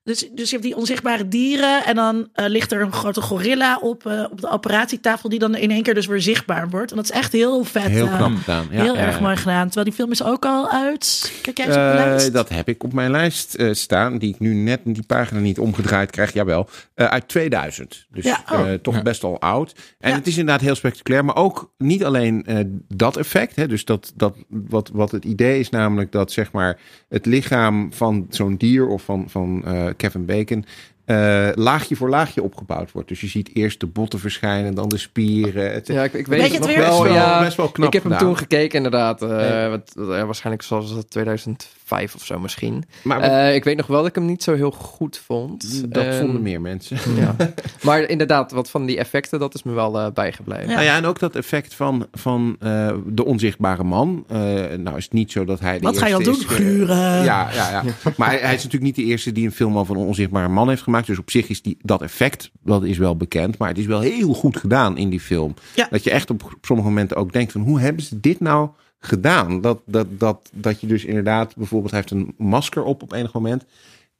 Dus, 0.07 0.27
dus 0.31 0.49
je 0.49 0.55
hebt 0.55 0.63
die 0.67 0.75
onzichtbare 0.77 1.27
dieren 1.27 1.85
en 1.85 1.95
dan 1.95 2.27
eh, 2.33 2.45
ligt 2.47 2.71
er 2.71 2.81
een 2.81 2.91
grote 2.91 3.21
gorilla 3.21 3.77
op, 3.81 4.05
eh, 4.05 4.23
op 4.31 4.41
de 4.41 4.49
operatietafel 4.49 5.29
die 5.29 5.39
dan 5.39 5.55
in 5.55 5.71
één 5.71 5.83
keer 5.83 5.93
dus 5.93 6.05
weer 6.05 6.21
zichtbaar 6.21 6.69
wordt. 6.69 6.89
En 6.91 6.95
dat 6.97 7.05
is 7.05 7.11
echt 7.11 7.31
heel 7.31 7.63
vet. 7.63 7.83
Heel 7.83 8.05
eh, 8.07 8.15
knap 8.15 8.35
gedaan. 8.37 8.67
Ja, 8.71 8.81
heel 8.81 8.95
ja, 8.95 8.99
erg 9.01 9.15
ja. 9.15 9.21
mooi 9.21 9.35
gedaan. 9.37 9.65
Terwijl 9.65 9.85
die 9.85 9.93
film 9.95 10.11
is 10.11 10.23
ook 10.23 10.45
al 10.45 10.69
uit. 10.69 11.31
Kijk 11.41 11.57
jij 11.57 11.65
eens 11.65 11.75
op 11.75 11.81
de 11.81 11.87
Eh, 11.87 11.95
lijst? 11.95 12.33
dat 12.33 12.49
heb 12.49 12.69
ik 12.69 12.83
op 12.83 12.93
mijn 12.93 13.11
lijst 13.11 13.53
eh, 13.55 13.73
staan, 13.73 14.17
die 14.17 14.29
ik 14.33 14.39
nu 14.39 14.53
net 14.53 14.79
die 14.83 15.03
pagina 15.07 15.39
niet 15.39 15.59
omgedraaid 15.59 16.11
krijg. 16.11 16.33
Jawel, 16.33 16.69
Eh, 16.93 17.05
uit 17.05 17.27
2000. 17.27 18.05
Dus 18.11 18.23
Ja, 18.23 18.43
oh. 18.51 18.59
eh, 18.71 18.73
toch 18.73 18.95
Ja. 18.95 19.01
best 19.01 19.23
al 19.23 19.39
oud. 19.41 19.73
En 19.99 20.09
Ja. 20.09 20.15
het 20.15 20.27
is 20.27 20.37
inderdaad 20.37 20.63
heel 20.63 20.75
spectaculair, 20.75 21.25
maar 21.25 21.35
ook 21.35 21.73
niet 21.77 22.03
alleen 22.03 22.45
eh, 22.45 22.59
dat 22.87 23.17
effect. 23.17 23.55
Hè, 23.55 23.67
dus 23.67 23.85
dat, 23.85 24.13
dat, 24.15 24.35
wat, 24.47 24.89
wat 24.93 25.11
het 25.11 25.25
idee 25.25 25.59
is 25.59 25.69
namelijk 25.69 26.11
dat 26.11 26.31
zeg 26.31 26.51
maar, 26.51 26.79
het 27.09 27.25
lichaam 27.25 27.93
van 27.93 28.27
zo'n 28.29 28.55
dier 28.57 28.87
of 28.87 29.01
van, 29.03 29.25
van 29.29 29.61
eh, 29.65 29.85
Kevin 29.97 30.25
Bacon... 30.25 30.65
eh, 31.05 31.49
laagje 31.53 31.95
voor 31.95 32.09
laagje 32.09 32.43
opgebouwd 32.43 32.91
wordt. 32.91 33.07
Dus 33.07 33.21
je 33.21 33.27
ziet 33.27 33.49
eerst 33.53 33.79
de 33.79 33.85
botten 33.85 34.19
verschijnen, 34.19 34.75
dan 34.75 34.89
de 34.89 34.97
spieren. 34.97 35.71
Het, 35.73 35.87
Ja, 35.87 36.03
ik, 36.03 36.13
ik 36.13 36.27
Weet 36.27 36.41
het 36.41 36.51
het 36.51 36.59
nog 36.59 36.67
weer? 36.69 36.77
wel. 36.79 36.89
Best 37.01 37.03
wel- 37.13 37.13
ja, 37.13 37.39
best 37.43 37.57
wel 37.57 37.69
knap 37.69 37.87
ik 37.87 37.93
heb 37.93 38.03
hem 38.03 38.11
gedaan. 38.11 38.27
toen 38.27 38.37
gekeken 38.37 38.77
inderdaad. 38.77 39.21
eh, 39.21 39.29
Nee. 39.29 39.67
wat, 39.69 39.93
ja, 39.95 40.25
waarschijnlijk 40.25 40.63
zoals 40.65 40.89
het 40.89 41.09
2005 41.09 41.86
of 41.91 42.25
zo 42.25 42.39
misschien. 42.39 42.83
maar 43.03 43.21
Eh, 43.21 43.55
ik 43.55 43.63
weet 43.63 43.77
nog 43.77 43.87
wel 43.87 43.97
dat 43.97 44.07
ik 44.07 44.15
hem 44.15 44.25
niet 44.25 44.43
zo 44.43 44.53
heel 44.53 44.71
goed 44.71 45.21
vond. 45.25 45.93
dat 45.93 46.03
Ehm, 46.03 46.19
vonden 46.19 46.41
meer 46.41 46.61
mensen. 46.61 46.97
Ja. 47.17 47.35
maar 47.81 48.01
inderdaad, 48.01 48.51
wat 48.51 48.69
van 48.69 48.85
die 48.85 48.97
effecten, 48.97 49.39
dat 49.39 49.53
is 49.53 49.63
me 49.63 49.71
wel 49.71 49.99
eh, 49.99 50.11
bijgebleven. 50.13 50.67
Ja. 50.67 50.73
Nou 50.73 50.85
ja, 50.85 50.95
en 50.95 51.05
ook 51.05 51.19
dat 51.19 51.35
effect 51.35 51.73
van, 51.73 52.07
van 52.13 52.55
eh, 52.59 52.93
de 53.05 53.25
onzichtbare 53.25 53.83
man. 53.83 54.23
Eh, 54.27 54.37
nou 54.77 54.97
is 54.97 55.03
het 55.03 55.13
niet 55.13 55.31
zo 55.31 55.45
dat 55.45 55.59
hij 55.59 55.79
de 55.79 55.85
Wat 55.85 55.97
ga 55.97 56.05
je 56.05 56.11
dan 56.11 56.21
eerste 56.21 56.47
doen? 56.47 56.55
Gluren? 56.55 57.23
ja, 57.23 57.49
ja, 57.53 57.69
ja. 57.71 57.83
Maar 58.17 58.29
hij, 58.29 58.37
hij 58.37 58.55
is 58.55 58.63
natuurlijk 58.63 58.83
niet 58.83 58.95
de 58.95 59.03
eerste 59.03 59.31
die 59.31 59.45
een 59.45 59.51
film 59.51 59.77
over 59.77 59.95
een 59.95 60.05
onzichtbare 60.05 60.47
man 60.47 60.69
heeft 60.69 60.81
gemaakt. 60.81 61.07
Dus 61.07 61.19
op 61.19 61.31
zich 61.31 61.49
is 61.49 61.61
die, 61.61 61.77
dat 61.81 62.01
effect, 62.01 62.51
dat 62.63 62.83
is 62.83 62.97
wel 62.97 63.17
bekend. 63.17 63.57
Maar 63.57 63.69
het 63.69 63.77
is 63.77 63.85
wel 63.85 63.99
heel 63.99 64.33
goed 64.33 64.57
gedaan 64.57 64.97
in 64.97 65.09
die 65.09 65.19
film. 65.19 65.53
Ja. 65.75 65.87
Dat 65.89 66.03
je 66.03 66.11
echt 66.11 66.29
op, 66.29 66.43
op 66.43 66.57
sommige 66.61 66.89
momenten 66.89 67.17
ook 67.17 67.33
denkt 67.33 67.51
van... 67.51 67.61
hoe 67.61 67.79
hebben 67.79 68.03
ze 68.03 68.19
dit 68.19 68.39
nou 68.39 68.69
gedaan? 68.99 69.61
Dat, 69.61 69.81
dat, 69.85 70.07
dat, 70.19 70.49
dat 70.53 70.81
je 70.81 70.87
dus 70.87 71.05
inderdaad... 71.05 71.55
bijvoorbeeld 71.55 71.91
hij 71.91 71.99
heeft 71.99 72.11
een 72.11 72.33
masker 72.37 72.83
op 72.83 73.01
op 73.01 73.11
enig 73.11 73.33
moment... 73.33 73.65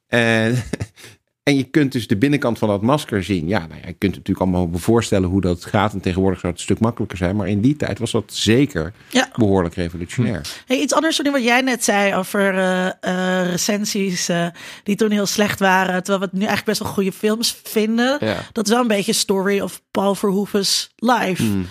En, 0.08 0.62
en 1.42 1.56
je 1.56 1.64
kunt 1.64 1.92
dus 1.92 2.06
de 2.06 2.16
binnenkant 2.16 2.58
van 2.58 2.68
dat 2.68 2.82
masker 2.82 3.24
zien. 3.24 3.48
Ja, 3.48 3.58
nou 3.58 3.80
ja, 3.80 3.86
je 3.86 3.92
kunt 3.92 4.14
natuurlijk 4.14 4.40
allemaal 4.40 4.70
voorstellen 4.72 5.28
hoe 5.28 5.40
dat 5.40 5.64
gaat. 5.64 5.92
En 5.92 6.00
tegenwoordig 6.00 6.40
zou 6.40 6.52
het 6.52 6.60
een 6.60 6.66
stuk 6.68 6.80
makkelijker 6.80 7.18
zijn. 7.18 7.36
Maar 7.36 7.48
in 7.48 7.60
die 7.60 7.76
tijd 7.76 7.98
was 7.98 8.10
dat 8.10 8.32
zeker 8.32 8.92
Ja. 9.10 9.28
behoorlijk 9.34 9.74
revolutionair. 9.74 10.62
Hey, 10.66 10.78
iets 10.78 10.94
anders 10.94 11.16
dan 11.16 11.32
wat 11.32 11.44
jij 11.44 11.60
net 11.60 11.84
zei 11.84 12.14
over 12.14 12.58
eh, 12.58 12.86
eh, 12.86 13.50
recensies 13.50 14.28
eh, 14.28 14.46
die 14.82 14.96
toen 14.96 15.10
heel 15.10 15.26
slecht 15.26 15.58
waren. 15.58 16.02
Terwijl 16.02 16.18
we 16.18 16.24
het 16.24 16.34
nu 16.34 16.46
eigenlijk 16.46 16.66
best 16.66 16.80
wel 16.80 16.92
goede 16.92 17.12
films 17.12 17.60
vinden. 17.64 18.16
Ja. 18.20 18.36
Dat 18.52 18.66
is 18.66 18.72
wel 18.72 18.80
een 18.80 18.88
beetje 18.88 19.12
story 19.12 19.60
of 19.60 19.82
Paul 19.90 20.14
Verhoeven's 20.14 20.90
life. 20.96 21.42
Hmm. 21.42 21.66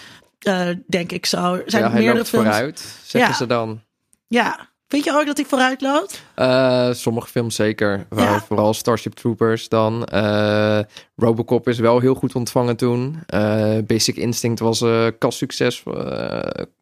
Eh, 0.47 0.67
denk 0.87 1.11
ik 1.11 1.25
zo. 1.25 1.53
Er 1.53 1.63
zijn 1.65 1.83
Ja, 1.83 1.89
hij 1.89 1.97
meerdere 1.97 2.17
loopt 2.17 2.29
films. 2.29 2.45
vooruit, 2.47 2.79
zeggen 3.03 3.31
Ja. 3.31 3.37
ze 3.37 3.45
dan. 3.45 3.81
Ja. 4.27 4.69
Vind 4.87 5.03
je 5.03 5.11
ook 5.13 5.25
dat 5.25 5.37
hij 5.37 5.45
vooruit 5.45 5.81
loopt? 5.81 6.21
Eh, 6.35 6.91
sommige 6.91 7.27
films 7.27 7.55
zeker. 7.55 8.05
Waar- 8.09 8.31
Ja. 8.31 8.39
Vooral 8.47 8.73
Starship 8.73 9.13
Troopers 9.13 9.69
dan. 9.69 10.05
Eh, 10.05 10.79
Robocop 11.15 11.67
is 11.67 11.79
wel 11.79 11.99
heel 11.99 12.13
goed 12.15 12.35
ontvangen 12.35 12.75
toen. 12.77 13.23
Eh, 13.25 13.77
Basic 13.85 14.15
Instinct 14.15 14.59
was 14.59 14.81
een 14.81 15.17
kassucces. 15.17 15.83
eh 15.83 16.39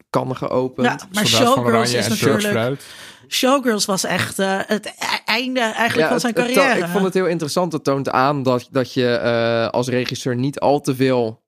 kan 0.09 0.35
geopend. 0.35 0.87
Ja, 0.87 1.07
maar 1.13 1.25
Soldaat 1.27 1.53
Showgirls 1.53 1.93
is 1.93 2.07
natuurlijk... 2.07 2.81
Showgirls 3.27 3.85
was 3.85 4.03
echt 4.03 4.39
eh, 4.39 4.59
het 4.65 4.85
e- 4.85 4.91
einde 5.25 5.59
eigenlijk 5.59 6.09
van 6.09 6.19
zijn 6.19 6.33
het- 6.35 6.45
het 6.45 6.55
carrière. 6.55 6.79
ik 6.85 6.91
vond 6.91 7.03
het 7.03 7.13
heel 7.13 7.25
interessant. 7.27 7.71
Het 7.73 7.83
toont 7.83 8.09
aan 8.09 8.43
dat, 8.43 8.67
dat 8.71 8.93
je 8.93 9.07
eh, 9.15 9.67
als 9.69 9.87
regisseur 9.87 10.35
niet 10.35 10.59
al 10.59 10.81
te 10.81 10.95
veel... 10.95 11.43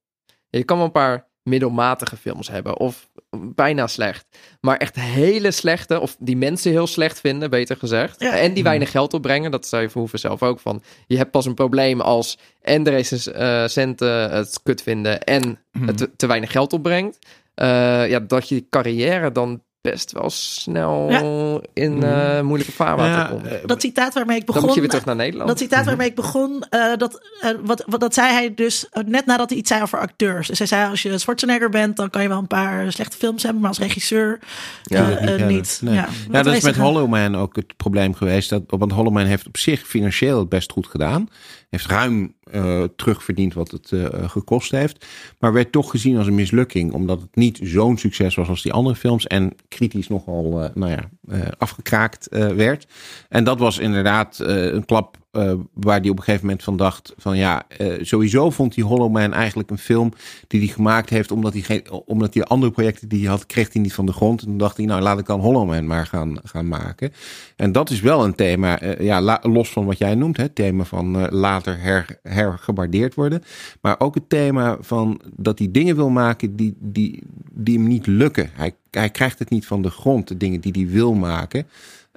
Je 0.49 0.63
kan 0.63 0.77
wel 0.77 0.85
een 0.85 0.91
paar 0.91 1.27
middelmatige 1.47 2.17
films 2.17 2.49
hebben. 2.49 2.79
Of 2.79 3.09
bijna 3.39 3.87
slecht. 3.87 4.25
Maar 4.61 4.77
echt 4.77 4.95
hele 4.95 5.51
slechte, 5.51 5.99
of 5.99 6.15
die 6.19 6.37
mensen 6.37 6.71
heel 6.71 6.87
slecht 6.87 7.19
vinden, 7.19 7.49
beter 7.49 7.77
gezegd. 7.77 8.19
Ja. 8.19 8.37
En 8.37 8.53
die 8.53 8.63
weinig 8.63 8.91
geld 8.91 9.13
opbrengen. 9.13 9.51
Dat 9.51 9.67
zei 9.67 9.89
Verhoeven 9.89 10.19
zelf 10.19 10.43
ook 10.43 10.59
van. 10.59 10.81
Je 11.07 11.17
hebt 11.17 11.31
pas 11.31 11.45
een 11.45 11.53
probleem 11.53 12.01
als 12.01 12.37
en 12.61 12.83
de 12.83 12.89
recensenten 12.89 14.31
het 14.31 14.59
kut 14.63 14.81
vinden 14.81 15.23
en 15.23 15.59
het 15.79 15.97
te, 15.97 16.15
te 16.15 16.27
weinig 16.27 16.51
geld 16.51 16.73
opbrengt. 16.73 17.17
Eh, 17.53 18.09
ja, 18.09 18.19
dat 18.19 18.49
je 18.49 18.69
carrière 18.69 19.31
dan 19.31 19.61
best 19.91 20.11
wel 20.11 20.29
snel 20.29 21.61
in 21.73 22.03
eh, 22.03 22.41
moeilijke 22.41 22.73
vaarwater 22.73 23.11
Ja, 23.17 23.23
komt. 23.27 23.45
eh, 23.47 23.57
Dat 23.65 23.81
citaat 23.81 24.13
waarmee 24.13 24.37
ik 24.37 24.45
Dan 24.45 24.53
begon. 24.53 24.65
moet 24.65 24.73
je 24.75 24.79
weer 24.81 24.89
terug 24.89 25.05
naar 25.05 25.15
Nederland. 25.15 25.49
Dat 25.49 25.59
citaat 25.59 25.85
waarmee 25.85 26.07
ik 26.07 26.15
begon, 26.15 26.63
eh, 26.69 26.95
dat, 26.97 27.21
wat, 27.63 27.83
wat, 27.87 27.99
dat 27.99 28.13
zei 28.13 28.33
hij 28.33 28.53
dus 28.53 28.85
net 29.05 29.25
nadat 29.25 29.49
hij 29.49 29.57
iets 29.59 29.69
zei 29.69 29.81
over 29.81 29.99
acteurs. 29.99 30.47
Dus 30.47 30.57
hij 30.57 30.67
zei, 30.67 30.89
als 30.89 31.01
je 31.01 31.17
Schwarzenegger 31.17 31.69
bent, 31.69 31.95
dan 31.97 32.09
kan 32.09 32.21
je 32.21 32.27
wel 32.27 32.37
een 32.37 32.47
paar 32.47 32.91
slechte 32.91 33.17
films 33.17 33.43
hebben, 33.43 33.61
maar 33.61 33.69
als 33.69 33.79
regisseur 33.79 34.39
Ja, 34.83 35.09
eh, 35.17 35.35
niet 35.35 35.47
niet. 35.47 35.79
Nee. 35.83 35.93
Ja, 35.95 36.07
dat 36.31 36.45
is 36.45 36.51
met 36.51 36.61
zeggen. 36.61 36.83
Hollow 36.83 37.09
Man 37.09 37.35
ook 37.35 37.55
het 37.55 37.77
probleem 37.77 38.13
geweest. 38.13 38.49
Dat, 38.49 38.61
want 38.67 38.91
Hollow 38.91 39.13
Man 39.13 39.25
heeft 39.25 39.47
op 39.47 39.57
zich 39.57 39.87
financieel 39.87 40.39
het 40.39 40.49
best 40.49 40.71
goed 40.71 40.87
gedaan. 40.87 41.29
Heeft 41.69 41.85
ruim 41.85 42.35
eh, 42.43 42.83
terugverdiend 42.95 43.53
wat 43.53 43.71
het 43.71 43.91
eh, 43.91 44.29
gekost 44.29 44.71
heeft. 44.71 45.05
Maar 45.39 45.53
werd 45.53 45.71
toch 45.71 45.89
gezien 45.89 46.17
als 46.17 46.27
een 46.27 46.35
mislukking. 46.35 46.93
Omdat 46.93 47.21
het 47.21 47.35
niet 47.35 47.59
zo'n 47.63 47.97
succes 47.97 48.35
was 48.35 48.47
als 48.47 48.61
die 48.61 48.73
andere 48.73 48.95
films. 48.95 49.27
En 49.27 49.55
kritisch 49.67 50.07
nogal 50.07 50.63
eh, 50.63 50.69
nou 50.73 50.91
ja, 50.91 51.09
afgekraakt 51.57 52.27
werd. 52.55 52.87
En 53.29 53.43
dat 53.43 53.59
was 53.59 53.77
inderdaad 53.77 54.39
een 54.39 54.85
klap 54.85 55.17
eh, 55.31 55.53
waar 55.73 55.99
hij 55.99 56.09
op 56.09 56.17
een 56.17 56.23
gegeven 56.23 56.45
moment 56.45 56.63
van 56.63 56.77
dacht: 56.77 57.13
van 57.17 57.37
ja, 57.37 57.63
eh, 57.67 57.93
sowieso 58.01 58.49
vond 58.49 58.75
hij 58.75 58.83
Hollow 58.83 59.11
Man 59.11 59.33
eigenlijk 59.33 59.69
een 59.69 59.77
film 59.77 60.13
die 60.47 60.59
hij 60.59 60.69
gemaakt 60.69 61.09
heeft 61.09 61.31
omdat 61.31 61.53
hij, 61.53 61.61
geen, 61.61 61.91
omdat 62.05 62.33
hij 62.33 62.43
andere 62.43 62.71
projecten 62.71 63.07
die 63.07 63.19
hij 63.19 63.29
had, 63.29 63.45
kreeg 63.45 63.73
hij 63.73 63.81
niet 63.81 63.93
van 63.93 64.05
de 64.05 64.13
grond. 64.13 64.41
En 64.41 64.47
toen 64.47 64.57
dacht 64.57 64.77
hij, 64.77 64.85
nou 64.85 65.01
laat 65.01 65.19
ik 65.19 65.25
dan 65.25 65.39
Hollow 65.39 65.67
Man 65.67 65.87
maar 65.87 66.05
gaan, 66.05 66.37
gaan 66.43 66.67
maken. 66.67 67.13
En 67.55 67.71
dat 67.71 67.89
is 67.89 68.01
wel 68.01 68.23
een 68.23 68.35
thema, 68.35 68.79
eh, 68.79 69.05
ja, 69.05 69.39
los 69.41 69.69
van 69.69 69.85
wat 69.85 69.97
jij 69.97 70.15
noemt, 70.15 70.37
het 70.37 70.55
thema 70.55 70.83
van 70.83 71.29
later 71.29 71.79
her, 71.79 72.19
hergewaardeerd 72.23 73.15
worden. 73.15 73.43
Maar 73.81 73.99
ook 73.99 74.15
het 74.15 74.29
thema 74.29 74.77
van 74.79 75.21
dat 75.35 75.59
hij 75.59 75.71
dingen 75.71 75.95
wil 75.95 76.09
maken 76.09 76.55
die, 76.55 76.75
die, 76.79 77.23
die 77.51 77.77
hem 77.77 77.87
niet 77.87 78.07
lukken. 78.07 78.49
Hij, 78.53 78.75
hij 78.91 79.09
krijgt 79.09 79.39
het 79.39 79.49
niet 79.49 79.65
van 79.65 79.81
de 79.81 79.89
grond, 79.89 80.27
de 80.27 80.37
dingen 80.37 80.61
die 80.61 80.71
hij 80.71 80.87
wil 80.87 81.13
maken. 81.13 81.67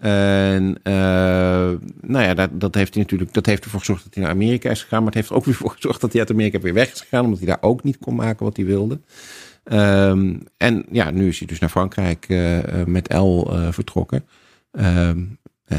En 0.01 0.79
eh, 0.83 0.93
nou 2.01 2.25
ja, 2.25 2.35
dat, 2.35 2.61
dat 2.61 2.75
heeft 2.75 2.95
hij 2.95 3.03
natuurlijk, 3.03 3.35
dat 3.35 3.47
heeft 3.47 3.65
ervoor 3.65 3.81
gezorgd 3.81 4.05
dat 4.05 4.15
hij 4.15 4.23
naar 4.23 4.33
Amerika 4.33 4.71
is 4.71 4.83
gegaan. 4.83 4.99
Maar 4.99 5.13
het 5.13 5.21
heeft 5.21 5.31
ook 5.31 5.45
weer 5.45 5.55
voor 5.55 5.71
gezorgd 5.71 6.01
dat 6.01 6.11
hij 6.13 6.21
uit 6.21 6.31
Amerika 6.31 6.61
weer 6.61 6.75
weg 6.75 6.93
is 6.93 7.01
gegaan, 7.01 7.25
omdat 7.25 7.39
hij 7.39 7.49
daar 7.49 7.59
ook 7.61 7.83
niet 7.83 7.99
kon 7.99 8.15
maken 8.15 8.45
wat 8.45 8.57
hij 8.57 8.67
wilde. 8.67 9.01
Ehm, 9.65 10.35
en 10.57 10.85
ja, 10.91 11.11
nu 11.11 11.29
is 11.29 11.39
hij 11.39 11.49
dus 11.49 11.59
naar 11.59 11.69
Frankrijk 11.69 12.27
eh, 12.29 12.81
eh, 12.81 12.87
met 12.87 13.13
L 13.13 13.51
vertrokken. 13.71 14.25
Ehm, 14.73 15.25
eh, 15.65 15.79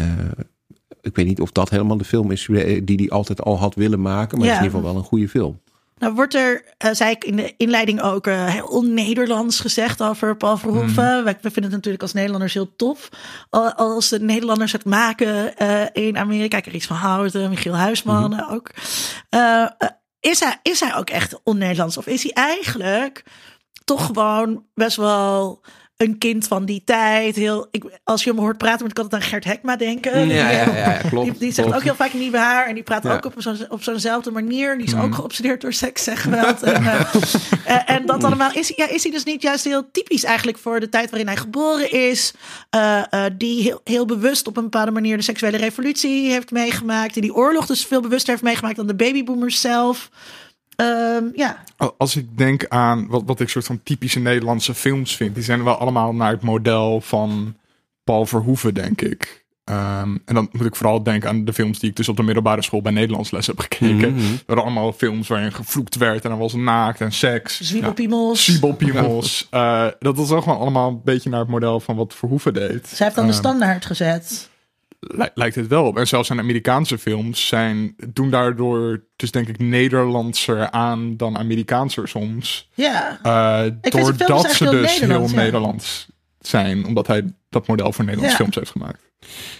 ik 1.01 1.15
weet 1.15 1.25
niet 1.25 1.41
of 1.41 1.51
dat 1.51 1.69
helemaal 1.69 1.97
de 1.97 2.03
film 2.03 2.31
is 2.31 2.45
die 2.83 2.95
hij 2.95 3.09
altijd 3.09 3.41
al 3.41 3.57
had 3.57 3.75
willen 3.75 4.01
maken, 4.01 4.37
maar 4.37 4.47
het 4.47 4.55
is 4.55 4.61
in 4.61 4.65
ieder 4.65 4.79
geval 4.79 4.93
wel 4.93 5.01
een 5.01 5.07
goede 5.07 5.29
film. 5.29 5.59
Nou 6.01 6.13
wordt 6.13 6.35
er, 6.35 6.63
eh, 6.77 6.91
zei 6.93 7.11
ik 7.11 7.23
in 7.23 7.35
de 7.35 7.53
inleiding 7.57 8.01
ook, 8.01 8.27
eh, 8.27 8.45
heel 8.47 8.65
on-Nederlands 8.65 9.59
gezegd 9.59 10.01
over 10.01 10.37
Paul 10.37 10.57
Verhoeven. 10.57 11.23
Wij- 11.23 11.33
We 11.41 11.51
vinden 11.51 11.63
het 11.63 11.71
natuurlijk 11.71 12.01
als 12.03 12.13
Nederlanders 12.13 12.53
heel 12.53 12.75
tof. 12.75 13.09
Al- 13.49 13.73
Als 13.73 14.09
de 14.09 14.19
Nederlanders 14.19 14.71
het 14.71 14.85
maken 14.85 15.57
eh, 15.57 15.81
in 16.05 16.17
Amerika. 16.17 16.59
Kijk, 16.59 16.73
Ries 16.73 16.85
van 16.87 16.95
Houten, 16.97 17.49
Michiel 17.49 17.75
Huisman 17.75 18.37
eh, 18.39 18.51
ook. 18.51 18.69
Is, 20.19 20.39
hij, 20.39 20.59
is 20.61 20.79
hij 20.79 20.95
ook 20.95 21.09
echt 21.09 21.39
on-Nederlands? 21.43 21.97
Of 21.97 22.07
is 22.07 22.23
hij 22.23 22.31
eigenlijk 22.33 23.23
toch 23.85 24.05
gewoon 24.05 24.65
best 24.73 24.97
wel 24.97 25.61
een 26.01 26.17
kind 26.17 26.47
van 26.47 26.65
die 26.65 26.81
tijd? 26.85 27.35
Heel, 27.35 27.67
ik, 27.71 27.83
als 28.03 28.23
je 28.23 28.29
hem 28.29 28.39
hoort 28.39 28.57
praten, 28.57 28.81
moet 28.81 28.91
ik 28.91 28.99
altijd 28.99 29.21
aan 29.21 29.27
Gert 29.29 29.43
Hekma 29.43 29.75
denken. 29.75 30.27
Ja, 30.27 30.49
ja, 30.49 30.61
ja, 30.61 30.75
ja, 30.75 30.97
klopt. 31.09 31.29
Die, 31.29 31.37
die 31.39 31.51
zegt 31.51 31.67
klopt. 31.67 31.75
ook 31.75 31.83
heel 31.85 31.95
vaak 31.95 32.13
niet 32.13 32.31
waar. 32.31 32.67
En 32.67 32.73
die 32.73 32.83
praat 32.83 33.03
Ja. 33.03 33.13
ook 33.13 33.25
op, 33.25 33.33
zo'n 33.37 33.57
op 33.69 33.83
zo'nzelfde 33.83 34.31
manier. 34.31 34.77
Die 34.77 34.85
is 34.87 34.93
Mhm. 34.93 35.03
ook 35.03 35.15
geobsedeerd 35.15 35.61
door 35.61 35.73
seks 35.73 36.07
en 36.07 36.17
geweld. 36.17 36.63
En, 36.71 36.85
eh, 37.65 37.95
en 37.95 38.05
dat 38.05 38.23
allemaal. 38.23 38.51
Is, 38.53 38.73
hij- 38.75 38.85
ja, 38.87 38.93
is 38.93 39.03
hij 39.03 39.11
dus 39.11 39.23
niet 39.23 39.41
juist 39.41 39.63
heel 39.63 39.91
typisch 39.91 40.23
eigenlijk 40.23 40.57
voor 40.57 40.79
de 40.79 40.89
tijd 40.89 41.09
waarin 41.09 41.27
hij 41.27 41.37
geboren 41.37 41.91
is? 41.91 42.33
eh, 42.69 43.01
die 43.37 43.61
heel, 43.61 43.81
heel 43.83 44.05
bewust 44.05 44.47
op 44.47 44.57
een 44.57 44.63
bepaalde 44.63 44.91
manier 44.91 45.17
de 45.17 45.23
seksuele 45.23 45.57
revolutie 45.57 46.29
heeft 46.31 46.51
meegemaakt. 46.51 47.13
Die 47.13 47.21
die 47.21 47.35
oorlog 47.35 47.65
dus 47.65 47.85
veel 47.85 48.01
bewuster 48.01 48.29
heeft 48.31 48.43
meegemaakt 48.43 48.75
dan 48.75 48.87
de 48.87 48.95
babyboomers 48.95 49.61
zelf. 49.61 50.09
Ehm, 50.85 51.23
ja, 51.35 51.63
Als 51.97 52.15
ik 52.15 52.37
denk 52.37 52.65
aan 52.67 53.07
wat, 53.07 53.23
wat 53.25 53.39
ik 53.39 53.49
soort 53.49 53.65
van 53.65 53.79
typische 53.83 54.19
Nederlandse 54.19 54.73
films 54.73 55.15
vind, 55.15 55.35
die 55.35 55.43
zijn 55.43 55.63
wel 55.63 55.75
allemaal 55.77 56.13
naar 56.13 56.31
het 56.31 56.41
model 56.41 57.01
van 57.01 57.55
Paul 58.03 58.25
Verhoeven, 58.25 58.73
denk 58.73 59.01
ik. 59.01 59.39
Ehm, 59.63 60.17
en 60.25 60.35
dan 60.35 60.49
moet 60.51 60.65
ik 60.65 60.75
vooral 60.75 61.03
denken 61.03 61.29
aan 61.29 61.45
de 61.45 61.53
films 61.53 61.79
die 61.79 61.89
ik 61.89 61.95
dus 61.95 62.09
op 62.09 62.15
de 62.17 62.23
middelbare 62.23 62.63
school 62.63 62.81
bij 62.81 62.91
Nederlands 62.91 63.31
les 63.31 63.47
heb 63.47 63.59
gekeken. 63.59 64.15
Dat 64.15 64.43
waren 64.45 64.63
allemaal 64.63 64.93
films 64.93 65.27
waarin 65.27 65.51
gevloekt 65.53 65.95
werd 65.95 66.25
en 66.25 66.31
er 66.31 66.37
was 66.37 66.53
naakt 66.53 67.01
en 67.01 67.11
seks. 67.11 67.61
zwiebelpiemels. 67.61 68.43
Siebelpiemels. 68.43 69.47
Eh, 69.49 69.87
dat 69.99 70.17
was 70.17 70.31
ook 70.31 70.43
gewoon 70.43 70.59
allemaal 70.59 70.89
een 70.89 71.01
beetje 71.03 71.29
naar 71.29 71.39
het 71.39 71.49
model 71.49 71.79
van 71.79 71.95
wat 71.95 72.13
Verhoeven 72.15 72.53
deed. 72.53 72.87
Zij 72.87 73.05
heeft 73.05 73.15
dan 73.15 73.25
de 73.25 73.31
Ehm, 73.31 73.39
standaard 73.41 73.85
gezet. 73.85 74.49
Lij- 75.07 75.31
lijkt 75.33 75.55
het 75.55 75.67
wel 75.67 75.85
op. 75.85 75.97
En 75.97 76.07
zelfs 76.07 76.27
zijn 76.27 76.39
Amerikaanse 76.39 76.97
films 76.97 77.47
zijn, 77.47 77.95
doen 78.13 78.29
daardoor 78.29 79.03
dus 79.15 79.31
denk 79.31 79.47
ik 79.47 79.59
Nederlandser 79.59 80.69
aan 80.69 81.17
dan 81.17 81.37
Amerikaanser 81.37 82.07
soms. 82.07 82.69
Ja. 82.73 83.19
Uh, 83.23 83.71
films 83.81 83.91
doordat 83.93 84.51
ze 84.51 84.69
dus 84.69 84.99
heel 84.99 85.07
Nederlands, 85.07 85.31
ja. 85.31 85.37
Nederlands 85.37 86.07
zijn. 86.47 86.85
Omdat 86.85 87.07
hij 87.07 87.33
dat 87.49 87.67
model 87.67 87.91
voor 87.91 88.05
Nederlandse 88.05 88.37
Ja. 88.37 88.43
films 88.43 88.55
heeft 88.55 88.71
gemaakt. 88.71 89.09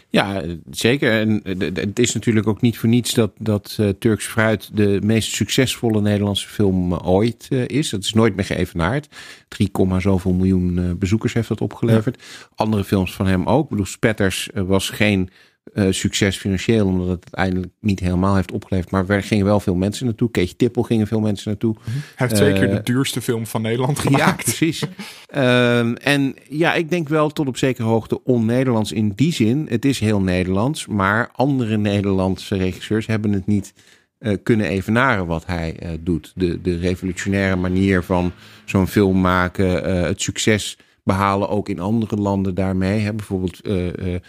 Ja, 0.10 0.44
zeker. 0.72 1.12
En 1.12 1.44
eh, 1.44 1.56
het 1.74 2.00
is 2.00 2.14
natuurlijk 2.14 2.48
ook 2.48 2.62
niet 2.62 2.78
voor 2.78 2.90
niets 2.90 3.14
dat, 3.14 3.32
dat 3.38 3.76
eh, 3.80 3.90
Turks 3.90 4.26
Fruit 4.26 4.70
de 4.74 5.00
meest 5.04 5.32
succesvolle 5.32 6.02
Nederlandse 6.02 6.48
film 6.48 6.92
eh, 6.92 7.08
ooit 7.08 7.48
is. 7.52 7.90
Dat 7.90 8.04
is 8.04 8.14
nooit 8.14 8.36
meer 8.36 8.46
geëvenaard. 8.46 9.08
3, 9.48 9.70
zoveel 9.98 10.34
miljoen 10.34 10.78
eh, 10.78 10.92
bezoekers 10.96 11.34
heeft 11.34 11.48
dat 11.48 11.62
opgeleverd. 11.62 12.24
Andere 12.56 12.84
films 12.84 13.14
van 13.14 13.28
hem 13.28 13.46
ook. 13.48 13.64
Ik 13.64 13.70
bedoel, 13.70 13.86
Spetters 13.86 14.50
was 14.54 14.90
geen 14.90 15.30
eh, 15.74 15.86
succes 15.90 16.38
financieel, 16.38 16.86
omdat 16.88 17.08
het 17.08 17.24
uiteindelijk 17.32 17.74
niet 17.80 18.00
helemaal 18.00 18.36
heeft 18.36 18.52
opgeleverd. 18.52 18.92
Maar 18.92 19.10
er 19.10 19.24
gingen 19.24 19.46
wel 19.46 19.60
veel 19.60 19.76
mensen 19.76 20.06
naartoe. 20.06 20.32
Kees 20.32 20.54
Tippel 20.56 20.84
gingen 20.84 21.08
veel 21.08 21.20
mensen 21.20 21.50
naartoe. 21.50 21.76
Hij 21.84 21.94
heeft 22.16 22.36
twee 22.36 22.54
Eh, 22.54 22.60
keer 22.60 22.70
de 22.70 22.82
duurste 22.84 23.22
film 23.22 23.48
van 23.48 23.62
Nederland 23.62 23.98
Ja, 23.98 24.04
gemaakt. 24.04 24.44
precies. 24.44 24.84
Ehm, 25.28 25.94
en 25.94 26.36
ja, 26.50 26.74
ik 26.74 26.90
denk 26.90 27.10
wel 27.10 27.30
tot 27.30 27.48
op 27.48 27.58
zekere 27.58 27.88
hoogte 27.88 28.24
on-Nederlands 28.24 28.92
in 28.92 29.12
die 29.16 29.34
zin. 29.34 29.66
Het 29.70 29.86
is 29.86 30.00
heel 30.00 30.22
Nederlands, 30.22 30.88
maar 30.88 31.30
andere 31.36 31.78
Nederlandse 31.78 32.56
regisseurs 32.58 33.06
hebben 33.08 33.32
het 33.32 33.48
niet 33.48 33.74
eh, 34.18 34.38
kunnen 34.44 34.66
evenaren 34.66 35.26
wat 35.26 35.46
hij 35.46 35.76
eh, 35.80 35.90
doet. 36.00 36.32
De, 36.36 36.62
de 36.62 36.78
revolutionaire 36.78 37.56
manier 37.56 38.04
van 38.04 38.32
zo'n 38.66 38.88
film 38.88 39.22
maken, 39.22 39.84
eh, 39.86 40.02
het 40.02 40.22
succes 40.22 40.78
behalen 41.04 41.50
ook 41.50 41.70
in 41.70 41.80
andere 41.80 42.16
landen 42.16 42.56
daarmee. 42.56 43.00
Hè. 43.00 43.14
Bijvoorbeeld 43.14 43.62
eh, 43.62 44.14
eh, 44.16 44.22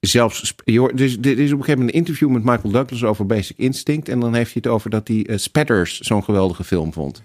zelfs... 0.00 0.54
hoort- 0.64 0.96
Dus, 0.96 1.16
er 1.16 1.26
is 1.26 1.30
op 1.30 1.36
een 1.38 1.64
gegeven 1.64 1.68
moment 1.78 1.88
een 1.90 1.98
interview 2.00 2.28
met 2.28 2.44
Michael 2.44 2.70
Douglas 2.72 3.04
over 3.04 3.26
Basic 3.26 3.56
Instinct. 3.58 4.08
En 4.08 4.20
dan 4.20 4.34
heeft 4.34 4.52
hij 4.52 4.62
het 4.64 4.72
over 4.72 4.90
dat 4.90 5.08
hij 5.08 5.26
eh, 5.26 5.38
Spatters 5.38 5.98
zo'n 6.00 6.24
geweldige 6.24 6.64
film 6.64 6.92
vond. 6.92 7.22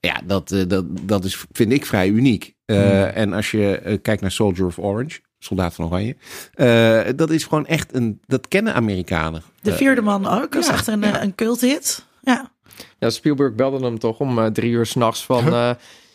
Ja, 0.00 0.20
dat, 0.24 0.50
eh, 0.52 0.62
dat, 0.68 0.84
dat 1.02 1.24
is, 1.24 1.44
vind 1.52 1.72
ik 1.72 1.86
vrij 1.86 2.08
uniek. 2.08 2.54
Eh, 2.64 3.16
En 3.16 3.32
als 3.32 3.50
je 3.50 3.98
kijkt 4.02 4.20
naar 4.20 4.30
Soldier 4.30 4.66
of 4.66 4.78
Orange, 4.78 5.20
Soldaat 5.38 5.74
van 5.74 5.84
Oranje, 5.84 6.16
eh, 6.54 7.00
dat 7.16 7.30
is 7.30 7.44
gewoon 7.44 7.66
echt 7.66 7.94
een. 7.94 8.20
Dat 8.26 8.48
kennen 8.48 8.74
Amerikanen. 8.74 9.42
De 9.62 9.72
vierde 9.72 10.00
man 10.02 10.26
ook. 10.26 10.52
Dat 10.52 10.62
is 10.62 10.66
ja, 10.66 10.72
echt 10.72 10.86
een, 10.86 11.00
ja. 11.00 11.22
een 11.22 11.34
culthit. 11.34 12.04
Ja. 12.22 12.50
Ja, 12.98 13.10
Spielberg 13.10 13.54
belde 13.54 13.84
hem 13.84 13.98
toch 13.98 14.18
om 14.18 14.52
drie 14.52 14.70
uur 14.70 14.86
s'nachts 14.86 15.24
van... 15.24 15.46
eh, 15.46 15.70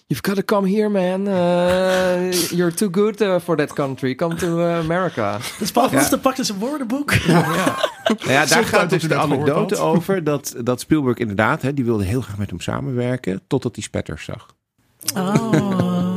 You've 0.09 0.23
got 0.23 0.35
to 0.35 0.43
come 0.43 0.65
here, 0.65 0.89
man. 0.89 1.27
Eh, 1.27 2.31
you're 2.57 2.71
too 2.71 2.89
good 2.89 3.21
eh, 3.21 3.39
for 3.39 3.57
that 3.57 3.73
country. 3.73 4.15
Come 4.15 4.35
to 4.35 4.61
eh, 4.61 4.77
America. 4.77 5.39
Dus 5.59 5.71
Paul 5.71 5.89
Verhoeven 5.89 6.19
pakte 6.19 6.43
zijn 6.43 6.59
woordenboek. 6.59 7.25
Nou 7.27 7.45
ja, 8.33 8.45
daar 8.45 8.65
gaat 8.65 8.89
dus 8.89 9.03
de 9.03 9.15
anekdote 9.15 9.75
had. 9.75 9.83
over 9.85 10.23
dat, 10.23 10.55
dat 10.63 10.79
Spielberg 10.79 11.17
inderdaad, 11.17 11.61
hè, 11.61 11.73
die 11.73 11.85
wilde 11.85 12.03
heel 12.03 12.21
graag 12.21 12.37
met 12.37 12.49
hem 12.49 12.59
samenwerken, 12.59 13.41
totdat 13.47 13.75
hij 13.75 13.83
Spatters 13.83 14.23
zag. 14.23 14.55
Oh. 15.15 16.16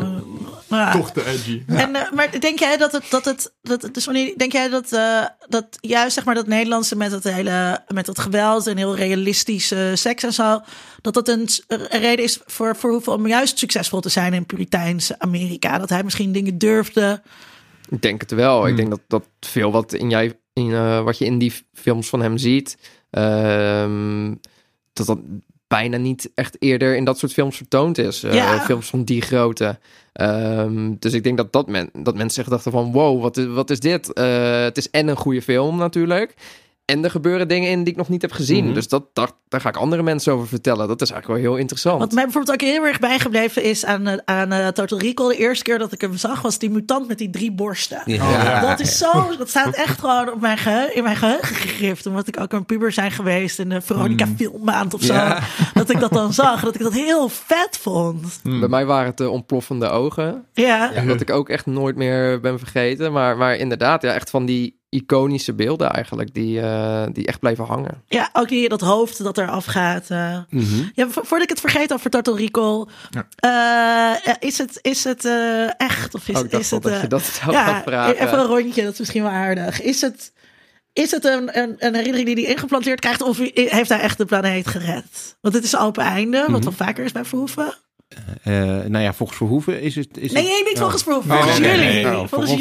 Ja. 0.71 0.93
Toch 0.93 1.11
te 1.13 1.25
edgy. 1.25 1.63
En, 1.67 1.95
eh, 1.95 2.13
maar 2.13 2.41
denk 2.41 2.59
jij 2.59 2.77
dat 2.77 2.93
het, 2.93 3.05
dat 3.11 3.25
het, 3.25 3.53
dat 3.63 3.83
het 3.83 3.95
dus 3.95 4.05
wanneer, 4.05 4.35
denk 4.37 4.53
jij 4.53 4.69
dat, 4.69 4.93
eh, 4.93 5.25
dat 5.49 5.67
juist 5.81 6.15
zeg 6.15 6.25
maar 6.25 6.35
dat 6.35 6.47
Nederlandse 6.47 6.97
met 6.97 7.13
het 7.13 7.25
hele, 7.25 7.83
met 7.89 8.07
het 8.07 8.19
geweld 8.19 8.67
en 8.67 8.77
heel 8.77 8.97
realistische 8.97 9.93
seks 9.95 10.23
en 10.23 10.33
zo, 10.33 10.61
dat 11.01 11.15
dat 11.15 11.29
een, 11.29 11.49
reden 11.89 12.25
is 12.25 12.41
voor 12.47 12.77
Verhoeven 12.77 13.13
om 13.13 13.27
juist 13.27 13.59
succesvol 13.59 14.01
te 14.01 14.09
zijn 14.09 14.35
in 14.35 14.47
Puriteins 14.47 15.19
Amerika? 15.19 15.79
Dat 15.79 15.89
hij 15.89 16.03
misschien 16.03 16.33
dingen 16.33 16.59
durfde. 16.59 17.23
Ik 17.89 18.03
denk 18.03 18.21
het 18.21 18.31
wel. 18.31 18.59
Hmm. 18.59 18.69
Ik 18.69 18.77
denk 18.77 18.91
dat, 18.91 19.01
dat 19.07 19.27
veel 19.41 19.73
wat, 19.73 19.93
in 19.93 20.11
jij, 20.11 20.39
in, 20.53 20.73
eh, 20.73 21.03
wat 21.03 21.19
je 21.19 21.25
in 21.25 21.39
die 21.39 21.53
films 21.73 22.09
van 22.09 22.23
hem 22.23 22.39
ziet... 22.39 22.77
ehm, 23.11 24.35
dat 24.93 25.07
dat 25.07 25.19
bijna 25.69 25.97
niet 25.97 26.31
echt 26.35 26.57
eerder 26.59 26.97
in 26.97 27.05
dat 27.05 27.19
soort 27.19 27.33
films 27.33 27.57
vertoond 27.57 27.99
is. 27.99 28.23
Eh, 28.23 28.35
Ja. 28.35 28.61
Films 28.61 28.87
van 28.87 29.05
die 29.05 29.23
grootte. 29.23 29.79
Ehm, 30.13 30.95
dus 30.99 31.13
ik 31.13 31.23
denk 31.23 31.37
dat, 31.37 31.53
dat, 31.53 31.69
men, 31.69 31.91
dat 31.93 32.15
mensen 32.15 32.43
echt 32.43 32.51
dachten 32.51 32.73
van... 32.73 32.93
wow, 32.93 33.23
wat 33.23 33.37
is, 33.37 33.47
wat 33.47 33.71
is 33.71 33.81
dit? 33.81 34.13
Eh, 34.13 34.63
het 34.63 34.77
is 34.77 34.91
en 34.91 35.09
een 35.09 35.17
goede 35.17 35.43
film 35.43 35.77
natuurlijk... 35.77 36.35
En 36.91 37.05
er 37.05 37.11
gebeuren 37.11 37.49
dingen 37.49 37.71
in 37.71 37.85
die 37.85 37.93
ik 37.93 37.99
nog 37.99 38.09
niet 38.09 38.23
heb 38.23 38.33
gezien. 38.33 38.65
Mhm. 38.65 38.75
Dus 38.75 38.89
dat, 38.89 39.05
dat, 39.13 39.35
daar 39.49 39.61
ga 39.61 39.69
ik 39.69 39.77
andere 39.77 40.03
mensen 40.03 40.33
over 40.33 40.49
vertellen. 40.49 40.89
Dat 40.89 41.01
is 41.01 41.11
eigenlijk 41.11 41.41
wel 41.41 41.51
heel 41.51 41.61
interessant. 41.61 41.99
Wat 41.99 42.13
mij 42.13 42.25
bijvoorbeeld 42.25 42.63
ook 42.63 42.69
heel 42.69 42.85
erg 42.85 42.99
bijgebleven 42.99 43.63
is 43.63 43.85
aan, 43.85 44.07
eh, 44.07 44.19
aan 44.25 44.53
eh, 44.53 44.69
Total 44.69 44.99
Recall. 44.99 45.29
De 45.29 45.37
eerste 45.37 45.65
keer 45.65 45.79
dat 45.79 45.93
ik 45.93 46.01
hem 46.01 46.17
zag 46.17 46.43
was 46.43 46.59
die 46.59 46.71
mutant 46.71 47.09
met 47.09 47.19
die 47.19 47.31
drie 47.31 47.53
borsten. 47.53 48.03
Ja. 48.05 48.61
Dat 48.61 48.81
is 48.81 48.99
zo, 48.99 49.37
dat 49.39 49.49
staat 49.49 49.75
echt 49.75 50.01
gewoon 50.01 50.33
op 50.33 50.41
mijn 50.41 50.59
geheugen, 50.59 50.95
in 50.97 51.03
mijn 51.03 51.17
geheugen 51.17 51.57
gegrift. 51.57 52.07
Omdat 52.07 52.29
ik 52.29 52.41
ook 52.41 52.53
een 52.53 52.65
puber 52.65 52.93
zijn 52.93 53.11
geweest 53.11 53.59
in 53.59 53.69
de 53.69 53.81
Veronica 53.81 54.27
Filmmaand 54.37 54.95
of 54.95 55.03
zo. 55.03 55.15
Ja. 55.15 55.39
Dat 55.75 55.91
ik 55.91 56.01
dat 56.01 56.13
dan 56.13 56.33
zag. 56.33 56.61
Dat 56.61 56.75
ik 56.75 56.81
dat 56.81 56.93
heel 56.93 57.29
vet 57.29 57.79
vond. 57.81 58.41
Bij 58.43 58.69
mij 58.69 58.87
waren 58.87 59.07
het 59.07 59.17
de 59.17 59.31
ontploffende 59.31 59.89
ogen. 59.89 60.45
Ja. 60.53 60.91
Ja, 60.95 61.03
dat 61.03 61.21
ik 61.21 61.31
ook 61.31 61.49
echt 61.49 61.67
nooit 61.67 61.97
meer 61.97 62.41
ben 62.41 62.59
vergeten. 62.59 63.13
Maar, 63.13 63.37
maar 63.37 63.57
inderdaad, 63.57 64.03
ja, 64.03 64.13
echt 64.13 64.31
van 64.31 64.47
die 64.47 64.80
iconische 64.91 65.55
beelden 65.55 65.91
eigenlijk. 65.91 66.35
Die, 66.35 66.61
eh, 66.61 67.07
die 67.13 67.27
echt 67.27 67.39
blijven 67.41 67.65
hangen. 67.65 68.03
Ja, 68.07 68.29
ook 68.33 68.49
die, 68.49 68.69
dat 68.69 68.81
hoofd 68.81 69.23
dat 69.25 69.39
er 69.39 69.49
afgaat. 69.51 70.11
eh. 70.11 70.39
Mhm. 70.51 70.83
Ja, 70.95 71.09
vo- 71.09 71.23
voordat 71.23 71.43
ik 71.43 71.49
het 71.49 71.61
vergeet 71.61 71.93
over 71.93 72.11
Total 72.11 72.39
Recall. 72.39 72.87
eh, 73.37 74.35
is 74.39 74.59
het, 74.59 74.79
is 74.83 75.05
het 75.05 75.25
eh, 75.25 75.81
echt? 75.81 76.15
Of 76.15 76.29
is, 76.29 76.37
Oh, 76.39 76.45
ik 76.45 76.51
dacht 76.51 76.63
is 76.65 76.71
het... 76.71 76.83
dat 76.83 77.01
je 77.01 77.07
dat 77.07 77.23
zou 77.23 77.53
ja, 77.53 77.65
gaan 77.65 77.83
vragen. 77.83 78.15
even 78.27 78.39
een 78.39 78.47
rondje. 78.47 78.83
Dat 78.83 78.93
is 78.93 78.99
misschien 78.99 79.23
wel 79.23 79.31
aardig. 79.33 79.81
Is 79.83 80.01
het, 80.01 80.33
is 80.93 81.11
het 81.11 81.25
een, 81.25 81.59
een, 81.59 81.75
een 81.79 81.95
herinnering 81.95 82.27
die 82.35 82.45
hij 82.45 82.55
ingeplanteerd 82.55 83.01
krijgt? 83.01 83.23
Of 83.23 83.39
heeft 83.55 83.89
hij 83.89 84.01
echt 84.01 84.19
de 84.19 84.25
planeet 84.25 84.67
gered? 84.67 85.37
Want 85.41 85.55
het 85.55 85.65
is 85.65 85.77
open 85.77 86.05
einde. 86.05 86.45
Wat 86.49 86.65
wel 86.65 86.73
vaker 86.73 87.05
is 87.05 87.13
bij 87.13 87.25
Verhoeven. 87.25 87.75
Eh, 88.43 88.53
nou 88.63 88.99
ja, 88.99 89.13
volgens 89.13 89.39
Verhoeven 89.39 89.81
is 89.81 89.95
het... 89.95 90.09
Is 90.19 90.33
Nee, 90.33 90.43
het- 90.43 90.53
nee, 90.53 90.63
niet 90.65 90.73
Oh. 90.75 90.81
volgens 90.81 91.03
Verhoeven. 91.03 91.31
Volgens 91.37 91.59
jullie. 91.59 92.29
volgens 92.29 92.53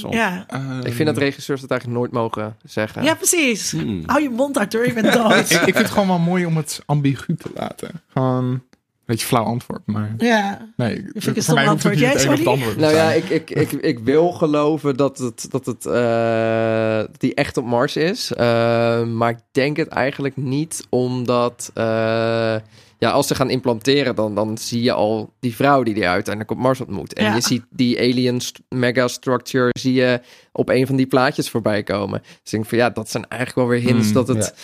jullie. 0.00 0.08
Ja. 0.10 0.46
Ik 0.84 0.92
vind 0.92 1.06
dat 1.08 1.16
regisseurs 1.18 1.60
dat 1.60 1.70
eigenlijk 1.70 2.00
nooit 2.00 2.12
mogen 2.12 2.56
zeggen. 2.64 3.02
ja, 3.02 3.14
precies. 3.14 3.70
Hmm. 3.70 4.02
Hou 4.06 4.22
je 4.22 4.30
mond 4.30 4.58
uit, 4.58 4.72
hoor. 4.72 4.86
Je 4.86 4.92
bent 4.92 5.12
dood. 5.12 5.32
ik, 5.32 5.50
ik 5.50 5.58
vind 5.58 5.76
het 5.78 5.90
gewoon 5.90 6.08
wel 6.08 6.18
mooi 6.18 6.44
om 6.46 6.56
het 6.56 6.82
ambigu 6.86 7.34
te 7.36 7.50
laten. 7.54 7.90
Gewoon 8.08 8.44
een 8.44 8.62
beetje 9.04 9.26
flauw 9.26 9.44
antwoord, 9.44 9.82
maar 9.86 10.14
ja. 10.18 10.68
nee. 10.76 10.94
ik 11.12 11.42
voor 11.42 11.54
mij 11.54 11.68
antwoord. 11.68 11.94
het 11.94 12.02
Jij, 12.02 12.18
sorry? 12.18 12.46
antwoord 12.46 12.74
te 12.74 12.80
Nou 12.80 12.94
ja, 12.94 13.10
ik, 13.12 13.28
ik, 13.28 13.50
ik, 13.50 13.72
ik 13.72 13.98
wil 13.98 14.32
geloven 14.32 14.96
dat, 14.96 15.18
het, 15.18 15.46
dat, 15.50 15.66
het, 15.66 15.86
eh, 15.86 17.00
die 17.18 17.34
echt 17.34 17.56
op 17.56 17.64
Mars 17.64 17.96
is. 17.96 18.32
Eh, 18.32 19.04
maar 19.04 19.30
ik 19.30 19.38
denk 19.52 19.76
het 19.76 19.88
eigenlijk 19.88 20.36
niet, 20.36 20.86
omdat... 20.88 21.70
eh, 21.74 22.56
ja, 22.98 23.10
als 23.10 23.26
ze 23.26 23.34
gaan 23.34 23.50
implanteren, 23.50 24.14
dan, 24.14 24.34
dan 24.34 24.58
zie 24.58 24.82
je 24.82 24.92
al 24.92 25.32
die 25.40 25.54
vrouw 25.54 25.82
die 25.82 25.94
die 25.94 26.08
uiteindelijk 26.08 26.50
op 26.58 26.62
Mars 26.64 26.80
ontmoet. 26.80 27.14
En 27.14 27.24
Ja. 27.24 27.34
je 27.34 27.40
ziet 27.40 27.64
die 27.70 27.98
alien 27.98 28.40
st- 28.40 28.60
megastructure 28.68 29.70
zie 29.80 29.92
je 29.92 30.20
op 30.52 30.68
een 30.68 30.86
van 30.86 30.96
die 30.96 31.06
plaatjes 31.06 31.50
voorbij 31.50 31.82
komen. 31.82 32.20
Dus 32.22 32.30
ik 32.42 32.50
denk 32.50 32.66
van 32.66 32.78
ja, 32.78 32.90
dat 32.90 33.10
zijn 33.10 33.28
eigenlijk 33.28 33.68
wel 33.68 33.78
weer 33.78 33.88
hints 33.88 34.04
Hmm, 34.04 34.14
dat, 34.14 34.28
het, 34.28 34.44
ja. 34.44 34.62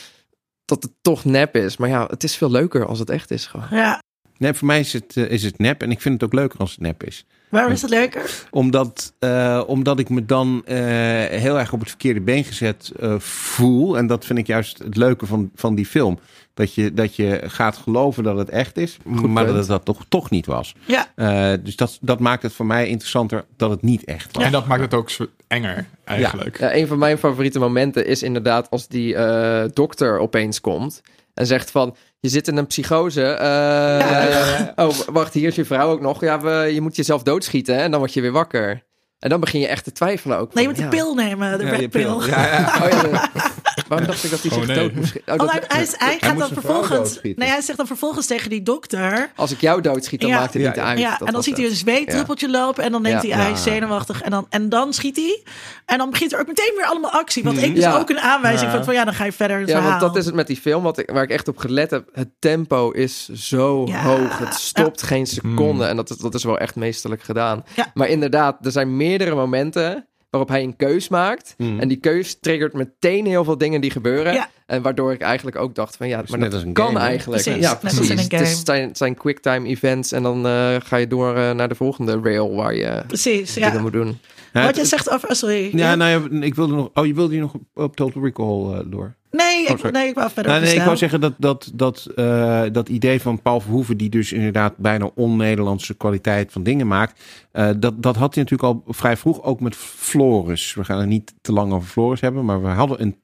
dat 0.64 0.82
het 0.82 0.92
toch 1.02 1.24
nep 1.24 1.56
is. 1.56 1.76
Maar 1.76 1.88
ja, 1.88 2.06
het 2.10 2.24
is 2.24 2.36
veel 2.36 2.50
leuker 2.50 2.86
als 2.86 2.98
het 2.98 3.10
echt 3.10 3.30
is 3.30 3.46
gewoon. 3.46 3.66
Ja. 3.70 4.02
Nee, 4.44 4.52
voor 4.52 4.66
mij 4.66 4.80
is 4.80 4.92
het, 4.92 5.16
eh, 5.16 5.30
is 5.30 5.42
het 5.42 5.58
nep. 5.58 5.82
En 5.82 5.90
ik 5.90 6.00
vind 6.00 6.14
het 6.14 6.24
ook 6.24 6.38
leuker 6.38 6.58
als 6.58 6.70
het 6.70 6.80
nep 6.80 7.04
is. 7.04 7.26
Waarom 7.48 7.72
is 7.72 7.82
het 7.82 7.90
leuker? 7.90 8.46
Omdat, 8.50 9.12
eh, 9.18 9.62
omdat 9.66 9.98
ik 9.98 10.08
me 10.08 10.24
dan 10.24 10.62
eh, 10.64 10.76
heel 11.24 11.58
erg 11.58 11.72
op 11.72 11.80
het 11.80 11.88
verkeerde 11.88 12.20
been 12.20 12.44
gezet 12.44 12.92
eh, 13.00 13.18
voel. 13.18 13.96
En 13.96 14.06
dat 14.06 14.24
vind 14.24 14.38
ik 14.38 14.46
juist 14.46 14.78
het 14.78 14.96
leuke 14.96 15.26
van, 15.26 15.50
van 15.54 15.74
die 15.74 15.86
film. 15.86 16.18
Dat 16.54 16.74
je, 16.74 16.94
dat 16.94 17.16
je 17.16 17.42
gaat 17.44 17.76
geloven 17.76 18.22
dat 18.22 18.38
het 18.38 18.48
echt 18.48 18.76
is, 18.76 18.96
maar 19.04 19.20
punt. 19.22 19.46
dat 19.46 19.56
het 19.56 19.66
dat 19.66 19.84
toch, 19.84 20.04
toch 20.08 20.30
niet 20.30 20.46
was. 20.46 20.74
Ja. 20.84 21.12
Eh, 21.14 21.52
dus 21.62 21.76
dat, 21.76 21.98
dat 22.00 22.20
maakt 22.20 22.42
het 22.42 22.52
voor 22.52 22.66
mij 22.66 22.86
interessanter 22.88 23.44
dat 23.56 23.70
het 23.70 23.82
niet 23.82 24.04
echt 24.04 24.36
was. 24.36 24.44
En 24.44 24.52
dat 24.52 24.66
maakt 24.66 24.80
het 24.80 24.94
ook 24.94 25.10
zo 25.10 25.26
enger, 25.48 25.86
eigenlijk. 26.04 26.58
Ja, 26.58 26.74
een 26.74 26.86
van 26.86 26.98
mijn 26.98 27.18
favoriete 27.18 27.58
momenten 27.58 28.06
is 28.06 28.22
inderdaad 28.22 28.70
als 28.70 28.88
die 28.88 29.14
eh, 29.14 29.64
dokter 29.72 30.18
opeens 30.18 30.60
komt 30.60 31.00
en 31.34 31.46
zegt 31.46 31.70
van, 31.70 31.96
je 32.24 32.30
zit 32.30 32.48
in 32.48 32.56
een 32.56 32.66
psychose. 32.66 33.22
eh, 33.24 34.86
Oh, 34.86 34.94
wacht, 35.12 35.34
hier 35.34 35.48
is 35.48 35.54
je 35.54 35.64
vrouw 35.64 35.88
ook 35.90 36.00
nog. 36.00 36.20
Ja, 36.20 36.40
we, 36.40 36.70
je 36.74 36.80
moet 36.80 36.96
jezelf 36.96 37.22
doodschieten 37.22 37.74
hè, 37.74 37.80
en 37.82 37.90
dan 37.90 38.00
word 38.00 38.12
je 38.14 38.20
weer 38.20 38.32
wakker. 38.32 38.82
En 39.18 39.28
dan 39.30 39.40
begin 39.40 39.60
je 39.60 39.66
echt 39.68 39.84
te 39.84 39.92
twijfelen 39.92 40.38
ook. 40.38 40.54
Nee, 40.54 40.64
je 40.68 40.74
van, 40.74 40.80
moet 40.82 40.90
die 40.90 40.98
ja. 41.00 41.04
pil 41.04 41.14
nemen, 41.14 41.58
de 41.58 41.64
Ja, 41.64 41.70
red 41.70 41.78
die 41.78 41.88
pill. 41.88 42.02
pil. 42.02 42.26
Ja, 42.26 42.46
ja. 42.46 42.72
Oh, 42.84 42.88
ja, 42.90 43.02
de- 43.02 43.50
waarom 43.88 44.06
dacht 44.06 44.24
ik 44.24 44.30
dat 44.30 44.40
hij 44.42 44.50
zich 44.50 44.60
Oh, 44.60 44.66
nee. 44.66 44.76
dood 44.76 44.92
moest? 44.94 45.16
Oh, 45.16 45.22
Oh, 45.32 45.38
dat- 45.38 45.50
hij, 45.50 45.62
hij, 45.68 45.82
is- 45.82 45.94
hij 45.96 46.16
gaat 46.20 46.38
dan 46.38 46.48
vervolgens. 46.48 47.18
Nee, 47.22 47.48
hij 47.48 47.60
zegt 47.60 47.78
dan 47.78 47.86
vervolgens 47.86 48.26
tegen 48.26 48.50
die 48.50 48.62
dokter. 48.62 49.30
Als 49.36 49.52
ik 49.52 49.60
jou 49.60 49.80
doodschiet, 49.80 50.20
dan 50.20 50.30
Ja. 50.30 50.38
maakt 50.38 50.52
het 50.52 50.62
Ja, 50.62 50.68
niet 50.68 50.76
ja. 50.78 50.84
uit. 50.84 50.98
Ja, 50.98 51.16
Dat 51.18 51.26
en 51.28 51.32
dan 51.34 51.42
ziet 51.42 51.56
hij 51.56 51.66
een 51.66 51.74
zweetdruppeltje 51.74 52.50
lopen. 52.50 52.84
En 52.84 52.92
dan 52.92 53.02
denkt 53.02 53.22
Ja. 53.22 53.28
hij, 53.28 53.38
hij 53.38 53.48
Ja. 53.48 53.56
is 53.56 53.62
zenuwachtig. 53.62 54.22
En 54.22 54.30
dan, 54.30 54.46
en 54.50 54.68
dan 54.68 54.92
schiet 54.92 55.16
hij. 55.16 55.42
En 55.86 55.98
dan 55.98 56.10
begint 56.10 56.32
er 56.32 56.40
ook 56.40 56.46
meteen 56.46 56.72
weer 56.76 56.86
allemaal 56.86 57.10
actie. 57.10 57.42
Wat 57.44 57.56
ik 57.56 57.74
dus 57.74 57.84
Ja. 57.84 57.98
ook 57.98 58.10
een 58.10 58.20
aanwijzing 58.20 58.70
Ja. 58.70 58.76
van, 58.76 58.84
van 58.84 58.94
ja, 58.94 59.04
dan 59.04 59.14
ga 59.14 59.24
je 59.24 59.32
verder 59.32 59.58
het 59.58 59.68
Ja, 59.68 59.74
verhaal. 59.74 59.90
want 59.98 60.12
dat 60.12 60.16
is 60.16 60.26
het 60.26 60.34
met 60.34 60.46
die 60.46 60.56
film 60.56 60.82
wat 60.82 60.98
ik, 60.98 61.10
waar 61.10 61.22
ik 61.22 61.30
echt 61.30 61.48
op 61.48 61.56
gelet 61.58 61.90
heb. 61.90 62.08
Het 62.12 62.28
tempo 62.38 62.90
is 62.90 63.28
zo 63.28 63.84
Ja. 63.86 64.02
hoog. 64.02 64.38
Het 64.38 64.54
stopt 64.54 65.02
geen 65.02 65.26
seconde. 65.26 65.84
En 65.84 65.96
dat 65.96 66.10
is, 66.10 66.16
dat 66.16 66.34
is 66.34 66.44
wel 66.44 66.58
echt 66.58 66.74
meesterlijk 66.76 67.22
gedaan. 67.22 67.64
Maar 67.94 68.08
inderdaad, 68.08 68.64
er 68.66 68.72
zijn 68.72 68.96
meerdere 68.96 69.34
momenten 69.34 70.08
waarop 70.38 70.52
hij 70.52 70.62
een 70.62 70.76
keus 70.76 71.08
maakt. 71.08 71.54
Mhm. 71.58 71.80
En 71.80 71.88
die 71.88 71.96
keus 71.96 72.36
triggert 72.40 72.72
meteen 72.72 73.26
heel 73.26 73.44
veel 73.44 73.58
dingen 73.58 73.80
die 73.80 73.90
gebeuren. 73.90 74.32
Ja. 74.32 74.48
En 74.66 74.82
waardoor 74.82 75.12
ik 75.12 75.20
eigenlijk 75.20 75.56
ook 75.56 75.74
dacht 75.74 75.96
van 75.96 76.08
ja, 76.08 76.22
maar 76.28 76.50
dat 76.50 76.72
kan 76.72 76.86
game, 76.86 76.98
eigenlijk. 76.98 77.42
Precies, 77.42 77.62
ja, 77.62 77.72
net 77.72 77.82
als 77.84 77.94
precies. 77.94 78.10
in 78.10 78.18
een 78.18 78.38
Het 78.38 78.40
is- 78.48 78.60
zijn, 78.64 78.88
het 78.88 78.96
zijn 78.96 79.14
quicktime 79.14 79.68
events 79.68 80.12
en 80.12 80.22
dan 80.22 80.46
eh, 80.46 80.76
ga 80.84 80.96
je 80.96 81.06
door 81.06 81.36
eh, 81.36 81.50
naar 81.50 81.68
de 81.68 81.74
volgende 81.74 82.20
rail 82.22 82.54
waar 82.54 82.74
je 82.74 83.02
Precies, 83.06 83.54
dingen 83.54 83.72
ja. 83.72 83.80
moet 83.80 83.92
doen. 83.92 84.06
Ja, 84.06 84.60
Wat 84.60 84.66
het- 84.66 84.76
jij 84.76 84.84
zegt 84.84 85.10
over... 85.10 85.28
oh, 85.28 85.34
sorry. 85.34 85.70
Ja, 85.76 85.94
nou 85.94 86.10
ja, 86.30 86.40
ik 86.46 86.54
wilde 86.54 86.74
nog. 86.74 86.90
Oh, 86.94 87.06
je 87.06 87.14
wilde 87.14 87.32
hier 87.32 87.40
nog 87.42 87.54
op, 87.54 87.62
op 87.74 87.96
Total 87.96 88.22
Recall 88.22 88.72
eh, 88.72 88.78
door. 88.86 89.14
Nee, 89.36 89.66
ik, 89.66 89.84
Oh, 89.84 89.90
nee, 89.90 90.08
ik 90.08 90.14
wou 90.14 90.30
verder 90.30 90.52
Nou, 90.52 90.64
nee, 90.64 90.74
ik 90.74 90.82
wou 90.82 90.96
zeggen 90.96 91.20
dat 91.20 91.34
dat, 91.38 91.70
dat, 91.74 92.06
eh, 92.16 92.62
dat 92.72 92.88
idee 92.88 93.20
van 93.20 93.42
Paul 93.42 93.60
Verhoeven, 93.60 93.96
die 93.96 94.08
dus 94.08 94.32
inderdaad 94.32 94.76
bijna 94.76 95.10
on-Nederlandse 95.14 95.94
kwaliteit 95.94 96.52
van 96.52 96.62
dingen 96.62 96.86
maakt, 96.86 97.22
eh, 97.52 97.70
dat, 97.76 98.02
dat 98.02 98.16
had 98.16 98.34
hij 98.34 98.42
natuurlijk 98.44 98.62
al 98.62 98.82
vrij 98.94 99.16
vroeg 99.16 99.42
ook 99.42 99.60
met 99.60 99.76
Floris. 99.76 100.74
We 100.74 100.84
gaan 100.84 100.98
het 100.98 101.08
niet 101.08 101.34
te 101.40 101.52
lang 101.52 101.72
over 101.72 101.88
Floris 101.88 102.20
hebben, 102.20 102.44
maar 102.44 102.62
we 102.62 102.68
hadden 102.68 103.02
een 103.02 103.16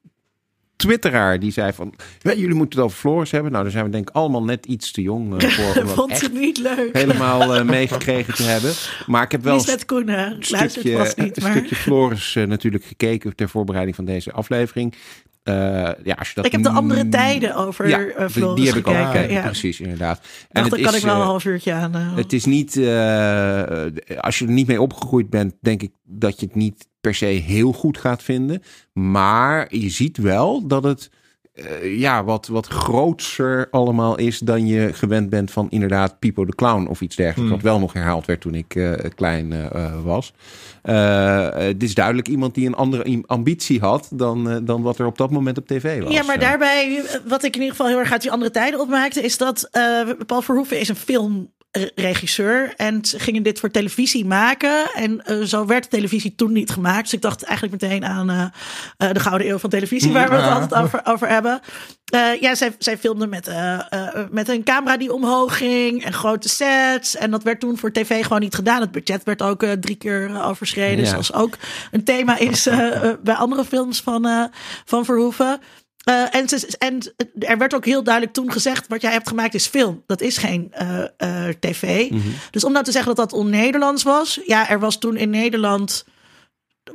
twitteraar 0.76 1.40
die 1.40 1.52
zei 1.52 1.72
van, 1.72 1.94
ja, 2.18 2.34
jullie 2.34 2.54
moeten 2.54 2.78
het 2.78 2.88
over 2.88 2.98
Floris 2.98 3.30
hebben. 3.30 3.50
Nou, 3.50 3.62
daar 3.62 3.72
zijn 3.72 3.84
we 3.84 3.90
denk 3.90 4.08
ik 4.08 4.14
allemaal 4.14 4.44
net 4.44 4.66
iets 4.66 4.92
te 4.92 5.02
jong 5.02 5.42
eh, 5.42 5.50
voor 5.50 5.86
Vond 5.96 6.20
het 6.20 6.32
niet 6.32 6.58
leuk. 6.58 6.90
helemaal 6.92 7.64
meegekregen 7.64 8.34
te 8.34 8.42
hebben. 8.42 8.72
Maar 9.06 9.22
ik 9.22 9.32
heb 9.32 9.42
wel 9.42 9.54
Lisbeth 9.54 9.90
een 9.90 10.70
stukje, 10.70 10.96
vast 10.96 11.16
niet, 11.16 11.36
een 11.36 11.42
maar... 11.42 11.52
stukje 11.52 11.74
Floris 11.74 12.34
natuurlijk 12.34 12.84
gekeken 12.84 13.36
ter 13.36 13.48
voorbereiding 13.48 13.96
van 13.96 14.04
deze 14.04 14.32
aflevering. 14.32 14.94
Eh, 15.50 16.04
ja, 16.04 16.14
als 16.18 16.28
je 16.28 16.34
dat 16.34 16.44
Ik 16.46 16.52
heb 16.52 16.62
de 16.62 16.68
andere 16.68 17.04
mm, 17.04 17.10
tijden 17.10 17.54
over 17.56 17.88
ja, 17.88 17.98
eh, 18.00 18.18
die- 18.18 18.28
Floris 18.28 18.56
die 18.56 18.66
heb 18.66 18.76
ik 18.76 18.86
ook 18.86 18.94
gekeken. 18.94 19.12
gekeken, 19.20 19.34
ja. 19.34 19.42
precies, 19.42 19.80
inderdaad. 19.80 20.18
En 20.50 20.62
daar 20.62 20.70
kan 20.70 20.78
is, 20.78 20.96
ik 20.96 21.02
wel 21.02 21.14
een 21.14 21.20
eh, 21.20 21.26
half 21.26 21.44
uurtje 21.44 21.72
aan. 21.72 21.94
eh. 21.94 22.16
het 22.16 22.32
is 22.32 22.44
niet, 22.44 22.76
eh, 22.76 23.62
als 24.20 24.38
je 24.38 24.46
er 24.46 24.52
niet 24.52 24.66
mee 24.66 24.80
opgegroeid 24.80 25.30
bent, 25.30 25.54
denk 25.60 25.82
ik 25.82 25.90
dat 26.04 26.40
je 26.40 26.46
het 26.46 26.54
niet 26.54 26.88
per 27.00 27.14
se 27.14 27.24
heel 27.26 27.72
goed 27.72 27.98
gaat 27.98 28.22
vinden. 28.22 28.62
Maar 28.92 29.74
je 29.76 29.88
ziet 29.90 30.16
wel 30.16 30.66
dat 30.66 30.84
het 30.84 31.10
eh, 31.60 31.98
ja, 31.98 32.24
wat, 32.24 32.46
wat 32.46 32.66
grootser 32.66 33.68
allemaal 33.70 34.16
is 34.16 34.38
dan 34.38 34.66
je 34.66 34.92
gewend 34.92 35.30
bent 35.30 35.50
van 35.50 35.66
inderdaad 35.70 36.18
Pipo 36.18 36.44
de 36.44 36.54
Clown 36.54 36.86
of 36.86 37.00
iets 37.00 37.16
dergelijks. 37.16 37.50
Hmm. 37.50 37.60
Wat 37.60 37.70
wel 37.70 37.78
nog 37.78 37.92
herhaald 37.92 38.26
werd 38.26 38.40
toen 38.40 38.54
ik 38.54 38.74
eh, 38.74 38.92
klein 39.14 39.52
eh, 39.52 40.02
was. 40.04 40.32
Het 40.82 41.82
is 41.82 41.94
duidelijk 41.94 42.28
iemand 42.28 42.54
die 42.54 42.66
een 42.66 42.74
andere 42.74 43.22
ambitie 43.26 43.80
had 43.80 44.08
dan, 44.12 44.64
dan 44.64 44.82
wat 44.82 44.98
er 44.98 45.06
op 45.06 45.18
dat 45.18 45.30
moment 45.30 45.58
op 45.58 45.66
tv 45.66 46.02
was. 46.02 46.12
Ja, 46.12 46.22
maar 46.22 46.38
daarbij, 46.38 47.02
wat 47.24 47.44
ik 47.44 47.54
in 47.54 47.60
ieder 47.60 47.76
geval 47.76 47.90
heel 47.90 47.98
erg 47.98 48.12
uit 48.12 48.22
die 48.22 48.32
andere 48.32 48.50
tijden 48.50 48.80
opmaakte, 48.80 49.22
is 49.22 49.38
dat 49.38 49.70
Paul 50.26 50.42
Verhoeven 50.42 50.80
is 50.80 50.88
een 50.88 50.96
filmregisseur 51.70 52.74
en 52.76 53.04
ze 53.04 53.18
gingen 53.18 53.42
dit 53.42 53.60
voor 53.60 53.70
televisie 53.70 54.24
maken. 54.24 54.90
En 54.94 55.24
eh, 55.24 55.40
zo 55.40 55.66
werd 55.66 55.90
televisie 55.90 56.34
toen 56.34 56.52
niet 56.52 56.70
gemaakt. 56.70 57.02
Dus 57.02 57.12
ik 57.12 57.22
dacht 57.22 57.42
eigenlijk 57.42 57.82
meteen 57.82 58.04
aan 58.04 58.30
eh, 58.30 58.44
eh, 58.96 59.14
de 59.14 59.20
Gouden 59.20 59.48
Eeuw 59.48 59.58
van 59.58 59.70
televisie, 59.70 60.12
waar 60.12 60.28
we 60.28 60.34
het 60.34 60.44
Ja. 60.44 60.52
altijd 60.52 60.82
over, 60.82 61.00
over 61.04 61.28
hebben. 61.28 61.60
Ja, 62.40 62.54
zij, 62.54 62.74
zij 62.78 62.98
filmden 62.98 63.28
met, 63.28 63.50
met 64.30 64.48
een 64.48 64.62
camera 64.64 64.96
die 64.96 65.12
omhoog 65.12 65.56
ging 65.56 66.04
en 66.04 66.12
grote 66.12 66.48
sets. 66.48 67.16
En 67.16 67.30
dat 67.30 67.42
werd 67.42 67.60
toen 67.60 67.78
voor 67.78 67.92
tv 67.92 68.22
gewoon 68.22 68.40
niet 68.40 68.54
gedaan. 68.54 68.80
Het 68.80 68.90
budget 68.90 69.24
werd 69.24 69.42
ook 69.42 69.64
drie 69.80 69.96
keer 69.96 70.42
overschreden. 70.44 71.04
Ja. 71.04 71.10
Zoals 71.10 71.32
ook 71.32 71.56
een 71.90 72.04
thema 72.04 72.38
is 72.38 72.68
bij 73.22 73.34
andere 73.34 73.64
films 73.64 74.00
van, 74.00 74.50
van 74.84 75.04
Verhoeven. 75.04 75.60
Eh, 76.04 76.34
en, 76.34 76.48
ze, 76.48 76.76
en 76.78 76.98
er 77.38 77.58
werd 77.58 77.74
ook 77.74 77.84
heel 77.84 78.02
duidelijk 78.02 78.34
toen 78.34 78.52
gezegd: 78.52 78.86
wat 78.88 79.02
jij 79.02 79.12
hebt 79.12 79.28
gemaakt 79.28 79.54
is 79.54 79.66
film. 79.66 80.02
Dat 80.06 80.20
is 80.20 80.36
geen 80.36 80.72
eh, 80.72 81.04
eh, 81.16 81.54
tv. 81.60 82.10
Mhm. 82.10 82.28
Dus 82.50 82.64
om 82.64 82.72
nou 82.72 82.84
te 82.84 82.92
zeggen 82.92 83.14
dat 83.14 83.30
dat 83.30 83.38
on-Nederlands 83.38 84.02
was. 84.02 84.40
Ja, 84.46 84.68
er 84.70 84.78
was 84.80 84.98
toen 84.98 85.16
in 85.16 85.30
Nederland 85.30 86.04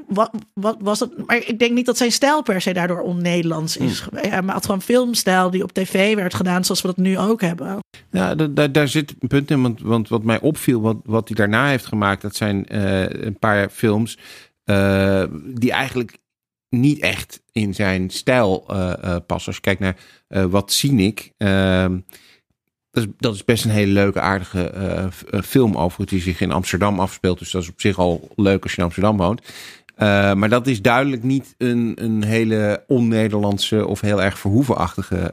wat, 0.08 0.32
wat 0.54 0.78
was 0.80 1.00
het? 1.00 1.28
Maar 1.28 1.38
ik 1.38 1.60
denk 1.60 1.72
niet 1.72 1.86
dat 1.86 1.98
zijn 1.98 2.12
stijl 2.12 2.42
per 2.44 2.62
se 2.62 2.74
daardoor 2.74 3.00
on-Nederlands 3.02 3.78
is. 3.78 4.00
Hm. 4.00 4.04
geweest. 4.04 4.30
Hij 4.30 4.42
had 4.46 4.66
gewoon 4.66 4.82
filmstijl 4.82 5.50
die 5.50 5.64
op 5.64 5.74
tv 5.74 6.16
werd 6.16 6.34
gedaan, 6.34 6.64
zoals 6.66 6.82
we 6.82 6.88
dat 6.88 6.98
nu 6.98 7.18
ook 7.18 7.42
hebben. 7.42 7.80
Ja, 8.12 8.36
da- 8.36 8.48
da- 8.48 8.68
daar 8.68 8.88
zit 8.88 9.16
een 9.20 9.28
punt 9.28 9.52
in. 9.52 9.62
Want, 9.62 9.82
want 9.82 10.10
wat 10.10 10.24
mij 10.24 10.40
opviel, 10.40 10.82
wat, 10.82 10.98
wat 11.04 11.28
hij 11.28 11.38
daarna 11.38 11.68
heeft 11.68 11.86
gemaakt, 11.86 12.22
dat 12.22 12.36
zijn 12.36 12.66
een 13.26 13.40
paar 13.40 13.70
films 13.70 14.18
die 15.54 15.72
eigenlijk 15.72 16.18
niet 16.70 17.00
echt 17.00 17.42
in 17.52 17.74
zijn 17.74 18.10
stijl 18.10 18.66
eh, 18.68 18.92
eh, 18.92 19.16
passen. 19.26 19.48
Als 19.48 19.56
je 19.56 19.62
kijkt 19.62 19.80
naar 19.80 19.98
eh, 20.28 20.44
Wat 20.44 20.72
zie 20.72 20.98
ik? 20.98 21.32
ehm, 21.38 22.00
dat, 22.92 23.04
is, 23.04 23.10
dat 23.18 23.34
is 23.34 23.46
best 23.46 23.66
een 23.66 23.72
hele 23.72 23.92
leuke, 23.92 24.20
aardige 24.20 24.72
film 25.44 25.78
over 25.78 26.06
die 26.06 26.22
zich 26.22 26.42
in 26.42 26.52
Amsterdam 26.52 27.00
afspeelt. 27.00 27.40
Dus 27.40 27.52
dat 27.52 27.62
is 27.62 27.70
op 27.70 27.82
zich 27.82 27.98
al 27.98 28.30
leuk 28.36 28.64
als 28.64 28.72
je 28.72 28.78
in 28.78 28.84
Amsterdam 28.84 29.18
woont. 29.18 29.42
Maar 30.38 30.50
dat 30.50 30.68
is 30.68 30.82
duidelijk 30.82 31.24
niet 31.24 31.56
een, 31.58 31.94
een 31.96 32.24
hele 32.24 32.84
on-Nederlandse 32.88 33.88
of 33.88 34.02
heel 34.02 34.22
erg 34.22 34.40
verhoevenachtige 34.40 35.32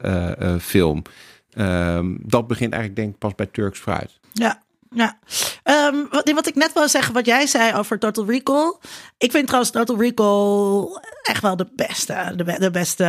film. 0.60 1.02
Ehm, 1.50 2.14
dat 2.20 2.46
begint 2.46 2.72
eigenlijk 2.72 3.02
denk 3.02 3.14
ik 3.14 3.18
pas 3.20 3.34
bij 3.34 3.46
Turks 3.46 3.78
Fruit. 3.78 4.20
Ja, 4.32 4.61
ja. 4.94 5.18
Ehm, 5.62 5.96
wat, 6.10 6.30
wat 6.34 6.46
ik 6.46 6.54
net 6.54 6.72
wil 6.72 6.88
zeggen, 6.88 7.14
wat 7.14 7.26
jij 7.26 7.46
zei 7.46 7.74
over 7.74 7.98
Total 7.98 8.26
Recall. 8.26 8.76
Ik 9.18 9.30
vind 9.30 9.44
trouwens 9.46 9.72
Total 9.72 9.96
Recall 10.00 10.86
echt 11.22 11.42
wel 11.42 11.56
de 11.56 11.66
beste, 11.76 12.32
de, 12.36 12.44
be- 12.44 12.58
de 12.58 12.70
beste 12.70 13.04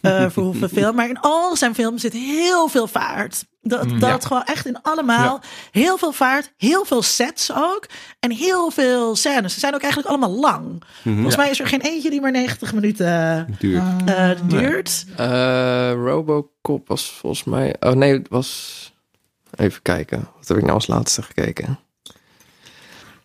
eh 0.00 0.24
Verhoeven 0.30 0.68
film. 0.68 0.94
Maar 0.96 1.08
in 1.08 1.20
al 1.20 1.56
zijn 1.56 1.74
films 1.74 2.00
zit 2.00 2.12
heel 2.12 2.68
veel 2.68 2.86
vaart. 2.86 3.44
Dat, 3.62 3.86
dat 3.98 4.24
gewoon 4.24 4.44
echt 4.44 4.66
in 4.66 4.82
allemaal 4.82 5.40
heel 5.70 5.98
veel 5.98 6.12
vaart, 6.12 6.52
heel 6.56 6.84
veel 6.84 7.02
sets 7.02 7.52
ook. 7.54 7.86
En 8.20 8.30
heel 8.30 8.70
veel 8.70 9.16
scènes. 9.16 9.54
Ze 9.54 9.60
zijn 9.60 9.74
ook 9.74 9.80
eigenlijk 9.82 10.10
allemaal 10.12 10.40
lang. 10.40 10.82
Volgens 11.02 11.36
mij 11.36 11.50
is 11.50 11.60
er 11.60 11.66
geen 11.66 11.80
eentje 11.80 12.10
die 12.10 12.20
maar 12.20 12.30
90 12.30 12.72
minuten 12.74 13.56
Duurt. 13.58 13.82
eh, 14.06 14.30
duurt. 14.44 15.04
Eh, 15.16 15.92
Robocop 15.92 16.88
was 16.88 17.10
volgens 17.20 17.44
mij... 17.44 17.76
Oh 17.80 17.92
nee, 17.92 18.12
het 18.12 18.28
was... 18.28 18.84
Even 19.56 19.82
kijken. 19.82 20.28
Wat 20.36 20.48
heb 20.48 20.56
ik 20.56 20.62
nou 20.62 20.74
als 20.74 20.86
laatste 20.86 21.22
gekeken? 21.22 21.78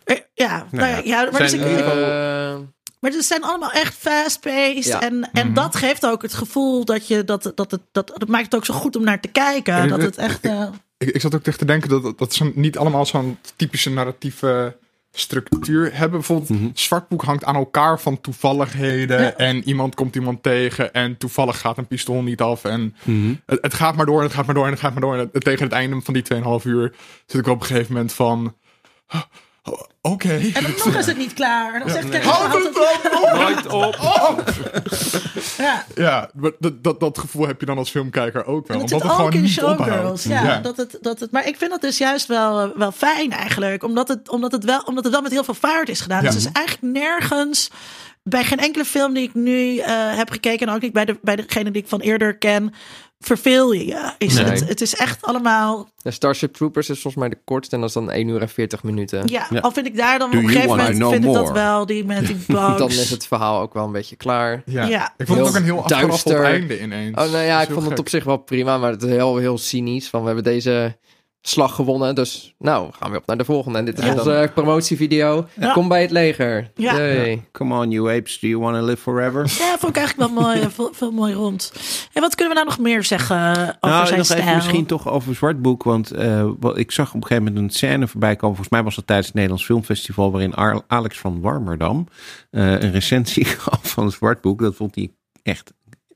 Eh, 0.03 0.17
Ja, 0.33 0.65
nou 0.71 0.87
ja, 0.87 1.01
ja, 1.03 1.29
maar, 1.31 1.41
dus 1.41 1.53
ik- 1.53 1.61
geval- 1.61 1.97
Eh, 1.97 2.57
maar 2.99 3.11
ze 3.11 3.21
zijn 3.21 3.43
allemaal 3.43 3.71
echt 3.71 3.93
fast-paced. 3.95 4.83
Ja. 4.85 5.01
En, 5.01 5.29
en 5.33 5.53
dat 5.53 5.75
geeft 5.75 6.05
ook 6.05 6.21
het 6.21 6.33
gevoel 6.33 6.85
dat 6.85 7.07
je 7.07 7.23
dat, 7.23 7.51
dat, 7.55 7.71
het, 7.71 7.81
dat, 7.91 8.07
dat 8.17 8.27
maakt 8.27 8.43
het 8.45 8.55
ook 8.55 8.65
zo 8.65 8.73
goed 8.73 8.95
om 8.95 9.03
naar 9.03 9.19
te 9.21 9.27
kijken. 9.27 9.87
Dat 9.87 10.01
het 10.01 10.17
echt. 10.17 10.41
eh, 10.45 10.67
Ik, 10.97 11.09
ik 11.09 11.21
zat 11.21 11.35
ook 11.35 11.43
tegen 11.43 11.59
te 11.59 11.65
denken 11.65 11.89
dat, 11.89 12.17
dat 12.17 12.33
ze 12.33 12.51
niet 12.55 12.77
allemaal 12.77 13.05
zo'n 13.05 13.37
typische 13.55 13.89
narratieve 13.89 14.77
structuur 15.11 15.89
hebben. 15.93 16.19
Bijvoorbeeld, 16.19 16.49
Mhm. 16.49 16.69
Zwartboek 16.73 17.23
hangt 17.23 17.43
aan 17.43 17.55
elkaar 17.55 17.99
van 17.99 18.21
toevalligheden. 18.21 19.21
Ja. 19.21 19.33
En 19.35 19.63
iemand 19.67 19.95
komt 19.95 20.15
iemand 20.15 20.43
tegen 20.43 20.93
en 20.93 21.17
toevallig 21.17 21.59
gaat 21.59 21.77
een 21.77 21.87
pistool 21.87 22.21
niet 22.21 22.41
af. 22.41 22.63
En 22.63 22.95
Mhm. 23.03 23.33
het, 23.45 23.57
het 23.61 23.73
gaat 23.73 23.95
maar 23.95 24.05
door 24.05 24.17
en 24.17 24.23
het 24.25 24.33
gaat 24.33 24.45
maar 24.45 24.55
door 24.55 24.65
en 24.65 24.71
het 24.71 24.79
gaat 24.79 24.91
maar 24.91 25.01
door. 25.01 25.13
En 25.17 25.29
het- 25.31 25.43
tegen 25.43 25.63
het 25.63 25.73
einde 25.73 26.01
van 26.01 26.13
die 26.13 26.23
2,5 26.23 26.65
uur 26.65 26.93
zit 27.25 27.41
ik 27.41 27.47
op 27.47 27.59
een 27.59 27.65
gegeven 27.65 27.93
moment 27.93 28.13
van... 28.13 28.55
"Oh, 29.63 29.81
Oké. 30.01 30.29
en 30.29 30.63
dan 30.63 30.71
nog 30.85 30.95
is 30.95 31.05
het 31.05 31.17
niet 31.17 31.33
klaar. 31.33 31.73
En 31.73 31.79
dan 31.79 31.89
zegt 31.89 32.09
Kevin 32.09 32.29
Houd 32.29 32.63
het 32.63 32.73
dan 33.03 33.23
op! 33.23 33.33
Nooit 33.33 33.67
op. 33.67 33.95
Ja. 35.57 35.85
Ja, 35.95 36.29
maar 36.33 36.51
dat, 36.59 36.83
dat, 36.83 36.99
dat 36.99 37.17
gevoel 37.17 37.47
heb 37.47 37.59
je 37.59 37.65
dan 37.65 37.77
als 37.77 37.89
filmkijker 37.89 38.45
ook 38.45 38.67
wel. 38.67 38.77
Omdat 38.77 38.89
zit 38.89 39.01
het 39.01 39.11
ook 39.11 39.15
gewoon 39.15 39.33
in 39.33 39.47
showgirls. 39.47 40.23
Ja, 40.23 40.59
Dat 40.59 40.77
het, 40.77 40.97
dat 41.01 41.19
het, 41.19 41.31
maar 41.31 41.47
ik 41.47 41.57
vind 41.57 41.71
dat 41.71 41.81
dus 41.81 41.97
juist 41.97 42.27
wel, 42.27 42.59
eh, 42.61 42.69
wel 42.75 42.91
fijn 42.91 43.31
eigenlijk. 43.31 43.83
Omdat 43.83 44.07
het, 44.07 44.29
omdat, 44.29 44.51
het 44.51 44.63
wel, 44.63 44.81
omdat 44.81 45.03
het 45.03 45.13
wel 45.13 45.21
met 45.21 45.31
heel 45.31 45.43
veel 45.43 45.53
vaart 45.53 45.89
is 45.89 46.01
gedaan. 46.01 46.23
Ja. 46.23 46.29
Dus 46.29 46.43
het 46.43 46.45
is 46.45 46.51
eigenlijk 46.51 46.93
nergens... 46.93 47.69
Bij 48.23 48.43
geen 48.43 48.59
enkele 48.59 48.85
film 48.85 49.13
die 49.13 49.23
ik 49.23 49.33
nu 49.33 49.77
eh, 49.77 50.15
heb 50.17 50.29
gekeken... 50.29 50.67
en 50.67 50.73
ook 50.73 50.81
niet 50.81 50.93
bij, 50.93 51.05
de, 51.05 51.19
bij 51.21 51.35
degene 51.35 51.71
die 51.71 51.81
ik 51.81 51.87
van 51.87 51.99
eerder 51.99 52.37
ken... 52.37 52.73
verveel 53.21 53.71
je 53.71 53.85
je. 53.85 54.11
Is 54.17 54.33
Nee. 54.33 54.43
het, 54.45 54.67
het 54.67 54.81
is 54.81 54.95
echt 54.95 55.21
allemaal... 55.21 55.89
de 56.01 56.11
Starship 56.11 56.53
Troopers 56.53 56.89
is 56.89 57.01
volgens 57.01 57.23
mij 57.23 57.29
de 57.31 57.37
kortste. 57.45 57.75
En 57.75 57.81
dat 57.81 57.89
is 57.89 57.95
dan 57.95 58.11
1 58.11 58.27
uur 58.27 58.41
en 58.41 58.49
40 58.49 58.83
minuten. 58.83 59.21
Ja, 59.27 59.47
Ja. 59.49 59.59
al 59.59 59.71
vind 59.71 59.85
ik 59.87 59.97
daar 59.97 60.19
dan 60.19 60.31
Do 60.31 60.37
op 60.37 60.43
een 60.43 60.49
gegeven 60.49 60.69
moment... 60.69 60.97
vind 60.97 61.25
ik 61.25 61.33
dat 61.33 61.51
wel, 61.51 61.85
die 61.85 62.05
met 62.05 62.27
die 62.27 62.35
bugs. 62.47 62.77
Dan 62.77 62.89
is 62.89 63.09
het 63.09 63.27
verhaal 63.27 63.61
ook 63.61 63.73
wel 63.73 63.85
een 63.85 63.91
beetje 63.91 64.15
klaar. 64.15 64.61
Ja. 64.65 64.83
Ja. 64.85 65.13
Ik 65.17 65.27
vond 65.27 65.39
het 65.39 65.47
ook 65.47 65.55
een 65.55 65.63
heel 65.63 65.83
duister. 65.87 66.43
einde 66.43 66.81
ineens. 66.81 67.17
Oh, 67.17 67.31
nou 67.31 67.43
ja, 67.45 67.61
ik 67.61 67.69
vond 67.71 67.89
het 67.89 67.99
op 67.99 68.09
zich 68.09 68.23
wel 68.23 68.37
prima, 68.37 68.77
maar 68.77 68.91
het 68.91 69.03
is 69.03 69.09
heel, 69.09 69.37
heel 69.37 69.57
cynisch. 69.57 70.09
Van 70.09 70.19
we 70.19 70.25
hebben 70.25 70.43
deze 70.43 70.97
slag 71.41 71.75
gewonnen, 71.75 72.15
dus 72.15 72.55
nou 72.57 72.91
gaan 72.99 73.11
we 73.11 73.17
op 73.17 73.25
naar 73.25 73.37
de 73.37 73.45
volgende. 73.45 73.77
En 73.77 73.85
dit 73.85 73.99
is 73.99 74.05
Ja. 74.05 74.11
onze 74.11 74.51
promotievideo. 74.53 75.47
Ja. 75.59 75.73
Kom 75.73 75.87
bij 75.87 76.01
het 76.01 76.11
leger. 76.11 76.71
Ja. 76.75 77.35
Come 77.51 77.75
on, 77.79 77.91
you 77.91 78.17
apes. 78.17 78.39
Do 78.39 78.47
you 78.47 78.61
want 78.61 78.75
to 78.75 78.85
live 78.85 79.01
forever? 79.01 79.41
Ja, 79.59 79.77
vond 79.79 79.95
ik 79.95 80.01
eigenlijk 80.01 80.33
wel 80.33 80.41
mooi, 80.43 80.59
eh, 80.61 80.67
veel, 80.69 80.89
veel 80.93 81.11
mooi 81.11 81.33
rond. 81.33 81.71
En 82.13 82.21
wat 82.21 82.35
kunnen 82.35 82.53
we 82.55 82.59
nou 82.63 82.69
nog 82.75 82.79
meer 82.79 83.03
zeggen 83.03 83.37
over 83.61 83.77
nou, 83.81 84.05
zijn 84.05 84.17
nog 84.17 84.25
stijl? 84.25 84.41
even 84.41 84.55
misschien 84.55 84.85
toch 84.85 85.07
over 85.09 85.35
Zwartboek. 85.35 85.83
Want 85.83 86.11
eh, 86.11 86.49
wat, 86.59 86.77
ik 86.77 86.91
zag 86.91 87.07
op 87.09 87.15
een 87.15 87.21
gegeven 87.27 87.43
moment 87.43 87.63
een 87.63 87.69
scène 87.77 88.07
voorbij 88.07 88.35
komen. 88.35 88.55
Volgens 88.55 88.69
mij 88.69 88.83
was 88.83 88.95
dat 88.95 89.07
tijdens 89.07 89.27
het 89.27 89.35
Nederlands 89.35 89.65
Filmfestival... 89.65 90.31
waarin 90.31 90.53
Ar- 90.53 90.81
Alex 90.87 91.19
van 91.19 91.41
Warmerdam 91.41 92.07
eh, 92.51 92.71
een 92.71 92.91
recensie 92.91 93.45
gaf 93.65 93.79
van 93.81 94.11
Zwartboek. 94.11 94.59
Dat 94.61 94.75
vond 94.75 94.95
hij 94.95 95.11
echt 95.43 95.73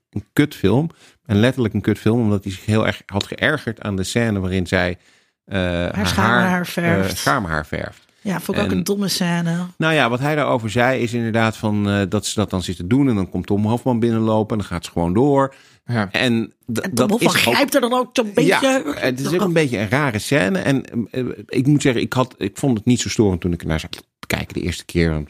een 0.10 0.26
kutfilm. 0.34 0.90
En 1.26 1.40
letterlijk 1.40 1.74
een 1.74 1.82
kutfilm, 1.82 2.20
omdat 2.20 2.44
hij 2.44 2.54
zich 2.54 2.66
heel 2.66 2.86
erg 2.88 3.02
had 3.06 3.28
geërgerd 3.28 3.82
aan 3.82 3.96
de 3.96 4.04
scène... 4.04 4.40
waarin 4.40 4.68
zij 4.68 4.98
haar, 5.46 6.08
schaamhaar 6.08 6.66
verft. 6.68 7.10
eh, 7.12 7.16
schaamhaar 7.16 7.66
verft. 7.66 8.04
Ja, 8.22 8.40
vond 8.40 8.58
ik 8.58 8.64
ook 8.64 8.72
En- 8.72 8.78
een 8.78 8.84
domme 8.84 9.08
scène. 9.08 9.58
Nou 9.78 9.94
ja, 9.94 10.10
wat 10.10 10.20
hij 10.20 10.36
daarover 10.36 10.70
zei 10.70 11.02
is 11.02 11.14
inderdaad 11.14 11.58
van 11.58 11.90
eh, 11.90 12.02
dat 12.10 12.26
ze 12.26 12.36
dat 12.36 12.50
dan 12.50 12.62
zitten 12.64 12.88
doen. 12.88 13.10
En 13.10 13.16
dan 13.16 13.30
komt 13.30 13.46
Tom 13.46 13.66
Hofman 13.66 14.00
binnenlopen 14.00 14.52
en 14.52 14.58
dan 14.58 14.68
gaat 14.72 14.86
ze 14.86 14.92
gewoon 14.92 15.14
door. 15.14 15.56
Ja. 15.86 16.12
En, 16.12 16.22
En 16.22 16.54
dat 16.66 16.96
Tom 16.96 17.10
Hofman 17.10 17.34
is 17.34 17.48
ook- 17.48 17.54
grijpt 17.54 17.76
er 17.76 17.82
dan 17.82 17.94
ook 17.94 18.10
zo'n 18.14 18.32
beetje... 18.34 18.52
Ja, 18.62 18.82
het 18.96 19.20
is 19.20 19.34
ook 19.34 19.42
een 19.42 19.54
beetje 19.54 19.78
een 19.78 19.90
rare 19.90 20.20
scène. 20.20 20.60
En 20.60 20.84
eh, 21.12 21.24
ik 21.48 21.68
moet 21.68 21.82
zeggen, 21.82 22.02
ik, 22.02 22.14
had, 22.14 22.36
ik 22.38 22.58
vond 22.58 22.78
het 22.78 22.86
niet 22.86 23.00
zo 23.02 23.10
storend 23.10 23.42
toen 23.42 23.54
ik 23.54 23.62
ernaar 23.62 23.80
zat 23.80 23.92
te 23.92 24.28
kijken 24.28 24.54
de 24.54 24.62
eerste 24.62 24.86
keer. 24.86 25.12
Want, 25.12 25.30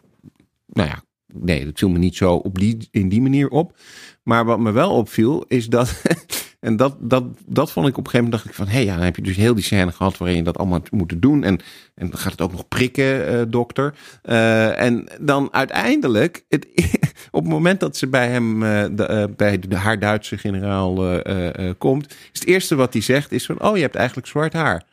nou 0.67 0.89
ja, 0.89 1.01
nee, 1.33 1.65
dat 1.65 1.79
viel 1.79 1.89
me 1.89 1.97
niet 1.97 2.15
zo 2.15 2.33
op 2.33 2.59
die, 2.59 2.87
in 2.91 3.09
die 3.09 3.21
manier 3.21 3.49
op. 3.49 3.77
Maar 4.23 4.45
wat 4.45 4.59
me 4.59 4.71
wel 4.71 4.91
opviel, 4.91 5.45
is 5.47 5.67
dat... 5.67 6.01
En 6.65 6.75
dat, 6.75 6.95
dat, 6.99 7.23
dat 7.45 7.71
vond 7.71 7.87
ik 7.87 7.97
op 7.97 8.05
een 8.05 8.09
gegeven 8.09 8.23
moment 8.23 8.31
dacht 8.31 8.45
ik 8.45 8.53
van... 8.53 8.67
hé, 8.67 8.73
hey, 8.73 8.85
ja, 8.85 8.95
dan 8.95 9.03
heb 9.03 9.15
je 9.15 9.21
dus 9.21 9.35
heel 9.35 9.55
die 9.55 9.63
scène 9.63 9.91
gehad 9.91 10.17
waarin 10.17 10.37
je 10.37 10.43
dat 10.43 10.57
allemaal 10.57 10.81
moeten 10.91 11.19
doen. 11.19 11.43
En, 11.43 11.59
en 11.95 12.09
dan 12.09 12.19
gaat 12.19 12.31
het 12.31 12.41
ook 12.41 12.51
nog 12.51 12.67
prikken, 12.67 13.27
eh, 13.27 13.41
dokter. 13.47 13.93
Eh, 14.21 14.81
en 14.81 15.07
dan 15.19 15.53
uiteindelijk, 15.53 16.45
het, 16.49 16.67
op 17.31 17.43
het 17.43 17.51
moment 17.51 17.79
dat 17.79 17.97
ze 17.97 18.07
bij 18.07 18.27
hem, 18.27 18.63
eh, 18.63 18.85
de, 18.91 19.33
bij 19.37 19.59
de, 19.59 19.75
haar 19.75 19.99
Duitse 19.99 20.37
generaal 20.37 21.21
komt... 21.77 22.09
is 22.09 22.39
het 22.39 22.45
eerste 22.45 22.75
wat 22.75 22.93
hij 22.93 23.01
zegt 23.01 23.31
is 23.31 23.45
van... 23.45 23.61
oh, 23.61 23.75
je 23.75 23.81
hebt 23.81 23.95
eigenlijk 23.95 24.27
zwart 24.27 24.53
haar. 24.53 24.83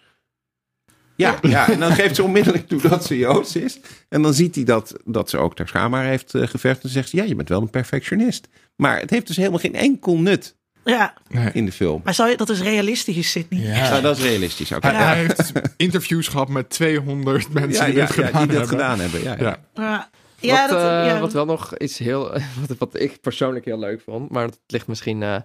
Ja, 1.17 1.39
ja, 1.43 1.69
en 1.71 1.81
dan 1.81 1.93
geeft 1.93 2.17
ze 2.17 2.23
onmiddellijk 2.23 2.69
toe 2.69 2.81
dat 2.81 3.05
ze 3.05 3.19
Joods 3.19 3.57
is. 3.57 3.81
En 4.09 4.23
dan 4.23 4.35
ziet 4.35 4.55
hij 4.55 4.65
dat, 4.65 4.97
dat 5.05 5.31
ze 5.31 5.39
ook 5.39 5.59
haar 5.59 5.69
schaamhaar 5.69 6.05
heeft 6.05 6.31
geverfd. 6.35 6.83
En 6.83 6.89
zegt 6.89 7.09
ze, 7.09 7.17
ja, 7.17 7.23
je 7.23 7.35
bent 7.35 7.49
wel 7.49 7.61
een 7.61 7.71
perfectionist. 7.71 8.49
Maar 8.77 9.01
het 9.01 9.11
heeft 9.11 9.27
dus 9.27 9.37
helemaal 9.37 9.59
geen 9.59 9.75
enkel 9.75 10.19
nut 10.19 10.57
Ja, 10.85 11.15
Nee. 11.29 11.51
in 11.53 11.65
de 11.65 11.73
film. 11.73 12.01
maar 12.05 12.15
zou 12.15 12.31
je, 12.31 12.37
dat 12.37 12.49
is 12.49 12.61
realistisch, 12.61 13.31
Sydney. 13.31 13.61
Ja. 13.61 13.89
Nou, 13.91 14.03
dat 14.03 14.17
is 14.17 14.23
realistisch. 14.23 14.73
Oké. 14.73 14.87
Hij, 14.89 15.05
hij 15.05 15.17
heeft 15.19 15.53
interviews 15.77 16.29
gehad 16.29 16.49
met 16.49 16.71
200 16.71 17.53
mensen 17.53 17.87
Ja, 17.87 17.91
die 17.91 17.97
ja, 18.01 18.07
dit 18.07 18.15
ja, 18.17 18.25
gedaan 18.27 18.49
die 18.49 18.59
dat 18.59 18.69
hebben. 18.69 18.69
gedaan 18.69 19.01
hebben. 19.01 19.23
Ja, 19.23 19.37
ja. 19.39 19.57
Ja. 19.75 20.11
Ja, 20.41 20.55
ja, 20.55 20.61
wat, 20.61 20.71
dat, 20.71 20.79
eh, 20.91 21.07
ja. 21.07 21.21
wat 21.21 21.33
wel 21.33 21.45
nog 21.45 21.77
iets 21.79 21.99
heel... 21.99 22.31
Wat, 22.69 22.79
wat 22.79 23.01
ik 23.01 23.21
persoonlijk 23.21 23.65
heel 23.65 23.79
leuk 23.79 24.01
vond, 24.05 24.31
maar 24.31 24.47
dat 24.47 24.59
ligt 24.67 24.87
misschien 24.87 25.23
eh, 25.23 25.37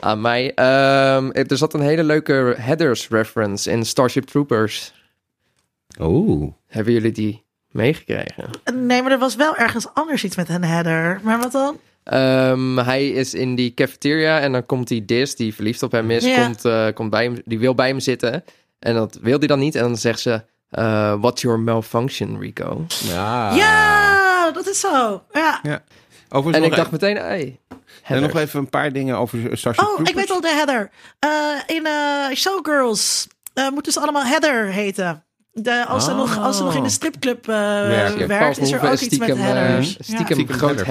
aan 0.00 0.20
mij. 0.20 0.54
Ehm, 0.54 1.30
er 1.32 1.56
zat 1.56 1.74
een 1.74 1.80
hele 1.80 2.04
leuke 2.04 2.54
headers 2.58 3.08
reference 3.08 3.70
in 3.70 3.84
Starship 3.86 4.24
Troopers. 4.24 4.92
Oh. 5.98 6.52
Hebben 6.66 6.92
jullie 6.92 7.12
die 7.12 7.44
meegekregen? 7.70 8.50
Nee, 8.74 9.02
maar 9.02 9.12
er 9.12 9.18
was 9.18 9.36
wel 9.36 9.56
ergens 9.56 9.86
anders 9.94 10.24
iets 10.24 10.36
met 10.36 10.48
een 10.48 10.64
header. 10.64 11.20
Maar 11.22 11.38
wat 11.38 11.52
dan? 11.52 11.78
Ehm, 12.04 12.76
hij 12.78 13.08
is 13.08 13.34
in 13.34 13.54
die 13.54 13.74
cafeteria 13.74 14.40
en 14.40 14.52
dan 14.52 14.66
komt 14.66 14.88
die 14.88 15.04
Dis, 15.04 15.36
die 15.36 15.54
verliefd 15.54 15.82
op 15.82 15.92
hem 15.92 16.10
is, 16.10 16.24
Ja. 16.24 16.44
komt, 16.44 16.64
eh, 16.64 16.86
komt 16.94 17.10
bij 17.10 17.24
hem, 17.24 17.36
die 17.44 17.58
wil 17.58 17.74
bij 17.74 17.88
hem 17.88 18.00
zitten. 18.00 18.44
En 18.78 18.94
dat 18.94 19.18
wil 19.22 19.38
hij 19.38 19.46
dan 19.46 19.58
niet. 19.58 19.74
En 19.74 19.82
dan 19.82 19.96
zegt 19.96 20.20
ze, 20.20 20.42
eh, 20.70 21.14
what's 21.20 21.42
your 21.42 21.58
malfunction, 21.60 22.40
Rico? 22.40 22.86
Ja. 23.04 23.54
Ja, 23.54 24.50
dat 24.50 24.66
is 24.68 24.80
zo. 24.80 25.22
Ja. 25.32 25.60
Overigens 26.28 26.64
En 26.64 26.70
ik 26.70 26.76
dacht 26.76 26.88
e- 26.88 26.92
meteen, 26.92 27.16
hey, 27.16 27.60
en 28.02 28.22
nog 28.22 28.36
even 28.36 28.58
een 28.60 28.68
paar 28.70 28.92
dingen 28.92 29.16
over 29.16 29.58
Starship 29.58 29.84
Oh, 29.84 30.00
ik 30.02 30.14
weet 30.14 30.30
al 30.30 30.40
de 30.40 30.48
header. 30.48 30.90
Eh, 31.18 31.30
in 31.76 31.86
eh, 31.86 32.36
Showgirls 32.36 33.26
eh, 33.54 33.68
moeten 33.70 33.92
ze 33.92 34.00
allemaal 34.00 34.24
header 34.24 34.66
heten. 34.66 35.24
De, 35.54 35.84
als, 35.86 36.04
ze 36.04 36.10
Oh. 36.10 36.16
nog, 36.16 36.38
als 36.38 36.56
ze 36.56 36.62
nog 36.62 36.74
in 36.74 36.82
de 36.82 36.88
stripclub 36.88 37.48
eh 37.48 37.54
Werken. 37.54 38.28
werkt, 38.28 38.58
is 38.58 38.72
er 38.72 38.82
ook 38.82 38.92
iets 38.92 39.00
met 39.00 39.12
stiekem, 39.12 39.36
eh, 39.36 39.44
headers. 39.44 39.90
stiekem 40.00 40.24
Stiekem 40.24 40.56
groot. 40.56 40.84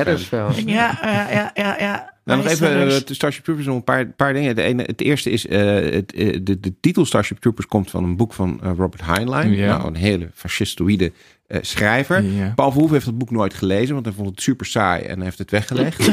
Ja, 0.66 1.00
ja, 1.02 1.30
ja, 1.32 1.52
ja, 1.54 1.76
ja. 1.80 2.14
Nou, 2.24 2.42
nog 2.44 2.52
even 2.52 2.88
eh, 2.88 3.00
Starship 3.06 3.44
Troopers, 3.44 3.68
nog 3.68 3.76
een 3.76 3.84
paar, 3.84 4.06
paar 4.08 4.34
dingen. 4.34 4.56
De 4.56 4.62
ene, 4.62 4.84
het 4.84 5.02
eerste 5.02 5.30
is, 5.30 5.48
eh, 5.48 5.60
het, 5.74 6.14
eh, 6.14 6.40
de, 6.44 6.60
de 6.60 6.74
titel 6.80 7.06
Starship 7.06 7.40
Troopers 7.40 7.68
komt 7.68 7.90
van 7.90 8.04
een 8.04 8.16
boek 8.16 8.34
van 8.34 8.60
eh, 8.64 8.72
Robert 8.78 9.06
Heinlein. 9.06 9.52
Ja. 9.56 9.78
Nou, 9.78 9.88
een 9.88 9.96
hele 9.96 10.30
fascistoïde 10.34 11.12
eh, 11.54 11.60
schrijver. 11.62 12.24
Paul 12.56 12.72
Verhoeven 12.72 12.94
heeft 12.94 13.06
het 13.06 13.18
boek 13.18 13.32
nooit 13.32 13.54
gelezen, 13.54 13.94
want 13.94 14.06
hij 14.06 14.16
vond 14.16 14.30
het 14.30 14.42
super 14.42 14.66
saai 14.66 15.04
en 15.04 15.22
heeft 15.22 15.38
het 15.38 15.52
weggelegd. 15.52 16.10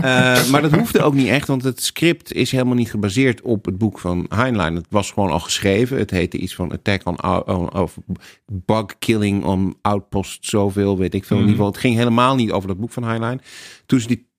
Eh, 0.00 0.50
maar 0.50 0.62
dat 0.62 0.72
hoefde 0.72 1.02
ook 1.02 1.14
niet 1.14 1.28
echt, 1.28 1.46
want 1.46 1.62
het 1.62 1.82
script 1.82 2.32
is 2.32 2.50
helemaal 2.50 2.74
niet 2.74 2.90
gebaseerd 2.90 3.40
op 3.40 3.64
het 3.64 3.78
boek 3.78 3.98
van 3.98 4.26
Heinlein. 4.28 4.74
Het 4.74 4.86
was 4.88 5.10
gewoon 5.10 5.30
al 5.30 5.40
geschreven. 5.40 5.98
Het 5.98 6.10
heette 6.10 6.38
iets 6.38 6.54
van 6.54 6.72
Attack 6.72 7.06
on, 7.06 7.24
on 7.46 7.74
of 7.74 7.98
Bug 8.46 8.98
Killing 8.98 9.44
on 9.44 9.76
Outpost 9.82 10.46
zoveel, 10.46 10.98
weet 10.98 11.14
ik 11.14 11.24
veel. 11.24 11.36
In 11.36 11.42
ieder 11.42 11.56
geval, 11.56 11.70
het 11.72 11.80
ging 11.80 11.96
helemaal 11.96 12.34
niet 12.34 12.50
over 12.50 12.68
dat 12.68 12.78
boek 12.78 12.92
van 12.92 13.04
Heinlein. 13.04 13.40
Toen 13.86 14.00
ze 14.00 14.06
die 14.06 14.29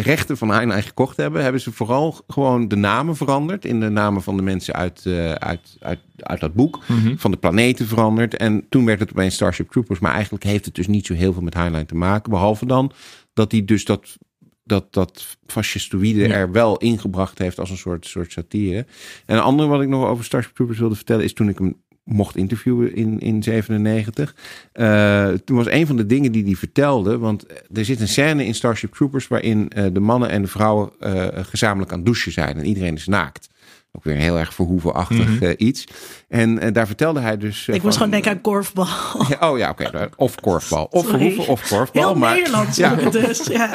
rechten 0.00 0.36
van 0.36 0.50
Heinlein 0.50 0.82
gekocht 0.82 1.16
hebben, 1.16 1.42
hebben 1.42 1.60
ze 1.60 1.72
vooral 1.72 2.20
gewoon 2.26 2.68
de 2.68 2.76
namen 2.76 3.16
veranderd. 3.16 3.64
In 3.64 3.80
de 3.80 3.88
namen 3.88 4.22
van 4.22 4.36
de 4.36 4.42
mensen 4.42 4.74
uit, 4.74 5.06
eh, 5.06 5.32
uit, 5.32 5.76
uit, 5.80 5.98
uit 6.16 6.40
dat 6.40 6.54
boek. 6.54 6.80
Mhm. 6.88 7.16
Van 7.16 7.30
de 7.30 7.36
planeten 7.36 7.86
veranderd. 7.86 8.36
En 8.36 8.66
toen 8.68 8.84
werd 8.84 9.00
het 9.00 9.10
opeens 9.10 9.34
Starship 9.34 9.70
Troopers. 9.70 9.98
Maar 9.98 10.12
eigenlijk 10.12 10.44
heeft 10.44 10.64
het 10.64 10.74
dus 10.74 10.86
niet 10.86 11.06
zo 11.06 11.14
heel 11.14 11.32
veel 11.32 11.42
met 11.42 11.54
Heinlein 11.54 11.86
te 11.86 11.94
maken. 11.94 12.30
Behalve 12.30 12.66
dan 12.66 12.92
dat 13.32 13.52
hij 13.52 13.64
dus 13.64 13.84
dat, 13.84 14.16
dat, 14.64 14.92
dat 14.92 15.36
fascistoïde 15.46 16.28
Ja. 16.28 16.34
er 16.34 16.52
wel 16.52 16.76
ingebracht 16.76 17.38
heeft 17.38 17.58
als 17.58 17.70
een 17.70 17.76
soort, 17.76 18.06
soort 18.06 18.32
satire. 18.32 18.86
En 19.26 19.36
een 19.36 19.42
andere 19.42 19.68
wat 19.68 19.82
ik 19.82 19.88
nog 19.88 20.06
over 20.06 20.24
Starship 20.24 20.54
Troopers 20.54 20.78
wilde 20.78 20.94
vertellen 20.94 21.24
is 21.24 21.32
toen 21.32 21.48
ik 21.48 21.58
hem 21.58 21.82
mocht 22.04 22.36
interviewen 22.36 22.96
in, 22.96 23.18
in 23.20 23.42
97. 23.42 24.34
Eh, 24.72 25.28
toen 25.28 25.56
was 25.56 25.66
een 25.70 25.86
van 25.86 25.96
de 25.96 26.06
dingen 26.06 26.32
die 26.32 26.44
hij 26.44 26.54
vertelde, 26.54 27.18
want 27.18 27.44
er 27.74 27.84
zit 27.84 28.00
een 28.00 28.08
scène 28.08 28.44
in 28.44 28.54
Starship 28.54 28.94
Troopers 28.94 29.28
waarin 29.28 29.68
eh, 29.70 29.84
de 29.92 30.00
mannen 30.00 30.28
en 30.28 30.42
de 30.42 30.48
vrouwen 30.48 30.90
eh, 31.00 31.26
gezamenlijk 31.44 31.90
aan 31.92 31.96
het 31.96 32.06
douchen 32.06 32.32
zijn 32.32 32.56
en 32.56 32.64
iedereen 32.66 32.94
is 32.94 33.06
naakt. 33.06 33.48
Ook 33.92 34.04
weer 34.04 34.14
een 34.14 34.20
heel 34.20 34.38
erg 34.38 34.54
verhoevenachtig 34.54 35.28
Mhm. 35.40 35.52
iets. 35.56 35.86
En 36.28 36.72
daar 36.72 36.86
vertelde 36.86 37.20
hij 37.20 37.36
dus. 37.36 37.68
Ik 37.68 37.72
moest 37.72 37.82
van- 37.82 37.92
gewoon 37.92 38.10
denken 38.10 38.30
aan 38.30 38.40
korfbal. 38.40 38.86
Ja, 39.38 39.50
oh 39.52 39.58
ja, 39.58 39.70
oké. 39.70 40.08
of 40.16 40.34
korfbal. 40.40 40.84
Of 40.90 41.04
Sorry. 41.04 41.18
verhoeven 41.18 41.46
of 41.52 41.68
korfbal. 41.68 42.02
Heel 42.02 42.14
maar, 42.14 42.34
Nederlands 42.34 42.76
Ja. 42.76 42.96
ja. 43.00 43.10
dus. 43.10 43.46
Ja. 43.46 43.70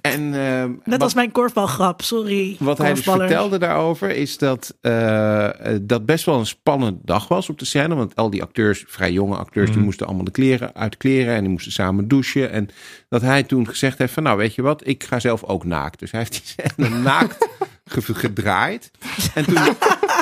En, 0.00 0.20
eh, 0.34 0.64
Net 0.64 0.76
wat- 0.84 1.02
als 1.02 1.14
mijn 1.14 1.30
korfbalgrap, 1.32 2.02
sorry. 2.02 2.56
wat 2.58 2.78
hij 2.78 2.94
dus 2.94 3.02
vertelde 3.02 3.58
daarover 3.58 4.10
is 4.10 4.38
dat 4.38 4.76
eh, 4.80 5.74
eh, 5.74 5.78
dat 5.82 6.06
best 6.06 6.24
wel 6.24 6.38
een 6.38 6.46
spannende 6.46 6.98
dag 7.04 7.28
was 7.28 7.48
op 7.48 7.58
de 7.58 7.64
scène. 7.64 7.94
Want 7.94 8.16
al 8.16 8.30
die 8.30 8.42
acteurs, 8.42 8.84
vrij 8.88 9.12
jonge 9.12 9.36
acteurs, 9.36 9.66
die 9.66 9.76
Mhm. 9.76 9.84
moesten 9.84 10.06
allemaal 10.06 10.24
de 10.24 10.30
kleren 10.30 10.74
uit 10.74 10.90
de 10.92 10.96
kleren 10.98 11.34
en 11.34 11.40
die 11.40 11.50
moesten 11.50 11.72
samen 11.72 12.08
douchen. 12.08 12.50
En 12.50 12.68
dat 13.08 13.22
hij 13.22 13.42
toen 13.42 13.68
gezegd 13.68 13.98
heeft 13.98 14.12
van 14.12 14.22
nou 14.22 14.36
weet 14.36 14.54
je 14.54 14.62
wat, 14.62 14.86
ik 14.86 15.04
ga 15.04 15.20
zelf 15.20 15.44
ook 15.44 15.64
naakt. 15.64 15.98
Dus 15.98 16.10
hij 16.10 16.20
heeft 16.20 16.32
die 16.32 16.42
scène 16.86 17.02
naakt 17.02 17.48
ge- 17.84 18.14
gedraaid. 18.14 18.90
En 19.34 19.44
toen 19.44 19.58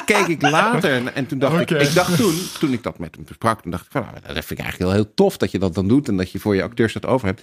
keek 0.04 0.26
ik 0.26 0.42
later 0.42 0.92
en, 0.92 1.14
en 1.14 1.26
toen 1.26 1.38
dacht 1.38 1.60
ik, 1.60 1.70
ik 1.70 1.94
dacht 1.94 2.16
toen, 2.16 2.34
toen 2.58 2.72
ik 2.72 2.82
dat 2.82 2.98
met 2.98 3.14
hem 3.14 3.24
besprak, 3.24 3.62
toen 3.62 3.70
dacht 3.70 3.84
ik 3.84 3.90
van 3.92 4.02
nou, 4.02 4.14
dat 4.14 4.44
vind 4.44 4.50
ik 4.50 4.58
eigenlijk 4.64 4.78
heel, 4.92 5.02
heel 5.02 5.14
tof 5.14 5.36
dat 5.36 5.50
je 5.50 5.58
dat 5.58 5.74
dan 5.74 5.88
doet 5.88 6.08
en 6.08 6.16
dat 6.16 6.32
je 6.32 6.38
voor 6.38 6.54
je 6.54 6.62
acteurs 6.62 6.92
dat 6.92 7.06
over 7.06 7.26
hebt. 7.26 7.42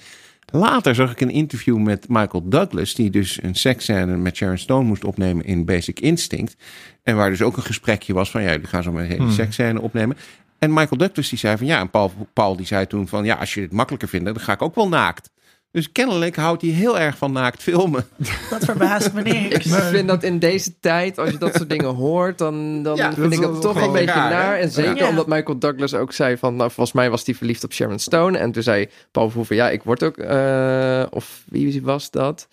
Later 0.55 0.95
zag 0.95 1.11
ik 1.11 1.21
een 1.21 1.29
interview 1.29 1.77
met 1.77 2.05
Michael 2.09 2.49
Douglas, 2.49 2.93
die 2.93 3.09
dus 3.09 3.43
een 3.43 3.55
seksscène 3.55 4.17
met 4.17 4.35
Sharon 4.35 4.57
Stone 4.57 4.85
moest 4.87 5.03
opnemen 5.05 5.45
in 5.45 5.65
Basic 5.65 5.99
Instinct. 5.99 6.55
En 7.03 7.15
waar 7.15 7.29
dus 7.29 7.41
ook 7.41 7.57
een 7.57 7.63
gesprekje 7.63 8.13
was 8.13 8.31
van, 8.31 8.41
ja, 8.41 8.51
jullie 8.51 8.67
gaan 8.67 8.83
zo 8.83 8.91
maar 8.91 9.03
een 9.03 9.09
hele 9.09 9.23
Hmm. 9.23 9.31
seksscène 9.31 9.81
opnemen. 9.81 10.17
En 10.59 10.73
Michael 10.73 10.97
Douglas 10.97 11.29
die 11.29 11.39
zei 11.39 11.57
van, 11.57 11.67
ja, 11.67 11.79
en 11.79 11.89
Paul, 11.89 12.11
Paul 12.33 12.55
die 12.55 12.65
zei 12.65 12.87
toen 12.87 13.07
van, 13.07 13.25
ja, 13.25 13.35
als 13.35 13.53
je 13.53 13.61
het 13.61 13.71
makkelijker 13.71 14.07
vindt, 14.09 14.25
dan 14.25 14.39
ga 14.39 14.53
ik 14.53 14.61
ook 14.61 14.75
wel 14.75 14.87
naakt. 14.87 15.29
Dus 15.75 15.91
kennelijk 15.91 16.35
houdt 16.35 16.61
hij 16.61 16.71
heel 16.71 16.99
erg 16.99 17.17
van 17.17 17.31
naakt 17.31 17.63
filmen. 17.63 18.05
Dat 18.49 18.65
verbaast 18.65 19.13
me 19.13 19.21
Ik 19.23 19.49
niks. 19.49 19.67
vind 19.75 20.07
dat 20.07 20.23
in 20.23 20.39
deze 20.39 20.79
tijd, 20.79 21.17
als 21.17 21.29
je 21.29 21.37
dat 21.37 21.55
soort 21.55 21.69
dingen 21.69 21.93
hoort, 21.95 22.37
dan, 22.37 22.83
dan 22.83 22.95
Ja, 22.95 23.05
vind 23.13 23.23
dat 23.23 23.33
ik 23.33 23.41
dat 23.41 23.51
wel 23.51 23.59
toch 23.61 23.75
een 23.75 23.83
een 23.83 23.91
beetje 23.91 24.19
hè? 24.19 24.29
naar. 24.29 24.57
En 24.57 24.71
zeker 24.71 24.97
Ja. 24.97 25.09
omdat 25.09 25.27
Michael 25.27 25.57
Douglas 25.57 25.93
ook 25.93 26.11
zei 26.13 26.37
van, 26.37 26.55
nou, 26.55 26.71
volgens 26.71 26.95
mij 26.95 27.09
was 27.09 27.25
hij 27.25 27.35
verliefd 27.35 27.63
op 27.63 27.73
Sharon 27.73 27.99
Stone. 27.99 28.37
En 28.37 28.51
toen 28.51 28.63
zei 28.63 28.89
Paul 29.11 29.27
Verhoeven, 29.27 29.55
ja, 29.55 29.69
ik 29.69 29.83
word 29.83 30.03
ook, 30.03 30.17
eh, 30.17 31.03
of 31.09 31.41
wie 31.45 31.81
was 31.83 32.11
dat? 32.11 32.47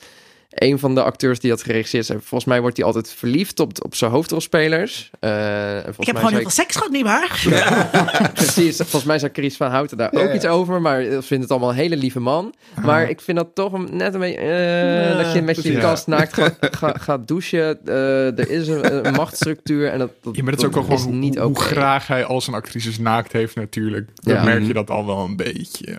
Een 0.52 0.78
van 0.78 0.94
de 0.94 1.02
acteurs 1.02 1.40
die 1.40 1.50
had 1.50 1.62
geregisseerd 1.62 2.06
zei, 2.06 2.18
volgens 2.18 2.44
mij 2.44 2.60
wordt 2.60 2.76
hij 2.76 2.86
altijd 2.86 3.08
verliefd 3.12 3.60
op, 3.60 3.84
op 3.84 3.94
zijn 3.94 4.10
hoofdrolspelers. 4.10 5.10
Eh, 5.20 5.76
en 5.76 5.78
Ik 5.78 5.84
heb 5.84 5.96
mij 5.96 6.14
gewoon 6.14 6.30
heel 6.32 6.40
veel 6.40 6.50
seks 6.50 6.76
gehad, 6.76 6.90
nietwaar? 6.90 7.42
Precies, 8.34 8.76
volgens 8.76 9.04
mij 9.04 9.18
zei 9.18 9.30
Chris 9.34 9.56
van 9.56 9.70
Houten 9.70 9.96
daar 9.96 10.12
ook 10.12 10.32
iets 10.34 10.46
over, 10.46 10.80
maar 10.80 11.02
ik 11.02 11.22
vind 11.22 11.42
het 11.42 11.50
allemaal 11.50 11.68
een 11.70 11.74
hele 11.76 11.96
lieve 11.96 12.20
man. 12.20 12.54
Maar 12.82 13.08
ik 13.10 13.20
vind 13.20 13.36
dat 13.38 13.48
toch 13.54 13.72
een- 13.72 13.88
net 13.92 14.14
een 14.14 14.20
beetje, 14.20 14.36
eh, 14.38 15.16
dat 15.24 15.32
je 15.32 15.42
met 15.42 15.62
je 15.62 15.78
kast 15.78 16.06
naakt 16.06 16.32
gaat, 16.32 16.56
ga- 16.60 16.94
gaat 16.98 17.28
douchen. 17.28 17.78
Eh, 17.84 18.38
er 18.38 18.50
is 18.50 18.68
een, 18.68 19.06
een 19.06 19.12
machtsstructuur 19.14 19.88
en 19.88 19.98
dat, 19.98 20.10
dat, 20.22 20.36
Ja, 20.36 20.42
maar 20.42 20.50
dat 20.50 20.60
is 20.60 20.66
ook 20.66 20.74
wel 20.74 20.86
dat 20.88 21.00
gewoon 21.00 21.18
niet 21.18 21.36
hoe, 21.36 21.46
hoe 21.46 21.60
graag 21.60 22.06
hij 22.06 22.24
als 22.24 22.46
een 22.46 22.54
actrice 22.54 23.02
naakt 23.02 23.32
heeft 23.32 23.54
natuurlijk. 23.56 24.08
Dan 24.14 24.34
Ja. 24.34 24.42
merk 24.44 24.66
je 24.66 24.72
dat 24.72 24.90
al 24.90 25.06
wel 25.06 25.18
een 25.24 25.36
beetje. 25.36 25.96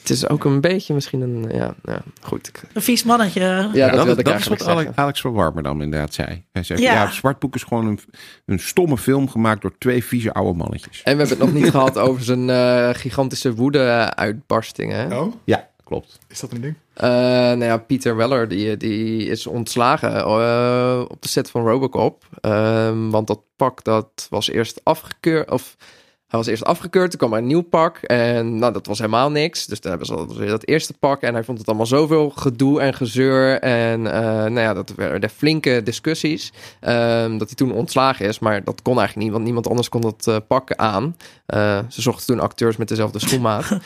Het 0.00 0.10
is 0.10 0.28
ook 0.28 0.44
een 0.44 0.60
beetje 0.60 0.94
misschien 0.94 1.20
een, 1.20 1.44
ja, 1.52 1.74
ja 1.84 2.02
goed. 2.20 2.48
Ik- 2.48 2.62
Een 2.72 2.82
vies 2.82 3.04
mannetje. 3.04 3.40
Ja, 3.40 3.62
dat, 3.62 3.72
dat, 3.74 4.04
wilde 4.04 4.10
ik 4.10 4.16
dat 4.16 4.18
is 4.18 4.30
eigenlijk 4.30 4.60
wat 4.60 4.70
Alex, 4.70 4.84
zeggen. 4.84 5.02
Alex 5.02 5.20
van 5.20 5.32
Warmerdam 5.32 5.80
inderdaad 5.80 6.14
zei. 6.14 6.44
Hij 6.52 6.62
zei, 6.62 6.80
Ja. 6.80 6.92
ja, 6.92 7.10
Zwartboek 7.10 7.54
is 7.54 7.62
gewoon 7.62 7.86
een, 7.86 7.98
een 8.46 8.58
stomme 8.58 8.98
film 8.98 9.28
gemaakt 9.28 9.62
door 9.62 9.78
twee 9.78 10.04
vieze 10.04 10.32
oude 10.32 10.58
mannetjes. 10.58 11.02
En 11.02 11.16
we 11.16 11.18
hebben 11.26 11.38
het 11.46 11.52
nog 11.54 11.62
niet 11.62 11.70
gehad 11.76 11.98
over 11.98 12.22
zijn 12.24 12.50
eh, 12.50 12.88
gigantische 12.92 13.54
woede-uitbarstingen. 13.54 15.08
hè? 15.08 15.18
Oh, 15.18 15.34
Ja, 15.44 15.68
klopt. 15.84 16.18
is 16.28 16.40
dat 16.40 16.52
een 16.52 16.60
ding? 16.60 16.74
Eh, 16.94 17.08
nou 17.10 17.64
ja, 17.64 17.76
Peter 17.76 18.16
Weller 18.16 18.48
die, 18.48 18.76
die 18.76 19.26
is 19.26 19.46
ontslagen 19.46 20.14
eh, 20.16 21.04
op 21.08 21.22
de 21.22 21.28
set 21.28 21.50
van 21.50 21.66
Robocop. 21.68 22.24
Ehm, 22.40 23.08
want 23.10 23.26
dat 23.26 23.40
pak 23.56 23.84
dat 23.84 24.26
was 24.30 24.50
eerst 24.50 24.80
afgekeurd. 24.82 25.50
Of 25.50 25.76
hij 26.34 26.42
was 26.42 26.52
eerst 26.52 26.64
afgekeurd, 26.64 27.10
toen 27.10 27.18
kwam 27.18 27.32
er 27.32 27.38
een 27.38 27.46
nieuw 27.46 27.60
pak. 27.60 27.96
En 27.96 28.58
nou, 28.58 28.72
dat 28.72 28.86
was 28.86 28.98
helemaal 28.98 29.30
niks. 29.30 29.66
Dus 29.66 29.80
toen 29.80 29.90
hebben 29.90 30.08
ze 30.08 30.38
weer 30.38 30.48
dat 30.48 30.66
eerste 30.66 30.94
pak. 30.98 31.20
En 31.20 31.34
hij 31.34 31.44
vond 31.44 31.58
het 31.58 31.66
allemaal 31.66 31.86
zoveel 31.86 32.30
gedoe 32.30 32.80
en 32.80 32.94
gezeur. 32.94 33.60
En 33.60 34.12
eh, 34.12 34.22
nou 34.22 34.60
ja, 34.60 34.74
dat 34.74 34.92
werden 34.96 35.30
flinke 35.30 35.80
discussies. 35.84 36.52
Ehm, 36.80 37.38
dat 37.38 37.46
hij 37.46 37.56
toen 37.56 37.72
ontslagen 37.72 38.26
is. 38.26 38.38
Maar 38.38 38.64
dat 38.64 38.82
kon 38.82 38.98
eigenlijk 38.98 39.26
niet, 39.26 39.32
want 39.32 39.44
niemand 39.44 39.68
anders 39.68 39.88
kon 39.88 40.00
dat 40.00 40.26
eh, 40.26 40.36
pak 40.46 40.74
aan. 40.74 41.16
Eh, 41.46 41.78
ze 41.88 42.02
zochten 42.02 42.26
toen 42.26 42.40
acteurs 42.40 42.76
met 42.76 42.88
dezelfde 42.88 43.18
schoenmaat. 43.18 43.64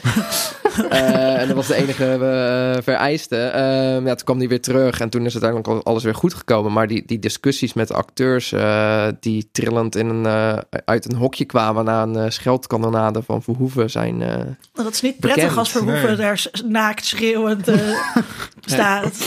Eh, 0.90 1.40
en 1.40 1.46
dat 1.46 1.56
was 1.56 1.66
de 1.66 1.74
enige 1.74 2.04
eh, 2.04 2.82
vereiste. 2.82 3.36
Ehm, 3.36 4.06
ja, 4.06 4.14
toen 4.14 4.24
kwam 4.24 4.38
hij 4.38 4.48
weer 4.48 4.60
terug 4.60 5.00
en 5.00 5.08
toen 5.08 5.24
is 5.24 5.32
uiteindelijk 5.32 5.68
al- 5.70 5.84
alles 5.92 6.02
weer 6.04 6.14
goed 6.14 6.34
gekomen. 6.34 6.72
Maar 6.72 6.86
die, 6.86 7.02
die 7.06 7.18
discussies 7.18 7.72
met 7.72 7.88
de 7.88 7.94
acteurs, 7.94 8.52
eh, 8.52 9.06
die 9.20 9.48
trillend 9.52 9.96
in 9.96 10.08
een, 10.08 10.26
eh, 10.26 10.58
uit 10.84 11.10
een 11.10 11.16
hokje 11.16 11.44
kwamen 11.44 11.84
na 11.84 12.02
een 12.02 12.16
eh, 12.16 12.30
scheldkanonade 12.30 13.22
van 13.22 13.42
Verhoeven, 13.42 13.90
zijn. 13.90 14.22
eh, 14.22 14.36
Dat 14.72 14.92
is 14.92 15.00
niet 15.00 15.18
prettig 15.18 15.40
Bekend. 15.42 15.58
als 15.58 15.70
Verhoeven 15.70 16.06
Nee. 16.06 16.16
daar 16.16 16.50
naakt 16.68 17.04
schreeuwend 17.04 17.66
staat. 18.64 19.18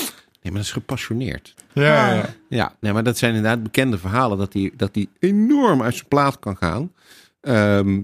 Nee, 0.42 0.52
maar 0.52 0.62
dat 0.62 0.70
is 0.70 0.72
gepassioneerd. 0.72 1.54
Ja, 1.74 2.22
ja, 2.50 2.74
nee, 2.80 2.94
maar 2.94 3.04
dat 3.04 3.18
zijn 3.18 3.36
inderdaad 3.36 3.64
bekende 3.64 3.98
verhalen 3.98 4.38
dat 4.38 4.54
hij 4.54 4.72
dat 4.78 4.94
die 4.94 5.10
enorm 5.20 5.82
uit 5.82 5.94
zijn 5.96 6.08
plaat 6.08 6.40
kan 6.40 6.58
gaan. 6.58 6.92
Ehm, 7.42 8.02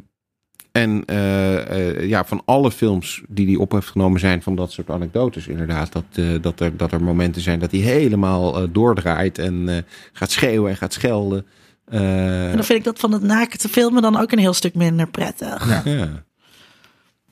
en 0.78 1.06
eh, 1.06 1.90
eh, 1.90 2.10
ja, 2.10 2.26
van 2.26 2.42
alle 2.46 2.72
films 2.72 3.22
die 3.28 3.48
hij 3.48 3.56
op 3.56 3.72
heeft 3.72 3.88
genomen 3.88 4.20
zijn 4.20 4.42
van 4.42 4.56
dat 4.56 4.72
soort 4.72 4.90
anekdotes 4.90 5.48
inderdaad. 5.48 5.92
Dat, 5.92 6.04
eh, 6.14 6.26
dat, 6.42 6.60
er, 6.60 6.78
dat 6.78 6.92
er 6.92 7.04
momenten 7.04 7.42
zijn 7.42 7.60
dat 7.60 7.72
hij 7.72 7.80
helemaal 7.80 8.72
doordraait 8.72 9.38
en 9.38 9.86
gaat 10.14 10.32
schreeuwen 10.32 10.70
en 10.70 10.78
gaat 10.78 10.94
schelden. 10.94 11.46
En 11.86 12.56
dan 12.56 12.64
vind 12.64 12.80
ik 12.80 12.84
dat 12.84 13.00
van 13.00 13.12
het 13.12 13.22
naken 13.22 13.60
te 13.60 13.70
filmen 13.70 14.02
dan 14.02 14.18
ook 14.18 14.32
een 14.32 14.40
heel 14.40 14.54
stuk 14.54 14.76
minder 14.76 15.08
prettig. 15.08 15.68
Ja. 15.68 15.82
ja. 15.92 16.24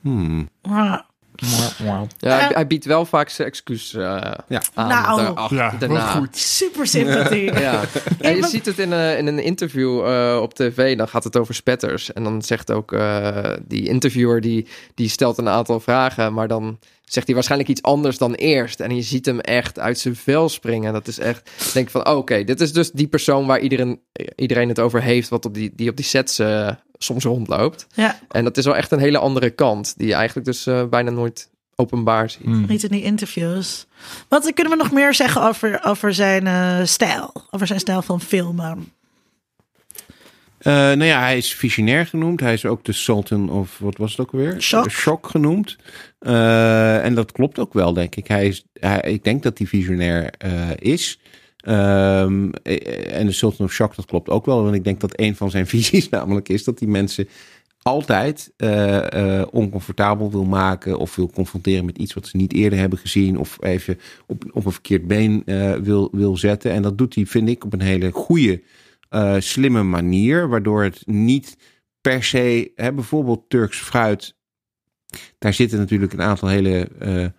Hmm. 0.00 0.48
Maar, 0.62 1.06
ja, 1.84 2.06
Ja. 2.18 2.48
hij, 2.52 2.66
biedt 2.66 2.84
wel 2.84 3.04
vaak 3.04 3.28
zijn 3.28 3.48
excuus 3.48 3.94
eh, 3.94 4.00
Ja. 4.48 4.62
aan. 4.74 4.88
Nou. 4.88 5.16
daarachter- 5.24 5.56
Ja, 5.56 5.74
daarna. 5.78 6.06
goed. 6.06 6.36
super 6.36 6.86
sympathiek. 6.86 7.58
Ja. 7.66 7.80
En 8.20 8.36
je 8.36 8.46
ziet 8.46 8.66
het 8.66 8.78
in, 8.78 8.92
een 8.92 9.18
in 9.18 9.26
een 9.26 9.38
interview 9.42 10.06
eh, 10.06 10.38
op 10.42 10.54
tv, 10.54 10.96
dan 10.96 11.08
gaat 11.08 11.24
het 11.24 11.36
over 11.36 11.54
spetters. 11.54 12.12
En 12.12 12.24
dan 12.24 12.42
zegt 12.42 12.72
ook 12.72 12.92
eh, 12.92 13.52
die 13.66 13.88
interviewer, 13.88 14.40
die, 14.40 14.66
die 14.94 15.08
stelt 15.08 15.38
een 15.38 15.48
aantal 15.48 15.80
vragen, 15.80 16.32
maar 16.34 16.48
dan 16.48 16.78
zegt 17.06 17.26
hij 17.26 17.34
waarschijnlijk 17.34 17.70
iets 17.70 17.82
anders 17.82 18.18
dan 18.18 18.34
eerst. 18.34 18.80
En 18.80 18.96
je 18.96 19.02
ziet 19.02 19.26
hem 19.26 19.40
echt 19.40 19.78
uit 19.78 19.98
zijn 19.98 20.16
vel 20.16 20.48
springen. 20.48 20.92
Dat 20.92 21.08
is 21.08 21.18
echt, 21.18 21.50
ik 21.66 21.72
denk 21.72 21.90
van, 21.90 22.08
oh, 22.08 22.16
oké, 22.16 22.44
dit 22.44 22.60
is 22.60 22.72
dus 22.72 22.90
die 22.90 23.06
persoon 23.06 23.46
waar 23.46 23.60
iedereen, 23.60 24.00
iedereen 24.36 24.68
het 24.68 24.80
over 24.80 25.02
heeft, 25.02 25.28
wat 25.28 25.44
op 25.44 25.54
die, 25.54 25.72
die 25.74 25.90
op 25.90 25.96
die 25.96 26.04
sets 26.04 26.38
eh, 26.38 26.70
soms 26.98 27.24
rondloopt. 27.24 27.86
Ja, 27.94 28.18
En 28.30 28.44
dat 28.44 28.56
is 28.56 28.64
wel 28.64 28.76
echt 28.76 28.92
een 28.92 28.98
hele 28.98 29.18
andere 29.18 29.50
kant, 29.50 29.94
die 29.96 30.06
je 30.06 30.14
eigenlijk 30.14 30.46
dus 30.46 30.66
eh, 30.66 30.84
bijna 30.84 31.10
nooit 31.10 31.48
openbaar 31.74 32.30
ziet. 32.30 32.44
Hmm. 32.44 32.66
niet 32.66 32.82
in 32.82 32.90
die 32.90 33.02
interviews. 33.02 33.86
Wat 34.28 34.54
kunnen 34.54 34.72
we 34.72 34.82
nog 34.82 34.92
meer 34.92 35.14
zeggen 35.14 35.42
over, 35.42 35.80
over 35.84 36.14
zijn 36.14 36.46
eh, 36.46 36.84
stijl? 36.84 37.32
Over 37.50 37.66
zijn 37.66 37.80
stijl 37.80 38.02
van 38.02 38.20
filmen? 38.20 38.92
Eh, 40.58 40.72
nou 40.72 41.04
ja, 41.04 41.20
hij 41.20 41.36
is 41.36 41.54
visionair 41.54 42.06
genoemd. 42.06 42.40
Hij 42.40 42.52
is 42.52 42.64
ook 42.64 42.84
de 42.84 42.92
Sultan 42.92 43.50
of 43.50 43.78
wat 43.78 43.96
was 43.96 44.10
het 44.10 44.20
ook 44.20 44.32
weer? 44.32 44.62
Shock. 44.62 44.90
Shock 44.90 45.26
genoemd. 45.26 45.76
Eh, 46.26 47.04
en 47.04 47.14
dat 47.14 47.32
klopt 47.32 47.58
ook 47.58 47.72
wel, 47.72 47.92
denk 47.92 48.16
ik. 48.16 48.26
Hij 48.26 48.46
is, 48.46 48.66
hij, 48.72 49.00
ik 49.00 49.24
denk 49.24 49.42
dat 49.42 49.58
hij 49.58 49.66
visionair 49.66 50.30
eh, 50.30 50.70
is. 50.78 51.20
Ehm, 51.56 52.50
eh, 52.62 53.18
en 53.18 53.26
de 53.26 53.32
Sultan 53.32 53.66
of 53.66 53.72
Shock, 53.72 53.96
dat 53.96 54.04
klopt 54.04 54.28
ook 54.28 54.46
wel. 54.46 54.62
Want 54.62 54.74
ik 54.74 54.84
denk 54.84 55.00
dat 55.00 55.20
een 55.20 55.36
van 55.36 55.50
zijn 55.50 55.66
visies 55.76 56.08
namelijk 56.08 56.48
is 56.48 56.64
dat 56.64 56.78
die 56.78 56.88
mensen 56.88 57.28
altijd 57.82 58.52
eh, 58.56 59.42
oncomfortabel 59.50 60.30
wil 60.30 60.44
maken 60.44 60.98
of 60.98 61.16
wil 61.16 61.30
confronteren 61.30 61.84
met 61.84 61.98
iets 61.98 62.14
wat 62.14 62.26
ze 62.26 62.36
niet 62.36 62.52
eerder 62.52 62.78
hebben 62.78 62.98
gezien 62.98 63.38
of 63.38 63.56
even 63.60 63.98
op, 64.26 64.44
op 64.52 64.64
een 64.64 64.72
verkeerd 64.72 65.06
been 65.06 65.42
wil, 65.82 66.08
wil 66.12 66.36
zetten. 66.36 66.72
En 66.72 66.82
dat 66.82 66.98
doet 66.98 67.14
hij, 67.14 67.26
vind 67.26 67.48
ik, 67.48 67.64
op 67.64 67.72
een 67.72 67.80
hele 67.80 68.10
goede, 68.10 68.62
slimme 69.38 69.82
manier, 69.82 70.48
waardoor 70.48 70.82
het 70.82 71.02
niet 71.04 71.56
per 72.00 72.24
se, 72.24 72.72
hè, 72.74 72.92
bijvoorbeeld 72.92 73.44
Turks 73.48 73.78
fruit, 73.78 74.35
daar 75.38 75.54
zitten 75.54 75.78
natuurlijk 75.78 76.12
een 76.12 76.22
aantal 76.22 76.48
hele, 76.48 76.88
eh, 76.98 77.24
eh, 77.24 77.30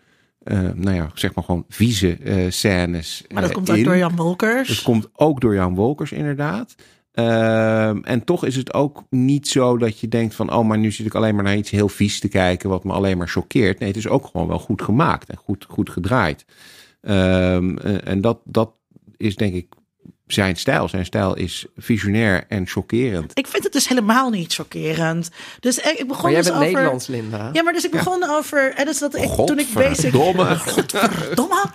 nou 0.75 0.95
ja, 0.95 1.11
zeg 1.13 1.35
maar 1.35 1.43
gewoon 1.43 1.65
vieze 1.69 2.17
eh, 2.17 2.45
scènes 2.49 3.23
Maar 3.33 3.41
dat 3.41 3.51
komt 3.51 3.69
ook 3.69 3.77
in. 3.77 3.83
door 3.83 3.97
Jan 3.97 4.15
Wolkers. 4.15 4.69
Het 4.69 4.81
komt 4.81 5.09
ook 5.13 5.41
door 5.41 5.53
Jan 5.53 5.75
Wolkers, 5.75 6.11
inderdaad. 6.11 6.75
Ehm, 7.17 7.97
en 8.03 8.23
toch 8.23 8.45
is 8.45 8.55
het 8.55 8.73
ook 8.73 9.03
niet 9.09 9.47
zo 9.47 9.77
dat 9.77 9.99
je 9.99 10.07
denkt 10.07 10.35
van... 10.35 10.53
oh, 10.53 10.67
maar 10.67 10.77
nu 10.77 10.91
zit 10.91 11.05
ik 11.05 11.15
alleen 11.15 11.35
maar 11.35 11.43
naar 11.43 11.57
iets 11.57 11.69
heel 11.69 11.89
vies 11.89 12.19
te 12.19 12.27
kijken... 12.27 12.69
wat 12.69 12.83
me 12.83 12.93
alleen 12.93 13.17
maar 13.17 13.27
choqueert. 13.27 13.79
Nee, 13.79 13.87
het 13.87 13.97
is 13.97 14.07
ook 14.07 14.25
gewoon 14.25 14.47
wel 14.47 14.59
goed 14.59 14.81
gemaakt 14.81 15.29
en 15.29 15.37
goed, 15.37 15.65
goed 15.69 15.89
gedraaid. 15.89 16.45
Ehm, 17.01 17.77
eh, 17.77 18.07
en 18.07 18.21
dat, 18.21 18.39
dat 18.43 18.71
is 19.17 19.35
denk 19.35 19.53
ik 19.53 19.73
zijn 20.27 20.55
stijl. 20.55 20.89
Zijn 20.89 21.05
stijl 21.05 21.35
is 21.35 21.65
visionair 21.77 22.45
en 22.47 22.67
chockerend. 22.67 23.31
Ik 23.33 23.47
vind 23.47 23.63
het 23.63 23.73
dus 23.73 23.87
helemaal 23.87 24.29
niet 24.29 24.53
chockerend. 24.53 25.29
Dus 25.59 25.77
ik 25.77 26.07
begon 26.07 26.23
Maar 26.23 26.31
jij 26.31 26.41
dus 26.41 26.49
bent 26.49 26.61
over... 26.61 26.73
Nederlands, 26.73 27.07
Linda. 27.07 27.49
Ja, 27.53 27.63
maar 27.63 27.73
dus 27.73 27.85
ik 27.85 27.91
begon 27.91 28.29
over... 28.29 28.73
En 28.73 28.85
dus 28.85 28.99
dat 28.99 29.15
ik, 29.15 29.29
toen 29.29 29.59
ik 29.59 29.73
basic... 29.73 30.13
Godverdomme. 30.13 31.35
Domme. 31.35 31.65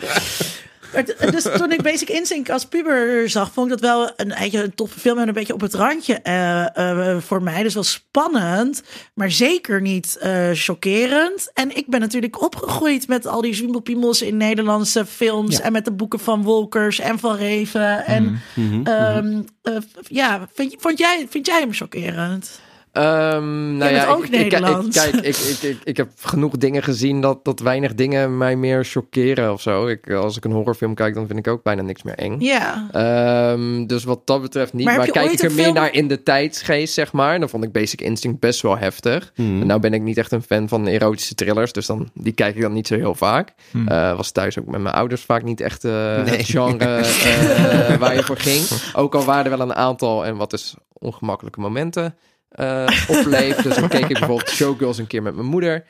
Dus 1.31 1.43
toen 1.57 1.73
ik 1.73 1.83
Basic 1.83 2.09
Instinct 2.09 2.51
als 2.51 2.65
puber 2.65 3.31
zag, 3.31 3.53
vond 3.53 3.67
ik 3.67 3.73
dat 3.73 3.81
wel 3.91 4.11
een, 4.17 4.55
een 4.63 4.75
toffe 4.75 5.01
film 5.01 5.19
en 5.19 5.29
een 5.29 5.35
beetje 5.35 5.55
op 5.55 5.61
het 5.61 5.75
randje 5.75 6.15
eh, 6.15 6.77
eh, 7.11 7.19
voor 7.21 7.43
mij. 7.43 7.63
Dus 7.63 7.75
wel 7.75 7.83
spannend, 7.83 8.83
maar 9.15 9.31
zeker 9.31 9.81
niet 9.81 10.17
eh, 10.21 10.51
chockerend. 10.53 11.51
En 11.55 11.77
ik 11.77 11.87
ben 11.87 12.01
natuurlijk 12.01 12.43
opgegroeid 12.43 13.09
met 13.09 13.27
al 13.27 13.41
die 13.41 13.55
zwiebelpiemels 13.55 14.23
in 14.23 14.37
Nederlandse 14.37 15.07
films 15.07 15.57
Ja. 15.57 15.63
en 15.63 15.73
met 15.73 15.85
de 15.85 15.93
boeken 15.93 16.21
van 16.21 16.43
Wolkers 16.43 16.99
en 16.99 17.19
van 17.19 17.37
Reven. 17.37 18.05
En 18.07 18.41
Mhm, 18.55 18.87
ehm, 18.87 19.43
eh, 19.63 19.77
ja, 20.09 20.49
vind, 20.55 20.75
vond 20.79 20.99
jij, 20.99 21.27
vind 21.31 21.47
jij 21.47 21.61
hem 21.61 21.73
chockerend? 21.73 22.61
Ehm, 22.93 23.77
nou 23.77 23.93
ja, 23.93 24.05
bent 24.07 24.17
ook 24.17 24.25
ik, 24.25 24.31
ik- 24.33 24.53
ik- 24.53 24.93
kijk, 24.93 25.15
ik, 25.15 25.37
ik, 25.37 25.59
ik, 25.63 25.77
ik 25.85 25.97
heb 25.97 26.09
genoeg 26.23 26.57
dingen 26.57 26.83
gezien 26.83 27.21
dat, 27.21 27.45
dat 27.45 27.61
weinig 27.61 27.95
dingen 27.95 28.37
mij 28.37 28.57
meer 28.57 28.85
chockeren 28.85 29.53
of 29.53 29.61
zo. 29.61 29.87
Ik, 29.87 30.11
als 30.11 30.37
ik 30.37 30.45
een 30.45 30.51
horrorfilm 30.53 30.95
kijk, 30.95 31.15
dan 31.15 31.27
vind 31.27 31.39
ik 31.39 31.49
ook 31.49 31.63
bijna 31.63 31.83
niks 31.83 32.03
meer 32.03 32.15
eng. 32.15 32.37
Ja. 32.41 32.89
Ehm, 32.93 33.87
dus 33.87 34.05
wat 34.05 34.27
dat 34.27 34.43
betreft 34.43 34.73
niet. 34.73 34.85
Maar 34.85 35.07
kijk 35.11 35.31
ik 35.31 35.43
er 35.43 35.53
meer 35.53 35.63
film- 35.63 35.75
naar 35.75 35.93
in 35.95 36.09
de 36.09 36.23
tijdsgeest, 36.23 36.95
zeg 36.95 37.13
maar. 37.13 37.41
Dan 37.41 37.49
vond 37.49 37.65
ik 37.65 37.73
Basic 37.73 38.01
Instinct 38.01 38.41
best 38.41 38.61
wel 38.63 38.79
heftig. 38.79 39.33
Mhm. 39.37 39.61
En 39.61 39.67
nou 39.67 39.81
ben 39.81 39.95
ik 39.95 40.03
niet 40.03 40.19
echt 40.19 40.33
een 40.33 40.43
fan 40.43 40.69
van 40.69 40.87
erotische 40.87 41.35
thrillers, 41.35 41.73
dus 41.73 41.87
dan, 41.87 42.11
die 42.15 42.33
kijk 42.33 42.55
ik 42.57 42.63
dan 42.63 42.73
niet 42.73 42.87
zo 42.87 42.95
heel 42.95 43.15
vaak. 43.15 43.53
Hmm. 43.71 43.89
Eh, 43.89 44.17
was 44.17 44.31
thuis 44.31 44.59
ook 44.59 44.67
met 44.67 44.81
mijn 44.81 44.95
ouders 44.95 45.23
vaak 45.23 45.43
niet 45.43 45.61
echt 45.61 45.85
eh, 45.85 45.93
Nee. 45.93 46.37
het 46.37 46.47
genre 46.47 46.85
eh, 46.97 47.97
waar 47.99 48.15
je 48.15 48.23
voor 48.23 48.37
ging. 48.39 48.65
Ook 48.93 49.15
al 49.15 49.25
waren 49.25 49.45
er 49.53 49.59
wel 49.59 49.67
een 49.67 49.75
aantal 49.75 50.25
en 50.27 50.37
wat 50.37 50.51
dus 50.51 50.75
ongemakkelijke 50.93 51.61
momenten 51.61 52.15
eh 52.53 52.87
opleefd. 53.09 53.63
Dus 53.63 53.77
dan 53.77 53.89
keek 53.89 54.09
ik 54.09 54.19
bijvoorbeeld 54.19 54.49
Showgirls 54.51 54.99
een 54.99 55.07
keer 55.07 55.23
met 55.23 55.35
mijn 55.35 55.47
moeder. 55.47 55.85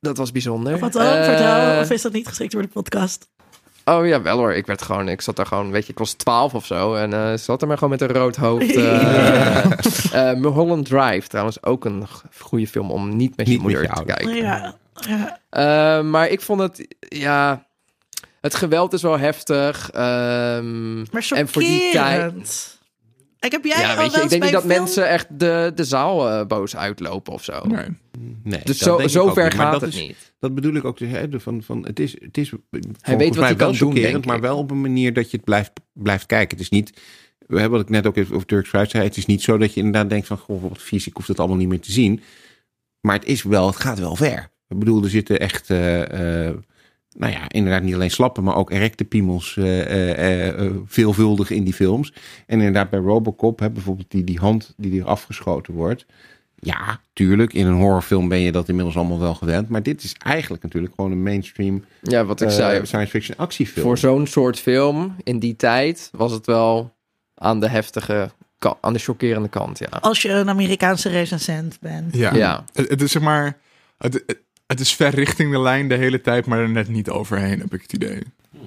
Dat 0.00 0.16
was 0.16 0.32
bijzonder. 0.32 0.78
Wat 0.78 0.92
dan? 0.92 1.02
Eh, 1.02 1.24
Vertel, 1.24 1.80
of 1.80 1.90
is 1.90 2.02
dat 2.02 2.12
niet 2.12 2.28
geschikt 2.28 2.52
voor 2.52 2.62
de 2.62 2.68
podcast? 2.68 3.28
Oh 3.84 4.06
ja, 4.06 4.22
wel 4.22 4.36
hoor. 4.36 4.52
Ik 4.54 4.66
werd 4.66 4.82
gewoon, 4.82 5.08
ik 5.08 5.20
zat 5.20 5.36
daar 5.36 5.46
gewoon, 5.46 5.70
weet 5.70 5.86
je, 5.86 5.92
ik 5.92 5.98
was 5.98 6.12
12 6.12 6.54
of 6.54 6.66
zo. 6.66 6.94
En 6.94 7.12
eh 7.12 7.32
zat 7.34 7.62
er 7.62 7.68
maar 7.68 7.78
gewoon 7.78 7.98
met 7.98 8.00
een 8.00 8.16
rood 8.16 8.36
hoofd. 8.36 8.74
eh 8.76 9.64
eh, 10.30 10.38
Mulholland 10.38 10.86
Drive, 10.88 11.28
trouwens 11.28 11.62
ook 11.62 11.84
een 11.84 12.06
goede 12.38 12.66
film 12.66 12.90
om 12.90 13.16
niet 13.16 13.36
met 13.36 13.46
je 13.46 13.52
Niet 13.52 13.62
met 13.62 13.72
moeder 13.72 13.90
je 13.90 13.96
te 13.98 14.04
kijken. 14.04 14.34
Ja, 14.34 14.74
ja. 14.94 15.40
Eh, 15.50 16.04
maar 16.04 16.28
ik 16.28 16.40
vond 16.40 16.60
het, 16.60 16.96
ja, 16.98 17.66
het 18.40 18.54
geweld 18.54 18.92
is 18.92 19.02
wel 19.02 19.18
heftig. 19.18 19.90
ehm, 19.90 20.96
Maar 20.98 21.28
en 21.34 21.48
voor 21.48 21.62
die 21.62 21.92
tijd. 21.92 22.77
Ik 23.40 23.52
heb 23.52 23.64
jij 23.64 23.80
Ja, 23.80 23.90
al 23.94 23.96
weet 24.02 24.14
je, 24.14 24.20
ik 24.22 24.28
denk 24.28 24.42
niet 24.42 24.52
dat 24.52 24.62
film- 24.64 24.74
mensen 24.74 25.08
echt 25.08 25.26
de, 25.38 25.72
de 25.74 25.84
zaal 25.84 26.28
eh, 26.30 26.46
boos 26.46 26.76
uitlopen 26.76 27.32
of 27.32 27.44
zo. 27.44 27.66
Nee. 27.66 27.86
Nee, 28.42 28.60
Dus 28.64 28.64
dat 28.64 28.76
zo, 28.76 28.96
denk 28.96 29.08
ik 29.08 29.14
zo 29.14 29.32
ver 29.32 29.52
gaat 29.52 29.72
dat 29.72 29.80
het 29.80 29.94
is- 29.94 30.00
niet. 30.00 30.32
Dat 30.38 30.54
bedoel 30.54 30.74
ik 30.74 30.84
ook. 30.84 30.98
Dus, 30.98 31.10
hè, 31.10 31.28
de- 31.28 31.40
van, 31.40 31.62
van, 31.62 31.84
het 31.86 32.00
is, 32.00 32.16
het 32.20 32.38
is 32.38 32.50
weet 32.50 32.60
volgens 32.70 32.98
wat 33.28 33.36
mij 33.36 33.46
hij 33.48 33.56
wel 33.56 33.68
kan 33.68 33.78
doen, 34.12 34.22
maar 34.26 34.40
wel 34.40 34.58
op 34.58 34.70
een 34.70 34.80
manier 34.80 35.12
dat 35.12 35.30
je 35.30 35.36
het 35.36 35.44
blijft, 35.46 35.72
blijft 35.92 36.26
kijken. 36.26 36.56
Het 36.56 36.60
is 36.60 36.70
niet, 36.70 36.92
we 37.46 37.60
hebben 37.60 37.78
wat 37.78 37.88
ik 37.88 37.94
net 37.94 38.06
ook 38.06 38.16
even 38.16 38.34
over 38.34 38.46
Turks 38.46 38.68
fruit 38.68 38.90
zei. 38.90 39.04
Het 39.04 39.16
is 39.16 39.26
niet 39.26 39.42
zo 39.42 39.58
dat 39.58 39.74
je 39.74 39.80
inderdaad 39.80 40.08
denkt 40.10 40.26
van, 40.26 40.38
goh, 40.38 40.62
wat 40.62 40.82
vies, 40.82 41.06
ik 41.06 41.16
hoef 41.16 41.26
dat 41.26 41.38
allemaal 41.38 41.56
niet 41.56 41.68
meer 41.68 41.80
te 41.80 41.92
zien. 41.92 42.20
Maar 43.00 43.14
het 43.14 43.24
is 43.24 43.42
wel, 43.42 43.66
het 43.66 43.76
gaat 43.76 43.98
wel 43.98 44.16
ver. 44.16 44.50
Ik 44.68 44.78
bedoel, 44.78 45.02
er 45.02 45.10
zitten 45.10 45.40
echt, 45.40 45.70
eh, 45.70 46.46
eh, 46.48 46.54
nou 47.18 47.32
ja, 47.32 47.48
inderdaad 47.48 47.82
niet 47.82 47.94
alleen 47.94 48.10
slappe, 48.10 48.40
maar 48.40 48.56
ook 48.56 48.70
erecte 48.70 49.04
piemels 49.04 49.56
eh, 49.56 49.80
eh, 49.80 50.48
eh, 50.48 50.72
veelvuldig 50.86 51.50
in 51.50 51.64
die 51.64 51.74
films. 51.74 52.12
En 52.46 52.58
inderdaad 52.58 52.90
bij 52.90 53.00
Robocop, 53.00 53.58
hè, 53.58 53.70
bijvoorbeeld 53.70 54.10
die, 54.10 54.24
die 54.24 54.38
hand 54.38 54.74
die 54.76 55.00
er 55.00 55.06
afgeschoten 55.06 55.74
wordt. 55.74 56.06
Ja, 56.54 57.00
tuurlijk, 57.12 57.52
in 57.52 57.66
een 57.66 57.74
horrorfilm 57.74 58.28
ben 58.28 58.40
je 58.40 58.52
dat 58.52 58.68
inmiddels 58.68 58.96
allemaal 58.96 59.18
wel 59.18 59.34
gewend. 59.34 59.68
Maar 59.68 59.82
dit 59.82 60.02
is 60.02 60.14
eigenlijk 60.18 60.62
natuurlijk 60.62 60.94
gewoon 60.96 61.10
een 61.10 61.22
mainstream 61.22 61.84
Ja, 62.02 62.24
wat 62.24 62.40
ik 62.40 62.50
zei. 62.50 62.86
science 62.86 63.10
fiction 63.10 63.38
actiefilm. 63.38 63.86
Voor 63.86 63.98
zo'n 63.98 64.26
soort 64.26 64.58
film 64.58 65.16
in 65.22 65.38
die 65.38 65.56
tijd 65.56 66.08
was 66.12 66.32
het 66.32 66.46
wel 66.46 66.94
aan 67.34 67.60
de 67.60 67.68
heftige, 67.68 68.30
aan 68.80 68.92
de 68.92 68.98
chockerende 68.98 69.48
kant, 69.48 69.78
ja. 69.78 69.98
Als 70.00 70.22
je 70.22 70.28
een 70.28 70.48
Amerikaanse 70.48 71.08
recensent 71.08 71.78
bent. 71.80 72.16
Ja. 72.16 72.34
Ja. 72.34 72.64
Het, 72.72 72.88
het 72.88 73.02
is 73.02 73.12
zeg 73.12 73.22
maar... 73.22 73.56
Het, 73.98 74.22
het, 74.26 74.38
het 74.68 74.80
is 74.80 74.92
ver 74.94 75.14
richting 75.14 75.52
de 75.52 75.60
lijn 75.60 75.88
de 75.88 75.94
hele 75.94 76.20
tijd, 76.20 76.46
maar 76.46 76.58
er 76.58 76.68
net 76.70 76.88
niet 76.88 77.10
overheen, 77.10 77.60
heb 77.60 77.74
ik 77.74 77.82
het 77.82 77.92
idee. 77.92 78.22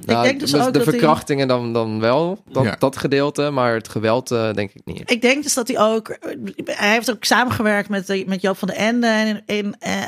Nou, 0.05 0.23
denk 0.23 0.39
dus 0.39 0.51
de, 0.51 0.57
ook 0.57 0.65
de 0.65 0.71
dat 0.71 0.83
hij- 0.83 0.93
verkrachtingen 0.93 1.47
dan, 1.47 1.73
dan 1.73 1.99
wel, 1.99 2.43
dat, 2.51 2.63
Ja. 2.63 2.75
dat 2.79 2.97
gedeelte, 2.97 3.49
maar 3.49 3.73
het 3.73 3.87
geweld 3.89 4.31
eh, 4.31 4.53
denk 4.53 4.71
ik 4.73 4.81
niet. 4.85 5.11
Ik 5.11 5.21
denk 5.21 5.43
dus 5.43 5.53
dat 5.53 5.67
hij 5.67 5.79
ook. 5.79 6.17
Hij 6.65 6.91
heeft 6.91 7.11
ook 7.11 7.23
samengewerkt 7.23 7.89
met, 7.89 8.23
met 8.27 8.41
Joop 8.41 8.57
van 8.57 8.67
den 8.67 8.77
Ende. 8.77 9.07
En 9.07 9.41
in 9.45 9.75
eh, 9.79 10.01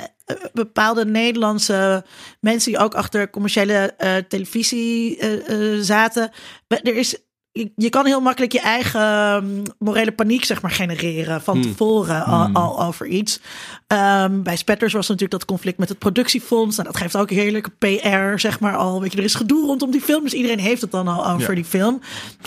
bepaalde 0.53 1.05
Nederlandse 1.05 2.05
mensen 2.39 2.71
die 2.71 2.81
ook 2.81 2.93
achter 2.95 3.29
commerciële 3.29 3.93
eh, 3.97 4.15
televisie 4.27 5.17
eh, 5.17 5.73
eh, 5.75 5.81
zaten. 5.81 6.31
Er 6.67 6.95
is. 6.95 7.17
Je, 7.75 7.89
kan 7.89 8.05
heel 8.05 8.21
makkelijk 8.21 8.51
je 8.51 8.59
eigen 8.59 9.33
um, 9.43 9.61
morele 9.79 10.11
paniek 10.11 10.45
zeg 10.45 10.61
maar, 10.61 10.71
genereren 10.71 11.41
van 11.41 11.53
Hmm. 11.53 11.63
tevoren 11.63 12.25
al, 12.25 12.45
Hmm. 12.45 12.55
al 12.55 12.83
over 12.83 13.07
iets. 13.07 13.39
Ehm, 13.87 14.41
bij 14.41 14.55
Spetters 14.55 14.93
was 14.93 15.07
natuurlijk 15.07 15.31
dat 15.39 15.45
conflict 15.45 15.77
met 15.77 15.89
het 15.89 15.97
productiefonds. 15.99 16.77
Nou, 16.77 16.87
dat 16.91 16.97
geeft 17.01 17.17
ook 17.17 17.29
heerlijke 17.29 17.69
PR, 17.79 18.39
zeg 18.39 18.59
maar 18.59 18.75
al. 18.75 19.01
Weet 19.01 19.11
je, 19.11 19.17
er 19.17 19.23
is 19.23 19.35
gedoe 19.35 19.65
rondom 19.65 19.91
die 19.91 20.01
film, 20.01 20.23
dus 20.23 20.33
iedereen 20.33 20.59
heeft 20.59 20.81
het 20.81 20.91
dan 20.91 21.07
al 21.07 21.27
over 21.27 21.49
Ja. 21.49 21.55
die 21.55 21.65
film. 21.65 21.93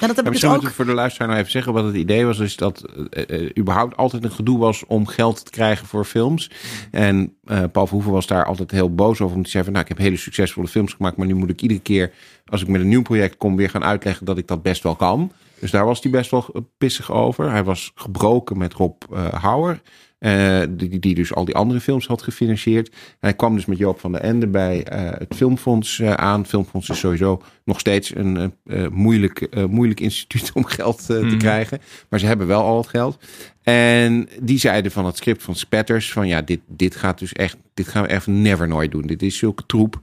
En 0.01 0.07
dat 0.07 0.17
heb 0.17 0.25
Ja, 0.25 0.31
ik 0.33 0.41
dus 0.41 0.45
ook. 0.45 0.71
voor 0.71 0.85
de 0.87 0.93
luisteraar 0.95 1.29
nou 1.29 1.41
even 1.41 1.51
zeggen 1.53 1.73
wat 1.73 1.85
het 1.85 1.95
idee 1.95 2.25
was. 2.27 2.39
Is 2.39 2.57
dat 2.57 2.85
eh, 3.11 3.23
eh, 3.45 3.51
überhaupt 3.59 3.97
altijd 3.97 4.25
een 4.25 4.31
gedoe 4.33 4.59
was 4.59 4.85
om 4.87 5.07
geld 5.07 5.45
te 5.45 5.51
krijgen 5.51 5.87
voor 5.87 6.05
films. 6.05 6.51
En 6.91 7.33
eh, 7.45 7.63
Paul 7.73 7.87
Verhoeven 7.87 8.13
was 8.13 8.27
daar 8.27 8.45
altijd 8.45 8.71
heel 8.71 8.95
boos 8.95 9.21
over. 9.21 9.37
Hij 9.37 9.49
zei 9.49 9.65
van, 9.65 9.73
nou, 9.73 9.85
ik 9.85 9.91
heb 9.91 9.99
hele 9.99 10.17
succesvolle 10.17 10.69
films 10.69 10.93
gemaakt. 10.93 11.17
Maar 11.17 11.27
nu 11.27 11.35
moet 11.35 11.51
ik 11.51 11.61
iedere 11.63 11.81
keer, 11.81 12.13
als 12.51 12.63
ik 12.63 12.69
met 12.69 12.81
een 12.81 12.89
nieuw 12.89 13.03
project 13.03 13.37
kom, 13.37 13.57
weer 13.57 13.71
gaan 13.71 13.85
uitleggen 13.85 14.27
dat 14.27 14.39
ik 14.39 14.47
dat 14.47 14.63
best 14.63 14.83
wel 14.83 14.97
kan. 14.97 15.33
Dus 15.61 15.71
daar 15.71 15.85
was 15.85 16.03
hij 16.03 16.11
best 16.13 16.31
wel 16.31 16.47
eh, 16.55 16.63
pissig 16.79 17.13
over. 17.13 17.51
Hij 17.51 17.65
was 17.65 17.93
gebroken 17.95 18.59
met 18.59 18.73
Rob 18.75 19.03
eh 19.13 19.33
Hauer. 19.33 19.81
eh, 20.19 20.63
die, 20.71 20.99
die 20.99 21.15
dus 21.15 21.35
al 21.35 21.45
die 21.45 21.55
andere 21.55 21.81
films 21.81 22.07
had 22.07 22.23
gefinancierd. 22.23 22.89
En 22.89 22.97
hij 23.21 23.35
kwam 23.35 23.55
dus 23.55 23.65
met 23.67 23.79
Joop 23.79 24.01
van 24.01 24.13
der 24.13 24.21
Ende 24.21 24.47
bij 24.47 24.87
het 24.91 25.35
Filmfonds 25.37 26.03
aan. 26.03 26.41
Het 26.41 26.49
Filmfonds 26.49 26.89
is 26.89 26.99
sowieso 26.99 27.43
nog 27.65 27.81
steeds 27.81 28.15
een 28.15 28.55
moeilijk, 28.93 29.49
moeilijk 29.71 30.01
instituut 30.01 30.51
om 30.55 30.65
geld 30.65 31.07
te 31.07 31.21
Mhm. 31.23 31.39
krijgen. 31.39 31.81
Maar 32.09 32.21
ze 32.21 32.27
hebben 32.27 32.47
wel 32.47 32.63
al 32.63 32.77
het 32.77 32.87
geld. 32.89 33.19
En 33.63 34.29
die 34.41 34.59
zeiden 34.59 34.93
van 34.93 35.07
het 35.07 35.17
script 35.17 35.43
van 35.43 35.55
Spetters: 35.55 36.13
van 36.13 36.27
ja, 36.29 36.43
dit, 36.43 36.61
dit 36.67 36.97
gaat 36.97 37.19
dus 37.19 37.33
echt, 37.33 37.57
dit 37.75 37.89
gaan 37.89 38.03
we 38.03 38.09
echt 38.09 38.27
never 38.27 38.69
nooit 38.69 38.91
doen. 38.91 39.07
Dit 39.07 39.23
is 39.23 39.39
zulke 39.39 39.67
troep. 39.67 40.01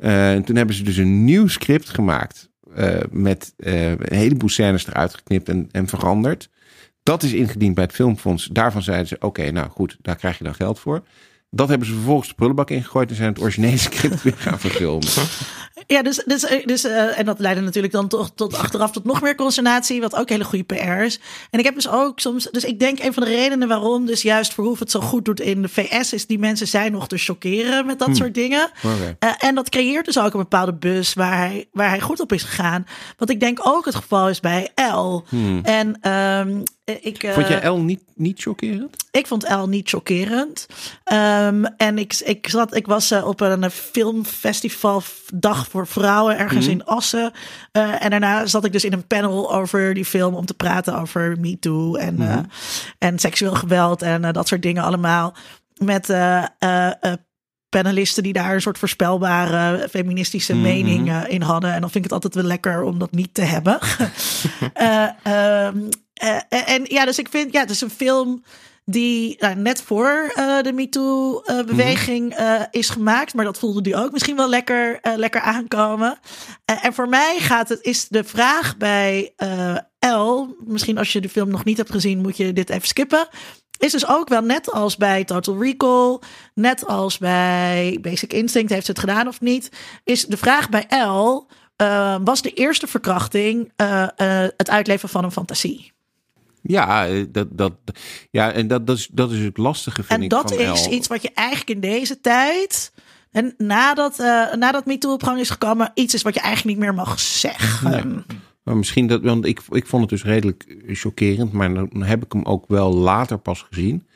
Eh, 0.00 0.32
en 0.32 0.44
toen 0.44 0.56
hebben 0.56 0.74
ze 0.74 0.82
dus 0.82 0.96
een 0.96 1.24
nieuw 1.24 1.46
script 1.46 1.88
gemaakt. 1.88 2.48
eh, 2.74 2.98
met 3.10 3.54
eh, 3.56 3.90
een 3.90 4.16
heleboel 4.16 4.48
scènes 4.48 4.86
eruit 4.86 5.14
geknipt 5.14 5.48
en, 5.48 5.68
en 5.72 5.86
veranderd. 5.88 6.48
Dat 7.02 7.22
is 7.22 7.32
ingediend 7.32 7.74
bij 7.74 7.84
het 7.84 7.92
Filmfonds. 7.92 8.46
Daarvan 8.46 8.82
zeiden 8.82 9.06
ze: 9.06 9.16
Oké, 9.20 9.50
nou 9.50 9.70
goed, 9.70 9.96
daar 10.02 10.16
krijg 10.16 10.38
je 10.38 10.44
dan 10.44 10.54
geld 10.54 10.78
voor. 10.78 11.02
Dat 11.50 11.68
hebben 11.68 11.86
ze 11.86 11.94
vervolgens 11.94 12.28
de 12.28 12.34
prullenbak 12.34 12.70
ingegooid 12.70 13.10
en 13.10 13.16
zijn 13.16 13.28
het 13.28 13.40
originele 13.40 13.76
script 13.76 14.22
weer 14.22 14.36
gaan 14.36 14.60
verfilmen. 14.60 15.08
Ja, 15.86 16.02
dus, 16.02 16.22
dus, 16.26 16.44
eh, 16.44 16.66
dus 16.66 16.84
eh, 16.84 17.18
en 17.18 17.24
dat 17.24 17.38
leidde 17.38 17.62
natuurlijk 17.62 17.92
dan 17.92 18.08
toch 18.08 18.30
tot 18.34 18.54
achteraf 18.54 18.90
tot 18.90 19.04
nog 19.04 19.22
meer 19.22 19.34
consternatie, 19.34 20.00
wat 20.00 20.16
ook 20.16 20.28
hele 20.28 20.44
goede 20.44 20.64
PR 20.64 21.02
is. 21.02 21.20
En 21.50 21.58
ik 21.58 21.64
heb 21.64 21.74
dus 21.74 21.88
ook 21.88 22.20
soms, 22.20 22.48
dus 22.50 22.64
ik 22.64 22.78
denk 22.78 22.98
een 22.98 23.12
van 23.12 23.22
de 23.22 23.28
redenen 23.28 23.68
waarom 23.68 24.06
dus 24.06 24.22
juist 24.22 24.54
Verhoeven 24.54 24.82
het 24.82 24.90
zo 24.90 25.00
goed 25.00 25.24
doet 25.24 25.40
in 25.40 25.62
de 25.62 25.68
VS, 25.68 26.12
is 26.12 26.26
die 26.26 26.38
mensen 26.38 26.66
zijn 26.66 26.92
nog 26.92 27.08
te 27.08 27.18
chockeren 27.18 27.86
met 27.86 27.98
dat 27.98 28.16
soort 28.16 28.34
dingen. 28.34 28.70
Eh, 29.18 29.30
en 29.38 29.54
dat 29.54 29.68
creëert 29.68 30.04
dus 30.04 30.18
ook 30.18 30.32
een 30.32 30.40
bepaalde 30.40 30.74
bus 30.74 31.14
waar 31.14 31.36
hij, 31.36 31.68
waar 31.72 31.88
hij 31.88 32.00
goed 32.00 32.20
op 32.20 32.32
is 32.32 32.42
gegaan. 32.42 32.86
Wat 33.16 33.30
ik 33.30 33.40
denk 33.40 33.58
ook 33.62 33.84
het 33.84 33.94
geval 33.94 34.28
is 34.28 34.40
bij 34.40 34.70
L. 34.74 35.22
Hmm. 35.28 35.60
En 35.62 35.98
ehm, 36.00 36.62
ik, 36.84 37.30
Vond 37.32 37.48
jij 37.48 37.60
El 37.60 37.78
niet, 37.78 38.02
niet 38.14 38.40
chockerend? 38.42 38.96
Ik 39.10 39.26
vond 39.26 39.44
El 39.44 39.68
niet 39.68 39.88
chockerend. 39.88 40.66
Um, 41.12 41.64
en 41.64 41.98
ik, 41.98 42.20
ik, 42.24 42.48
zat, 42.48 42.76
ik 42.76 42.86
was 42.86 43.12
op 43.12 43.40
een 43.40 43.70
filmfestival 43.70 45.02
dag 45.34 45.69
voor 45.70 45.86
vrouwen 45.86 46.38
ergens 46.38 46.64
Mhm. 46.66 46.74
in 46.74 46.84
Assen. 46.84 47.32
Uh, 47.72 48.04
en 48.04 48.10
daarna 48.10 48.46
zat 48.46 48.64
ik 48.64 48.72
dus 48.72 48.84
in 48.84 48.92
een 48.92 49.06
panel 49.06 49.54
over 49.54 49.94
die 49.94 50.04
film 50.04 50.34
om 50.34 50.46
te 50.46 50.54
praten 50.54 50.98
over 51.00 51.36
Me 51.40 51.58
Too 51.58 51.94
en, 51.94 52.14
Mhm. 52.14 52.22
uh, 52.30 52.38
en 52.98 53.18
seksueel 53.18 53.54
geweld 53.54 54.02
en 54.02 54.22
uh, 54.24 54.32
dat 54.32 54.48
soort 54.48 54.62
dingen 54.62 54.82
allemaal. 54.82 55.34
Met 55.84 56.06
panelisten 57.68 58.22
die 58.22 58.32
daar 58.32 58.54
een 58.54 58.60
soort 58.60 58.78
voorspelbare 58.78 59.88
feministische 59.90 60.52
Mhm. 60.54 60.62
mening 60.62 61.26
in 61.26 61.42
hadden. 61.42 61.72
En 61.72 61.80
dan 61.80 61.90
vind 61.90 62.04
ik 62.04 62.10
het 62.10 62.12
altijd 62.12 62.34
wel 62.34 62.44
lekker 62.44 62.82
om 62.82 62.98
dat 62.98 63.12
niet 63.12 63.34
te 63.34 63.42
hebben. 63.42 63.78
um, 64.74 65.88
en 66.74 66.82
ja, 66.84 67.04
dus 67.04 67.18
ik 67.18 67.28
vind, 67.30 67.52
ja, 67.52 67.60
het 67.60 67.70
is 67.70 67.80
een 67.80 67.90
film 67.90 68.44
die 68.90 69.36
nou, 69.38 69.54
net 69.54 69.82
voor 69.82 70.32
uh, 70.36 70.62
de 70.62 70.72
MeToo-beweging 70.72 72.38
uh, 72.38 72.46
uh, 72.46 72.62
is 72.70 72.88
gemaakt. 72.88 73.34
Maar 73.34 73.44
dat 73.44 73.58
voelde 73.58 73.82
die 73.82 73.96
ook 73.96 74.12
misschien 74.12 74.36
wel 74.36 74.48
lekker, 74.48 74.98
uh, 75.02 75.16
lekker 75.16 75.40
aankomen. 75.40 76.18
en 76.64 76.92
voor 76.94 77.08
mij 77.08 77.36
gaat 77.38 77.68
het, 77.68 77.82
is 77.82 78.08
de 78.08 78.24
vraag 78.24 78.76
bij 78.76 79.34
L, 79.98 80.46
misschien 80.64 80.98
als 80.98 81.12
je 81.12 81.20
de 81.20 81.28
film 81.28 81.50
nog 81.50 81.64
niet 81.64 81.76
hebt 81.76 81.90
gezien, 81.90 82.20
moet 82.20 82.36
je 82.36 82.52
dit 82.52 82.70
even 82.70 82.88
skippen. 82.88 83.28
Is 83.78 83.92
dus 83.92 84.08
ook 84.08 84.28
wel 84.28 84.42
net 84.42 84.72
als 84.72 84.96
bij 84.96 85.24
Total 85.24 85.62
Recall, 85.62 86.18
net 86.54 86.86
als 86.86 87.18
bij 87.18 87.98
Basic 88.00 88.32
Instinct, 88.32 88.70
heeft 88.70 88.84
ze 88.84 88.90
het 88.90 89.00
gedaan 89.00 89.28
of 89.28 89.40
niet? 89.40 89.70
Is 90.04 90.26
de 90.26 90.36
vraag 90.36 90.68
bij 90.68 90.86
L, 91.04 91.46
was 92.24 92.42
de 92.42 92.52
eerste 92.52 92.86
verkrachting 92.86 93.72
het 94.56 94.70
uitleven 94.70 95.08
van 95.08 95.24
een 95.24 95.32
fantasie? 95.32 95.92
Ja, 96.62 97.08
dat, 97.28 97.46
dat, 97.50 97.72
ja 98.30 98.52
en 98.52 98.68
dat, 98.68 98.86
dat, 98.86 98.96
is, 98.96 99.08
dat 99.12 99.30
is 99.30 99.44
het 99.44 99.56
lastige, 99.56 100.02
vind 100.02 100.18
en 100.18 100.24
ik. 100.24 100.30
dat 100.30 100.54
van 100.54 100.58
is 100.60 100.86
El. 100.86 100.92
iets 100.92 101.08
wat 101.08 101.22
je 101.22 101.30
eigenlijk 101.34 101.70
in 101.70 101.80
deze 101.80 102.20
tijd. 102.20 102.92
En 103.30 103.54
nadat, 103.58 104.20
uh, 104.20 104.54
nadat 104.54 104.86
MeToo 104.86 105.12
op 105.12 105.22
gang 105.22 105.38
is 105.38 105.50
gekomen, 105.50 105.90
iets 105.94 106.14
is 106.14 106.22
wat 106.22 106.34
je 106.34 106.40
eigenlijk 106.40 106.76
niet 106.76 106.86
meer 106.86 106.94
mag 106.94 107.20
zeggen. 107.20 108.24
Maar 108.62 108.76
misschien 108.76 109.06
dat, 109.06 109.22
want 109.22 109.46
ik, 109.46 109.60
ik 109.70 109.86
vond 109.86 110.00
het 110.00 110.10
dus 110.10 110.24
redelijk 110.24 110.76
chockerend, 110.86 111.52
maar 111.52 111.74
dan 111.74 112.02
heb 112.02 112.24
ik 112.24 112.32
hem 112.32 112.44
ook 112.44 112.64
wel 112.68 112.94
later 112.94 113.38
pas 113.38 113.66
gezien. 113.70 114.06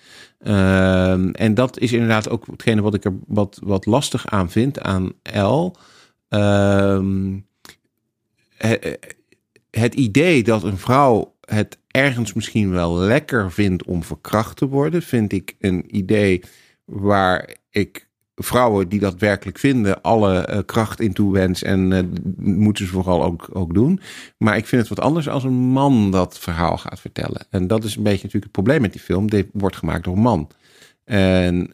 Uh, 0.41 1.41
en 1.41 1.55
dat 1.55 1.79
is 1.79 1.93
inderdaad 1.93 2.29
ook 2.29 2.47
hetgene 2.47 2.83
wat 2.83 2.95
ik 2.95 3.05
er 3.05 3.15
wat, 3.27 3.61
wat 3.62 3.87
lastig 3.87 4.27
aan 4.27 4.51
vind 4.51 4.81
aan 4.81 5.12
L. 5.33 5.71
Uh, 6.31 6.99
het, 8.57 8.99
het 9.71 9.95
idee 9.95 10.43
dat 10.43 10.62
een 10.62 10.79
vrouw 10.79 11.34
het 11.45 11.79
ergens 11.87 12.33
misschien 12.33 12.71
wel 12.71 12.97
lekker 12.97 13.53
vindt 13.53 13.85
om 13.85 14.03
verkracht 14.03 14.57
te 14.57 14.69
worden, 14.69 15.03
vind 15.03 15.33
ik 15.33 15.55
een 15.59 15.97
idee 15.97 16.43
waar 16.85 17.57
ik 17.71 18.09
vrouwen 18.35 18.89
die 18.89 19.01
dat 19.01 19.19
werkelijk 19.19 19.59
vinden, 19.59 20.03
alle 20.03 20.49
uh, 20.51 20.59
kracht 20.66 21.01
in 21.01 21.12
toewens 21.12 21.62
en 21.62 21.91
uh, 21.91 22.01
moeten 22.37 22.87
ze 22.87 22.93
vooral 22.93 23.25
ook, 23.25 23.49
ook 23.53 23.75
doen. 23.75 24.01
Maar 24.39 24.57
ik 24.57 24.66
vind 24.66 24.81
het 24.81 24.91
wat 24.97 25.07
anders 25.07 25.29
als 25.29 25.45
een 25.45 25.53
man 25.53 26.11
dat 26.11 26.39
verhaal 26.39 26.79
gaat 26.79 27.01
vertellen. 27.01 27.47
En 27.51 27.66
dat 27.66 27.85
is 27.85 27.97
een 27.97 28.03
beetje 28.03 28.23
natuurlijk 28.23 28.45
het 28.45 28.53
probleem 28.53 28.81
met 28.81 28.93
die 28.93 29.01
film. 29.01 29.31
Dit 29.31 29.49
wordt 29.53 29.77
gemaakt 29.77 30.05
door 30.05 30.15
een 30.15 30.21
man. 30.21 30.51
En 31.05 31.71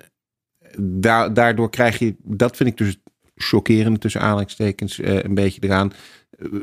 da 0.79 1.29
daardoor 1.29 1.71
krijg 1.71 1.99
je, 1.99 2.17
dat 2.23 2.57
vind 2.57 2.69
ik 2.69 2.77
dus 2.77 2.99
chockerend 3.35 4.01
tussen 4.01 4.21
aanhalingstekens 4.21 4.99
uh, 4.99 5.23
een 5.23 5.35
beetje 5.35 5.61
eraan. 5.63 5.93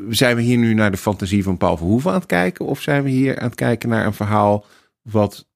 Zijn 0.08 0.36
we 0.36 0.42
hier 0.42 0.58
nu 0.58 0.74
naar 0.74 0.90
de 0.90 0.96
fantasie 0.96 1.42
van 1.42 1.56
Paul 1.56 1.76
Verhoeven 1.76 2.10
aan 2.10 2.16
het 2.16 2.26
kijken? 2.26 2.66
Of 2.66 2.80
zijn 2.80 3.02
we 3.02 3.10
hier 3.10 3.38
aan 3.38 3.46
het 3.46 3.54
kijken 3.54 3.88
naar 3.88 4.06
een 4.06 4.12
verhaal 4.12 4.64
wat 5.02 5.48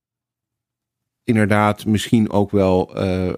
inderdaad 1.24 1.86
misschien 1.86 2.30
ook 2.30 2.50
wel 2.50 3.02
uh, 3.02 3.26
uh, 3.26 3.34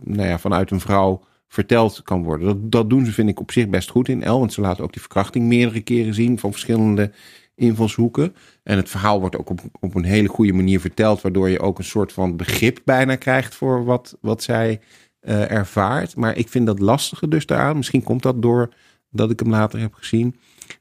nou 0.00 0.28
ja, 0.28 0.38
vanuit 0.38 0.70
een 0.70 0.80
vrouw 0.80 1.24
verteld 1.48 2.02
kan 2.02 2.22
worden. 2.22 2.46
Dat, 2.46 2.72
dat 2.72 2.90
doen 2.90 3.04
ze, 3.04 3.12
vind 3.12 3.28
ik, 3.28 3.40
op 3.40 3.52
zich 3.52 3.68
best 3.68 3.90
goed 3.90 4.08
in 4.08 4.22
El. 4.22 4.38
Want 4.38 4.52
ze 4.52 4.60
laten 4.60 4.84
ook 4.84 4.92
die 4.92 5.00
verkrachting 5.00 5.46
meerdere 5.46 5.80
keren 5.80 6.14
zien 6.14 6.38
van 6.38 6.50
verschillende 6.50 7.12
invalshoeken. 7.54 8.34
En 8.62 8.76
het 8.76 8.88
verhaal 8.88 9.20
wordt 9.20 9.36
ook 9.36 9.50
op, 9.50 9.60
op 9.80 9.94
een 9.94 10.04
hele 10.04 10.28
goede 10.28 10.52
manier 10.52 10.80
verteld, 10.80 11.20
waardoor 11.20 11.48
je 11.48 11.60
ook 11.60 11.78
een 11.78 11.84
soort 11.84 12.12
van 12.12 12.36
begrip 12.36 12.80
bijna 12.84 13.16
krijgt 13.16 13.54
voor 13.54 13.84
wat, 13.84 14.16
wat 14.20 14.42
zij 14.42 14.80
uh, 15.20 15.50
ervaart. 15.50 16.16
Maar 16.16 16.36
ik 16.36 16.48
vind 16.48 16.66
dat 16.66 16.78
lastige 16.78 17.28
dus 17.28 17.46
daaraan. 17.46 17.76
Misschien 17.76 18.02
komt 18.02 18.22
dat 18.22 18.42
door 18.42 18.74
dat 19.14 19.30
ik 19.30 19.38
hem 19.40 19.50
later 19.50 19.80
heb 19.80 19.94
gezien. 19.94 20.36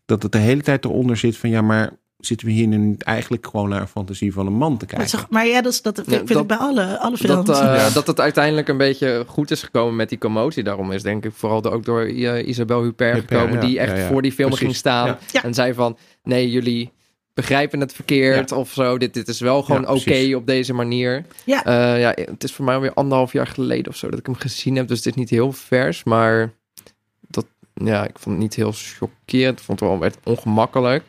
Dat 0.05 0.23
het 0.23 0.31
de 0.31 0.37
hele 0.37 0.61
tijd 0.61 0.85
eronder 0.85 1.17
zit 1.17 1.37
van 1.37 1.49
ja, 1.49 1.61
maar 1.61 1.91
zitten 2.17 2.47
we 2.47 2.53
hier 2.53 2.67
nu 2.67 2.77
niet 2.77 3.03
eigenlijk 3.03 3.47
gewoon 3.47 3.69
naar 3.69 3.81
een 3.81 3.87
fantasie 3.87 4.33
van 4.33 4.47
een 4.47 4.53
man 4.53 4.77
te 4.77 4.85
kijken. 4.85 5.17
Maar, 5.19 5.27
maar 5.29 5.47
ja, 5.47 5.61
dat, 5.61 5.71
is, 5.71 5.81
dat 5.81 5.95
vind, 5.95 6.09
Ja, 6.09 6.15
vind 6.17 6.27
dat- 6.29 6.41
ik 6.41 6.47
bij 6.47 6.57
alle, 6.57 6.97
alle 6.99 7.17
films. 7.17 7.45
Dat, 7.45 7.61
uh, 7.61 7.63
Ja. 7.75 7.89
dat 7.89 8.07
het 8.07 8.19
uiteindelijk 8.19 8.67
een 8.67 8.77
beetje 8.77 9.23
goed 9.27 9.51
is 9.51 9.63
gekomen 9.63 9.95
met 9.95 10.09
die 10.09 10.17
commotie. 10.17 10.63
Daarom 10.63 10.91
is 10.91 11.03
denk 11.03 11.25
ik 11.25 11.31
vooral 11.33 11.61
de- 11.61 11.69
ook 11.69 11.85
door 11.85 12.09
uh, 12.09 12.47
Isabel 12.47 12.81
Huppert 12.83 13.13
Huppert, 13.13 13.39
gekomen. 13.39 13.61
ja. 13.61 13.67
Die 13.67 13.79
echt 13.79 13.91
Ja, 13.91 13.97
ja. 13.97 14.07
voor 14.07 14.21
die 14.21 14.31
film 14.31 14.47
Precies. 14.49 14.65
ging 14.65 14.77
staan. 14.77 15.07
Ja. 15.07 15.17
Ja. 15.31 15.43
En 15.43 15.53
zei 15.53 15.73
van, 15.73 15.97
nee 16.23 16.49
jullie 16.51 16.91
begrijpen 17.33 17.79
het 17.79 17.93
verkeerd 17.93 18.51
of 18.51 18.71
zo. 18.71 18.97
Dit, 18.97 19.13
dit 19.13 19.27
is 19.27 19.39
wel 19.39 19.63
gewoon 19.63 19.81
Ja, 19.81 19.93
oké 19.93 20.35
op 20.35 20.47
deze 20.47 20.73
manier. 20.73 21.25
Ja. 21.45 21.67
Uh, 21.95 21.99
ja, 22.01 22.09
het 22.15 22.43
is 22.43 22.51
voor 22.53 22.65
mij 22.65 22.75
alweer 22.75 22.93
anderhalf 22.93 23.33
jaar 23.33 23.47
geleden 23.47 23.87
of 23.91 23.97
zo 23.97 24.09
dat 24.09 24.19
ik 24.19 24.25
hem 24.25 24.35
gezien 24.35 24.75
heb. 24.75 24.87
Dus 24.87 24.97
het 24.97 25.05
is 25.07 25.13
niet 25.13 25.29
heel 25.29 25.51
vers. 25.51 26.03
Maar 26.03 26.53
ja, 27.73 28.03
ik 28.03 28.19
vond 28.19 28.35
het 28.35 28.37
niet 28.43 28.55
heel 28.55 28.71
chockerend. 28.75 29.59
Ik 29.59 29.65
vond 29.65 29.79
het 29.79 29.89
wel 29.89 29.99
werd 29.99 30.17
ongemakkelijk. 30.23 31.03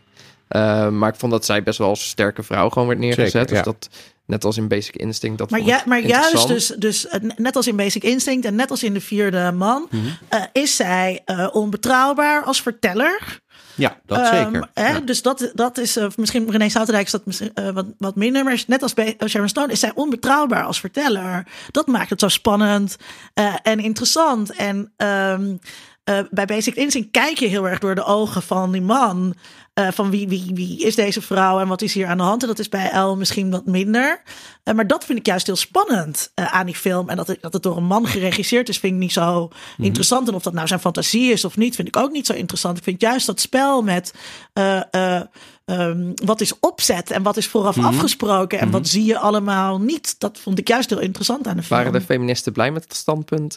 Uh, 0.49 0.89
maar 0.89 1.09
ik 1.09 1.19
vond 1.19 1.33
dat 1.33 1.45
zij 1.45 1.63
best 1.63 1.79
wel 1.79 1.89
als 1.89 2.09
sterke 2.09 2.43
vrouw 2.43 2.69
gewoon 2.69 2.89
werd 2.89 3.01
neergezet. 3.01 3.31
Zeker, 3.31 3.47
dus 3.49 3.57
ja. 3.59 3.63
dat, 3.63 3.89
net 4.27 4.45
als 4.45 4.57
in 4.57 4.69
Basic 4.69 4.97
Instinct, 4.97 5.39
dat 5.39 5.51
Maar, 5.51 5.61
vond 5.61 5.73
ik 5.73 5.79
ja, 5.79 5.85
maar 5.87 6.01
juist 6.01 6.49
dus, 6.49 6.67
dus 6.67 7.07
eh, 7.09 7.21
net 7.37 7.57
als 7.57 7.67
in 7.67 7.77
Basic 7.77 8.03
Instinct 8.03 8.45
en 8.47 8.55
net 8.55 8.71
als 8.71 8.83
in 8.83 8.95
De 8.95 9.01
Vierde 9.01 9.53
Man, 9.53 9.87
Mhm. 9.91 10.07
eh, 10.29 10.43
is 10.53 10.77
zij 10.77 11.23
eh, 11.25 11.49
onbetrouwbaar 11.53 12.43
als 12.45 12.63
verteller. 12.63 13.43
Ja, 13.77 14.01
dat 14.07 14.19
Ehm, 14.19 14.45
zeker. 14.45 14.69
Hè? 14.75 14.89
Ja. 14.89 15.01
Dus 15.01 15.23
dat, 15.23 15.51
dat 15.55 15.79
is 15.79 15.97
eh, 15.97 16.07
misschien 16.17 16.51
René 16.51 16.69
Souterdijk 16.69 17.07
is 17.07 17.13
dat 17.13 17.27
misschien, 17.27 17.51
eh, 17.55 17.71
wat, 17.71 17.87
wat 17.99 18.17
minder. 18.17 18.45
Maar 18.45 18.65
net 18.67 18.83
als 18.83 18.95
bij 18.95 19.17
Sharon 19.27 19.49
Stone 19.49 19.73
is 19.73 19.81
zij 19.81 19.93
onbetrouwbaar 19.95 20.65
als 20.65 20.81
verteller. 20.81 21.47
Dat 21.71 21.87
maakt 21.87 22.11
het 22.11 22.21
zo 22.21 22.29
spannend 22.29 22.97
eh, 23.35 23.55
en 23.63 23.79
interessant. 23.81 24.53
En 24.57 24.93
ehm, 24.97 25.57
eh, 26.05 26.19
bij 26.31 26.45
Basic 26.45 26.75
Instinct 26.75 27.11
kijk 27.11 27.39
je 27.39 27.47
heel 27.47 27.69
erg 27.69 27.79
door 27.79 27.95
de 27.95 28.05
ogen 28.05 28.43
van 28.43 28.73
die 28.73 28.83
man. 28.83 29.35
Eh, 29.75 29.89
van 29.91 30.11
wie, 30.11 30.29
wie, 30.29 30.51
wie 30.55 30.79
is 30.79 30.95
deze 30.95 31.23
vrouw 31.23 31.61
en 31.61 31.69
wat 31.69 31.83
is 31.83 31.95
hier 31.95 32.07
aan 32.07 32.17
de 32.17 32.23
hand? 32.23 32.43
En 32.43 32.49
dat 32.49 32.59
is 32.59 32.69
bij 32.69 32.91
El 32.91 33.17
misschien 33.17 33.51
wat 33.51 33.67
minder. 33.67 34.23
Eh, 34.63 34.75
maar 34.75 34.87
dat 34.87 35.05
vind 35.05 35.19
ik 35.19 35.27
juist 35.27 35.47
heel 35.47 35.57
spannend 35.57 36.33
aan 36.35 36.67
die 36.67 36.75
film. 36.75 37.09
En 37.09 37.17
dat 37.17 37.27
het, 37.27 37.43
dat 37.43 37.53
het 37.53 37.63
door 37.63 37.77
een 37.77 37.85
man 37.85 38.07
geregisseerd 38.07 38.69
is, 38.69 38.79
vind 38.79 38.93
ik 38.93 38.99
niet 38.99 39.13
zo 39.13 39.51
interessant. 39.79 40.29
En 40.29 40.35
of 40.35 40.43
dat 40.43 40.53
nou 40.53 40.67
zijn 40.67 40.81
fantasie 40.81 41.33
is 41.33 41.45
of 41.45 41.57
niet, 41.57 41.75
vind 41.75 41.89
ik 41.89 41.97
ook 41.97 42.13
niet 42.13 42.27
zo 42.27 42.33
interessant. 42.33 42.79
Ik 42.79 42.85
vind 42.85 43.01
juist 43.01 43.27
dat 43.27 43.41
spel 43.41 43.83
met 43.83 44.15
eh, 44.53 44.81
eh, 44.91 45.23
ehm, 45.65 46.13
wat 46.15 46.41
is 46.41 46.59
opzet 46.59 47.11
en 47.11 47.23
wat 47.23 47.37
is 47.37 47.47
vooraf 47.47 47.79
afgesproken 47.79 48.59
en 48.59 48.71
wat 48.71 48.89
zie 48.89 49.05
je 49.05 49.19
allemaal 49.19 49.81
niet. 49.81 50.15
Dat 50.19 50.39
vond 50.39 50.59
ik 50.59 50.69
juist 50.69 50.91
heel 50.91 51.01
interessant 51.01 51.47
aan 51.47 51.57
de 51.57 51.63
film. 51.63 51.79
Waren 51.79 52.01
de 52.01 52.07
feministen 52.07 52.53
blij 52.53 52.71
met 52.71 52.83
het 52.83 52.95
standpunt? 52.95 53.57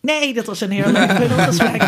Nee, 0.00 0.34
dat 0.34 0.46
was 0.46 0.60
een 0.60 0.70
heel 0.70 0.92
leuk 0.92 1.18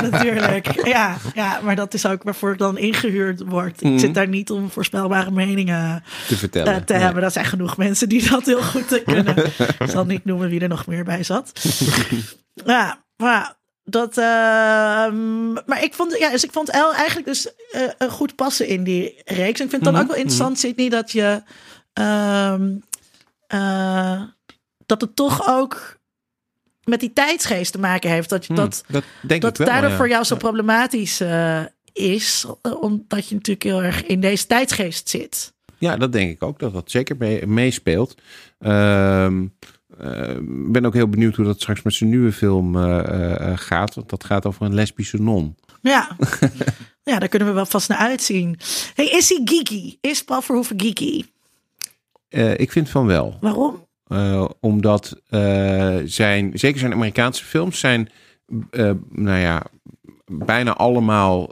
natuurlijk. 0.10 0.86
Ja, 0.86 1.16
ja, 1.34 1.60
maar 1.62 1.76
dat 1.76 1.94
is 1.94 2.06
ook 2.06 2.22
waarvoor 2.22 2.52
ik 2.52 2.58
dan 2.58 2.78
ingehuurd 2.78 3.42
word. 3.46 3.82
Ik 3.82 3.98
zit 4.00 4.14
daar 4.14 4.28
niet 4.28 4.50
om 4.50 4.70
voorspelbare 4.70 5.30
meningen 5.30 6.02
te 6.28 6.36
vertellen. 6.36 6.74
eh, 6.74 6.80
te 6.80 6.92
Nee. 6.92 7.02
hebben. 7.02 7.22
Dat 7.22 7.32
zijn 7.32 7.44
genoeg 7.44 7.76
mensen 7.76 8.08
die 8.08 8.28
dat 8.30 8.46
heel 8.46 8.62
goed 8.62 9.02
kunnen. 9.04 9.36
ik 9.78 9.90
zal 9.90 10.04
niet 10.04 10.24
noemen 10.24 10.48
wie 10.48 10.60
er 10.60 10.68
nog 10.68 10.86
meer 10.86 11.04
bij 11.04 11.22
zat. 11.22 11.52
ja, 12.64 13.04
maar 13.16 13.54
dat. 13.84 14.18
ehm, 14.18 15.52
maar 15.52 15.82
ik 15.82 15.94
vond, 15.94 16.18
ja, 16.18 16.30
dus 16.30 16.44
ik 16.44 16.52
vond 16.52 16.70
El 16.70 16.94
eigenlijk 16.94 17.26
dus 17.26 17.48
eh, 17.70 17.82
een 17.98 18.10
goed 18.10 18.34
passen 18.34 18.66
in 18.66 18.84
die 18.84 19.22
reeks. 19.24 19.58
En 19.60 19.64
ik 19.64 19.70
vind 19.70 19.84
het 19.84 19.84
dan 19.84 19.96
ook 20.02 20.06
wel 20.08 20.16
interessant, 20.16 20.58
Sydney, 20.58 20.88
dat 20.88 21.12
je. 21.12 21.42
ehm, 21.92 22.70
eh, 23.46 24.22
dat 24.86 25.00
het 25.00 25.16
toch 25.16 25.48
ook 25.48 25.98
met 26.90 27.00
die 27.00 27.12
tijdsgeest 27.12 27.72
te 27.72 27.78
maken 27.78 28.10
heeft. 28.10 28.28
Dat, 28.28 28.46
je 28.46 28.52
Hmm, 28.52 28.62
dat, 28.62 28.84
dat 28.88 29.04
denk 29.20 29.42
dat 29.42 29.50
ik 29.50 29.56
wel. 29.56 29.66
daardoor 29.66 29.90
ja. 29.90 29.96
voor 29.96 30.08
jou 30.08 30.24
zo 30.24 30.36
problematisch 30.36 31.20
eh, 31.20 31.60
is. 31.92 32.44
eh, 32.62 32.82
Omdat 32.82 33.28
je 33.28 33.34
natuurlijk 33.34 33.64
heel 33.66 33.82
erg 33.82 34.04
in 34.06 34.20
deze 34.20 34.46
tijdsgeest 34.46 35.08
zit. 35.08 35.52
Ja, 35.78 35.96
dat 35.96 36.12
denk 36.12 36.30
ik 36.30 36.42
ook. 36.42 36.58
Dat 36.58 36.72
dat 36.72 36.90
zeker 36.90 37.16
mee- 37.18 37.46
meespeelt. 37.46 38.14
Ehm, 38.58 39.46
eh, 39.98 40.28
Ik 40.30 40.72
ben 40.72 40.84
ook 40.86 40.94
heel 40.94 41.08
benieuwd 41.08 41.36
hoe 41.36 41.44
dat 41.44 41.60
straks 41.60 41.82
met 41.82 41.94
zijn 41.94 42.10
nieuwe 42.10 42.32
film 42.32 42.76
gaat. 43.56 43.94
Want 43.94 44.08
dat 44.08 44.24
gaat 44.24 44.46
over 44.46 44.66
een 44.66 44.74
lesbische 44.74 45.16
non. 45.22 45.56
Ja. 45.82 46.16
ja, 47.10 47.18
daar 47.18 47.28
kunnen 47.28 47.48
we 47.48 47.54
wel 47.54 47.66
vast 47.66 47.88
naar 47.88 47.98
uitzien. 47.98 48.58
Hey, 48.94 49.06
is 49.06 49.28
hij 49.28 49.40
geeky? 49.44 49.96
Is 50.00 50.24
Paul 50.24 50.42
Verhoeven 50.42 50.80
geeky? 50.80 51.24
Ik 52.56 52.72
vind 52.72 52.88
van 52.88 53.06
wel. 53.06 53.36
Waarom? 53.40 53.86
Eh, 54.10 54.48
omdat 54.60 55.20
eh, 55.28 55.96
zijn, 56.04 56.50
zeker 56.54 56.80
zijn 56.80 56.92
Amerikaanse 56.92 57.44
films 57.44 57.78
zijn, 57.78 58.08
eh, 58.70 58.90
nou 59.10 59.38
ja, 59.38 59.62
bijna 60.26 60.76
allemaal 60.76 61.50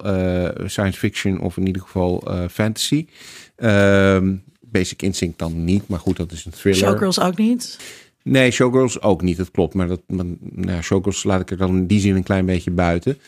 science 0.65 0.99
fiction 0.99 1.41
of 1.41 1.57
in 1.57 1.67
ieder 1.67 1.83
geval 1.83 2.25
fantasy. 2.51 3.07
Ehm, 3.57 4.35
Basic 4.61 5.03
Instinct 5.03 5.39
dan 5.39 5.65
niet, 5.65 5.89
maar 5.89 5.99
goed, 5.99 6.17
dat 6.17 6.33
is 6.33 6.45
een 6.45 6.53
thriller. 6.53 6.81
Showgirls 6.81 7.21
ook 7.21 7.37
niet. 7.37 7.79
Nee, 8.23 8.51
Showgirls 8.51 9.03
ook 9.03 9.23
niet, 9.23 9.37
dat 9.37 9.51
klopt. 9.51 9.75
Maar, 9.75 9.89
dat, 9.89 10.03
maar 10.07 10.25
nou, 10.41 10.83
Showgirls 10.83 11.25
laat 11.25 11.41
ik 11.41 11.51
er 11.51 11.57
dan 11.57 11.77
in 11.77 11.87
die 11.87 12.01
zin 12.01 12.17
een 12.17 12.23
klein 12.23 12.47
beetje 12.47 12.71
buiten. 12.71 13.19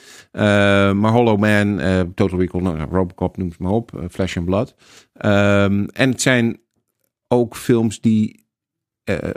Maar 1.01 1.13
Hollow 1.13 1.39
Man, 1.39 1.81
Total 2.15 2.39
Recall, 2.39 2.61
nou, 2.61 2.79
Robocop 2.91 3.37
noem 3.37 3.49
het 3.49 3.59
maar 3.59 3.73
op, 3.73 4.03
Flesh 4.11 4.37
and 4.37 4.47
Blood. 4.47 4.75
Um, 5.15 5.89
en 5.89 6.11
het 6.11 6.23
zijn 6.23 6.61
ook 7.29 7.57
films 7.57 8.01
die 8.01 8.40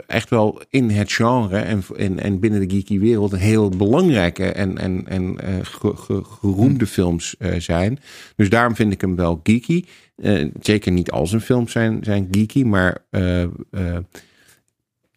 echt 0.06 0.30
wel 0.30 0.62
in 0.68 0.90
het 0.90 1.12
genre 1.12 1.58
en, 1.58 1.82
en, 1.96 2.18
en 2.18 2.40
binnen 2.40 2.68
de 2.68 2.74
geeky 2.74 2.98
wereld 2.98 3.32
een 3.32 3.38
heel 3.38 3.68
belangrijke 3.68 4.52
en, 4.52 4.78
en, 4.78 5.08
en 5.08 5.38
ge, 5.62 5.96
ge, 5.96 6.24
geroemde 6.24 6.86
films 6.86 7.34
zijn. 7.58 7.98
Dus 8.36 8.48
daarom 8.48 8.74
vind 8.74 8.92
ik 8.92 9.00
hem 9.00 9.16
wel 9.16 9.40
geeky. 9.42 9.84
zeker 10.60 10.92
niet 10.92 11.10
al 11.10 11.26
zijn 11.26 11.40
films 11.40 11.72
zijn, 11.72 11.98
zijn 12.04 12.28
geeky, 12.30 12.62
maar 12.62 13.04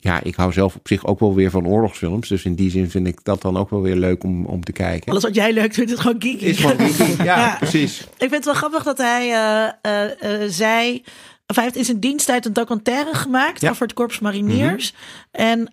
ja, 0.07 0.24
ik 0.24 0.36
hou 0.36 0.52
zelf 0.52 0.76
op 0.76 0.88
zich 0.88 1.06
ook 1.06 1.19
wel 1.19 1.36
weer 1.36 1.49
van 1.49 1.68
oorlogsfilms. 1.68 2.28
Dus 2.28 2.45
in 2.45 2.56
die 2.56 2.69
zin 2.69 2.90
vind 2.90 3.07
ik 3.07 3.24
dat 3.24 3.41
dan 3.41 3.57
ook 3.57 3.69
wel 3.69 3.82
weer 3.82 3.95
leuk 3.95 4.24
om, 4.24 4.45
om 4.45 4.64
te 4.64 4.72
kijken. 4.72 5.11
Alles 5.11 5.24
wat 5.24 5.36
jij 5.36 5.53
leuk 5.53 5.74
vindt 5.74 5.91
is 5.91 5.99
gewoon 5.99 6.22
geeky. 6.22 6.45
Is 6.45 6.60
gewoon 6.60 6.90
geeky, 6.90 7.24
ja, 7.24 7.38
ja, 7.48 7.56
precies. 7.60 7.99
Ik 7.99 8.07
vind 8.18 8.32
het 8.32 8.45
wel 8.45 8.53
grappig 8.53 8.84
dat 8.84 8.98
hij 8.98 9.30
zei... 10.49 11.03
Of 11.49 11.56
hij 11.56 11.64
heeft 11.64 11.76
in 11.76 11.86
zijn 11.86 11.99
diensttijd 11.99 12.45
een 12.45 12.53
documentaire 12.53 13.14
gemaakt 13.14 13.61
ja. 13.61 13.69
over 13.69 13.82
het 13.82 13.94
Korps 13.94 14.19
Mariniers. 14.19 14.91
Mm 14.91 14.98
-hmm. 15.32 15.45
En 15.45 15.60
uh, 15.60 15.65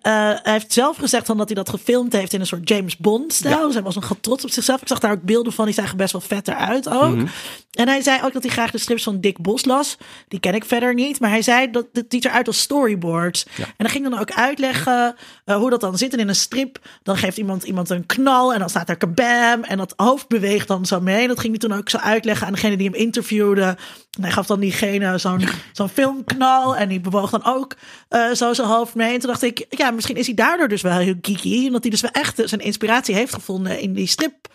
hij 0.43 0.51
heeft 0.53 0.73
zelf 0.73 0.97
gezegd 0.97 1.27
dan 1.27 1.37
dat 1.37 1.47
hij 1.47 1.55
dat 1.55 1.69
gefilmd 1.69 2.13
heeft 2.13 2.33
in 2.33 2.39
een 2.39 2.47
soort 2.47 2.69
James 2.69 2.97
Bond-stijl. 2.97 3.59
Ja. 3.59 3.65
Dus 3.65 3.73
hij 3.73 3.83
was 3.83 3.95
nog 3.95 4.17
trots 4.21 4.43
op 4.43 4.49
zichzelf. 4.49 4.81
Ik 4.81 4.87
zag 4.87 4.99
daar 4.99 5.11
ook 5.11 5.21
beelden 5.21 5.53
van, 5.53 5.65
die 5.65 5.73
zagen 5.73 5.97
best 5.97 6.11
wel 6.11 6.21
vet 6.21 6.47
eruit 6.47 6.89
ook. 6.89 7.11
Mm 7.11 7.17
-hmm. 7.17 7.29
En 7.71 7.87
hij 7.87 8.01
zei 8.01 8.21
ook 8.23 8.33
dat 8.33 8.43
hij 8.43 8.51
graag 8.51 8.71
de 8.71 8.77
strips 8.77 9.03
van 9.03 9.19
Dick 9.19 9.41
Bos 9.41 9.65
las. 9.65 9.97
Die 10.27 10.39
ken 10.39 10.53
ik 10.53 10.65
verder 10.65 10.93
niet. 10.93 11.19
Maar 11.19 11.29
hij 11.29 11.41
zei 11.41 11.71
dat 11.71 11.85
het 11.93 12.05
ziet 12.09 12.25
eruit 12.25 12.47
als 12.47 12.59
storyboards. 12.59 13.45
Ja. 13.55 13.63
En 13.63 13.73
dan 13.77 13.89
ging 13.89 14.09
dan 14.09 14.19
ook 14.19 14.31
uitleggen 14.31 15.15
uh, 15.45 15.55
hoe 15.55 15.69
dat 15.69 15.81
dan 15.81 15.97
zit. 15.97 16.13
En 16.13 16.19
in 16.19 16.27
een 16.27 16.35
strip, 16.35 16.79
dan 17.03 17.17
geeft 17.17 17.37
iemand 17.37 17.63
iemand 17.63 17.89
een 17.89 18.05
knal. 18.05 18.53
En 18.53 18.59
dan 18.59 18.69
staat 18.69 18.89
er 18.89 18.97
kabam. 18.97 19.63
En 19.63 19.77
dat 19.77 19.93
hoofd 19.95 20.27
beweegt 20.27 20.67
dan 20.67 20.85
zo 20.85 21.01
mee. 21.01 21.27
Dat 21.27 21.39
ging 21.39 21.59
hij 21.59 21.69
toen 21.69 21.77
ook 21.77 21.89
zo 21.89 21.97
uitleggen 21.97 22.47
aan 22.47 22.53
degene 22.53 22.77
die 22.77 22.89
hem 22.89 22.99
interviewde. 22.99 23.77
En 24.11 24.21
hij 24.21 24.31
gaf 24.31 24.45
dan 24.45 24.59
diegene 24.59 25.17
zo'n 25.17 25.47
zo'n 25.71 25.89
filmknal. 25.89 26.75
En 26.75 26.89
die 26.89 26.99
bewoog 26.99 27.29
dan 27.29 27.45
ook 27.45 27.75
uh, 28.09 28.31
zo 28.31 28.53
zijn 28.53 28.67
hoofd 28.67 28.95
mee. 28.95 29.13
En 29.13 29.19
toen 29.19 29.29
dacht 29.29 29.43
ik, 29.43 29.65
ja, 29.69 29.91
misschien 29.91 30.15
is 30.15 30.25
hij 30.25 30.35
daardoor 30.35 30.67
dus 30.67 30.81
wel 30.81 30.97
heel 30.97 31.15
geeky. 31.21 31.65
Omdat 31.65 31.81
hij 31.81 31.91
dus 31.91 32.01
wel 32.01 32.11
echt 32.11 32.41
zijn 32.43 32.61
inspiratie 32.61 33.15
heeft 33.15 33.33
gevonden 33.33 33.79
in 33.79 33.93
die 33.93 34.07
strip. 34.07 34.47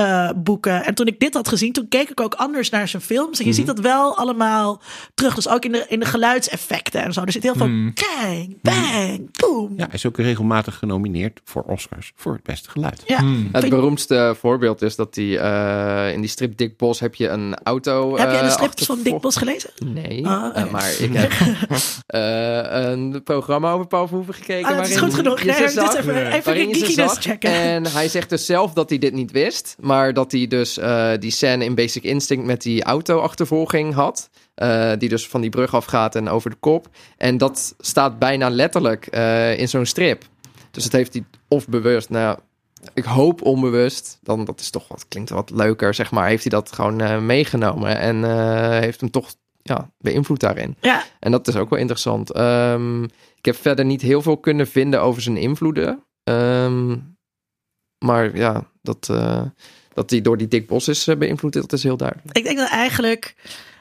Uh, 0.00 0.30
boeken. 0.36 0.84
En 0.84 0.94
toen 0.94 1.06
ik 1.06 1.20
dit 1.20 1.34
had 1.34 1.48
gezien, 1.48 1.72
toen 1.72 1.88
keek 1.88 2.10
ik 2.10 2.20
ook 2.20 2.34
anders 2.34 2.70
naar 2.70 2.88
zijn 2.88 3.02
films. 3.02 3.38
En 3.38 3.46
je 3.46 3.52
ziet 3.52 3.66
dat 3.66 3.78
wel 3.78 4.16
allemaal 4.16 4.80
terug. 5.14 5.34
Dus 5.34 5.48
ook 5.48 5.64
in 5.64 5.72
de, 5.72 5.84
in 5.88 6.00
de 6.00 6.06
geluidseffecten 6.06 7.02
en 7.02 7.12
zo. 7.12 7.22
Er 7.22 7.32
zit 7.32 7.42
heel 7.42 7.54
veel 7.54 7.68
mm. 7.68 7.92
bang, 7.94 8.58
bang, 8.62 9.30
boom. 9.40 9.72
Ja, 9.76 9.84
hij 9.84 9.94
is 9.94 10.06
ook 10.06 10.16
regelmatig 10.16 10.78
genomineerd 10.78 11.40
voor 11.44 11.62
Oscars 11.62 12.12
voor 12.16 12.32
het 12.32 12.42
beste 12.42 12.70
geluid. 12.70 13.02
Ja. 13.06 13.20
Mm. 13.20 13.48
Het 13.52 13.68
beroemdste 13.68 14.34
voorbeeld 14.38 14.82
is 14.82 14.96
dat 14.96 15.14
hij 15.14 15.24
uh, 15.24 16.12
in 16.12 16.20
die 16.20 16.30
strip 16.30 16.56
Dick 16.56 16.76
Bos 16.76 17.00
heb 17.00 17.14
je 17.14 17.28
een 17.28 17.54
auto. 17.62 18.16
Heb 18.16 18.30
je 18.30 18.38
de 18.38 18.44
uh, 18.44 18.50
strips 18.50 18.86
van 18.86 19.02
Dick 19.02 19.20
Bos 19.20 19.36
gelezen? 19.36 19.70
Nee, 19.84 20.24
oh, 20.24 20.46
uh, 20.56 20.70
maar 20.70 20.90
ik 20.98 21.12
heb 21.12 21.32
een 22.92 23.22
programma 23.24 23.72
over 23.72 23.86
Paul 23.86 24.06
Verhoeven 24.06 24.34
gekeken. 24.34 24.70
Ah, 24.70 24.76
dat 24.76 24.88
is 24.88 24.96
goed 24.96 25.14
genoeg. 25.14 25.44
Nee, 25.44 25.56
dit 25.56 25.76
is 25.76 25.94
even, 25.94 26.32
even 26.32 26.54
de 26.54 26.74
geekiness 26.74 27.18
checken. 27.18 27.50
En 27.50 27.86
hij 27.86 28.08
zegt 28.08 28.30
dus 28.30 28.46
zelf 28.46 28.72
dat 28.72 28.88
hij 28.88 28.98
dit 28.98 29.12
niet 29.12 29.30
wist. 29.30 29.76
Maar 29.86 30.12
dat 30.12 30.32
hij 30.32 30.46
dus 30.46 30.78
uh, 30.78 31.10
die 31.18 31.30
scène 31.30 31.64
in 31.64 31.74
Basic 31.74 32.02
Instinct 32.02 32.46
met 32.46 32.62
die 32.62 32.82
auto-achtervolging 32.82 33.94
had. 33.94 34.30
Uh, 34.62 34.92
die 34.98 35.08
dus 35.08 35.28
van 35.28 35.40
die 35.40 35.50
brug 35.50 35.74
afgaat 35.74 36.14
en 36.14 36.28
over 36.28 36.50
de 36.50 36.56
kop. 36.60 36.88
En 37.16 37.38
dat 37.38 37.74
staat 37.78 38.18
bijna 38.18 38.48
letterlijk 38.48 39.14
uh, 39.14 39.58
in 39.58 39.68
zo'n 39.68 39.86
strip. 39.86 40.24
Dus 40.70 40.84
het 40.84 40.92
heeft 40.92 41.12
hij 41.12 41.24
of 41.48 41.68
bewust, 41.68 42.10
nou, 42.10 42.38
ik 42.94 43.04
hoop 43.04 43.42
onbewust, 43.42 44.18
dan 44.22 44.44
dat 44.44 44.60
is 44.60 44.70
toch 44.70 44.88
wat 44.88 45.08
klinkt 45.08 45.30
wat 45.30 45.50
leuker, 45.50 45.94
zeg 45.94 46.10
maar. 46.10 46.28
Heeft 46.28 46.42
hij 46.42 46.50
dat 46.50 46.72
gewoon 46.72 47.26
meegenomen 47.26 47.98
en 47.98 48.24
heeft 48.80 49.00
hem 49.00 49.10
toch 49.10 49.34
ja, 49.62 49.90
beïnvloed 49.98 50.40
daarin. 50.40 50.76
Ja. 50.80 51.04
En 51.20 51.30
dat 51.30 51.48
is 51.48 51.56
ook 51.56 51.70
wel 51.70 51.78
interessant. 51.78 52.38
Um, 52.38 53.04
ik 53.34 53.44
heb 53.44 53.56
verder 53.56 53.84
niet 53.84 54.02
heel 54.02 54.22
veel 54.22 54.36
kunnen 54.36 54.66
vinden 54.66 55.02
over 55.02 55.22
zijn 55.22 55.36
invloeden. 55.36 56.04
Um, 56.24 57.15
maar 57.98 58.36
ja, 58.36 58.70
dat, 58.82 59.08
uh, 59.10 59.42
dat 59.94 60.10
hij 60.10 60.20
door 60.20 60.36
die 60.36 60.48
Dick 60.48 60.66
Bos 60.66 60.88
is 60.88 61.08
uh, 61.08 61.16
beïnvloed, 61.16 61.52
dat 61.52 61.72
is 61.72 61.82
heel 61.82 61.96
duidelijk. 61.96 62.36
Ik 62.36 62.44
denk 62.44 62.58
dat 62.58 62.70
eigenlijk 62.70 63.34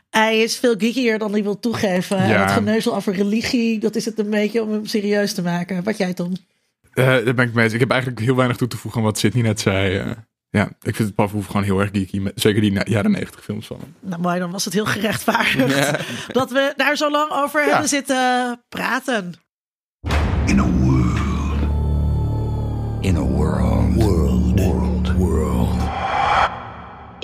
hij 0.09 0.39
is 0.39 0.57
veel 0.57 0.75
geekier 0.77 1.19
dan 1.19 1.31
hij 1.31 1.43
wil 1.43 1.59
toegeven. 1.59 2.17
Ja. 2.17 2.33
En 2.33 2.41
het 2.41 2.51
geneuzel 2.51 2.95
over 2.95 3.13
religie, 3.13 3.79
dat 3.79 3.95
is 3.95 4.05
het 4.05 4.19
een 4.19 4.29
beetje 4.29 4.61
om 4.61 4.71
hem 4.71 4.85
serieus 4.85 5.33
te 5.33 5.41
maken. 5.41 5.83
Wat 5.83 5.97
jij, 5.97 6.13
Tom? 6.13 6.31
Uh, 6.93 7.05
daar 7.05 7.33
ben 7.33 7.47
ik 7.47 7.53
mee 7.53 7.63
eens. 7.63 7.73
Ik 7.73 7.79
heb 7.79 7.91
eigenlijk 7.91 8.21
heel 8.21 8.35
weinig 8.35 8.57
toe 8.57 8.67
te 8.67 8.77
voegen 8.77 8.99
aan 8.99 9.05
wat 9.05 9.17
Sidney 9.17 9.43
net 9.43 9.59
zei. 9.59 9.99
Uh, 9.99 10.11
ja, 10.49 10.69
ik 10.81 10.95
vind 10.95 10.97
het 10.97 11.13
Verhoeven 11.15 11.51
gewoon 11.51 11.63
heel 11.63 11.79
erg 11.79 11.89
geeky. 11.91 12.21
Zeker 12.35 12.61
die 12.61 12.79
jaren 12.83 13.11
90 13.11 13.43
films 13.43 13.67
van 13.67 13.79
hem. 13.79 13.95
Nou 13.99 14.21
mooi, 14.21 14.39
dan 14.39 14.51
was 14.51 14.65
het 14.65 14.73
heel 14.73 14.85
gerechtvaardigd. 14.85 15.75
Ja. 15.75 15.99
Dat 16.39 16.51
we 16.51 16.73
daar 16.75 16.95
zo 16.97 17.11
lang 17.11 17.31
over 17.31 17.61
ja. 17.61 17.69
hebben 17.69 17.89
zitten 17.89 18.61
praten. 18.69 19.33
In 20.45 20.59
a 20.59 20.67
world. 20.71 21.19
In 23.01 23.15
a 23.15 23.19
world. 23.19 23.34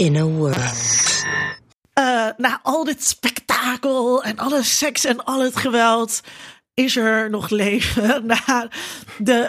In 0.02 0.16
a 0.16 0.26
world. 0.26 1.24
Uh, 2.00 2.30
na 2.38 2.60
al 2.64 2.84
dit 2.84 3.04
spektakel 3.04 4.24
en 4.24 4.38
alle 4.38 4.64
seks 4.64 5.06
en 5.06 5.24
al 5.24 5.44
het 5.44 5.56
geweld 5.56 6.22
is 6.74 6.96
er 6.96 7.30
nog 7.30 7.50
leven 7.50 8.26
na 8.46 8.70
de 9.18 9.48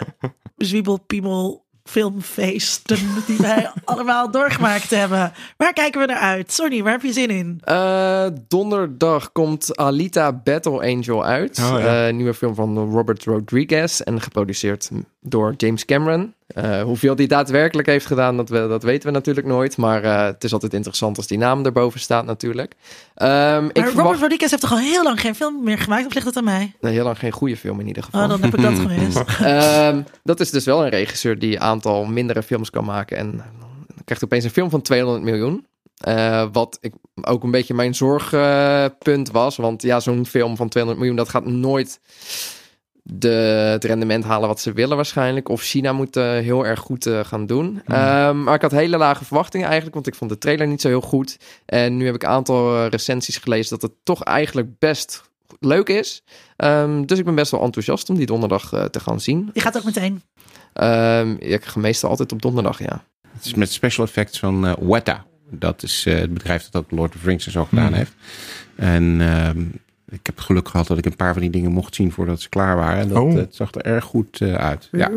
zwiebelpiemel 0.57 1.65
filmfeesten 1.83 2.97
die 3.25 3.37
wij 3.37 3.71
allemaal 3.85 4.31
doorgemaakt 4.31 4.89
hebben. 4.89 5.33
Waar 5.57 5.73
kijken 5.73 6.01
we 6.01 6.07
naar 6.07 6.17
uit? 6.17 6.51
Sonny, 6.51 6.83
waar 6.83 6.91
heb 6.91 7.01
je 7.01 7.13
zin 7.13 7.29
in? 7.29 7.61
Uh, 7.65 8.25
donderdag 8.47 9.31
komt 9.31 9.77
Alita 9.77 10.33
Battle 10.33 10.93
Angel 10.93 11.25
uit. 11.25 11.59
Oh, 11.59 11.79
ja. 11.79 12.07
uh, 12.07 12.13
nieuwe 12.13 12.33
film 12.33 12.55
van 12.55 12.77
Robert 12.77 13.23
Rodriguez 13.23 13.99
en 13.99 14.21
geproduceerd 14.21 14.89
door 15.23 15.53
James 15.57 15.85
Cameron. 15.85 16.33
Uh, 16.57 16.81
hoeveel 16.81 17.15
die 17.15 17.27
daadwerkelijk 17.27 17.87
heeft 17.87 18.05
gedaan, 18.05 18.37
dat, 18.37 18.49
we, 18.49 18.67
dat 18.67 18.83
weten 18.83 19.07
we 19.07 19.13
natuurlijk 19.13 19.47
nooit. 19.47 19.77
Maar 19.77 20.03
uh, 20.03 20.25
het 20.25 20.43
is 20.43 20.53
altijd 20.53 20.73
interessant 20.73 21.17
als 21.17 21.27
die 21.27 21.37
naam 21.37 21.65
erboven 21.65 21.99
staat 21.99 22.25
natuurlijk. 22.25 22.71
Um, 22.71 23.27
maar 23.27 23.63
ik 23.63 23.75
Robert 23.75 23.93
verwacht... 23.93 24.19
Rodriguez 24.19 24.49
heeft 24.49 24.61
toch 24.61 24.71
al 24.71 24.77
heel 24.77 25.03
lang 25.03 25.19
geen 25.21 25.35
film 25.35 25.63
meer 25.63 25.77
gemaakt? 25.77 26.05
Of 26.05 26.13
ligt 26.13 26.25
het 26.25 26.37
aan 26.37 26.43
mij? 26.43 26.73
Nee, 26.81 26.93
heel 26.93 27.03
lang 27.03 27.19
geen 27.19 27.31
goede 27.31 27.57
film 27.57 27.79
in 27.79 27.87
ieder 27.87 28.03
geval. 28.03 28.23
Oh, 28.23 28.29
dan 28.29 28.41
heb 28.41 28.53
ik 28.53 28.61
dat 28.61 28.79
gemist. 28.87 29.23
um, 29.41 30.05
dat 30.23 30.39
is 30.39 30.49
dus 30.49 30.65
wel 30.65 30.83
een 30.83 30.89
regisseur 30.89 31.39
die 31.39 31.55
een 31.55 31.61
aantal 31.61 32.05
mindere 32.05 32.43
films 32.43 32.69
kan 32.69 32.85
maken. 32.85 33.17
En 33.17 33.31
dan 33.37 34.03
krijgt 34.05 34.23
opeens 34.23 34.43
een 34.43 34.49
film 34.49 34.69
van 34.69 34.81
200 34.81 35.23
miljoen. 35.23 35.65
Uh, 36.07 36.45
wat 36.51 36.77
ik, 36.81 36.93
ook 37.21 37.43
een 37.43 37.51
beetje 37.51 37.73
mijn 37.73 37.95
zorgpunt 37.95 39.31
was. 39.31 39.55
Want 39.55 39.81
ja, 39.81 39.99
zo'n 39.99 40.25
film 40.25 40.55
van 40.55 40.69
200 40.69 40.97
miljoen, 40.97 41.23
dat 41.23 41.29
gaat 41.29 41.45
nooit 41.45 41.99
de, 43.03 43.29
het 43.71 43.83
rendement 43.83 44.23
halen 44.23 44.47
wat 44.47 44.59
ze 44.59 44.73
willen 44.73 44.95
waarschijnlijk. 44.95 45.49
Of 45.49 45.61
China 45.61 45.91
moet 45.91 46.17
uh, 46.17 46.23
heel 46.23 46.65
erg 46.65 46.79
goed 46.79 47.05
uh, 47.05 47.19
gaan 47.23 47.45
doen. 47.45 47.81
Mm. 47.85 47.95
Um, 47.95 48.43
maar 48.43 48.55
ik 48.55 48.61
had 48.61 48.71
hele 48.71 48.97
lage 48.97 49.25
verwachtingen 49.25 49.65
eigenlijk, 49.65 49.95
want 49.95 50.07
ik 50.07 50.15
vond 50.15 50.31
de 50.31 50.37
trailer 50.37 50.67
niet 50.67 50.81
zo 50.81 50.87
heel 50.87 51.01
goed. 51.01 51.37
En 51.65 51.97
nu 51.97 52.05
heb 52.05 52.15
ik 52.15 52.23
een 52.23 52.29
aantal 52.29 52.75
uh, 52.75 52.87
recensies 52.89 53.37
gelezen 53.37 53.69
dat 53.69 53.81
het 53.81 53.91
toch 54.03 54.23
eigenlijk 54.23 54.79
best 54.79 55.31
leuk 55.59 55.89
is. 55.89 56.23
Um, 56.57 57.05
dus 57.05 57.19
ik 57.19 57.25
ben 57.25 57.35
best 57.35 57.51
wel 57.51 57.61
enthousiast 57.61 58.09
om 58.09 58.15
die 58.15 58.25
donderdag 58.25 58.69
te 58.91 58.99
gaan 58.99 59.19
zien. 59.19 59.49
Die 59.53 59.61
gaat 59.61 59.77
ook 59.77 59.83
meteen? 59.83 60.21
Um, 60.73 61.37
ja, 61.39 61.55
ik 61.55 61.65
ga 61.65 61.79
meestal 61.79 62.09
altijd 62.09 62.31
op 62.31 62.41
donderdag, 62.41 62.79
ja. 62.79 63.03
Het 63.31 63.45
is 63.45 63.53
met 63.53 63.71
special 63.71 64.05
effects 64.05 64.39
van 64.39 64.75
Weta. 64.79 65.25
Dat 65.49 65.83
is 65.83 66.05
het 66.05 66.33
bedrijf 66.33 66.69
dat 66.69 66.83
ook 66.83 66.91
Lord 66.91 67.15
of 67.15 67.21
the 67.21 67.27
Rings 67.27 67.45
en 67.45 67.51
zo 67.51 67.65
gedaan 67.65 67.87
mm. 67.87 67.93
heeft. 67.93 68.13
En 68.75 69.21
ik 70.13 70.25
heb 70.25 70.39
geluk 70.39 70.67
gehad 70.67 70.87
dat 70.87 70.97
ik 70.97 71.05
een 71.05 71.15
paar 71.15 71.33
van 71.33 71.41
die 71.41 71.51
dingen 71.51 71.71
mocht 71.71 71.95
zien 71.95 72.11
voordat 72.11 72.41
ze 72.41 72.49
klaar 72.49 72.75
waren. 72.75 72.99
En 72.99 73.07
dat 73.07 73.17
oh. 73.17 73.33
het 73.33 73.55
zag 73.55 73.73
er 73.73 73.81
erg 73.81 74.03
goed 74.03 74.39
uh, 74.39 74.53
uit. 74.53 74.87
Ja. 74.91 75.09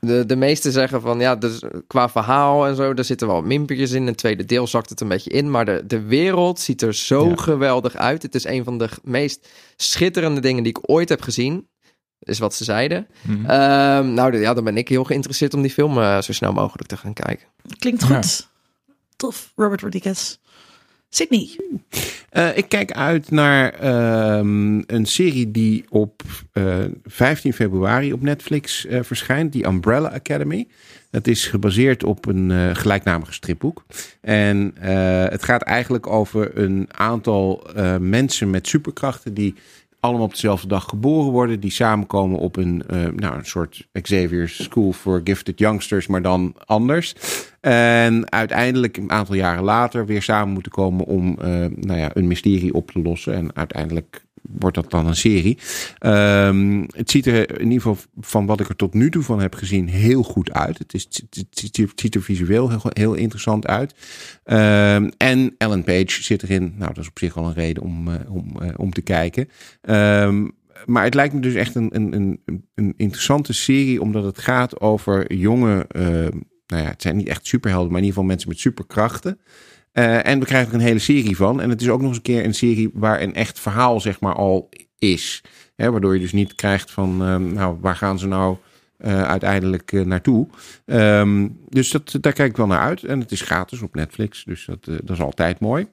De, 0.00 0.26
de 0.26 0.36
meesten 0.36 0.72
zeggen 0.72 1.00
van 1.00 1.20
ja, 1.20 1.36
dus 1.36 1.62
qua 1.86 2.08
verhaal 2.08 2.66
en 2.66 2.76
zo, 2.76 2.94
daar 2.94 3.04
zitten 3.04 3.26
wel 3.26 3.42
minpuntjes 3.42 3.90
in. 3.90 4.00
In 4.00 4.06
het 4.06 4.16
tweede 4.16 4.44
deel 4.44 4.66
zakt 4.66 4.90
het 4.90 5.00
een 5.00 5.08
beetje 5.08 5.30
in. 5.30 5.50
Maar 5.50 5.64
de, 5.64 5.82
de 5.86 6.00
wereld 6.00 6.60
ziet 6.60 6.82
er 6.82 6.94
zo 6.94 7.28
ja. 7.28 7.36
geweldig 7.36 7.96
uit. 7.96 8.22
Het 8.22 8.34
is 8.34 8.44
een 8.44 8.64
van 8.64 8.78
de 8.78 8.88
meest 9.02 9.48
schitterende 9.76 10.40
dingen 10.40 10.62
die 10.62 10.72
ik 10.76 10.90
ooit 10.90 11.08
heb 11.08 11.22
gezien. 11.22 11.68
Is 12.18 12.38
wat 12.38 12.54
ze 12.54 12.64
zeiden. 12.64 13.06
Mm 13.22 13.34
-hmm. 13.34 13.50
um, 13.50 14.14
nou, 14.14 14.38
ja, 14.38 14.54
dan 14.54 14.64
ben 14.64 14.76
ik 14.76 14.88
heel 14.88 15.04
geïnteresseerd 15.04 15.54
om 15.54 15.62
die 15.62 15.70
film 15.70 15.98
uh, 15.98 16.20
zo 16.20 16.32
snel 16.32 16.52
mogelijk 16.52 16.88
te 16.88 16.96
gaan 16.96 17.12
kijken. 17.12 17.46
Klinkt 17.78 18.04
goed. 18.04 18.48
Tof, 19.16 19.52
Robert 19.56 19.80
Rodriguez. 19.80 20.38
Sydney. 21.08 21.48
Uh, 22.32 22.56
ik 22.56 22.68
kijk 22.68 22.92
uit 22.92 23.30
naar 23.30 23.74
um, 24.38 24.84
een 24.86 25.06
serie 25.06 25.50
die 25.50 25.84
op 25.88 26.22
uh, 26.52 26.84
15 27.04 27.52
februari 27.52 28.12
op 28.12 28.22
Netflix 28.22 28.84
uh, 28.84 29.02
verschijnt, 29.02 29.52
die 29.52 29.66
Umbrella 29.66 30.08
Academy. 30.08 30.68
Dat 31.10 31.26
is 31.26 31.46
gebaseerd 31.46 32.04
op 32.04 32.26
een 32.26 32.76
gelijknamige 32.76 33.32
stripboek. 33.32 33.84
En 34.20 34.74
het 35.30 35.44
gaat 35.44 35.62
eigenlijk 35.62 36.06
over 36.06 36.58
een 36.58 36.88
aantal 36.90 37.66
mensen 38.00 38.50
met 38.50 38.66
superkrachten 38.66 39.34
die 39.34 39.54
allemaal 40.00 40.24
op 40.24 40.30
dezelfde 40.30 40.68
dag 40.68 40.84
geboren 40.84 41.32
worden. 41.32 41.60
Die 41.60 41.70
samenkomen 41.70 42.38
op 42.38 42.56
een, 42.56 42.82
eh, 42.86 43.06
nou, 43.06 43.36
een 43.36 43.44
soort 43.44 43.88
Xavier's 44.02 44.62
School 44.62 44.92
for 44.92 45.20
Gifted 45.24 45.58
Youngsters, 45.58 46.06
maar 46.06 46.22
dan 46.22 46.54
anders. 46.64 47.14
En 47.60 48.32
uiteindelijk 48.32 48.96
een 48.96 49.10
aantal 49.10 49.34
jaren 49.34 49.64
later 49.64 50.06
weer 50.06 50.22
samen 50.22 50.52
moeten 50.52 50.72
komen 50.72 51.06
om 51.06 51.38
eh, 51.40 51.48
nou 51.74 51.98
ja, 51.98 52.10
een 52.12 52.26
mysterie 52.26 52.74
op 52.74 52.90
te 52.90 53.02
lossen. 53.02 53.34
En 53.34 53.50
uiteindelijk 53.54 54.26
wordt 54.58 54.76
dat 54.76 54.90
dan 54.90 55.06
een 55.06 55.16
serie. 55.16 55.58
Ehm, 55.98 56.84
het 56.96 57.10
ziet 57.10 57.26
er 57.26 57.60
in 57.60 57.70
ieder 57.70 57.80
geval 57.80 57.96
van 58.20 58.46
wat 58.46 58.60
ik 58.60 58.68
er 58.68 58.76
tot 58.76 58.94
nu 58.94 59.10
toe 59.10 59.22
van 59.22 59.40
heb 59.40 59.54
gezien 59.54 59.88
heel 59.88 60.22
goed 60.22 60.52
uit. 60.52 60.78
Het, 60.78 60.94
is, 60.94 61.08
het, 61.30 61.90
ziet 61.94 62.14
er 62.14 62.22
visueel 62.22 62.68
heel, 62.68 62.80
heel 62.88 63.14
interessant 63.14 63.66
uit. 63.66 63.94
Ehm, 64.44 65.10
en 65.16 65.54
Ellen 65.58 65.84
Page 65.84 66.22
zit 66.22 66.42
erin. 66.42 66.74
Nou, 66.76 66.94
dat 66.94 67.02
is 67.02 67.08
op 67.08 67.18
zich 67.18 67.36
al 67.36 67.46
een 67.46 67.54
reden 67.54 67.82
om, 67.82 68.08
eh, 68.08 68.34
om, 68.34 68.60
eh, 68.60 68.68
om 68.76 68.92
te 68.92 69.02
kijken. 69.02 69.48
Ehm, 69.80 70.46
maar 70.86 71.04
het 71.04 71.14
lijkt 71.14 71.34
me 71.34 71.40
dus 71.40 71.54
echt 71.54 71.74
een, 71.74 71.96
een, 71.96 72.12
een, 72.12 72.64
een 72.74 72.94
interessante 72.96 73.52
serie, 73.52 74.00
omdat 74.00 74.24
het 74.24 74.38
gaat 74.38 74.80
over 74.80 75.34
jonge, 75.34 75.84
eh, 75.88 76.02
nou 76.66 76.82
ja, 76.82 76.88
het 76.88 77.02
zijn 77.02 77.16
niet 77.16 77.28
echt 77.28 77.46
superhelden, 77.46 77.90
maar 77.90 78.00
in 78.00 78.04
ieder 78.04 78.14
geval 78.14 78.28
mensen 78.28 78.48
met 78.48 78.58
superkrachten. 78.58 79.40
Eh, 79.92 80.26
en 80.26 80.38
we 80.38 80.44
krijgen 80.44 80.68
er 80.68 80.74
een 80.74 80.86
hele 80.86 80.98
serie 80.98 81.36
van. 81.36 81.60
En 81.60 81.70
het 81.70 81.80
is 81.80 81.88
ook 81.88 82.00
nog 82.00 82.08
eens 82.08 82.16
een 82.16 82.22
keer 82.22 82.44
een 82.44 82.54
serie 82.54 82.90
waar 82.92 83.20
een 83.22 83.34
echt 83.34 83.60
verhaal, 83.60 84.00
zeg 84.00 84.20
maar, 84.20 84.34
al 84.34 84.68
is. 84.98 85.42
Hè, 85.76 85.90
waardoor 85.90 86.14
je 86.14 86.20
dus 86.20 86.32
niet 86.32 86.54
krijgt 86.54 86.90
van, 86.90 87.22
ehm, 87.22 87.52
nou, 87.52 87.76
waar 87.80 87.96
gaan 87.96 88.18
ze 88.18 88.26
nou 88.26 88.56
eh, 88.96 89.22
uiteindelijk 89.22 89.92
eh, 89.92 90.04
naartoe? 90.04 90.46
Ehm, 90.84 91.48
dus 91.68 91.90
dat, 91.90 92.16
daar 92.20 92.32
kijk 92.32 92.50
ik 92.50 92.56
wel 92.56 92.66
naar 92.66 92.80
uit. 92.80 93.02
En 93.02 93.20
het 93.20 93.32
is 93.32 93.40
gratis 93.40 93.82
op 93.82 93.94
Netflix, 93.94 94.44
dus 94.44 94.64
dat, 94.64 94.84
dat 94.84 95.10
is 95.10 95.20
altijd 95.20 95.60
mooi. 95.60 95.86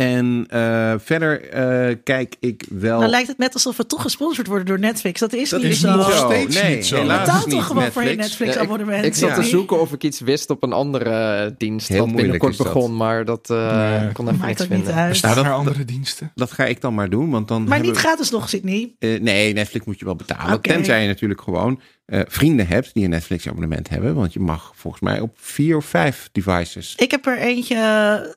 En 0.00 0.44
eh, 0.48 0.94
verder 0.98 1.48
eh, 1.50 1.96
kijk 2.04 2.36
ik 2.40 2.64
wel. 2.68 2.98
Nou 2.98 3.10
lijkt 3.10 3.28
het 3.28 3.38
net 3.38 3.54
alsof 3.54 3.76
we 3.76 3.86
toch 3.86 4.02
gesponsord 4.02 4.46
worden 4.46 4.66
door 4.66 4.78
Netflix. 4.78 5.20
Dat 5.20 5.32
is 5.32 5.50
dat 5.50 5.62
niet 5.62 5.70
is 5.70 5.80
zo. 5.80 5.96
niet 5.96 6.04
zo. 6.04 6.26
steeds 6.26 6.62
nee, 6.62 6.74
niet 6.76 6.86
zo. 6.86 6.96
helaas 6.96 7.18
Betaal 7.20 7.36
is 7.36 7.42
toch 7.42 7.52
niet 7.52 7.62
gewoon 7.62 7.92
voor 7.92 8.04
je 8.04 8.16
Netflix. 8.16 8.54
Ja, 8.54 8.60
ik, 8.60 8.66
abonnement. 8.66 9.04
ik 9.04 9.14
zat 9.14 9.28
Ja. 9.28 9.34
te 9.34 9.42
zoeken 9.42 9.80
of 9.80 9.92
ik 9.92 10.02
iets 10.02 10.20
wist 10.20 10.50
op 10.50 10.62
een 10.62 10.72
andere 10.72 11.10
eh, 11.44 11.50
dienst. 11.58 11.88
Heel 11.88 11.98
wat 11.98 12.06
moeilijk 12.06 12.30
binnenkort 12.32 12.64
dat. 12.66 12.74
begon, 12.74 12.96
maar 12.96 13.24
dat 13.24 13.50
eh 13.50 13.98
Nee. 14.00 14.12
kon 14.12 14.28
even 14.28 14.46
niks 14.46 14.58
niet 14.60 14.68
vinden. 14.68 14.94
uit. 14.94 15.08
Bestaan 15.10 15.34
dat- 15.34 15.44
er 15.44 15.52
andere 15.52 15.84
diensten? 15.84 16.32
Dat 16.34 16.52
ga 16.52 16.64
ik 16.64 16.80
dan 16.80 16.94
maar 16.94 17.10
doen, 17.10 17.30
want 17.30 17.48
dan. 17.48 17.64
Maar 17.64 17.80
niet 17.80 17.96
gratis 17.96 18.30
nog, 18.30 18.48
Sydney. 18.48 18.94
Eh, 18.98 19.20
nee, 19.20 19.52
Netflix 19.52 19.84
moet 19.86 19.98
je 19.98 20.04
wel 20.04 20.16
betalen. 20.16 20.54
Oké. 20.54 20.68
Tenzij 20.68 21.02
je 21.02 21.06
natuurlijk 21.08 21.40
gewoon 21.40 21.80
eh, 22.10 22.20
vrienden 22.28 22.66
hebt 22.66 22.94
die 22.94 23.04
een 23.04 23.10
Netflix-abonnement 23.10 23.88
hebben. 23.88 24.14
Want 24.14 24.32
je 24.32 24.40
mag 24.40 24.72
volgens 24.74 25.02
mij 25.02 25.20
op 25.20 25.30
vier 25.36 25.76
of 25.76 25.84
vijf 25.84 26.28
devices. 26.32 26.94
Ik 26.96 27.10
heb 27.10 27.26
er 27.26 27.38
eentje 27.38 27.74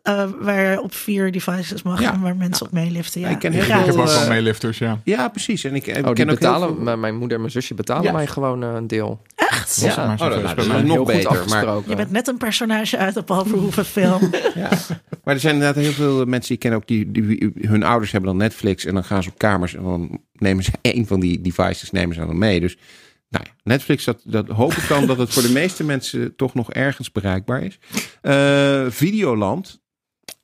eh, 0.03 0.29
waar 0.39 0.79
op 0.79 0.93
vier 0.93 1.31
devices 1.31 1.83
mag 1.83 2.01
Ja. 2.01 2.13
en 2.13 2.21
waar 2.21 2.35
mensen 2.35 2.65
op 2.65 2.71
meeliften. 2.71 3.21
Ja. 3.21 3.29
Ik 3.29 3.39
ken 3.39 3.51
Ik 3.53 3.55
heel 3.57 3.65
Gratis. 3.65 3.85
heb 3.85 3.95
ook 3.97 4.09
veel, 4.09 4.19
wel 4.19 4.27
meelifters, 4.29 4.77
ja. 4.77 4.99
Ja, 5.03 5.27
precies. 5.27 5.63
En 5.63 5.75
ik, 5.75 5.87
ik 5.87 5.95
Oh, 5.95 6.01
ken 6.01 6.09
ook 6.09 6.17
heel 6.17 6.25
betalen, 6.25 6.67
veel- 6.75 6.83
mijn- 6.83 6.99
mijn 6.99 7.13
moeder 7.17 7.33
en 7.35 7.39
mijn 7.39 7.51
zusje 7.53 7.73
betalen 7.73 8.03
Ja. 8.03 8.11
mij 8.11 8.27
gewoon 8.27 8.61
een 8.61 8.87
deel. 8.87 9.21
Echt? 9.35 9.81
Ja. 9.81 9.91
zo 9.91 10.01
Oh, 10.01 10.29
dat- 10.29 10.57
is 10.57 10.67
mij. 10.67 10.81
nog 10.81 10.93
Heel 10.95 11.05
beter, 11.05 11.45
maar-. 11.49 11.77
Je 11.87 11.95
bent 11.95 12.11
net 12.11 12.27
een 12.27 12.37
personage 12.37 12.97
uit 12.97 13.15
een 13.15 13.23
Paul 13.23 13.45
Verhoeven 13.45 13.85
film. 13.85 14.19
Ja. 14.55 14.69
Maar 15.23 15.33
er 15.33 15.39
zijn 15.39 15.53
inderdaad 15.53 15.83
heel 15.83 15.91
veel 15.91 16.15
mensen 16.25 16.41
die 16.47 16.51
ik 16.51 16.59
ken 16.59 16.73
ook 16.73 16.87
die, 16.87 17.11
die 17.11 17.51
hun 17.61 17.83
ouders 17.83 18.11
hebben 18.11 18.29
dan 18.29 18.39
Netflix 18.39 18.85
en 18.85 18.93
dan 18.93 19.03
gaan 19.03 19.23
ze 19.23 19.29
op 19.29 19.37
kamers 19.37 19.75
en 19.75 19.83
dan 19.83 20.19
nemen 20.33 20.63
ze 20.63 20.71
één 20.81 21.05
van 21.07 21.19
die 21.19 21.41
devices 21.41 21.91
nemen 21.91 22.15
ze 22.15 22.25
dan 22.25 22.37
mee. 22.37 22.59
Dus 22.59 22.77
nou 23.33 23.45
ja, 23.45 23.53
Netflix, 23.63 24.03
dat, 24.03 24.21
dat 24.23 24.47
hoop 24.47 24.73
ik 24.73 24.87
dan 24.87 25.05
dat 25.05 25.17
het 25.17 25.33
voor 25.33 25.41
de 25.41 25.51
meeste 25.51 25.83
mensen 25.93 26.35
toch 26.35 26.53
nog 26.53 26.71
ergens 26.71 27.11
bereikbaar 27.11 27.63
is. 27.63 27.79
Eh, 28.21 28.85
Videoland. 28.89 29.81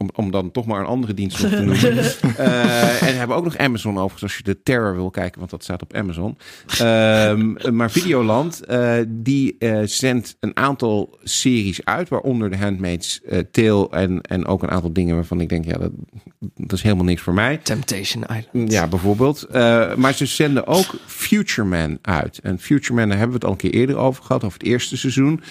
Om, 0.02 0.10
om 0.14 0.32
dan 0.32 0.52
toch 0.52 0.66
maar 0.66 0.80
een 0.80 0.86
andere 0.86 1.14
dienst 1.14 1.44
op 1.44 1.50
te 1.50 1.62
noemen. 1.62 1.78
Eh, 2.38 3.02
en 3.02 3.12
we 3.12 3.18
hebben 3.18 3.36
ook 3.36 3.44
nog 3.44 3.58
Amazon 3.58 3.98
overigens, 3.98 4.24
als 4.24 4.38
je 4.38 4.44
de 4.44 4.62
Terror 4.64 4.96
wil 4.96 5.10
kijken, 5.10 5.40
want 5.40 5.52
dat 5.52 5.64
staat 5.64 5.82
op 5.82 5.94
Amazon. 5.94 6.38
Ehm, 6.78 7.76
maar 7.76 7.92
Videoland, 7.92 8.66
eh, 8.66 8.94
die 9.08 9.56
eh, 9.60 9.80
zendt 9.84 10.38
een 10.40 10.58
aantal 10.58 11.18
series 11.24 11.86
uit, 11.86 12.10
waaronder 12.10 12.52
The 12.52 12.58
Handmaid's 12.58 13.22
Tale 13.52 13.90
en, 13.90 14.22
en 14.22 14.46
ook 14.46 14.64
een 14.64 14.70
aantal 14.70 14.94
dingen 14.94 15.16
waarvan 15.16 15.42
ik 15.42 15.50
denk, 15.50 15.66
ja, 15.66 15.78
dat, 15.78 15.92
dat 16.40 16.72
is 16.72 16.82
helemaal 16.82 17.06
niks 17.06 17.22
voor 17.22 17.34
mij. 17.34 17.58
Temptation 17.58 18.24
Island. 18.24 18.72
Ja, 18.72 18.88
bijvoorbeeld. 18.88 19.48
Maar 19.96 20.14
ze 20.14 20.26
zenden 20.26 20.68
ook 20.68 20.96
Future 21.06 21.68
Man 21.68 21.98
uit. 22.02 22.40
En 22.44 22.60
Future 22.60 22.94
Man, 22.94 23.10
daar 23.10 23.18
hebben 23.18 23.40
we 23.40 23.46
het 23.46 23.46
al 23.46 23.52
een 23.52 23.72
keer 23.72 23.80
eerder 23.80 23.98
over 23.98 24.24
gehad, 24.24 24.44
over 24.44 24.60
het 24.60 24.68
eerste 24.68 24.98
seizoen. 24.98 25.42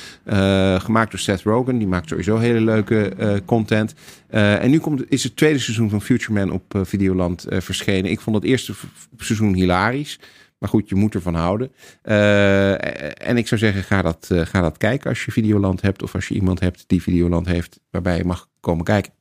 Gemaakt 0.79 1.11
door 1.11 1.21
Seth 1.21 1.43
Rogen, 1.43 1.79
die 1.79 1.89
maakt 1.89 2.09
sowieso 2.09 2.39
hele 2.39 2.61
leuke 2.61 3.43
content. 3.45 3.95
Eh, 4.39 4.63
en 4.63 4.71
nu 4.71 4.79
komt, 4.79 5.11
is 5.11 5.23
het 5.25 5.37
tweede 5.37 5.59
seizoen 5.59 5.91
van 5.91 6.03
Future 6.03 6.33
Man 6.33 6.51
op 6.51 6.75
eh, 6.75 6.81
Videoland 6.85 7.45
eh, 7.45 7.61
verschenen. 7.61 8.11
Ik 8.11 8.21
vond 8.21 8.37
het 8.37 8.45
eerste 8.45 8.75
seizoen 9.17 9.55
hilarisch. 9.55 10.19
Maar 10.59 10.69
goed, 10.69 10.89
je 10.89 10.95
moet 10.95 11.15
ervan 11.15 11.35
houden. 11.35 11.73
En 12.03 13.37
ik 13.37 13.49
zou 13.49 13.61
zeggen, 13.61 13.83
ga 13.83 14.03
dat, 14.03 14.31
ga 14.31 14.61
dat 14.61 14.77
kijken 14.77 15.11
als 15.11 15.25
je 15.25 15.33
Videoland 15.33 15.81
hebt. 15.81 16.03
Of 16.03 16.15
als 16.15 16.29
je 16.29 16.35
iemand 16.35 16.61
hebt 16.61 16.85
die 16.87 17.03
Videoland 17.03 17.47
heeft, 17.47 17.81
waarbij 17.91 18.17
je 18.17 18.25
mag 18.25 18.49
komen 18.61 18.85
kijken. 18.85 19.13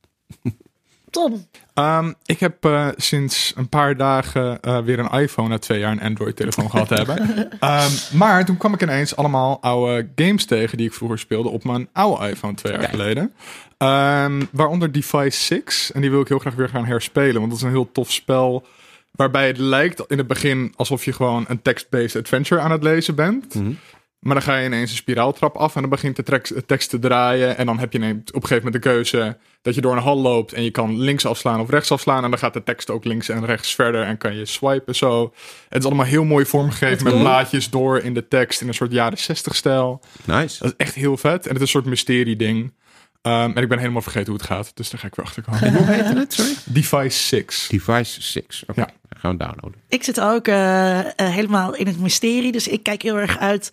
Tom, 1.10 1.46
Ehm, 1.78 2.12
ik 2.24 2.40
heb 2.40 2.64
eh, 2.64 2.88
sinds 2.96 3.52
een 3.56 3.68
paar 3.68 3.96
dagen 3.96 4.60
eh, 4.60 4.78
weer 4.78 4.98
een 4.98 5.20
iPhone 5.20 5.48
na 5.48 5.58
twee 5.58 5.78
jaar 5.78 5.92
een 5.92 6.00
Android-telefoon 6.00 6.70
gehad 6.70 6.88
te 6.88 6.94
hebben. 6.94 7.16
Ehm, 7.60 7.92
maar 8.12 8.44
toen 8.44 8.56
kwam 8.56 8.74
ik 8.74 8.82
ineens 8.82 9.16
allemaal 9.16 9.58
oude 9.60 10.08
games 10.14 10.44
tegen 10.44 10.76
die 10.76 10.86
ik 10.86 10.94
vroeger 10.94 11.18
speelde 11.18 11.48
op 11.48 11.64
mijn 11.64 11.88
oude 11.92 12.28
iPhone 12.28 12.54
twee 12.54 12.72
jaar 12.72 12.88
geleden. 12.88 13.32
Ehm, 13.76 14.42
waaronder 14.52 14.92
Device 14.92 15.44
6. 15.44 15.92
En 15.92 16.00
die 16.00 16.10
wil 16.10 16.20
ik 16.20 16.28
heel 16.28 16.38
graag 16.38 16.54
weer 16.54 16.68
gaan 16.68 16.86
herspelen, 16.86 17.34
want 17.34 17.48
dat 17.48 17.58
is 17.58 17.62
een 17.62 17.70
heel 17.70 17.92
tof 17.92 18.12
spel. 18.12 18.66
Waarbij 19.10 19.46
het 19.46 19.58
lijkt 19.58 20.04
in 20.06 20.18
het 20.18 20.26
begin 20.26 20.72
alsof 20.76 21.04
je 21.04 21.12
gewoon 21.12 21.44
een 21.48 21.62
text-based 21.62 22.22
adventure 22.22 22.60
aan 22.60 22.70
het 22.70 22.82
lezen 22.82 23.14
bent. 23.14 23.54
Maar 24.18 24.34
dan 24.34 24.42
ga 24.42 24.56
je 24.56 24.66
ineens 24.66 24.90
een 24.90 24.96
spiraaltrap 24.96 25.56
af 25.56 25.74
en 25.74 25.80
dan 25.80 25.90
begint 25.90 26.16
de 26.16 26.22
tekst, 26.22 26.54
de 26.54 26.64
tekst 26.66 26.90
te 26.90 26.98
draaien. 26.98 27.56
En 27.56 27.66
dan 27.66 27.78
heb 27.78 27.92
je 27.92 27.98
op 27.98 28.04
een 28.04 28.22
gegeven 28.32 28.56
moment 28.56 28.72
de 28.72 28.88
keuze 28.88 29.36
dat 29.62 29.74
je 29.74 29.80
door 29.80 29.92
een 29.96 30.02
hal 30.02 30.18
loopt 30.20 30.52
en 30.52 30.62
je 30.62 30.70
kan 30.70 31.00
links 31.00 31.26
afslaan 31.26 31.60
of 31.60 31.70
rechts 31.70 31.92
afslaan. 31.92 32.24
En 32.24 32.30
dan 32.30 32.38
gaat 32.38 32.52
de 32.52 32.62
tekst 32.62 32.90
ook 32.90 33.04
links 33.04 33.28
en 33.28 33.44
rechts 33.44 33.74
verder 33.74 34.02
en 34.02 34.16
kan 34.18 34.36
je 34.36 34.44
swipen 34.44 34.94
zo. 34.94 35.32
Het 35.68 35.78
is 35.78 35.84
allemaal 35.86 36.06
heel 36.06 36.24
mooi 36.24 36.44
vormgegeven 36.46 37.04
met 37.04 37.18
blaadjes 37.18 37.70
door 37.70 37.98
in 37.98 38.14
de 38.14 38.28
tekst 38.28 38.60
in 38.60 38.68
een 38.68 38.74
soort 38.74 38.92
jaren 38.92 39.18
60 39.18 39.54
stijl. 39.56 40.00
Nice. 40.24 40.58
Dat 40.62 40.68
is 40.68 40.76
echt 40.86 40.94
heel 40.94 41.16
vet. 41.16 41.42
En 41.46 41.52
het 41.52 41.56
is 41.56 41.60
een 41.60 41.68
soort 41.68 41.84
mysterie 41.84 42.36
ding. 42.36 42.72
Ehm, 43.22 43.50
en 43.54 43.62
ik 43.62 43.68
ben 43.68 43.78
helemaal 43.78 44.02
vergeten 44.02 44.28
hoe 44.32 44.36
het 44.40 44.46
gaat. 44.50 44.70
Dus 44.74 44.90
daar 44.90 45.00
ga 45.00 45.06
ik 45.06 45.14
weer 45.14 45.26
achter 45.26 45.42
komen. 45.42 45.74
Hoe 45.74 45.86
heette 45.86 46.18
het? 46.18 46.32
Sorry? 46.32 46.54
Device 46.64 47.26
6. 47.26 47.66
Device 47.70 48.22
6. 48.22 48.64
Oké, 48.66 48.80
Ja. 48.80 48.88
Gaan 49.18 49.30
we 49.30 49.36
downloaden. 49.36 49.80
ik 49.88 50.04
zit 50.04 50.20
ook 50.20 50.48
eh, 50.48 50.98
eh, 50.98 51.06
helemaal 51.16 51.74
in 51.74 51.86
het 51.86 52.00
mysterie. 52.00 52.52
Dus 52.52 52.68
ik 52.68 52.82
kijk 52.82 53.02
heel 53.02 53.18
erg 53.18 53.38
uit 53.38 53.72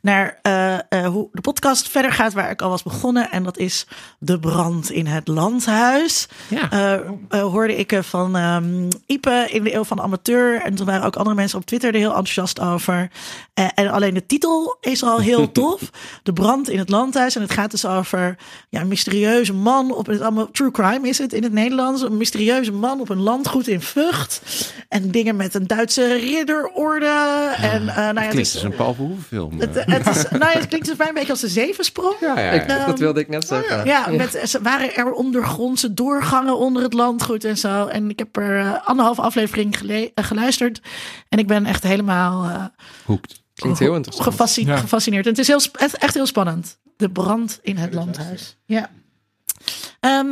naar 0.00 0.38
eh, 0.42 1.06
hoe 1.06 1.28
de 1.32 1.40
podcast 1.40 1.88
verder 1.88 2.12
gaat, 2.12 2.32
waar 2.32 2.50
ik 2.50 2.62
al 2.62 2.70
was 2.70 2.82
begonnen. 2.82 3.30
En 3.30 3.42
dat 3.42 3.58
is 3.58 3.86
De 4.18 4.38
Brand 4.38 4.90
in 4.90 5.06
het 5.06 5.28
Landhuis. 5.28 6.28
Ja. 6.48 7.02
Hoorde 7.28 7.76
ik 7.76 7.98
van 8.00 8.36
ehm, 8.36 8.88
Ipe 9.06 9.46
in 9.50 9.64
de 9.64 9.74
Eeuw 9.74 9.84
van 9.84 9.96
de 9.96 10.02
Amateur. 10.02 10.60
En 10.60 10.74
toen 10.74 10.86
waren 10.86 11.06
ook 11.06 11.16
andere 11.16 11.36
mensen 11.36 11.58
op 11.58 11.66
Twitter 11.66 11.94
er 11.94 11.98
heel 11.98 12.08
enthousiast 12.08 12.60
over. 12.60 13.10
En 13.54 13.88
alleen 13.90 14.14
de 14.14 14.26
titel 14.26 14.76
is 14.80 15.02
al 15.02 15.18
heel 15.18 15.52
tof. 15.62 15.90
De 16.22 16.32
brand 16.32 16.70
in 16.70 16.78
het 16.78 16.90
landhuis. 16.90 17.36
En 17.36 17.42
het 17.42 17.52
gaat 17.52 17.70
dus 17.70 17.86
over 17.86 18.36
ja, 18.68 18.80
een 18.80 18.88
mysterieuze 18.88 19.52
man. 19.52 19.94
Op 19.94 20.06
het 20.06 20.20
allemaal 20.20 20.50
true 20.50 20.70
crime 20.70 21.08
is 21.08 21.18
het 21.18 21.32
in 21.32 21.42
het 21.42 21.52
Nederlands. 21.52 22.02
Een 22.02 22.16
mysterieuze 22.16 22.72
man 22.72 23.00
op 23.00 23.08
een 23.08 23.22
landgoed 23.22 23.68
in 23.68 23.80
Vught. 23.80 24.42
En 24.88 25.10
dingen 25.10 25.36
met 25.36 25.54
een 25.54 25.66
Duitse 25.66 26.14
ridderorde. 26.14 27.52
En, 27.56 27.88
eh 27.88 27.96
nou 27.96 28.14
ja, 28.14 28.20
het 28.20 28.28
Klinkt 28.30 28.36
is, 28.48 28.54
als 28.54 28.62
een 28.62 28.74
Paul 28.74 28.94
Verhoeven 28.94 29.24
film. 29.24 29.60
het, 29.60 29.74
het 29.84 30.06
is, 30.16 30.22
nou 30.30 30.44
ja, 30.52 30.58
het 30.58 30.68
klinkt 30.68 30.88
een 30.88 30.96
beetje 31.14 31.30
als 31.30 31.40
de 31.40 31.48
zevensprong. 31.48 32.14
ja, 32.20 32.40
ja, 32.40 32.50
Ik, 32.50 32.68
ja. 32.68 32.86
dat 32.86 32.98
wilde 32.98 33.20
ik 33.20 33.28
net 33.28 33.46
zeggen. 33.46 33.84
Ja, 33.84 34.06
met, 34.10 34.40
ze 34.44 34.62
waren 34.62 34.94
er 34.94 35.12
ondergrondse 35.12 35.94
doorgangen 35.94 36.58
onder 36.58 36.82
het 36.82 36.92
landgoed 36.92 37.44
en 37.44 37.58
zo. 37.58 37.86
En 37.86 38.10
ik 38.10 38.18
heb 38.18 38.36
er 38.36 38.60
eh, 38.60 38.86
anderhalf 38.86 39.18
aflevering 39.18 39.78
gele- 39.78 40.10
eh, 40.14 40.24
geluisterd. 40.24 40.80
En 41.28 41.38
ik 41.38 41.46
ben 41.46 41.66
echt 41.66 41.82
helemaal 41.82 42.44
eh, 42.44 42.64
Hoekt. 43.04 43.44
Klinkt 43.54 43.78
heel 43.78 43.94
interessant. 43.94 44.28
gefasci- 44.28 44.66
Ja. 44.66 44.76
gefascineerd. 44.76 45.24
En 45.24 45.30
het 45.30 45.40
is 45.40 45.46
heel, 45.46 45.60
echt 45.98 46.14
heel 46.14 46.26
spannend. 46.26 46.78
De 46.96 47.10
brand 47.10 47.58
in 47.62 47.76
het 47.76 47.94
landhuis. 47.94 48.56
Ja. 48.66 48.90
Ehm, 50.00 50.26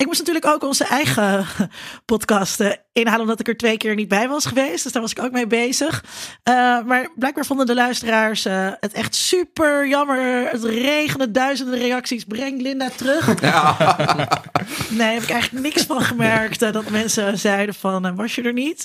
ik 0.00 0.06
moest 0.06 0.18
natuurlijk 0.18 0.46
ook 0.46 0.62
onze 0.62 0.84
eigen 0.84 1.46
podcast 2.12 2.60
inhalen, 2.92 3.20
omdat 3.20 3.40
ik 3.40 3.48
er 3.48 3.56
twee 3.56 3.76
keer 3.76 3.94
niet 3.94 4.08
bij 4.08 4.28
was 4.28 4.44
geweest. 4.44 4.82
Dus 4.82 4.92
daar 4.92 5.02
was 5.02 5.10
ik 5.10 5.22
ook 5.22 5.32
mee 5.32 5.46
bezig. 5.46 6.04
Eh, 6.42 6.54
maar 6.84 7.08
blijkbaar 7.16 7.46
vonden 7.46 7.66
de 7.66 7.74
luisteraars 7.74 8.44
eh, 8.44 8.68
het 8.80 8.92
echt 8.92 9.14
super 9.14 9.88
jammer. 9.88 10.50
Het 10.50 10.64
regende 10.64 11.30
duizenden 11.30 11.78
reacties. 11.78 12.24
Breng 12.24 12.60
Linda 12.60 12.88
terug. 12.96 13.26
Nee, 14.88 15.14
heb 15.14 15.22
ik 15.22 15.30
eigenlijk 15.30 15.64
niks 15.64 15.82
van 15.82 16.00
gemerkt. 16.00 16.62
eh, 16.62 16.72
dat 16.72 16.90
mensen 16.90 17.38
zeiden 17.38 17.74
van, 17.74 18.16
was 18.16 18.34
je 18.34 18.42
er 18.42 18.52
niet? 18.52 18.84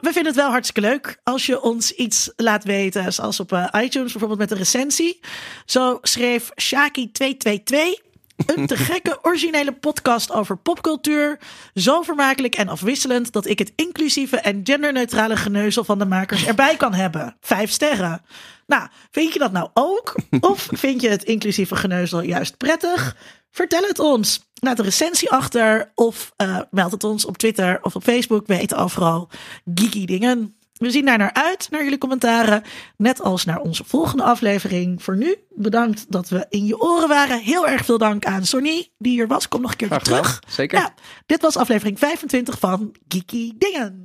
We 0.00 0.10
vinden 0.12 0.26
het 0.26 0.34
wel 0.34 0.50
hartstikke 0.50 0.88
leuk 0.88 1.20
als 1.24 1.46
je 1.46 1.62
ons 1.62 1.92
iets 1.92 2.32
laat 2.36 2.64
weten. 2.64 3.12
Zoals 3.12 3.40
op 3.40 3.68
iTunes 3.72 4.10
bijvoorbeeld 4.12 4.38
met 4.40 4.50
een 4.50 4.56
recensie. 4.56 5.20
Zo 5.64 5.98
schreef 6.02 6.50
Shaki222. 6.62 8.07
Een 8.46 8.66
te 8.66 8.76
gekke 8.76 9.18
originele 9.22 9.72
podcast 9.72 10.32
over 10.32 10.56
popcultuur. 10.56 11.38
Zo 11.74 12.02
vermakelijk 12.02 12.54
en 12.54 12.68
afwisselend 12.68 13.32
dat 13.32 13.46
ik 13.46 13.58
het 13.58 13.72
inclusieve 13.76 14.36
en 14.36 14.60
genderneutrale 14.64 15.36
geneuzel 15.36 15.84
van 15.84 15.98
de 15.98 16.04
makers 16.04 16.46
erbij 16.46 16.76
kan 16.76 16.94
hebben. 16.94 17.36
Vijf 17.40 17.70
sterren. 17.70 18.22
Nou, 18.66 18.88
vind 19.10 19.32
je 19.32 19.38
dat 19.38 19.52
nou 19.52 19.68
ook? 19.74 20.14
Of 20.40 20.68
vind 20.70 21.00
je 21.00 21.08
het 21.08 21.24
inclusieve 21.24 21.76
geneuzel 21.76 22.20
juist 22.20 22.56
prettig? 22.56 23.16
Vertel 23.50 23.82
het 23.82 23.98
ons. 23.98 24.46
Laat 24.54 24.78
een 24.78 24.84
recensie 24.84 25.30
achter 25.30 25.92
of 25.94 26.32
uh, 26.36 26.60
meld 26.70 26.92
het 26.92 27.04
ons 27.04 27.24
op 27.24 27.36
Twitter 27.38 27.78
of 27.82 27.96
op 27.96 28.02
Facebook. 28.02 28.46
We 28.46 28.56
weten 28.56 28.78
overal 28.78 29.28
geeky 29.74 30.04
dingen. 30.04 30.57
We 30.78 30.90
zien 30.90 31.04
daar 31.04 31.18
naar 31.18 31.32
uit, 31.32 31.68
naar 31.70 31.82
jullie 31.82 31.98
commentaren. 31.98 32.62
Net 32.96 33.20
als 33.20 33.44
naar 33.44 33.60
onze 33.60 33.84
volgende 33.84 34.22
aflevering. 34.22 35.02
Voor 35.02 35.16
nu, 35.16 35.36
bedankt 35.54 36.04
dat 36.08 36.28
we 36.28 36.46
in 36.48 36.66
je 36.66 36.80
oren 36.80 37.08
waren. 37.08 37.40
Heel 37.40 37.68
erg 37.68 37.84
veel 37.84 37.98
dank 37.98 38.24
aan 38.24 38.44
Sonny, 38.44 38.88
die 38.98 39.12
hier 39.12 39.26
was. 39.26 39.48
Kom 39.48 39.60
nog 39.60 39.70
een 39.70 39.76
keertje 39.76 40.00
terug. 40.00 40.42
Zeker. 40.48 40.78
Ja, 40.78 40.94
dit 41.26 41.42
was 41.42 41.56
aflevering 41.56 41.98
25 41.98 42.58
van 42.58 42.94
Geeky 43.08 43.52
Dingen. 43.58 44.02